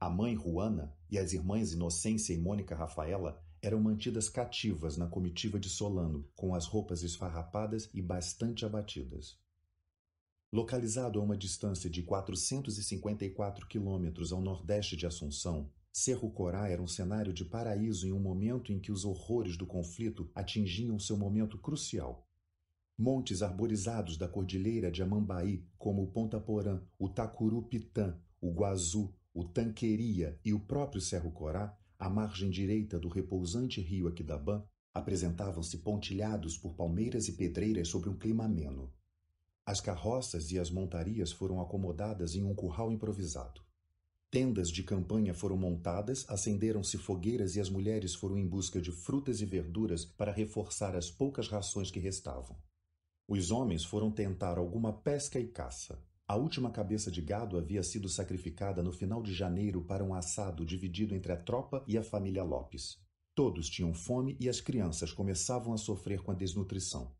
[0.00, 5.58] A mãe Juana e as irmãs Inocência e Mônica Rafaela eram mantidas cativas na comitiva
[5.58, 9.38] de Solano, com as roupas esfarrapadas e bastante abatidas.
[10.50, 16.86] Localizado a uma distância de 454 quilômetros ao nordeste de Assunção, Cerro Corá era um
[16.86, 21.58] cenário de paraíso em um momento em que os horrores do conflito atingiam seu momento
[21.58, 22.26] crucial.
[22.96, 29.44] Montes arborizados da cordilheira de Amambaí, como o Ponta Porã, o Tacurupitã, o Guazu, o
[29.44, 36.56] Tanqueria e o próprio Cerro Corá, à margem direita do repousante rio Aquidabã, apresentavam-se pontilhados
[36.56, 38.90] por palmeiras e pedreiras sobre um clima ameno.
[39.68, 43.60] As carroças e as montarias foram acomodadas em um curral improvisado.
[44.30, 49.42] Tendas de campanha foram montadas, acenderam-se fogueiras e as mulheres foram em busca de frutas
[49.42, 52.56] e verduras para reforçar as poucas rações que restavam.
[53.28, 56.02] Os homens foram tentar alguma pesca e caça.
[56.26, 60.64] A última cabeça de gado havia sido sacrificada no final de janeiro para um assado
[60.64, 62.96] dividido entre a tropa e a família Lopes.
[63.34, 67.17] Todos tinham fome e as crianças começavam a sofrer com a desnutrição.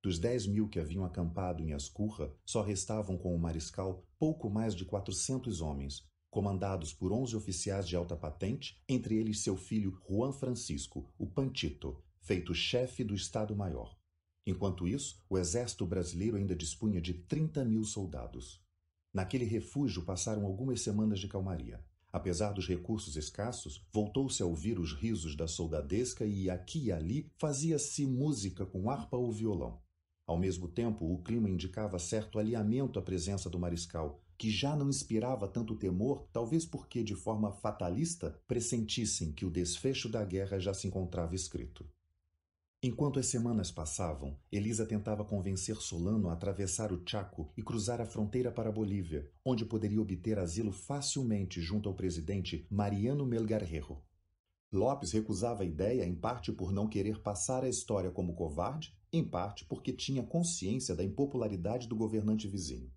[0.00, 4.72] Dos dez mil que haviam acampado em Ascurra, só restavam com o mariscal pouco mais
[4.72, 10.32] de quatrocentos homens, comandados por onze oficiais de alta patente, entre eles seu filho Juan
[10.32, 13.98] Francisco, o Pantito, feito chefe do Estado-Maior.
[14.46, 18.64] Enquanto isso, o exército brasileiro ainda dispunha de 30 mil soldados.
[19.12, 21.84] Naquele refúgio passaram algumas semanas de calmaria.
[22.12, 27.32] Apesar dos recursos escassos, voltou-se a ouvir os risos da soldadesca e aqui e ali
[27.36, 29.82] fazia-se música com harpa ou violão.
[30.28, 34.90] Ao mesmo tempo, o clima indicava certo alinhamento à presença do mariscal, que já não
[34.90, 40.74] inspirava tanto temor, talvez porque, de forma fatalista, pressentissem que o desfecho da guerra já
[40.74, 41.88] se encontrava escrito.
[42.82, 48.06] Enquanto as semanas passavam, Elisa tentava convencer Solano a atravessar o Chaco e cruzar a
[48.06, 53.96] fronteira para a Bolívia, onde poderia obter asilo facilmente junto ao presidente Mariano Melgarrejo.
[54.70, 59.24] Lopes recusava a ideia em parte por não querer passar a história como covarde em
[59.24, 62.92] parte porque tinha consciência da impopularidade do governante vizinho.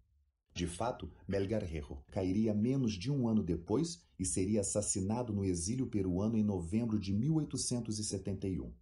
[0.53, 5.87] De fato, Melgar Herro cairia menos de um ano depois e seria assassinado no exílio
[5.87, 8.73] peruano em novembro de 1871.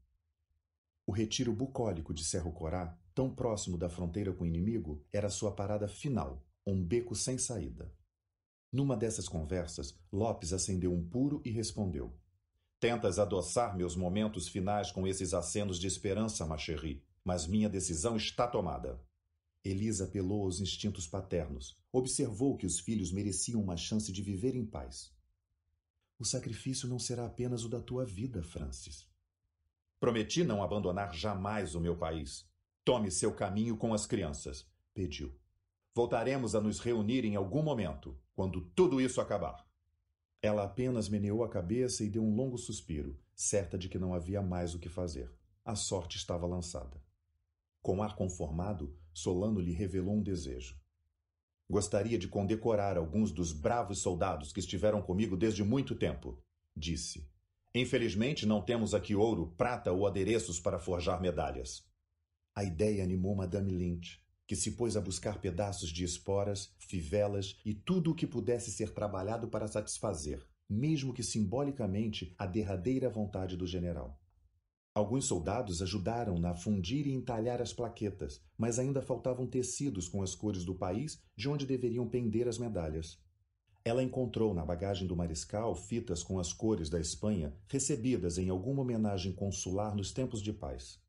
[1.06, 5.52] O retiro bucólico de Cerro Corá, tão próximo da fronteira com o inimigo, era sua
[5.52, 7.92] parada final, um beco sem saída.
[8.72, 12.16] Numa dessas conversas, Lopes acendeu um puro e respondeu:
[12.80, 18.18] Tentas adoçar meus momentos finais com esses acenos de esperança, ma chérie, mas minha decisão
[18.18, 19.00] está tomada.
[19.64, 21.78] Elisa apelou aos instintos paternos.
[21.92, 25.14] Observou que os filhos mereciam uma chance de viver em paz.
[26.18, 29.08] O sacrifício não será apenas o da tua vida, Francis.
[30.00, 32.50] Prometi não abandonar jamais o meu país.
[32.84, 35.32] Tome seu caminho com as crianças, pediu.
[35.94, 39.70] Voltaremos a nos reunir em algum momento, quando tudo isso acabar.
[40.42, 44.42] Ela apenas meneou a cabeça e deu um longo suspiro, certa de que não havia
[44.42, 45.32] mais o que fazer.
[45.64, 47.08] A sorte estava lançada.
[47.82, 50.78] Com ar conformado, Solano lhe revelou um desejo.
[51.70, 56.44] Gostaria de condecorar alguns dos bravos soldados que estiveram comigo desde muito tempo,
[56.76, 57.30] disse.
[57.74, 61.88] Infelizmente, não temos aqui ouro, prata ou adereços para forjar medalhas.
[62.56, 67.74] A ideia animou Madame Lynch, que se pôs a buscar pedaços de esporas, fivelas e
[67.74, 73.68] tudo o que pudesse ser trabalhado para satisfazer, mesmo que simbolicamente, a derradeira vontade do
[73.68, 74.19] general.
[74.94, 80.34] Alguns soldados ajudaram na fundir e entalhar as plaquetas, mas ainda faltavam tecidos com as
[80.34, 83.18] cores do país de onde deveriam pender as medalhas.
[83.86, 88.82] Ela encontrou na bagagem do mariscal fitas com as cores da Espanha, recebidas em alguma
[88.82, 91.00] homenagem consular nos tempos de paz.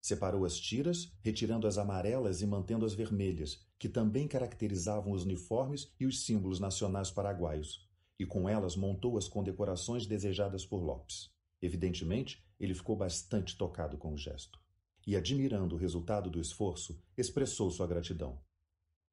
[0.00, 5.92] Separou as tiras, retirando as amarelas e mantendo as vermelhas, que também caracterizavam os uniformes
[5.98, 11.30] e os símbolos nacionais paraguaios, e com elas montou as condecorações desejadas por Lopes.
[11.60, 14.58] Evidentemente, ele ficou bastante tocado com o gesto.
[15.06, 18.40] E, admirando o resultado do esforço, expressou sua gratidão.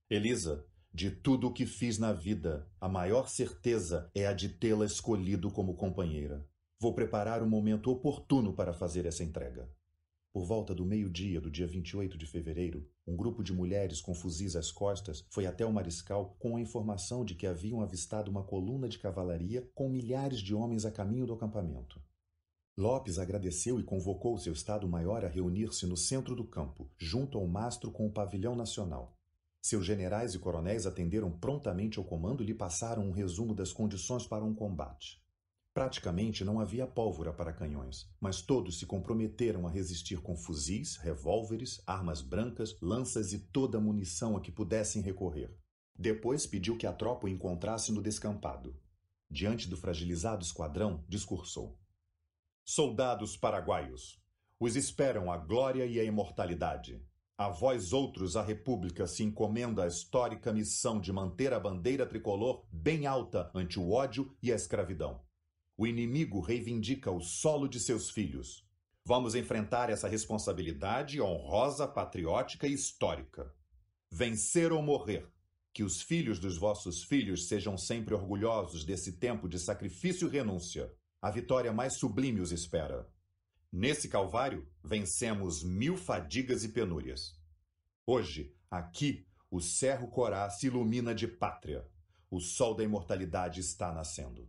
[0.09, 4.85] Elisa, de tudo o que fiz na vida, a maior certeza é a de tê-la
[4.85, 6.47] escolhido como companheira.
[6.79, 9.69] Vou preparar o momento oportuno para fazer essa entrega.
[10.35, 14.57] Por volta do meio-dia do dia 28 de fevereiro, um grupo de mulheres com fuzis
[14.57, 18.89] às costas foi até o mariscal com a informação de que haviam avistado uma coluna
[18.89, 22.01] de cavalaria com milhares de homens a caminho do acampamento.
[22.77, 27.89] Lopes agradeceu e convocou seu Estado-Maior a reunir-se no centro do campo, junto ao mastro
[27.89, 29.17] com o pavilhão nacional.
[29.61, 34.27] Seus generais e coronéis atenderam prontamente ao comando e lhe passaram um resumo das condições
[34.27, 35.23] para um combate.
[35.73, 41.81] Praticamente não havia pólvora para canhões, mas todos se comprometeram a resistir com fuzis, revólveres,
[41.87, 45.49] armas brancas, lanças e toda a munição a que pudessem recorrer.
[45.97, 48.75] Depois pediu que a tropa o encontrasse no descampado.
[49.31, 51.79] Diante do fragilizado esquadrão, discursou:
[52.67, 54.19] Soldados paraguaios,
[54.59, 56.99] os esperam a glória e a imortalidade.
[57.37, 62.65] A vós outros a República se encomenda a histórica missão de manter a bandeira tricolor
[62.71, 65.21] bem alta ante o ódio e a escravidão.
[65.77, 68.67] O inimigo reivindica o solo de seus filhos.
[69.05, 73.53] Vamos enfrentar essa responsabilidade honrosa, patriótica e histórica.
[74.09, 75.31] Vencer ou morrer.
[75.71, 80.91] Que os filhos dos vossos filhos sejam sempre orgulhosos desse tempo de sacrifício e renúncia.
[81.25, 83.09] A vitória mais sublime os espera.
[83.71, 87.35] Nesse calvário, vencemos mil fadigas e penúrias.
[88.05, 91.83] Hoje, aqui, o Cerro Corá se ilumina de pátria.
[92.29, 94.47] O sol da imortalidade está nascendo.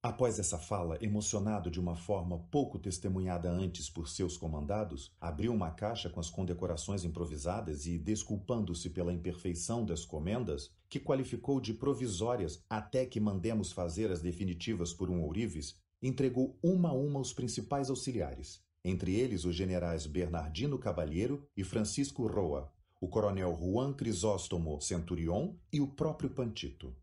[0.00, 5.72] Após essa fala, emocionado de uma forma pouco testemunhada antes por seus comandados, abriu uma
[5.72, 12.64] caixa com as condecorações improvisadas e, desculpando-se pela imperfeição das comendas, que qualificou de provisórias
[12.70, 17.90] até que mandemos fazer as definitivas por um ourives, entregou uma a uma os principais
[17.90, 25.54] auxiliares, entre eles os generais Bernardino Cabalheiro e Francisco Roa, o coronel Juan Crisóstomo Centurion
[25.72, 26.96] e o próprio Pantito.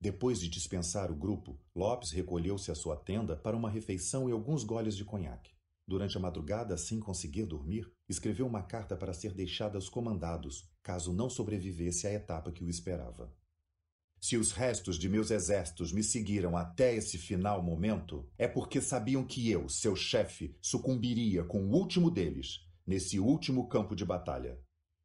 [0.00, 4.62] Depois de dispensar o grupo, Lopes recolheu-se à sua tenda para uma refeição e alguns
[4.62, 5.56] goles de conhaque.
[5.88, 11.12] Durante a madrugada, sem conseguir dormir, escreveu uma carta para ser deixada aos comandados, caso
[11.12, 13.32] não sobrevivesse à etapa que o esperava.
[14.20, 19.24] Se os restos de meus exércitos me seguiram até esse final momento, é porque sabiam
[19.24, 24.58] que eu, seu chefe, sucumbiria com o último deles, nesse último campo de batalha.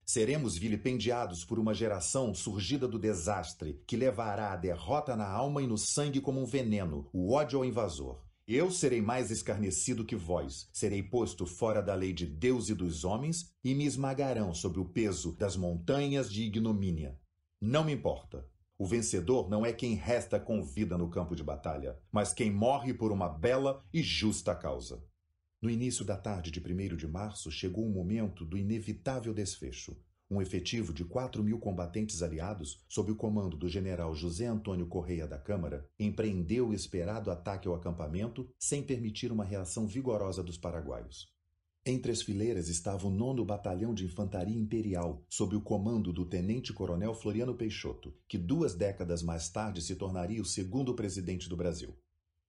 [0.05, 5.67] Seremos vilipendiados por uma geração surgida do desastre, que levará a derrota na alma e
[5.67, 8.21] no sangue como um veneno, o ódio ao invasor.
[8.47, 13.05] Eu serei mais escarnecido que vós, serei posto fora da lei de Deus e dos
[13.05, 17.17] homens, e me esmagarão sobre o peso das montanhas de ignomínia.
[17.61, 18.45] Não me importa.
[18.81, 22.95] O vencedor não é quem resta com vida no campo de batalha, mas quem morre
[22.95, 25.03] por uma bela e justa causa.
[25.61, 29.95] No início da tarde de 1 de março, chegou o momento do inevitável desfecho.
[30.31, 35.27] Um efetivo de 4 mil combatentes aliados, sob o comando do general José Antônio Correia
[35.27, 41.31] da Câmara, empreendeu o esperado ataque ao acampamento sem permitir uma reação vigorosa dos paraguaios.
[41.83, 47.15] Entre as fileiras estava o 9 Batalhão de Infantaria Imperial, sob o comando do tenente-coronel
[47.15, 51.97] Floriano Peixoto, que duas décadas mais tarde se tornaria o segundo presidente do Brasil.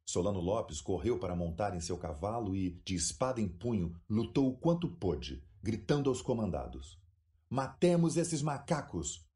[0.04, 4.56] Solano Lopes correu para montar em seu cavalo e, de espada em punho, lutou o
[4.58, 7.00] quanto pôde, gritando aos comandados:
[7.48, 9.26] Matemos esses macacos!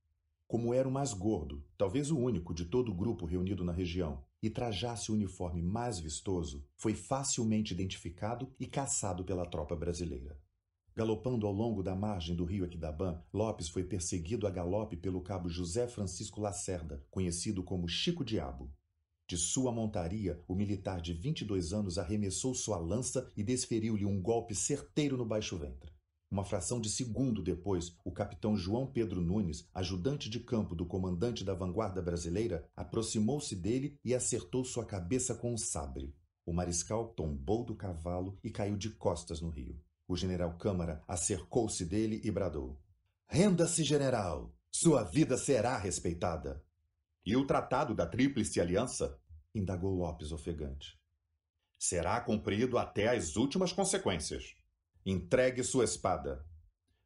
[0.47, 4.23] Como era o mais gordo, talvez o único de todo o grupo reunido na região,
[4.43, 10.39] e trajasse o uniforme mais vistoso, foi facilmente identificado e caçado pela tropa brasileira.
[10.95, 15.49] Galopando ao longo da margem do rio Equidabã, Lopes foi perseguido a galope pelo cabo
[15.49, 18.73] José Francisco Lacerda, conhecido como Chico Diabo.
[19.29, 24.55] De sua montaria, o militar de 22 anos arremessou sua lança e desferiu-lhe um golpe
[24.55, 25.96] certeiro no baixo ventre.
[26.37, 31.43] Uma fração de segundo depois, o capitão João Pedro Nunes, ajudante de campo do comandante
[31.43, 36.15] da vanguarda brasileira, aproximou-se dele e acertou sua cabeça com um sabre.
[36.45, 39.81] O mariscal tombou do cavalo e caiu de costas no rio.
[40.07, 42.79] O general Câmara acercou-se dele e bradou:
[43.27, 44.55] Renda-se, general!
[44.71, 46.63] Sua vida será respeitada.
[47.25, 49.19] E o tratado da Tríplice Aliança?
[49.55, 51.01] indagou Lopes ofegante.
[51.79, 54.55] Será cumprido até as últimas consequências.
[55.09, 56.45] Entregue sua espada.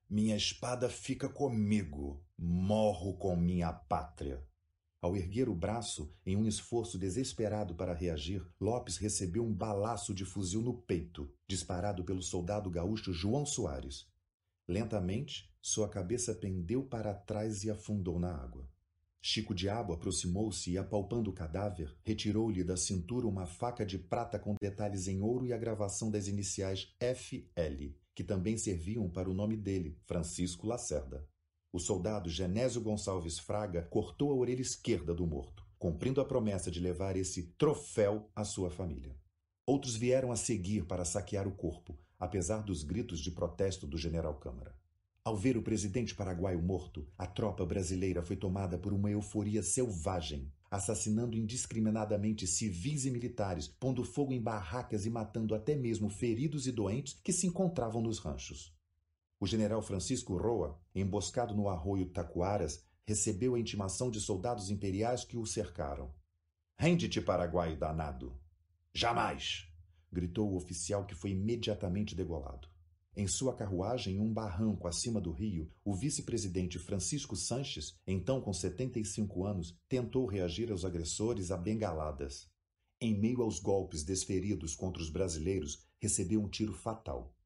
[0.09, 2.25] Minha espada fica comigo.
[2.39, 4.43] Morro com minha pátria.
[5.03, 10.25] Ao erguer o braço, em um esforço desesperado para reagir, Lopes recebeu um balaço de
[10.25, 14.07] fuzil no peito, disparado pelo soldado gaúcho João Soares.
[14.67, 18.67] Lentamente, sua cabeça pendeu para trás e afundou na água.
[19.23, 24.55] Chico Diabo aproximou-se e, apalpando o cadáver, retirou-lhe da cintura uma faca de prata com
[24.61, 29.59] detalhes em ouro e a gravação das iniciais FL, que também serviam para o nome
[29.59, 31.29] dele, Francisco Lacerda.
[31.71, 36.81] O soldado Genésio Gonçalves Fraga cortou a orelha esquerda do morto, cumprindo a promessa de
[36.81, 39.15] levar esse troféu à sua família.
[39.67, 44.41] Outros vieram a seguir para saquear o corpo, apesar dos gritos de protesto do general
[44.41, 44.80] Câmara.
[45.31, 50.53] Ao ver o presidente paraguaio morto, a tropa brasileira foi tomada por uma euforia selvagem,
[50.69, 56.73] assassinando indiscriminadamente civis e militares, pondo fogo em barracas e matando até mesmo feridos e
[56.73, 58.77] doentes que se encontravam nos ranchos.
[59.39, 65.37] O general Francisco Roa, emboscado no arroio Taquaras, recebeu a intimação de soldados imperiais que
[65.37, 66.13] o cercaram.
[66.77, 68.37] Rende-te, paraguaio danado!
[68.93, 69.69] Jamais!
[70.11, 72.70] gritou o oficial que foi imediatamente degolado.
[73.21, 78.51] Em sua carruagem, em um barranco acima do rio, o vice-presidente Francisco Sanches, então com
[78.51, 82.49] 75 anos, tentou reagir aos agressores a bengaladas.
[82.99, 87.37] Em meio aos golpes desferidos contra os brasileiros, recebeu um tiro fatal.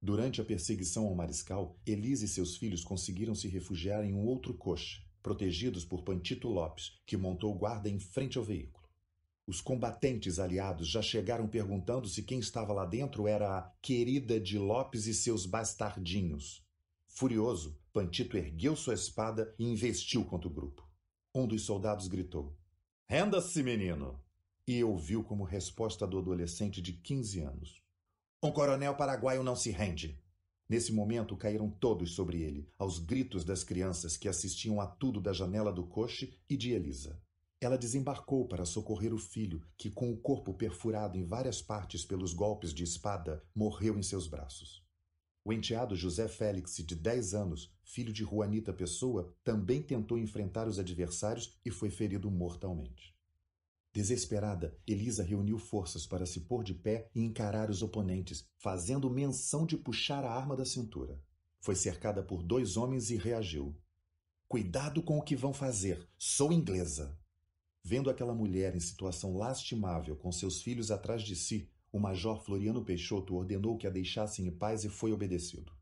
[0.00, 4.52] Durante a perseguição ao mariscal, Elisa e seus filhos conseguiram se refugiar em um outro
[4.52, 8.81] coche, protegidos por Pantito Lopes, que montou guarda em frente ao veículo.
[9.46, 14.58] Os combatentes aliados já chegaram perguntando se quem estava lá dentro era a querida de
[14.58, 16.64] Lopes e seus bastardinhos.
[17.08, 20.88] Furioso, Pantito ergueu sua espada e investiu contra o grupo.
[21.34, 22.56] Um dos soldados gritou:
[23.08, 24.18] Renda-se, menino!
[24.66, 27.82] E ouviu como resposta do adolescente de 15 anos:
[28.44, 30.20] um coronel paraguaio não se rende.
[30.68, 35.32] Nesse momento caíram todos sobre ele, aos gritos das crianças que assistiam a tudo da
[35.32, 37.22] janela do coche e de Elisa.
[37.62, 42.32] Ela desembarcou para socorrer o filho, que, com o corpo perfurado em várias partes pelos
[42.32, 44.84] golpes de espada, morreu em seus braços.
[45.44, 50.80] O enteado José Félix, de 10 anos, filho de Juanita Pessoa, também tentou enfrentar os
[50.80, 53.16] adversários e foi ferido mortalmente.
[53.92, 59.64] Desesperada, Elisa reuniu forças para se pôr de pé e encarar os oponentes, fazendo menção
[59.64, 61.22] de puxar a arma da cintura.
[61.60, 63.72] Foi cercada por dois homens e reagiu.
[64.48, 67.21] Cuidado com o que vão fazer, sou inglesa.
[67.84, 72.84] Vendo aquela mulher em situação lastimável com seus filhos atrás de si, o major Floriano
[72.84, 75.72] Peixoto ordenou que a deixassem em paz e foi obedecido.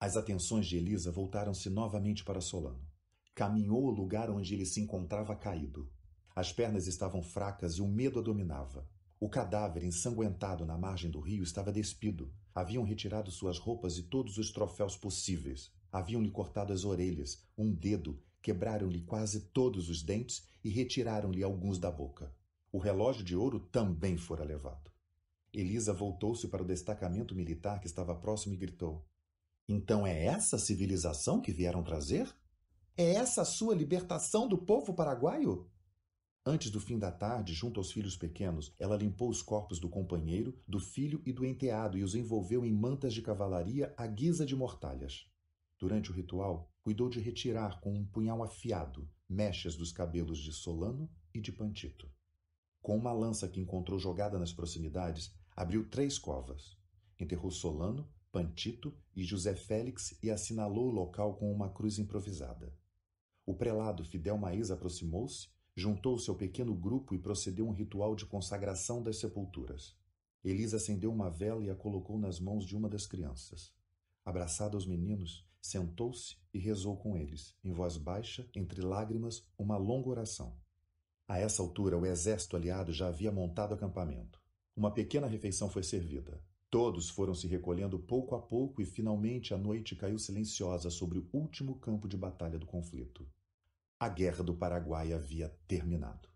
[0.00, 2.86] As atenções de Elisa voltaram-se novamente para Solano.
[3.34, 5.90] Caminhou ao lugar onde ele se encontrava caído.
[6.34, 8.88] As pernas estavam fracas e o medo a dominava.
[9.20, 12.32] O cadáver ensanguentado na margem do rio estava despido.
[12.54, 15.72] Haviam retirado suas roupas e todos os troféus possíveis.
[15.90, 21.90] Haviam-lhe cortado as orelhas, um dedo, quebraram-lhe quase todos os dentes e retiraram-lhe alguns da
[21.90, 22.34] boca.
[22.70, 24.90] O relógio de ouro também fora levado.
[25.52, 29.06] Elisa voltou-se para o destacamento militar que estava próximo e gritou:
[29.68, 32.28] Então é essa a civilização que vieram trazer?
[32.96, 35.70] É essa a sua libertação do povo paraguaio?
[36.44, 40.58] Antes do fim da tarde, junto aos filhos pequenos, ela limpou os corpos do companheiro,
[40.66, 44.56] do filho e do enteado e os envolveu em mantas de cavalaria à guisa de
[44.56, 45.26] mortalhas.
[45.78, 51.06] Durante o ritual, cuidou de retirar com um punhal afiado mechas dos cabelos de Solano
[51.34, 52.10] e de Pantito.
[52.80, 56.78] Com uma lança que encontrou jogada nas proximidades, abriu três covas.
[57.20, 62.74] Enterrou Solano, Pantito e José Félix e assinalou o local com uma cruz improvisada.
[63.44, 69.02] O prelado Fidel Maís aproximou-se juntou-se ao pequeno grupo e procedeu um ritual de consagração
[69.02, 69.94] das sepulturas.
[70.42, 73.74] Elisa acendeu uma vela e a colocou nas mãos de uma das crianças.
[74.24, 80.08] Abraçada aos meninos, sentou-se e rezou com eles, em voz baixa, entre lágrimas, uma longa
[80.08, 80.56] oração.
[81.26, 84.40] A essa altura, o exército aliado já havia montado acampamento.
[84.74, 86.42] Uma pequena refeição foi servida.
[86.70, 91.28] Todos foram se recolhendo pouco a pouco e finalmente a noite caiu silenciosa sobre o
[91.32, 93.26] último campo de batalha do conflito.
[94.00, 96.28] A Guerra do Paraguai havia terminado.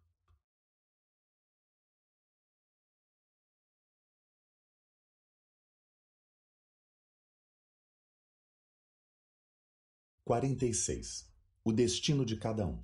[10.25, 11.29] Quarenta e seis.
[11.65, 12.81] O destino de cada um.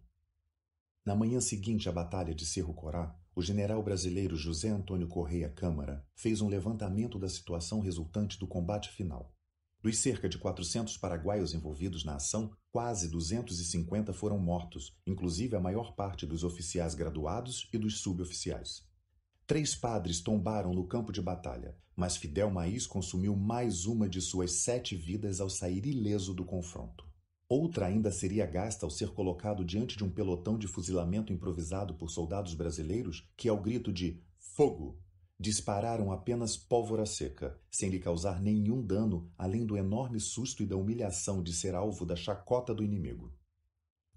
[1.06, 6.04] Na manhã seguinte à Batalha de Cerro Corá, o general brasileiro José Antônio Correia Câmara
[6.16, 9.32] fez um levantamento da situação resultante do combate final.
[9.80, 15.94] Dos cerca de 400 paraguaios envolvidos na ação, quase 250 foram mortos, inclusive a maior
[15.94, 18.84] parte dos oficiais graduados e dos suboficiais.
[19.46, 24.50] Três padres tombaram no campo de batalha, mas Fidel Maís consumiu mais uma de suas
[24.54, 27.07] sete vidas ao sair ileso do confronto.
[27.50, 32.10] Outra ainda seria gasta ao ser colocado diante de um pelotão de fuzilamento improvisado por
[32.10, 35.00] soldados brasileiros que, ao grito de fogo,
[35.40, 40.76] dispararam apenas pólvora seca, sem lhe causar nenhum dano além do enorme susto e da
[40.76, 43.32] humilhação de ser alvo da chacota do inimigo.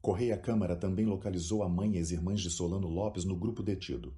[0.01, 4.14] Correia Câmara também localizou a mãe e as irmãs de Solano Lopes no grupo detido.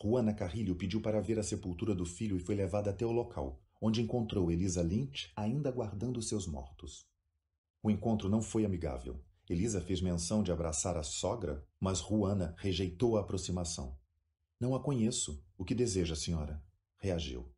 [0.00, 3.60] Juana Carrilho pediu para ver a sepultura do filho e foi levada até o local,
[3.82, 7.04] onde encontrou Elisa Lynch ainda guardando seus mortos.
[7.86, 9.24] O encontro não foi amigável.
[9.48, 13.96] Elisa fez menção de abraçar a sogra, mas Juana rejeitou a aproximação.
[14.58, 15.40] Não a conheço.
[15.56, 16.60] O que deseja, senhora?
[16.98, 17.48] Reagiu.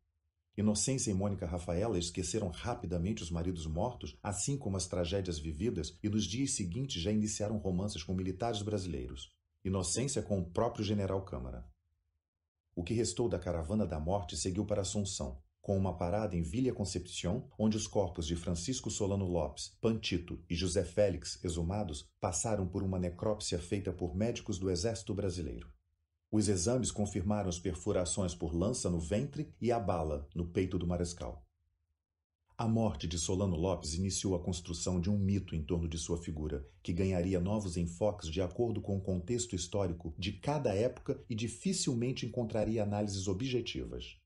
[0.55, 6.07] Inocência e Mônica Rafaela esqueceram rapidamente os maridos mortos, assim como as tragédias vividas, e
[6.07, 9.33] nos dias seguintes já iniciaram romances com militares brasileiros.
[9.65, 11.67] Inocência com o próprio general Câmara.
[12.75, 16.73] O que restou da caravana da morte seguiu para Assunção, com uma parada em Villa
[16.73, 22.81] Concepción, onde os corpos de Francisco Solano Lopes, Pantito e José Félix, exumados, passaram por
[22.81, 25.71] uma necrópsia feita por médicos do Exército Brasileiro.
[26.31, 30.87] Os exames confirmaram as perfurações por lança no ventre e a bala no peito do
[30.87, 31.45] mariscal.
[32.57, 36.17] A morte de Solano Lopes iniciou a construção de um mito em torno de sua
[36.17, 41.35] figura, que ganharia novos enfoques de acordo com o contexto histórico de cada época e
[41.35, 44.18] dificilmente encontraria análises objetivas.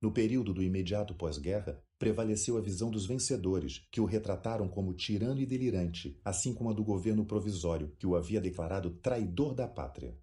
[0.00, 5.40] No período do imediato pós-guerra, prevaleceu a visão dos vencedores, que o retrataram como tirano
[5.40, 10.16] e delirante, assim como a do governo provisório, que o havia declarado traidor da pátria.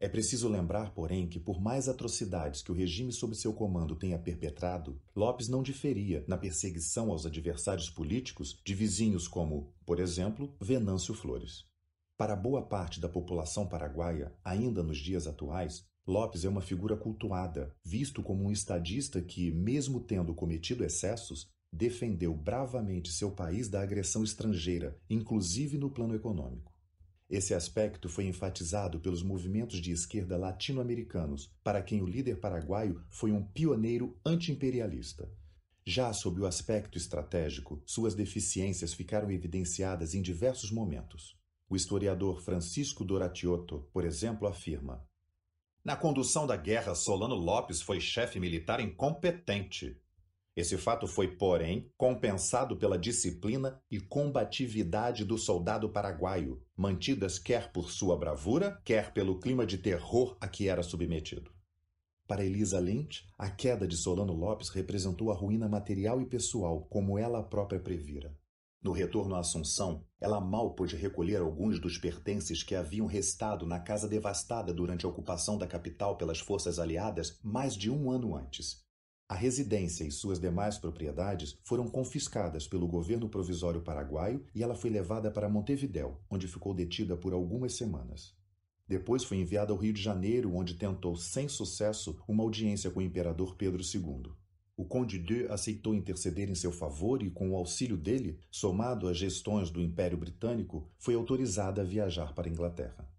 [0.00, 4.18] É preciso lembrar, porém, que por mais atrocidades que o regime sob seu comando tenha
[4.18, 11.12] perpetrado, Lopes não diferia na perseguição aos adversários políticos de vizinhos como, por exemplo, Venâncio
[11.12, 11.64] Flores.
[12.16, 17.76] Para boa parte da população paraguaia, ainda nos dias atuais, Lopes é uma figura cultuada,
[17.84, 24.24] visto como um estadista que, mesmo tendo cometido excessos, defendeu bravamente seu país da agressão
[24.24, 26.72] estrangeira, inclusive no plano econômico.
[27.28, 33.30] Esse aspecto foi enfatizado pelos movimentos de esquerda latino-americanos, para quem o líder paraguaio foi
[33.30, 35.30] um pioneiro antiimperialista.
[35.84, 41.36] Já sob o aspecto estratégico, suas deficiências ficaram evidenciadas em diversos momentos.
[41.68, 45.06] O historiador Francisco Doratiotto, por exemplo, afirma:
[45.88, 49.98] na condução da guerra, Solano Lopes foi chefe militar incompetente.
[50.54, 57.90] Esse fato foi, porém, compensado pela disciplina e combatividade do soldado paraguaio, mantidas quer por
[57.90, 61.50] sua bravura, quer pelo clima de terror a que era submetido.
[62.26, 67.18] Para Elisa Lynch, a queda de Solano Lopes representou a ruína material e pessoal, como
[67.18, 68.36] ela própria previra.
[68.80, 73.80] No retorno à Assunção, ela mal pôde recolher alguns dos pertences que haviam restado na
[73.80, 78.86] casa devastada durante a ocupação da capital pelas forças aliadas mais de um ano antes.
[79.28, 84.90] A residência e suas demais propriedades foram confiscadas pelo governo provisório paraguaio e ela foi
[84.90, 88.34] levada para Montevidéu, onde ficou detida por algumas semanas.
[88.86, 93.02] Depois foi enviada ao Rio de Janeiro, onde tentou, sem sucesso, uma audiência com o
[93.02, 94.32] imperador Pedro II.
[94.78, 99.18] O Conde de aceitou interceder em seu favor e, com o auxílio dele, somado às
[99.18, 103.10] gestões do Império Britânico, foi autorizada a viajar para a Inglaterra.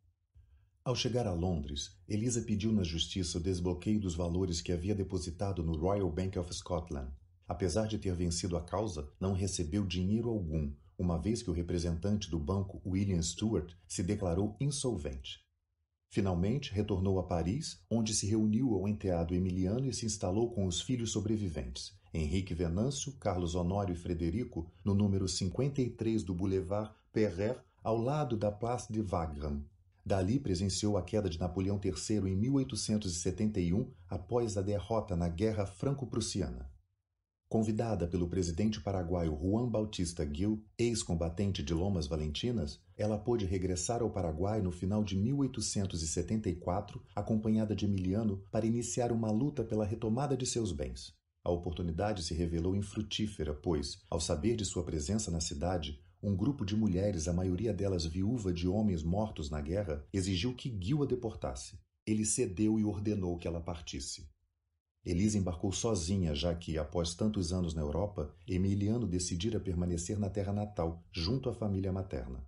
[0.85, 5.61] Ao chegar a Londres, Elisa pediu na justiça o desbloqueio dos valores que havia depositado
[5.61, 7.11] no Royal Bank of Scotland.
[7.45, 12.31] Apesar de ter vencido a causa, não recebeu dinheiro algum, uma vez que o representante
[12.31, 15.41] do banco William Stewart se declarou insolvente.
[16.11, 20.81] Finalmente, retornou a Paris, onde se reuniu ao enteado Emiliano e se instalou com os
[20.81, 27.95] filhos sobreviventes, Henrique Venâncio, Carlos Honório e Frederico, no número 53 do Boulevard Perret, ao
[27.95, 29.63] lado da Place de Wagram.
[30.03, 36.67] Dali presenciou a queda de Napoleão III em 1871, após a derrota na Guerra Franco-Prussiana.
[37.47, 44.09] Convidada pelo presidente paraguaio Juan Bautista Gil, ex-combatente de Lomas Valentinas, ela pôde regressar ao
[44.09, 50.45] Paraguai no final de 1874, acompanhada de Emiliano, para iniciar uma luta pela retomada de
[50.45, 51.17] seus bens.
[51.41, 56.65] A oportunidade se revelou infrutífera, pois, ao saber de sua presença na cidade, um grupo
[56.65, 61.05] de mulheres, a maioria delas viúva de homens mortos na guerra, exigiu que Gil a
[61.05, 61.79] deportasse.
[62.05, 64.29] Ele cedeu e ordenou que ela partisse.
[65.05, 70.51] Elisa embarcou sozinha, já que, após tantos anos na Europa, Emiliano decidira permanecer na terra
[70.51, 72.45] natal, junto à família materna.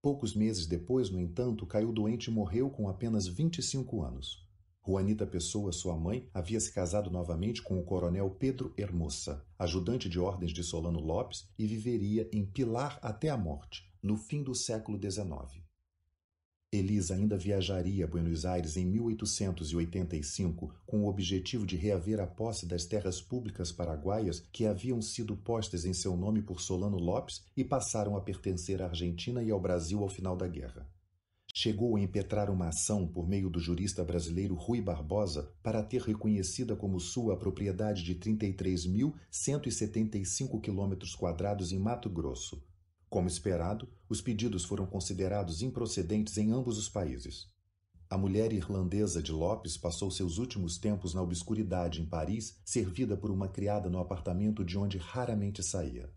[0.00, 4.46] Poucos meses depois, no entanto, caiu doente e morreu com apenas 25 anos.
[4.86, 10.20] Juanita Pessoa, sua mãe, havia se casado novamente com o coronel Pedro Hermosa, ajudante de
[10.20, 14.98] ordens de Solano Lopes, e viveria em Pilar até a morte, no fim do século
[14.98, 15.67] XIX.
[16.70, 22.66] Elisa ainda viajaria a Buenos Aires em 1885 com o objetivo de reaver a posse
[22.66, 27.64] das terras públicas paraguaias que haviam sido postas em seu nome por Solano Lopes e
[27.64, 30.86] passaram a pertencer à Argentina e ao Brasil ao final da guerra.
[31.54, 36.76] Chegou a impetrar uma ação por meio do jurista brasileiro Rui Barbosa para ter reconhecida
[36.76, 42.62] como sua a propriedade de 33.175 quilômetros quadrados em Mato Grosso,
[43.08, 47.48] como esperado, os pedidos foram considerados improcedentes em ambos os países.
[48.10, 53.30] A mulher irlandesa de Lopes passou seus últimos tempos na obscuridade em Paris, servida por
[53.30, 56.10] uma criada no apartamento de onde raramente saía.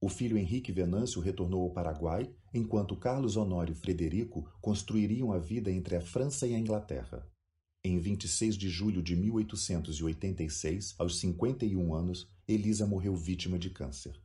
[0.00, 5.72] O filho Henrique Venâncio retornou ao Paraguai, enquanto Carlos Honório e Frederico construiriam a vida
[5.72, 7.26] entre a França e a Inglaterra.
[7.82, 14.20] Em 26 de julho de 1886, aos 51 anos, Elisa morreu vítima de câncer.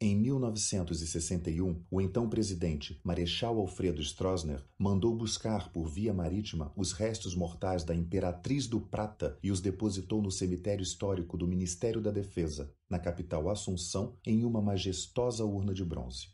[0.00, 7.34] Em 1961, o então presidente Marechal Alfredo Stroessner mandou buscar por via marítima os restos
[7.34, 12.72] mortais da Imperatriz do Prata e os depositou no cemitério histórico do Ministério da Defesa,
[12.88, 16.28] na capital Assunção, em uma majestosa urna de bronze.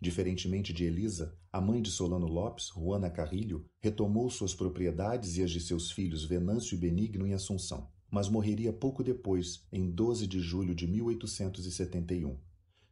[0.00, 5.50] Diferentemente de Elisa, a mãe de Solano Lopes, Juana Carrilho, retomou suas propriedades e as
[5.50, 10.40] de seus filhos Venâncio e Benigno em Assunção, mas morreria pouco depois, em 12 de
[10.40, 12.38] julho de 1871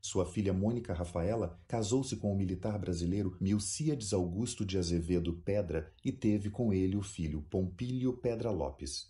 [0.02, 6.10] sua filha Mônica Rafaela casou-se com o militar brasileiro Milcíades Augusto de Azevedo Pedra e
[6.10, 9.08] teve com ele o filho Pompílio Pedra Lopes.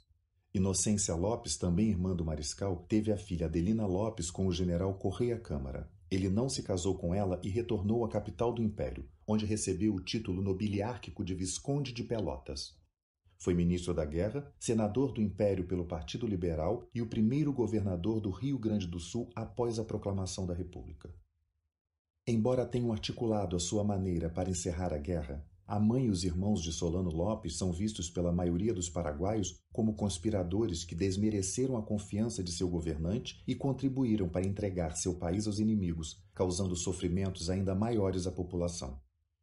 [0.53, 5.39] Inocência Lopes, também irmã do mariscal, teve a filha Adelina Lopes com o general Correia
[5.39, 5.89] Câmara.
[6.11, 10.03] Ele não se casou com ela e retornou à capital do império, onde recebeu o
[10.03, 12.80] título nobiliárquico de Visconde de Pelotas.
[13.43, 18.29] Foi ministro da Guerra, senador do Império pelo Partido Liberal e o primeiro governador do
[18.29, 21.11] Rio Grande do Sul após a proclamação da República.
[22.27, 26.61] Embora tenham articulado a sua maneira para encerrar a guerra, a mãe e os irmãos
[26.63, 32.45] de Solano Lopes são vistos pela maioria dos paraguaios como conspiradores que desmereceram a confiança
[32.45, 38.27] de seu governante e contribuíram para entregar seu país aos inimigos, causando sofrimentos ainda maiores
[38.27, 39.01] à população.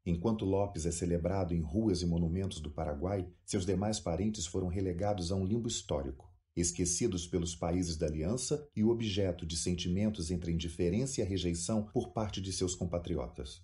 [0.09, 5.33] Enquanto Lopes é celebrado em ruas e monumentos do Paraguai, seus demais parentes foram relegados
[5.33, 10.53] a um limbo histórico, esquecidos pelos países da aliança e objeto de sentimentos entre a
[10.53, 13.61] indiferença e a rejeição por parte de seus compatriotas.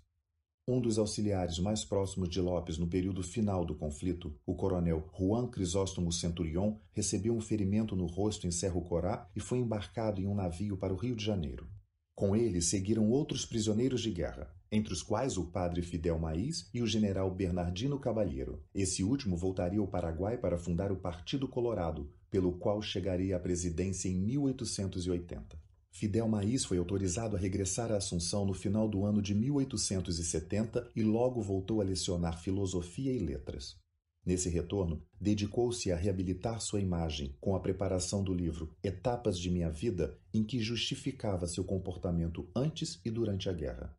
[0.67, 5.47] Um dos auxiliares mais próximos de Lopes no período final do conflito, o coronel Juan
[5.47, 10.35] Crisóstomo Centurion, recebeu um ferimento no rosto em Cerro Corá e foi embarcado em um
[10.35, 11.69] navio para o Rio de Janeiro.
[12.13, 16.81] Com ele seguiram outros prisioneiros de guerra, entre os quais o padre Fidel Maís e
[16.81, 18.63] o general Bernardino Cabalheiro.
[18.73, 24.09] Esse último voltaria ao Paraguai para fundar o Partido Colorado, pelo qual chegaria à presidência
[24.09, 25.61] em 1880.
[25.91, 31.03] Fidel Maís foi autorizado a regressar à Assunção no final do ano de 1870 e
[31.03, 33.77] logo voltou a lecionar filosofia e letras.
[34.25, 39.69] Nesse retorno, dedicou-se a reabilitar sua imagem com a preparação do livro Etapas de Minha
[39.69, 43.95] Vida, em que justificava seu comportamento antes e durante a guerra.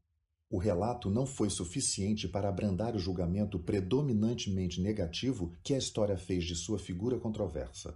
[0.50, 6.44] O relato não foi suficiente para abrandar o julgamento predominantemente negativo que a história fez
[6.44, 7.94] de sua figura controversa.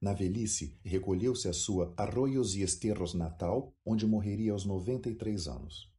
[0.00, 5.92] Na velhice, recolheu-se à sua Arroios e Esterros natal, onde morreria aos 93 anos.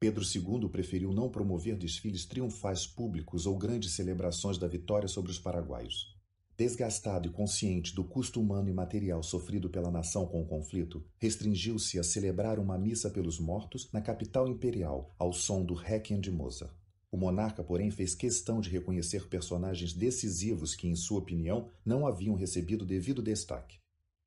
[0.00, 5.38] Pedro II preferiu não promover desfiles triunfais públicos ou grandes celebrações da vitória sobre os
[5.38, 6.19] paraguaios.
[6.60, 11.98] Desgastado e consciente do custo humano e material sofrido pela nação com o conflito, restringiu-se
[11.98, 16.70] a celebrar uma missa pelos mortos na capital imperial, ao som do Requiem de Mozart.
[17.10, 22.34] O monarca, porém, fez questão de reconhecer personagens decisivos que, em sua opinião, não haviam
[22.34, 23.78] recebido devido destaque.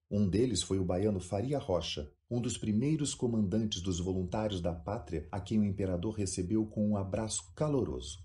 [0.10, 5.28] Um deles foi o baiano Faria Rocha, um dos primeiros comandantes dos voluntários da pátria
[5.32, 8.24] a quem o imperador recebeu com um abraço caloroso.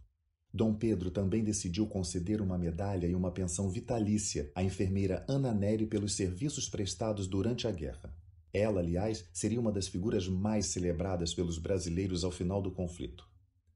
[0.53, 5.87] Dom Pedro também decidiu conceder uma medalha e uma pensão vitalícia à enfermeira Ana Nery
[5.87, 8.15] pelos serviços prestados durante a guerra.
[8.53, 13.29] Ela, aliás, seria uma das figuras mais celebradas pelos brasileiros ao final do conflito.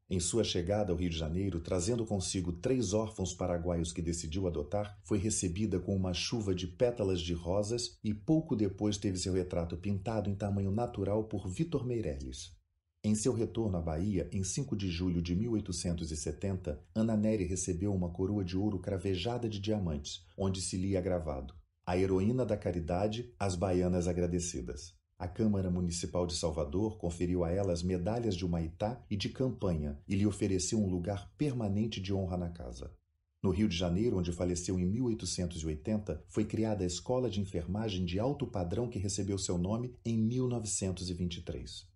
[0.08, 4.98] Em sua chegada ao Rio de Janeiro, trazendo consigo três órfãos paraguaios que decidiu adotar,
[5.04, 9.76] foi recebida com uma chuva de pétalas de rosas e pouco depois teve seu retrato
[9.76, 12.61] pintado em tamanho natural por Vitor Meirelles.
[13.04, 18.08] Em seu retorno à Bahia, em 5 de julho de 1870, Ana Nery recebeu uma
[18.08, 21.52] coroa de ouro cravejada de diamantes, onde se lia gravado:
[21.84, 24.94] A heroína da caridade, as baianas agradecidas.
[25.18, 29.98] A Câmara Municipal de Salvador conferiu a ela as medalhas de Humaitá e de campanha
[30.06, 32.94] e lhe ofereceu um lugar permanente de honra na casa.
[33.42, 38.20] No Rio de Janeiro, onde faleceu em 1880, foi criada a Escola de Enfermagem de
[38.20, 41.90] Alto Padrão que recebeu seu nome em 1923.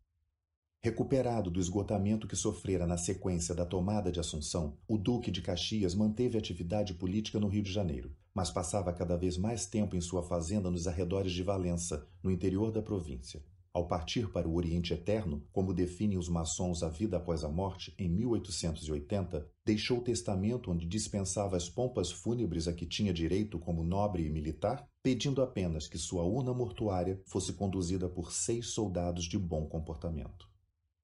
[0.83, 5.95] Recuperado do esgotamento que sofrera na sequência da tomada de Assunção, o Duque de Caxias
[5.95, 10.23] manteve atividade política no Rio de Janeiro, mas passava cada vez mais tempo em sua
[10.23, 13.43] fazenda nos arredores de Valença, no interior da província.
[13.77, 17.93] Ao partir para o Oriente Eterno, como definem os maçons a vida após a morte,
[17.99, 24.25] em 1880, deixou testamento onde dispensava as pompas fúnebres a que tinha direito como nobre
[24.25, 29.67] e militar, pedindo apenas que sua urna mortuária fosse conduzida por seis soldados de bom
[29.67, 30.56] comportamento.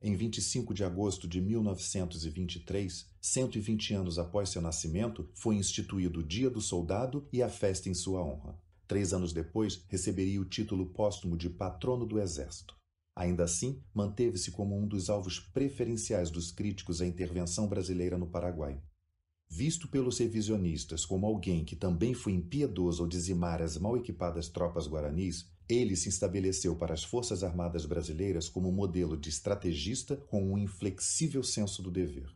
[0.05, 6.51] Em 25 de agosto de 1923, 120 anos após seu nascimento, foi instituído o Dia
[6.51, 8.59] do Soldado e a festa em sua honra.
[8.89, 12.75] Três anos depois, receberia o título póstumo de Patrono do Exército.
[13.15, 18.83] Ainda assim, manteve-se como um dos alvos preferenciais dos críticos à intervenção brasileira no Paraguai.
[19.49, 24.89] Visto pelos revisionistas como alguém que também foi impiedoso ao dizimar as mal equipadas tropas
[24.89, 30.59] guaranis, ele se estabeleceu para as Forças Armadas Brasileiras como modelo de estrategista com um
[30.59, 32.29] inflexível senso do dever.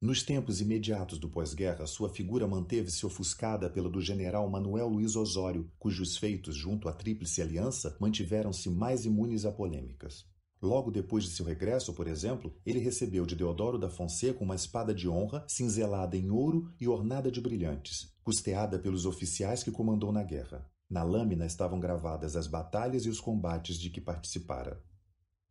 [0.00, 5.70] Nos tempos imediatos do pós-guerra, sua figura manteve-se ofuscada pela do general Manuel Luiz Osório,
[5.78, 10.26] cujos feitos junto à Tríplice Aliança mantiveram-se mais imunes a polêmicas.
[10.60, 14.94] Logo depois de seu regresso, por exemplo, ele recebeu de Deodoro da Fonseca uma espada
[14.94, 20.22] de honra cinzelada em ouro e ornada de brilhantes, custeada pelos oficiais que comandou na
[20.22, 20.70] guerra.
[20.94, 24.80] Na lâmina estavam gravadas as batalhas e os combates de que participara.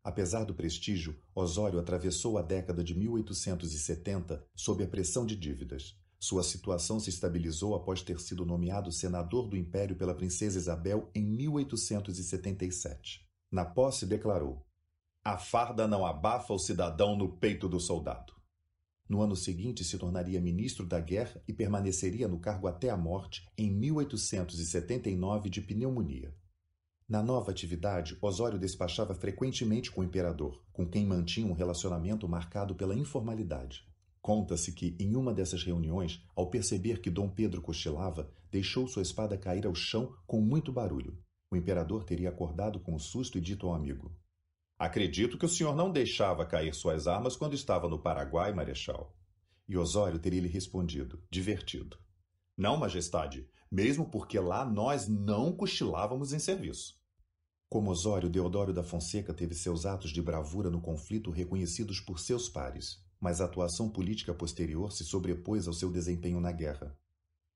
[0.01, 5.99] Apesar do prestígio, Osório atravessou a década de 1870 sob a pressão de dívidas.
[6.17, 11.25] Sua situação se estabilizou após ter sido nomeado senador do Império pela princesa Isabel em
[11.25, 13.27] 1877.
[13.51, 14.65] Na posse, declarou:
[15.25, 18.33] A farda não abafa o cidadão no peito do soldado.
[19.13, 23.47] No ano seguinte, se tornaria ministro da Guerra e permaneceria no cargo até a morte
[23.55, 26.35] em 1879 de pneumonia.
[27.07, 32.73] Na nova atividade, Osório despachava frequentemente com o imperador, com quem mantinha um relacionamento marcado
[32.73, 33.87] pela informalidade.
[34.19, 39.37] Conta-se que, em uma dessas reuniões, ao perceber que Dom Pedro cochilava, deixou sua espada
[39.37, 41.15] cair ao chão com muito barulho.
[41.51, 44.11] O imperador teria acordado com o susto e dito ao amigo:
[44.83, 49.15] Acredito que o senhor não deixava cair suas armas quando estava no Paraguai, Marechal.
[49.65, 51.97] E Osório teria lhe respondido, divertido.
[52.57, 56.99] Não, Majestade, mesmo porque lá nós não cochilávamos em serviço.
[57.69, 62.49] Como Osório, Deodoro da Fonseca teve seus atos de bravura no conflito reconhecidos por seus
[62.49, 66.93] pares, mas a atuação política posterior se sobrepôs ao seu desempenho na guerra.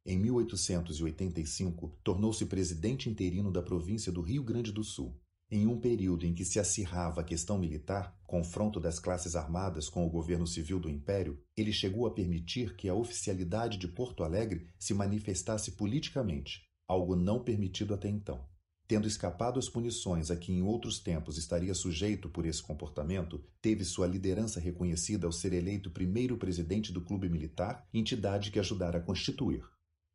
[0.05, 5.19] Em 1885, tornou-se presidente interino da província do Rio Grande do Sul
[5.49, 10.05] em um período em que se acirrava a questão militar, confronto das classes armadas com
[10.05, 14.67] o governo civil do Império, ele chegou a permitir que a oficialidade de Porto Alegre
[14.77, 18.45] se manifestasse politicamente, algo não permitido até então.
[18.87, 23.83] Tendo escapado às punições a que em outros tempos estaria sujeito por esse comportamento, teve
[23.83, 29.01] sua liderança reconhecida ao ser eleito primeiro presidente do Clube Militar, entidade que ajudara a
[29.01, 29.63] constituir.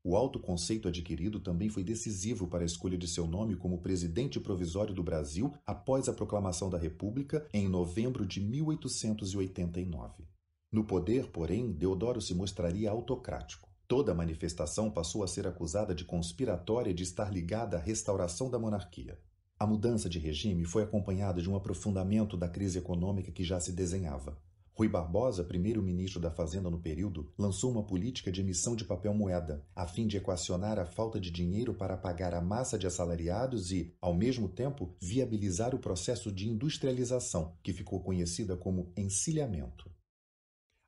[0.04, 4.40] O alto conceito adquirido também foi decisivo para a escolha de seu nome como presidente
[4.40, 10.24] provisório do Brasil após a proclamação da República em novembro de 1889.
[10.72, 13.70] No poder, porém, Deodoro se mostraria autocrático.
[13.86, 18.58] Toda manifestação passou a ser acusada de conspiratória e de estar ligada à restauração da
[18.58, 19.20] monarquia.
[19.56, 23.70] A mudança de regime foi acompanhada de um aprofundamento da crise econômica que já se
[23.70, 24.36] desenhava.
[24.82, 29.64] Rui Barbosa, primeiro-ministro da Fazenda no período, lançou uma política de emissão de papel moeda,
[29.76, 33.94] a fim de equacionar a falta de dinheiro para pagar a massa de assalariados e,
[34.00, 39.88] ao mesmo tempo, viabilizar o processo de industrialização, que ficou conhecida como encilhamento.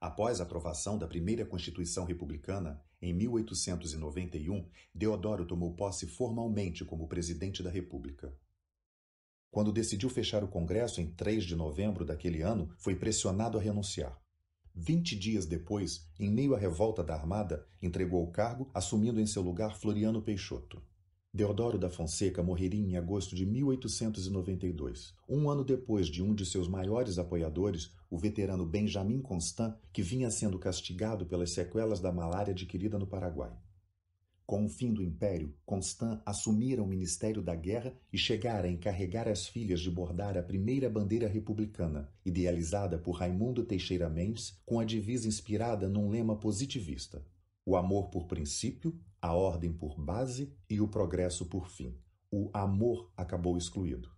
[0.01, 7.63] Após a aprovação da primeira Constituição Republicana, em 1891, Deodoro tomou posse formalmente como presidente
[7.63, 8.35] da República.
[9.55, 14.21] Quando decidiu fechar o Congresso em 3 de novembro daquele ano, foi pressionado a renunciar.
[14.75, 19.43] Vinte dias depois, em meio à revolta da Armada, entregou o cargo, assumindo em seu
[19.43, 20.83] lugar Floriano Peixoto.
[21.33, 26.67] Deodoro da Fonseca morreria em agosto de 1892, um ano depois de um de seus
[26.67, 32.99] maiores apoiadores, o veterano Benjamin Constant, que vinha sendo castigado pelas sequelas da malária adquirida
[32.99, 33.57] no Paraguai.
[34.47, 39.27] Com o fim do Império, Constant assumira o Ministério da Guerra e chegara a encarregar
[39.27, 44.85] as filhas de bordar a primeira bandeira republicana, idealizada por Raimundo Teixeira Mendes, com a
[44.85, 47.25] divisa inspirada num lema positivista:
[47.65, 51.97] o amor por princípio, a ordem por base e o progresso por fim.
[52.31, 54.11] O amor acabou excluído.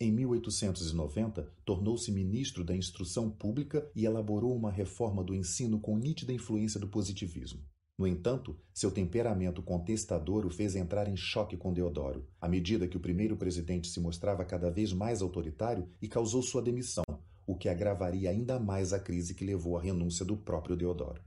[0.00, 6.32] Em 1890, tornou-se ministro da Instrução Pública e elaborou uma reforma do ensino com nítida
[6.32, 7.62] influência do positivismo.
[7.98, 12.96] No entanto, seu temperamento contestador o fez entrar em choque com Deodoro, à medida que
[12.96, 17.02] o primeiro presidente se mostrava cada vez mais autoritário e causou sua demissão,
[17.44, 21.20] o que agravaria ainda mais a crise que levou à renúncia do próprio Deodoro.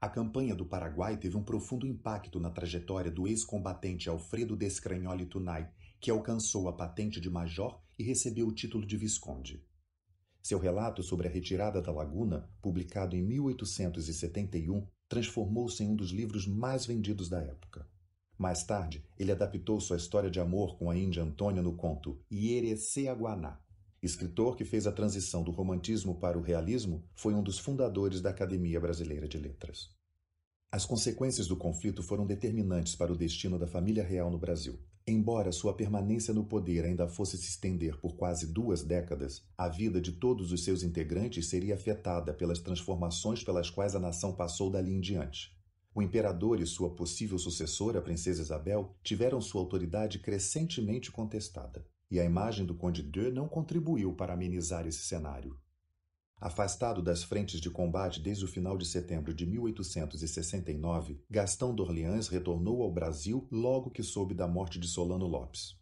[0.00, 5.68] A campanha do Paraguai teve um profundo impacto na trajetória do ex-combatente Alfredo Descranholi Tunay,
[6.00, 9.64] que alcançou a patente de major e recebeu o título de visconde.
[10.42, 16.46] Seu relato sobre a retirada da laguna, publicado em 1871, transformou-se em um dos livros
[16.46, 17.86] mais vendidos da época.
[18.36, 23.60] Mais tarde, ele adaptou sua história de amor com a índia Antônia no conto Iereceaguaná.
[24.02, 28.30] Escritor que fez a transição do romantismo para o realismo, foi um dos fundadores da
[28.30, 29.94] Academia Brasileira de Letras.
[30.70, 34.78] As consequências do conflito foram determinantes para o destino da família real no Brasil.
[35.06, 40.00] Embora sua permanência no poder ainda fosse se estender por quase duas décadas, a vida
[40.00, 44.94] de todos os seus integrantes seria afetada pelas transformações pelas quais a nação passou dali
[44.94, 45.54] em diante.
[45.94, 52.18] O imperador e sua possível sucessora, a princesa Isabel, tiveram sua autoridade crescentemente contestada, e
[52.18, 55.54] a imagem do Conde de não contribuiu para amenizar esse cenário.
[56.44, 62.82] Afastado das frentes de combate desde o final de setembro de 1869, Gastão d'Orleans retornou
[62.82, 65.74] ao Brasil logo que soube da morte de Solano Lopes.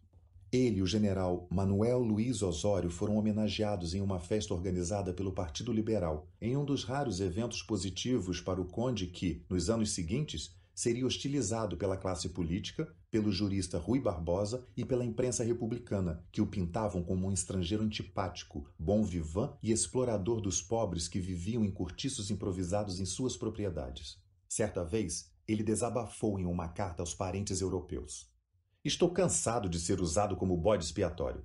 [0.52, 5.73] Ele e o general Manuel Luiz Osório foram homenageados em uma festa organizada pelo Partido
[5.73, 11.07] Liberal, em um dos raros eventos positivos para o conde que, nos anos seguintes, seria
[11.07, 17.02] hostilizado pela classe política, pelo jurista Rui Barbosa e pela imprensa republicana, que o pintavam
[17.02, 22.99] como um estrangeiro antipático, bom vivant e explorador dos pobres que viviam em cortiços improvisados
[23.01, 24.18] em suas propriedades.
[24.49, 28.31] Certa vez, ele desabafou em uma carta aos parentes europeus.
[28.84, 31.44] Estou cansado de ser usado como bode expiatório.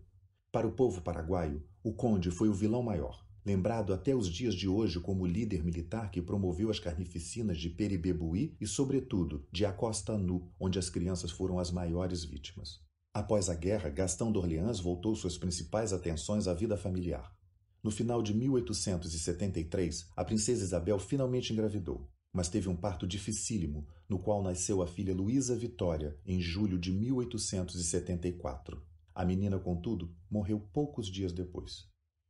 [0.51, 4.67] Para o povo paraguaio, o conde foi o vilão maior lembrado até os dias de
[4.67, 10.51] hoje como líder militar que promoveu as carnificinas de Peribebuí e, sobretudo, de Acosta Nu,
[10.59, 12.81] onde as crianças foram as maiores vítimas.
[13.13, 17.33] Após a guerra, Gastão d'Orleans voltou suas principais atenções à vida familiar.
[17.81, 24.19] No final de 1873, a princesa Isabel finalmente engravidou, mas teve um parto dificílimo, no
[24.19, 28.85] qual nasceu a filha Luísa Vitória, em julho de 1874.
[29.15, 31.87] A menina, contudo, morreu poucos dias depois.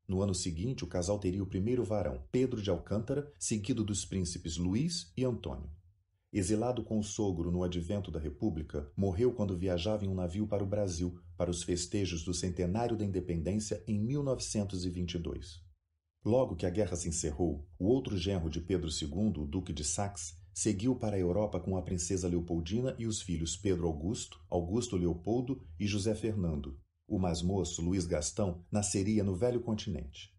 [0.07, 4.55] No ano seguinte, o casal teria o primeiro varão, Pedro de Alcântara, seguido dos príncipes
[4.55, 5.69] Luís e Antônio.
[6.31, 10.63] Exilado com o sogro no advento da República, morreu quando viajava em um navio para
[10.63, 15.61] o Brasil, para os festejos do centenário da independência em 1922.
[16.23, 19.83] Logo que a guerra se encerrou, o outro genro de Pedro II, o Duque de
[19.83, 24.95] Saxe, seguiu para a Europa com a princesa Leopoldina e os filhos Pedro Augusto, Augusto
[24.95, 30.35] Leopoldo e José Fernando, o mais moço, Luiz Gastão, nasceria no velho continente.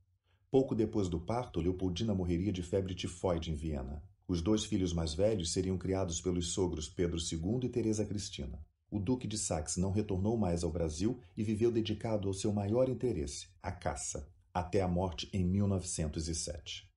[0.50, 4.02] Pouco depois do parto, Leopoldina morreria de febre tifoide em Viena.
[4.26, 8.62] Os dois filhos mais velhos seriam criados pelos sogros Pedro II e Teresa Cristina.
[8.90, 12.88] O Duque de Saxe não retornou mais ao Brasil e viveu dedicado ao seu maior
[12.88, 16.88] interesse, a caça, até a morte em 1907.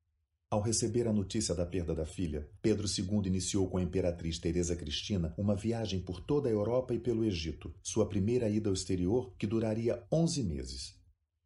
[0.52, 4.76] Ao receber a notícia da perda da filha, Pedro II iniciou com a imperatriz Teresa
[4.76, 9.34] Cristina uma viagem por toda a Europa e pelo Egito, sua primeira ida ao exterior,
[9.40, 11.00] que duraria 11 meses.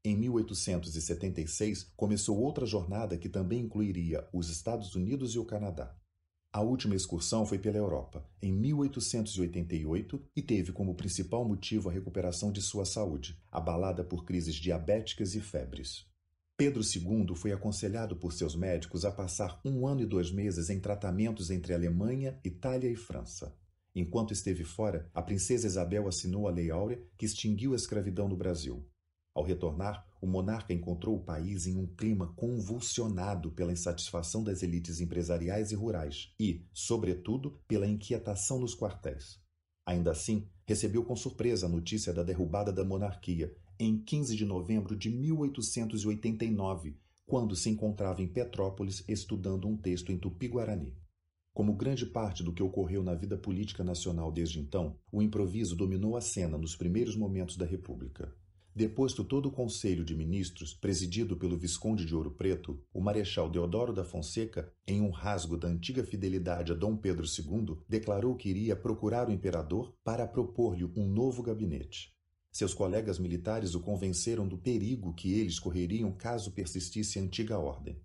[0.04, 5.96] Em 1876, começou outra jornada que também incluiria os Estados Unidos e o Canadá.
[6.52, 12.52] A última excursão foi pela Europa, em 1888, e teve como principal motivo a recuperação
[12.52, 16.08] de sua saúde, abalada por crises diabéticas e febres.
[16.58, 20.80] Pedro II foi aconselhado por seus médicos a passar um ano e dois meses em
[20.80, 23.54] tratamentos entre Alemanha, Itália e França.
[23.94, 28.38] Enquanto esteve fora, a princesa Isabel assinou a Lei Áurea, que extinguiu a escravidão no
[28.38, 28.88] Brasil.
[29.36, 35.02] Ao retornar, o monarca encontrou o país em um clima convulsionado pela insatisfação das elites
[35.02, 39.42] empresariais e rurais e, sobretudo, pela inquietação nos quartéis.
[39.86, 44.96] Ainda assim, recebeu com surpresa a notícia da derrubada da monarquia em 15 de novembro
[44.96, 50.96] de 1889, quando se encontrava em Petrópolis estudando um texto em tupi-guarani.
[51.54, 56.18] Como grande parte do que ocorreu na vida política nacional desde então, o improviso dominou
[56.18, 58.36] a cena nos primeiros momentos da República.
[58.76, 63.94] Deposto todo o Conselho de Ministros, presidido pelo Visconde de Ouro Preto, o Marechal Deodoro
[63.94, 68.76] da Fonseca, em um rasgo da antiga fidelidade a Dom Pedro II, declarou que iria
[68.76, 72.15] procurar o imperador para propor-lhe um novo gabinete.
[72.56, 78.00] Seus colegas militares o convenceram do perigo que eles correriam caso persistisse a antiga ordem.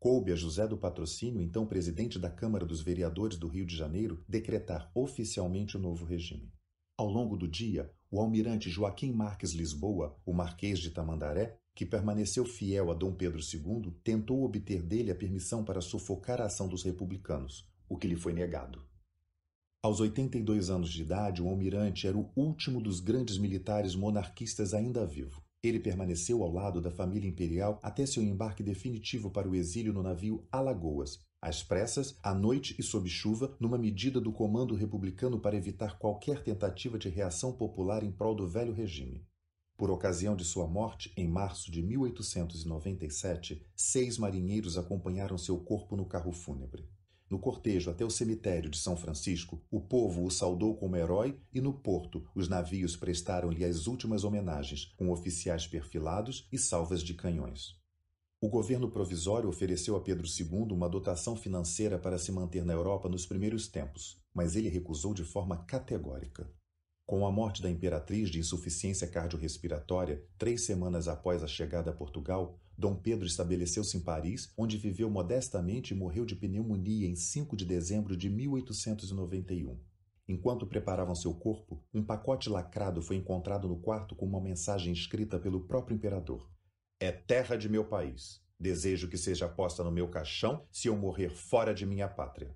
[0.00, 4.20] Coube a José do Patrocínio, então presidente da Câmara dos Vereadores do Rio de Janeiro,
[4.28, 6.52] decretar oficialmente o novo regime.
[6.98, 12.44] Ao longo do dia, o almirante Joaquim Marques Lisboa, o Marquês de Tamandaré, que permaneceu
[12.44, 16.82] fiel a Dom Pedro II, tentou obter dele a permissão para sufocar a ação dos
[16.82, 18.84] republicanos, o que lhe foi negado.
[19.84, 25.04] Aos 82 anos de idade, o almirante era o último dos grandes militares monarquistas ainda
[25.04, 25.42] vivo.
[25.60, 30.00] Ele permaneceu ao lado da família imperial até seu embarque definitivo para o exílio no
[30.00, 35.56] navio Alagoas, às pressas, à noite e sob chuva, numa medida do comando republicano para
[35.56, 39.26] evitar qualquer tentativa de reação popular em prol do velho regime.
[39.76, 46.06] Por ocasião de sua morte, em março de 1897, seis marinheiros acompanharam seu corpo no
[46.06, 46.88] carro fúnebre.
[47.32, 51.62] No cortejo até o cemitério de São Francisco, o povo o saudou como herói e
[51.62, 57.74] no porto os navios prestaram-lhe as últimas homenagens, com oficiais perfilados e salvas de canhões.
[58.38, 63.08] O governo provisório ofereceu a Pedro II uma dotação financeira para se manter na Europa
[63.08, 66.52] nos primeiros tempos, mas ele recusou de forma categórica.
[67.06, 72.60] Com a morte da imperatriz de insuficiência cardiorrespiratória, três semanas após a chegada a Portugal,
[72.82, 77.64] Dom Pedro estabeleceu-se em Paris, onde viveu modestamente e morreu de pneumonia em 5 de
[77.64, 79.78] dezembro de 1891.
[80.26, 85.38] Enquanto preparavam seu corpo, um pacote lacrado foi encontrado no quarto com uma mensagem escrita
[85.38, 86.50] pelo próprio imperador.
[86.98, 88.42] É terra de meu país.
[88.58, 92.52] Desejo que seja posta no meu caixão se eu morrer fora de minha pátria.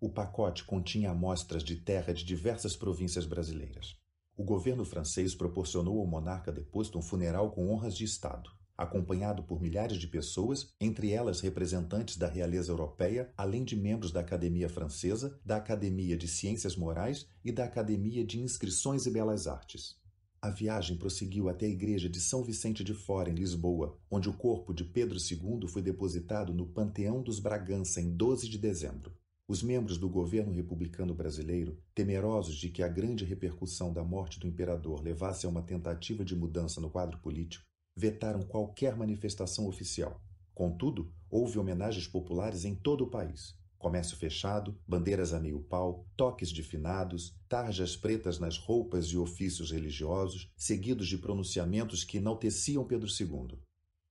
[0.00, 3.96] O pacote continha amostras de terra de diversas províncias brasileiras.
[4.36, 9.60] O governo francês proporcionou ao monarca deposto um funeral com honras de Estado, acompanhado por
[9.60, 15.36] milhares de pessoas, entre elas representantes da realeza europeia, além de membros da Academia Francesa,
[15.44, 19.98] da Academia de Ciências Morais e da Academia de Inscrições e Belas Artes.
[20.40, 24.32] A viagem prosseguiu até a igreja de São Vicente de Fora, em Lisboa, onde o
[24.32, 29.12] corpo de Pedro II foi depositado no Panteão dos Bragança em 12 de dezembro.
[29.48, 34.46] Os membros do governo republicano brasileiro, temerosos de que a grande repercussão da morte do
[34.46, 37.67] imperador levasse a uma tentativa de mudança no quadro político,
[37.98, 40.22] vetaram qualquer manifestação oficial.
[40.54, 43.58] Contudo, houve homenagens populares em todo o país.
[43.76, 49.72] Comércio fechado, bandeiras a meio pau, toques de finados, tarjas pretas nas roupas e ofícios
[49.72, 53.58] religiosos, seguidos de pronunciamentos que enalteciam Pedro II.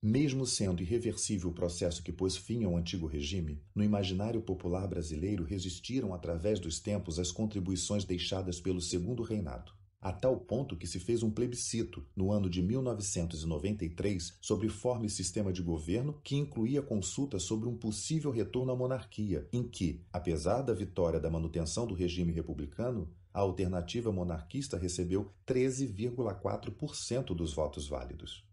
[0.01, 5.45] Mesmo sendo irreversível o processo que pôs fim ao antigo regime, no imaginário popular brasileiro
[5.45, 10.99] resistiram através dos tempos as contribuições deixadas pelo Segundo Reinado a tal ponto que se
[10.99, 16.81] fez um plebiscito, no ano de 1993, sobre forma e sistema de governo que incluía
[16.81, 21.95] consulta sobre um possível retorno à monarquia, em que, apesar da vitória da manutenção do
[21.95, 28.45] regime republicano, a alternativa monarquista recebeu 13,4% dos votos válidos.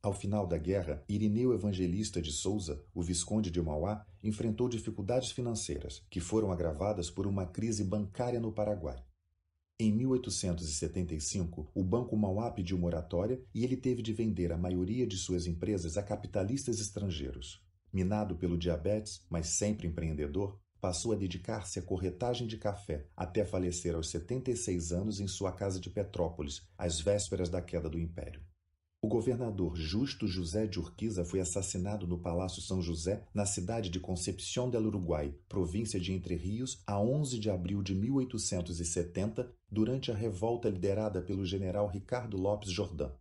[0.00, 6.04] Ao final da guerra, Irineu Evangelista de Souza, o Visconde de Mauá, enfrentou dificuldades financeiras,
[6.08, 9.04] que foram agravadas por uma crise bancária no Paraguai.
[9.80, 15.16] Em 1875, o Banco Mauá pediu moratória e ele teve de vender a maioria de
[15.16, 17.64] suas empresas a capitalistas estrangeiros.
[17.92, 23.94] Minado pelo diabetes, mas sempre empreendedor, passou a dedicar-se à corretagem de café até falecer
[23.94, 28.42] aos 76 anos em sua casa de Petrópolis, às vésperas da queda do Império.
[29.00, 34.00] O governador Justo José de Urquiza foi assassinado no Palácio São José, na cidade de
[34.00, 40.16] Concepción del Uruguai, província de Entre Rios, a 11 de abril de 1870, durante a
[40.16, 43.14] revolta liderada pelo general Ricardo Lopes Jordão.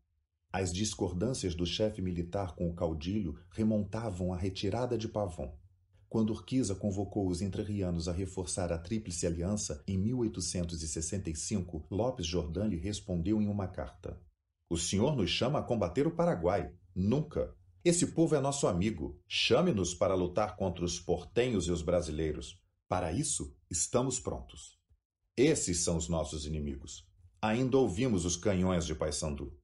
[0.52, 5.54] As discordâncias do chefe militar com o caudilho remontavam à retirada de Pavon.
[6.10, 12.78] Quando Urquiza convocou os entrerrianos a reforçar a Tríplice Aliança em 1865, Lopes Jordão lhe
[12.78, 14.20] respondeu em uma carta:
[14.70, 16.74] o senhor nos chama a combater o Paraguai.
[16.94, 17.56] Nunca.
[17.86, 19.18] Esse povo é nosso amigo.
[19.26, 22.62] Chame-nos para lutar contra os portenhos e os brasileiros.
[22.88, 24.78] Para isso, estamos prontos.
[25.38, 27.08] Esses são os nossos inimigos.
[27.42, 29.58] Ainda ouvimos os canhões de Paysandu.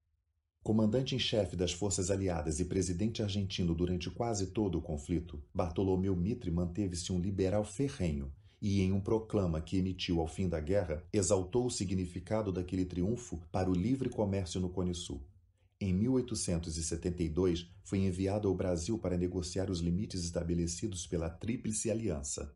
[0.62, 6.16] Comandante em chefe das forças aliadas e presidente argentino durante quase todo o conflito, Bartolomeu
[6.16, 8.34] Mitre manteve-se um liberal ferrenho
[8.64, 13.42] e, em um proclama que emitiu ao fim da guerra, exaltou o significado daquele triunfo
[13.52, 15.22] para o livre comércio no Cone Sul.
[15.82, 22.56] Em 1872, foi enviado ao Brasil para negociar os limites estabelecidos pela Tríplice Aliança.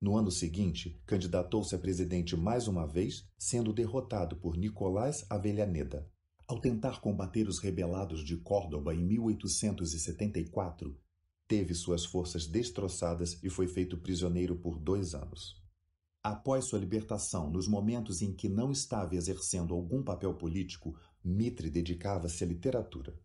[0.00, 6.10] No ano seguinte, candidatou-se a presidente mais uma vez, sendo derrotado por Nicolás Avellaneda.
[6.48, 10.98] Ao tentar combater os rebelados de Córdoba em 1874,
[11.48, 15.62] teve suas forças destroçadas e foi feito prisioneiro por dois anos.
[16.22, 22.42] Após sua libertação, nos momentos em que não estava exercendo algum papel político, Mitre dedicava-se
[22.42, 23.16] à literatura.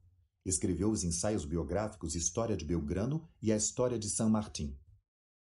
[0.46, 4.78] Escreveu os ensaios biográficos História de Belgrano e a História de San Martín.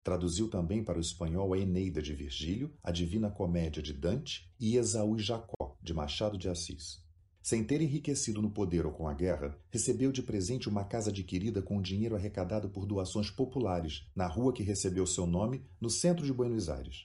[0.02, 4.76] Traduziu também para o espanhol a Eneida de Virgílio, a Divina Comédia de Dante e
[4.76, 7.05] Esaú e Jacó, de Machado de Assis.
[7.46, 11.62] Sem ter enriquecido no poder ou com a guerra, recebeu de presente uma casa adquirida
[11.62, 16.32] com dinheiro arrecadado por doações populares, na rua que recebeu seu nome, no centro de
[16.32, 17.04] Buenos Aires.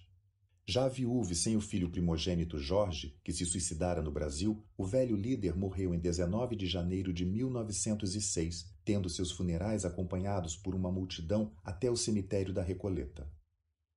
[0.66, 5.16] Já viúvo e sem o filho primogênito Jorge, que se suicidara no Brasil, o velho
[5.16, 11.52] líder morreu em 19 de janeiro de 1906, tendo seus funerais acompanhados por uma multidão
[11.64, 13.30] até o cemitério da Recoleta.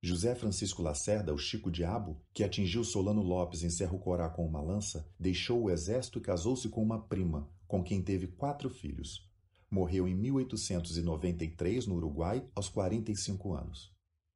[0.05, 4.61] José Francisco Lacerda, o Chico Diabo, que atingiu Solano Lopes em Cerro Corá com uma
[4.61, 9.27] lança, deixou o exército e casou-se com uma prima, com quem teve quatro filhos.
[9.67, 13.95] Morreu em 1893 no Uruguai, aos 45 anos.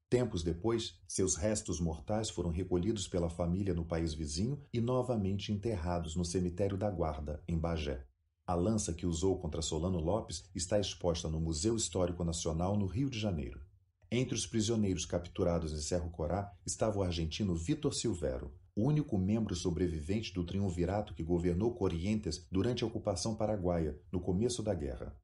[0.09, 6.15] Tempos depois, seus restos mortais foram recolhidos pela família no país vizinho e novamente enterrados
[6.15, 8.07] no cemitério da Guarda, em Bagé.
[8.47, 13.07] A lança que usou contra Solano Lopes está exposta no Museu Histórico Nacional, no Rio
[13.07, 13.68] de Janeiro.
[14.11, 19.55] Entre os prisioneiros capturados em Cerro Corá estava o argentino Vitor Silvero, o único membro
[19.55, 25.15] sobrevivente do triunvirato que governou Corrientes durante a ocupação paraguaia, no começo da guerra.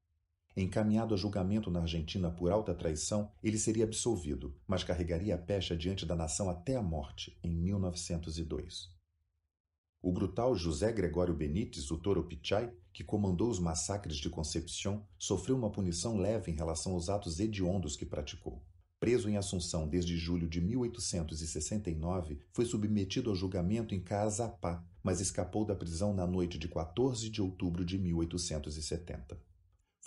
[0.56, 5.76] Encaminhado a julgamento na Argentina por alta traição, ele seria absolvido, mas carregaria a pecha
[5.76, 8.94] diante da nação até a morte, em 1902.
[10.00, 15.56] O brutal José Gregório Benítez, o Toro Pichai, que comandou os massacres de Concepción, sofreu
[15.56, 18.62] uma punição leve em relação aos atos hediondos que praticou.
[18.98, 25.64] Preso em Assunção desde julho de 1869, foi submetido ao julgamento em Caazapá, mas escapou
[25.64, 29.46] da prisão na noite de 14 de outubro de 1870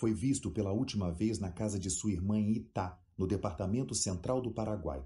[0.00, 4.40] foi visto pela última vez na casa de sua irmã em Itá, no departamento central
[4.40, 5.04] do Paraguai.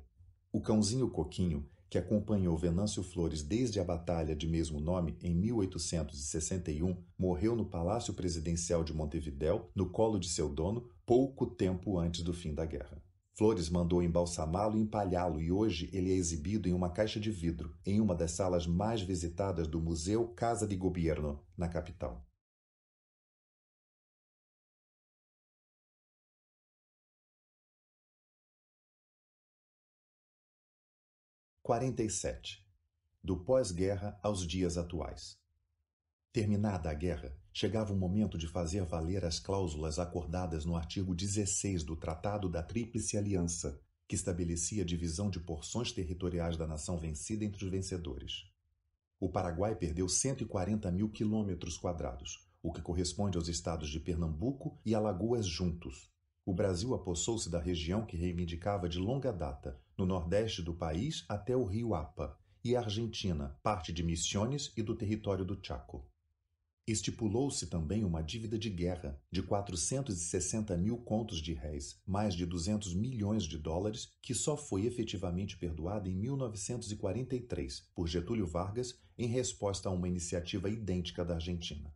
[0.53, 6.97] O cãozinho Coquinho, que acompanhou Venâncio Flores desde a batalha de mesmo nome em 1861,
[7.19, 12.33] morreu no Palácio Presidencial de Montevidéu, no colo de seu dono, pouco tempo antes do
[12.33, 13.04] fim da guerra.
[13.37, 17.77] Flores mandou embalsamá-lo e empalhá-lo e hoje ele é exibido em uma caixa de vidro,
[17.85, 22.25] em uma das salas mais visitadas do Museu Casa de Gobierno, na capital.
[31.61, 32.65] 47.
[33.21, 35.41] Do pós-guerra aos dias atuais.
[36.31, 41.83] Terminada a guerra, chegava o momento de fazer valer as cláusulas acordadas no artigo 16
[41.85, 47.47] do Tratado da Tríplice Aliança, que estabelecia a divisão de porções territoriais da nação vencida
[47.47, 48.45] entre os vencedores.
[49.19, 54.95] O Paraguai perdeu 140 mil quilômetros quadrados, o que corresponde aos estados de Pernambuco e
[54.95, 56.13] Alagoas juntos,
[56.47, 61.57] o Brasil apossou-se da região que reivindicava de longa data, no nordeste do país até
[61.57, 66.07] o rio Apa, e a Argentina, parte de Misiones e do território do Chaco.
[66.87, 72.95] Estipulou-se também uma dívida de guerra de 460 mil contos de réis, mais de 200
[72.95, 79.89] milhões de dólares, que só foi efetivamente perdoada em 1943 por Getúlio Vargas em resposta
[79.89, 81.91] a uma iniciativa idêntica da Argentina.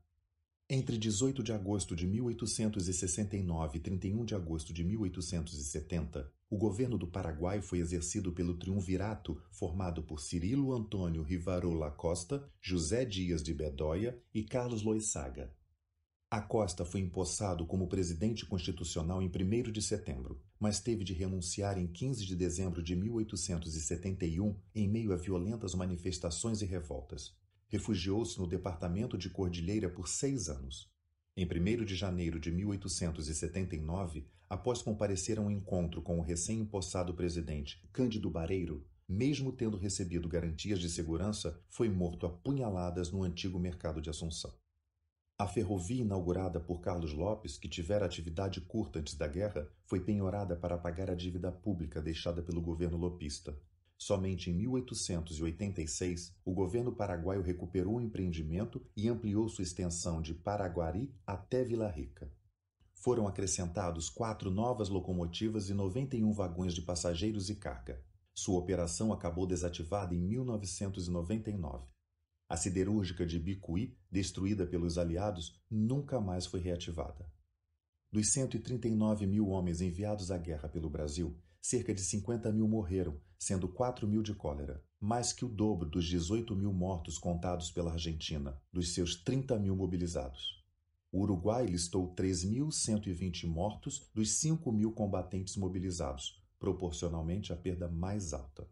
[0.70, 7.06] Entre 18 de agosto de 1869 e 31 de agosto de 1870, o governo do
[7.06, 14.18] Paraguai foi exercido pelo triunvirato formado por Cirilo Antônio Rivarola Costa, José Dias de Bedóia
[14.32, 15.52] e Carlos Loisaga.
[16.30, 21.86] Acosta foi empossado como presidente constitucional em 1 de setembro, mas teve de renunciar em
[21.86, 27.36] 15 de dezembro de 1871 em meio a violentas manifestações e revoltas
[27.68, 30.90] refugiou-se no departamento de Cordilheira por seis anos.
[31.40, 37.80] Em 1 de janeiro de 1879, após comparecer a um encontro com o recém-impossado presidente
[37.92, 44.02] Cândido Bareiro, mesmo tendo recebido garantias de segurança, foi morto a punhaladas no antigo mercado
[44.02, 44.52] de Assunção.
[45.38, 50.56] A ferrovia inaugurada por Carlos Lopes, que tivera atividade curta antes da guerra, foi penhorada
[50.56, 53.56] para pagar a dívida pública deixada pelo governo lopista.
[53.98, 61.12] Somente em 1886, o governo paraguaio recuperou o empreendimento e ampliou sua extensão de Paraguari
[61.26, 62.32] até Vila Rica.
[62.94, 68.00] Foram acrescentados quatro novas locomotivas e 91 vagões de passageiros e carga.
[68.32, 71.88] Sua operação acabou desativada em 1999.
[72.48, 77.30] A siderúrgica de Bicuí, destruída pelos aliados, nunca mais foi reativada.
[78.12, 83.68] Dos 139 mil homens enviados à guerra pelo Brasil, cerca de 50 mil morreram, sendo
[83.68, 88.60] 4 mil de cólera, mais que o dobro dos 18 mil mortos contados pela Argentina,
[88.72, 90.64] dos seus 30 mil mobilizados.
[91.10, 98.68] O Uruguai listou 3.120 mortos dos 5 mil combatentes mobilizados, proporcionalmente a perda mais alta.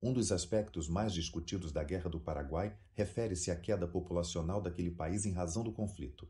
[0.00, 5.24] Um dos aspectos mais discutidos da Guerra do Paraguai refere-se à queda populacional daquele país
[5.24, 6.28] em razão do conflito.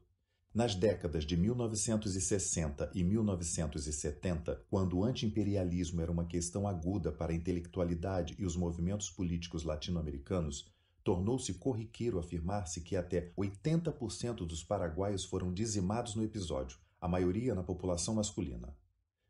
[0.55, 7.35] Nas décadas de 1960 e 1970, quando o antiimperialismo era uma questão aguda para a
[7.35, 10.71] intelectualidade e os movimentos políticos latino-americanos,
[11.03, 17.63] tornou-se corriqueiro afirmar-se que até 80% dos paraguaios foram dizimados no episódio, a maioria na
[17.63, 18.77] população masculina.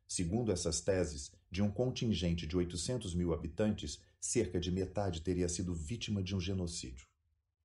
[0.09, 5.73] Segundo essas teses, de um contingente de 800 mil habitantes, cerca de metade teria sido
[5.73, 7.12] vítima de um genocídio.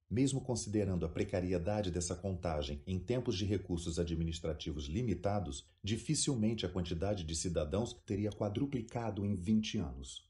[0.07, 7.23] Mesmo considerando a precariedade dessa contagem em tempos de recursos administrativos limitados, dificilmente a quantidade
[7.23, 10.28] de cidadãos teria quadruplicado em 20 anos.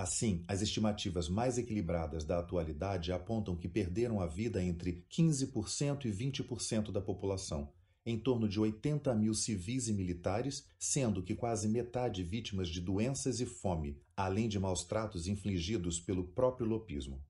[0.00, 6.10] Assim, as estimativas mais equilibradas da atualidade apontam que perderam a vida entre 15% e
[6.10, 7.70] 20% da população,
[8.06, 13.40] em torno de 80 mil civis e militares, sendo que quase metade vítimas de doenças
[13.40, 17.22] e fome, além de maus tratos infligidos pelo próprio lopismo.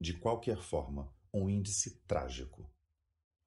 [0.00, 2.70] De qualquer forma, um índice trágico.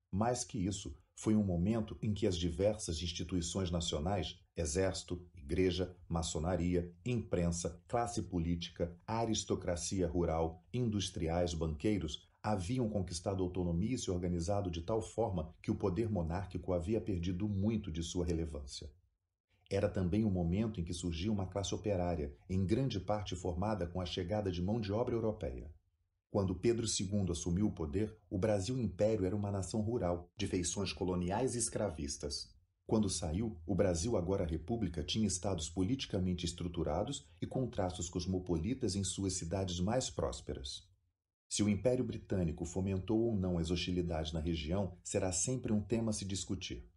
[0.10, 6.92] Mais que isso, foi um momento em que as diversas instituições nacionais exército, igreja, maçonaria,
[7.06, 15.02] imprensa, classe política, aristocracia rural, industriais, banqueiros haviam conquistado autonomia e se organizado de tal
[15.02, 18.90] forma que o poder monárquico havia perdido muito de sua relevância.
[19.70, 24.00] Era também o momento em que surgia uma classe operária, em grande parte formada com
[24.00, 25.72] a chegada de mão de obra europeia.
[26.30, 30.94] Quando Pedro II assumiu o poder, o Brasil Império era uma nação rural, de feições
[30.94, 32.55] coloniais e escravistas.
[32.88, 39.04] Quando saiu, o Brasil, agora República, tinha estados politicamente estruturados e com traços cosmopolitas em
[39.04, 40.88] suas cidades mais prósperas.
[41.50, 46.12] Se o Império Britânico fomentou ou não as hostilidades na região, será sempre um tema
[46.12, 46.88] a se discutir.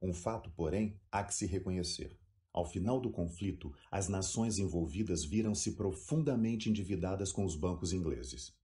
[0.00, 2.16] Um fato, porém, há que se reconhecer.
[2.52, 8.56] Ao final do conflito, as nações envolvidas viram-se profundamente endividadas com os bancos ingleses.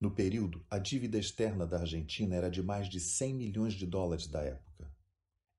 [0.00, 4.26] No período, a dívida externa da Argentina era de mais de 100 milhões de dólares
[4.26, 4.65] da época.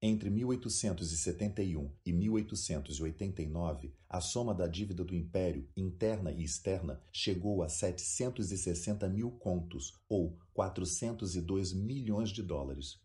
[0.01, 7.69] Entre 1871 e 1889, a soma da dívida do Império, interna e externa, chegou a
[7.69, 13.00] 760 mil contos, ou 402 milhões de dólares,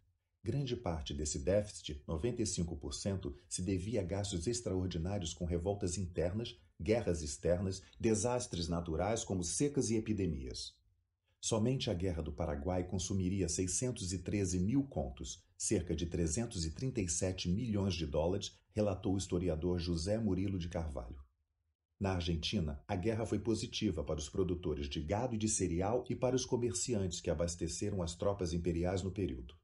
[0.44, 7.80] Grande parte desse déficit, 95%, se devia a gastos extraordinários com revoltas internas, guerras externas,
[8.00, 10.74] desastres naturais como secas e epidemias.
[11.40, 18.58] Somente a Guerra do Paraguai consumiria 613 mil contos, cerca de 337 milhões de dólares,
[18.72, 21.22] relatou o historiador José Murilo de Carvalho.
[22.00, 26.16] Na Argentina, a guerra foi positiva para os produtores de gado e de cereal e
[26.16, 29.54] para os comerciantes que abasteceram as tropas imperiais no período.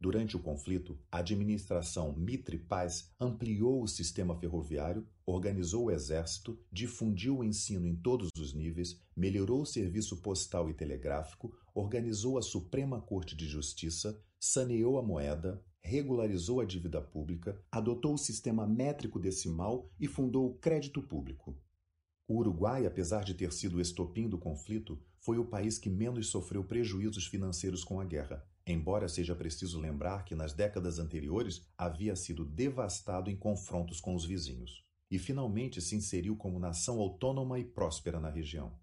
[0.00, 7.38] Durante o conflito, a administração Mitre Paz ampliou o sistema ferroviário, organizou o exército, difundiu
[7.38, 13.02] o ensino em todos os níveis, melhorou o serviço postal e telegráfico, organizou a Suprema
[13.02, 14.18] Corte de Justiça,
[14.52, 20.54] saneou a moeda, regularizou a dívida pública, adotou o sistema métrico decimal e fundou o
[20.54, 21.56] crédito público.
[22.28, 26.28] O Uruguai, apesar de ter sido o estopim do conflito, foi o país que menos
[26.28, 32.16] sofreu prejuízos financeiros com a guerra, embora seja preciso lembrar que nas décadas anteriores havia
[32.16, 37.64] sido devastado em confrontos com os vizinhos, e finalmente se inseriu como nação autônoma e
[37.64, 38.76] próspera na região.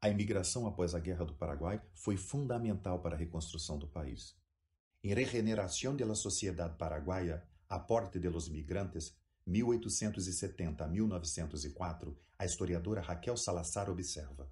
[0.00, 4.36] A imigração após a Guerra do Paraguai foi fundamental para a reconstrução do país.
[5.00, 9.14] Em Regeneração de la Sociedad Paraguaya, Aporte de los Migrantes,
[9.46, 14.50] 1870 a 1904, a historiadora Raquel Salazar observa.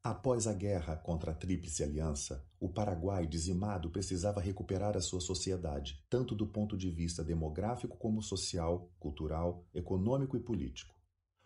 [0.00, 6.00] Após a guerra contra a Tríplice Aliança, o Paraguai dizimado precisava recuperar a sua sociedade,
[6.08, 10.94] tanto do ponto de vista demográfico como social, cultural, econômico e político.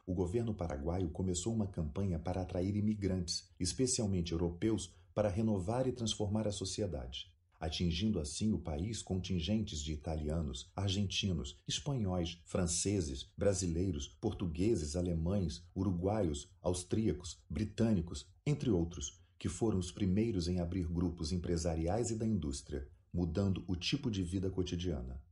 [0.07, 6.47] O governo paraguaio começou uma campanha para atrair imigrantes, especialmente europeus, para renovar e transformar
[6.47, 7.32] a sociedade
[7.63, 17.41] atingindo assim o país contingentes de italianos, argentinos, espanhóis, franceses, brasileiros, portugueses, alemães, uruguaios, austríacos,
[17.49, 23.65] britânicos, entre outros, que foram os primeiros em abrir grupos empresariais e da indústria, mudando
[23.69, 25.23] o tipo de vida cotidiana.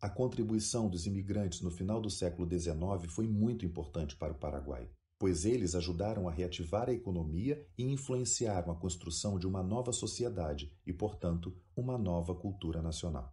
[0.00, 4.90] A contribuição dos imigrantes no final do século XIX foi muito importante para o Paraguai
[5.22, 10.76] pois eles ajudaram a reativar a economia e influenciaram a construção de uma nova sociedade
[10.84, 13.32] e, portanto, uma nova cultura nacional.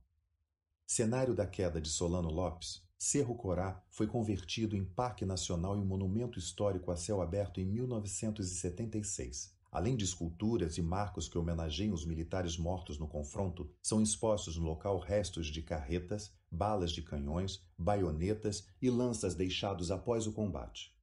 [0.85, 6.37] Cenário da queda de Solano Lopes, Cerro Corá foi convertido em Parque Nacional e Monumento
[6.37, 9.51] Histórico a céu aberto em 1976.
[9.71, 14.65] Além de esculturas e marcos que homenageiam os militares mortos no confronto, são expostos no
[14.67, 20.98] local restos de carretas, balas de canhões, baionetas e lanças deixados após o combate.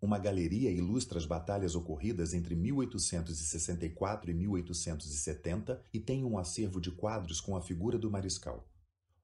[0.00, 6.92] Uma galeria ilustra as batalhas ocorridas entre 1864 e 1870 e tem um acervo de
[6.92, 8.70] quadros com a figura do mariscal.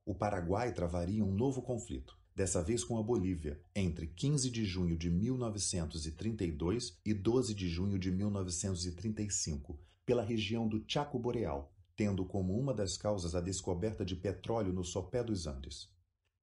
[0.05, 4.97] O Paraguai travaria um novo conflito, dessa vez com a Bolívia, entre 15 de junho
[4.97, 12.59] de 1932 e 12 de junho de 1935, pela região do Chaco Boreal, tendo como
[12.59, 15.94] uma das causas a descoberta de petróleo no sopé dos Andes.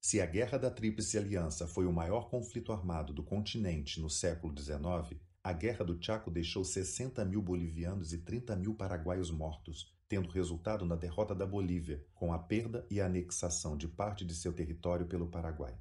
[0.03, 4.51] Se a Guerra da Tríplice Aliança foi o maior conflito armado do continente no século
[4.59, 10.27] XIX, a Guerra do Chaco deixou 60 mil bolivianos e 30 mil paraguaios mortos, tendo
[10.31, 14.51] resultado na derrota da Bolívia, com a perda e a anexação de parte de seu
[14.51, 15.77] território pelo Paraguai.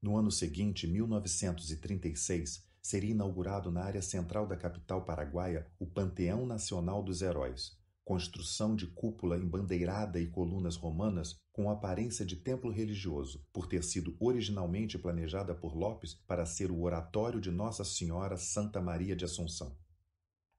[0.00, 7.02] No ano seguinte, 1936, seria inaugurado na área central da capital paraguaia o Panteão Nacional
[7.02, 13.66] dos Heróis, construção de cúpula embandeirada e colunas romanas com aparência de templo religioso, por
[13.66, 19.16] ter sido originalmente planejada por Lopes para ser o oratório de Nossa Senhora Santa Maria
[19.16, 19.76] de Assunção.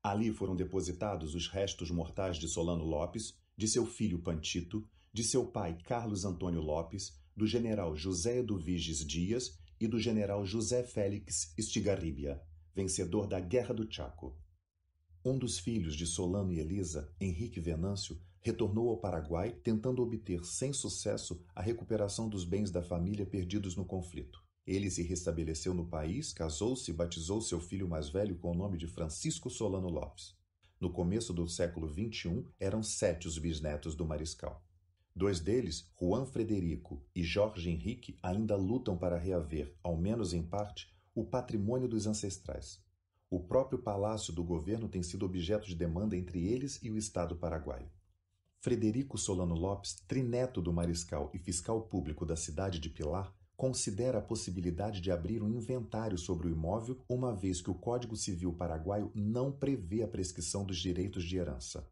[0.04, 5.46] Ali foram depositados os restos mortais de Solano Lopes, de seu filho Pantito, de seu
[5.46, 12.42] pai Carlos Antônio Lopes, do general José Eduviges Dias e do general José Félix Estigarribia,
[12.76, 14.38] vencedor da Guerra do Chaco.
[15.28, 20.72] Um dos filhos de Solano e Elisa, Henrique Venâncio, retornou ao Paraguai tentando obter sem
[20.72, 24.42] sucesso a recuperação dos bens da família perdidos no conflito.
[24.66, 28.78] Ele se restabeleceu no país, casou-se e batizou seu filho mais velho com o nome
[28.78, 30.34] de Francisco Solano Lopes.
[30.80, 34.66] No começo do século XXI, eram sete os bisnetos do mariscal.
[35.14, 40.88] Dois deles, Juan Frederico e Jorge Henrique, ainda lutam para reaver, ao menos em parte,
[41.14, 42.87] o patrimônio dos ancestrais.
[43.30, 47.36] O próprio palácio do governo tem sido objeto de demanda entre eles e o Estado
[47.36, 47.92] paraguaio.
[48.60, 54.22] Frederico Solano Lopes, trineto do mariscal e fiscal público da cidade de Pilar, considera a
[54.22, 59.12] possibilidade de abrir um inventário sobre o imóvel, uma vez que o Código Civil paraguaio
[59.14, 61.90] não prevê a prescrição dos direitos de herança.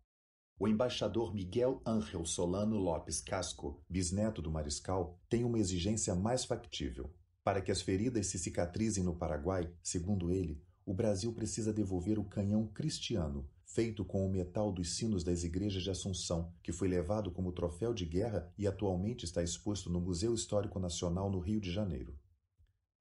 [0.58, 7.12] O embaixador Miguel Ángel Solano Lopes Casco, bisneto do mariscal, tem uma exigência mais factível.
[7.44, 12.24] Para que as feridas se cicatrizem no Paraguai, segundo ele, o Brasil precisa devolver o
[12.24, 17.32] canhão cristiano, feito com o metal dos sinos das igrejas de Assunção, que foi levado
[17.32, 21.72] como troféu de guerra e atualmente está exposto no Museu Histórico Nacional no Rio de
[21.72, 22.16] Janeiro.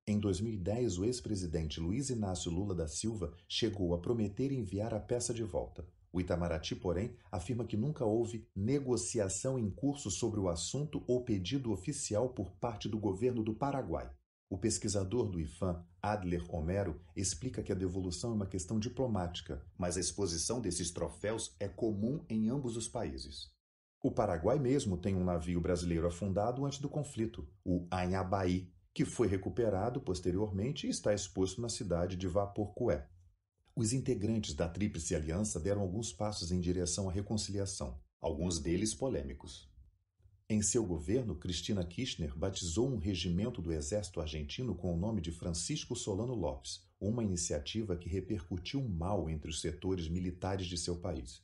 [0.07, 5.35] Em 2010, o ex-presidente Luiz Inácio Lula da Silva chegou a prometer enviar a peça
[5.35, 5.87] de volta.
[6.13, 11.73] O Itamaraty, porém, afirma que nunca houve negociação em curso sobre o assunto ou pedido
[11.73, 14.11] oficial por parte do governo do Paraguai.
[14.55, 19.97] O pesquisador do IFAM, Adler Homero, explica que a devolução é uma questão diplomática, mas
[19.97, 23.50] a exposição desses troféus é comum em ambos os países.
[24.00, 29.26] O Paraguai mesmo tem um navio brasileiro afundado antes do conflito, o Anhabaí, que foi
[29.26, 33.08] recuperado posteriormente e está exposto na cidade de Vaporcué.
[33.74, 39.68] Os integrantes da Tríplice Aliança deram alguns passos em direção à reconciliação, alguns deles polêmicos.
[40.47, 45.33] Em seu governo, Cristina Kirchner batizou um regimento do exército argentino com o nome de
[45.33, 51.43] Francisco Solano Lopes, uma iniciativa que repercutiu mal entre os setores militares de seu país.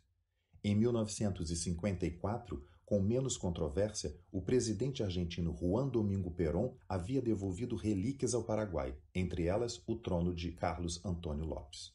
[0.62, 8.45] Em 1954, com menos controvérsia, o presidente argentino Juan Domingo Perón havia devolvido relíquias ao
[8.45, 11.95] Paraguai, entre elas o trono de Carlos Antônio Lopes.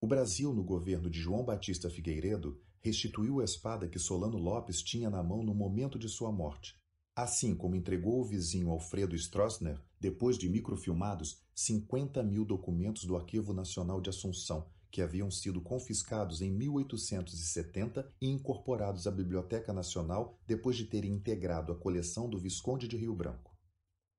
[0.00, 5.08] O Brasil, no governo de João Batista Figueiredo, restituiu a espada que Solano Lopes tinha
[5.08, 6.76] na mão no momento de sua morte,
[7.14, 13.52] assim como entregou ao vizinho Alfredo Stroessner, depois de microfilmados, 50 mil documentos do Arquivo
[13.52, 20.76] Nacional de Assunção, que haviam sido confiscados em 1870 e incorporados à Biblioteca Nacional depois
[20.76, 23.56] de terem integrado a coleção do Visconde de Rio Branco.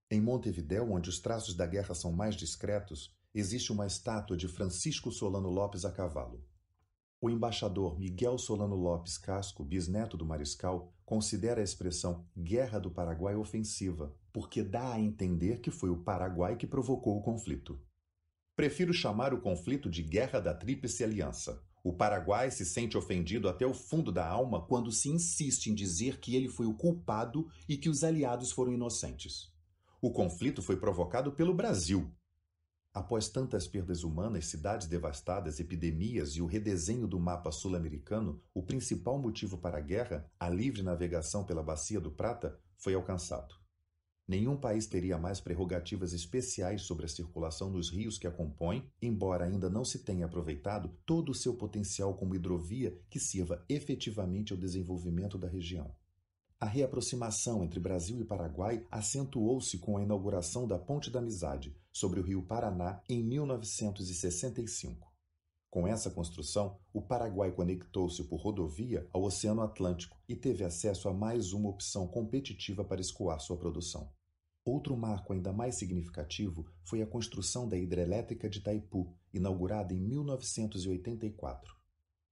[0.09, 5.11] Em Montevidéu, onde os traços da guerra são mais discretos, existe uma estátua de Francisco
[5.11, 6.43] Solano Lopes a cavalo.
[7.23, 13.33] O embaixador Miguel Solano Lopes Casco, bisneto do mariscal, considera a expressão Guerra do Paraguai
[13.33, 17.79] ofensiva, porque dá a entender que foi o Paraguai que provocou o conflito.
[18.57, 21.63] Prefiro chamar o conflito de Guerra da Tríplice Aliança.
[21.81, 26.19] O Paraguai se sente ofendido até o fundo da alma quando se insiste em dizer
[26.19, 29.49] que ele foi o culpado e que os aliados foram inocentes.
[30.01, 32.13] O conflito foi provocado pelo Brasil,
[32.93, 39.17] Após tantas perdas humanas, cidades devastadas, epidemias e o redesenho do mapa sul-americano, o principal
[39.17, 43.55] motivo para a guerra, a livre navegação pela Bacia do Prata, foi alcançado.
[44.27, 49.45] Nenhum país teria mais prerrogativas especiais sobre a circulação dos rios que a compõem, embora
[49.45, 54.59] ainda não se tenha aproveitado todo o seu potencial como hidrovia que sirva efetivamente ao
[54.59, 55.93] desenvolvimento da região.
[56.63, 62.21] A reaproximação entre Brasil e Paraguai acentuou-se com a inauguração da Ponte da Amizade, sobre
[62.21, 65.13] o rio Paraná, em 1965.
[65.69, 71.13] Com essa construção, o Paraguai conectou-se por rodovia ao Oceano Atlântico e teve acesso a
[71.13, 74.09] mais uma opção competitiva para escoar sua produção.
[74.63, 81.75] Outro marco ainda mais significativo foi a construção da hidrelétrica de Itaipu, inaugurada em 1984.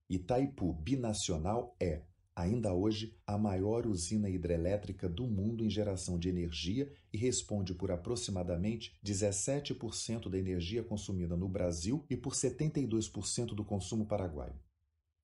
[0.08, 2.06] Itaipu Binacional é,
[2.42, 7.90] ainda hoje a maior usina hidrelétrica do mundo em geração de energia e responde por
[7.90, 14.54] aproximadamente 17% da energia consumida no Brasil e por 72% do consumo paraguaio.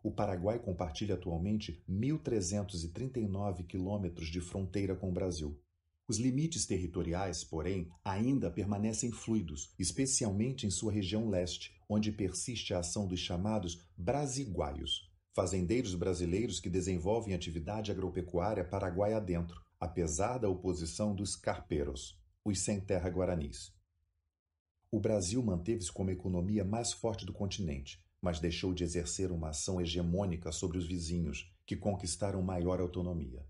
[0.02, 5.60] O Paraguai compartilha atualmente 1.339 quilômetros de fronteira com o Brasil.
[6.06, 12.78] Os limites territoriais, porém, ainda permanecem fluidos, especialmente em sua região leste, onde persiste a
[12.78, 15.07] ação dos chamados brasiguaios,
[15.39, 22.81] fazendeiros brasileiros que desenvolvem atividade agropecuária paraguai adentro, apesar da oposição dos carpeiros, os sem
[22.81, 23.73] terra guaranis.
[24.91, 29.50] O Brasil manteve-se como a economia mais forte do continente, mas deixou de exercer uma
[29.50, 33.47] ação hegemônica sobre os vizinhos, que conquistaram maior autonomia.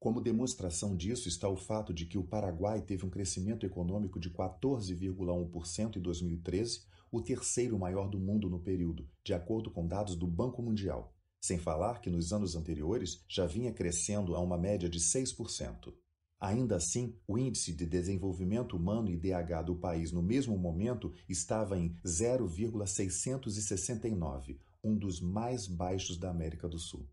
[0.00, 4.30] Como demonstração disso está o fato de que o Paraguai teve um crescimento econômico de
[4.30, 10.26] 14,1% em 2013, o terceiro maior do mundo no período, de acordo com dados do
[10.26, 14.98] Banco Mundial, sem falar que nos anos anteriores já vinha crescendo a uma média de
[14.98, 15.94] 6%.
[16.40, 21.96] Ainda assim, o Índice de Desenvolvimento Humano IDH do país no mesmo momento estava em
[22.06, 27.08] 0,669, um dos mais baixos da América do Sul.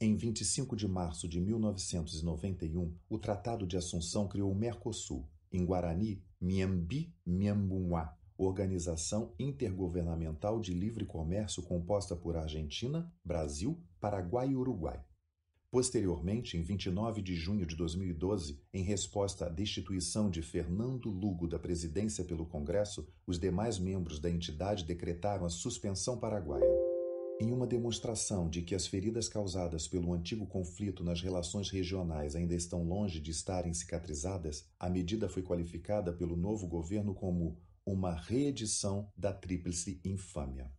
[0.00, 6.20] Em 25 de março de 1991, o Tratado de Assunção criou o Mercosul, em Guarani,
[6.40, 15.02] Miambi Miambunhá, organização intergovernamental de livre comércio composta por Argentina, Brasil, Paraguai e Uruguai.
[15.70, 21.60] Posteriormente, em 29 de junho de 2012, em resposta à destituição de Fernando Lugo da
[21.60, 26.66] presidência pelo Congresso, os demais membros da entidade decretaram a suspensão paraguaia.
[27.40, 32.54] Em uma demonstração de que as feridas causadas pelo antigo conflito nas relações regionais ainda
[32.54, 37.56] estão longe de estarem cicatrizadas, a medida foi qualificada pelo novo governo como
[37.90, 40.70] uma reedição da Tríplice Infâmia.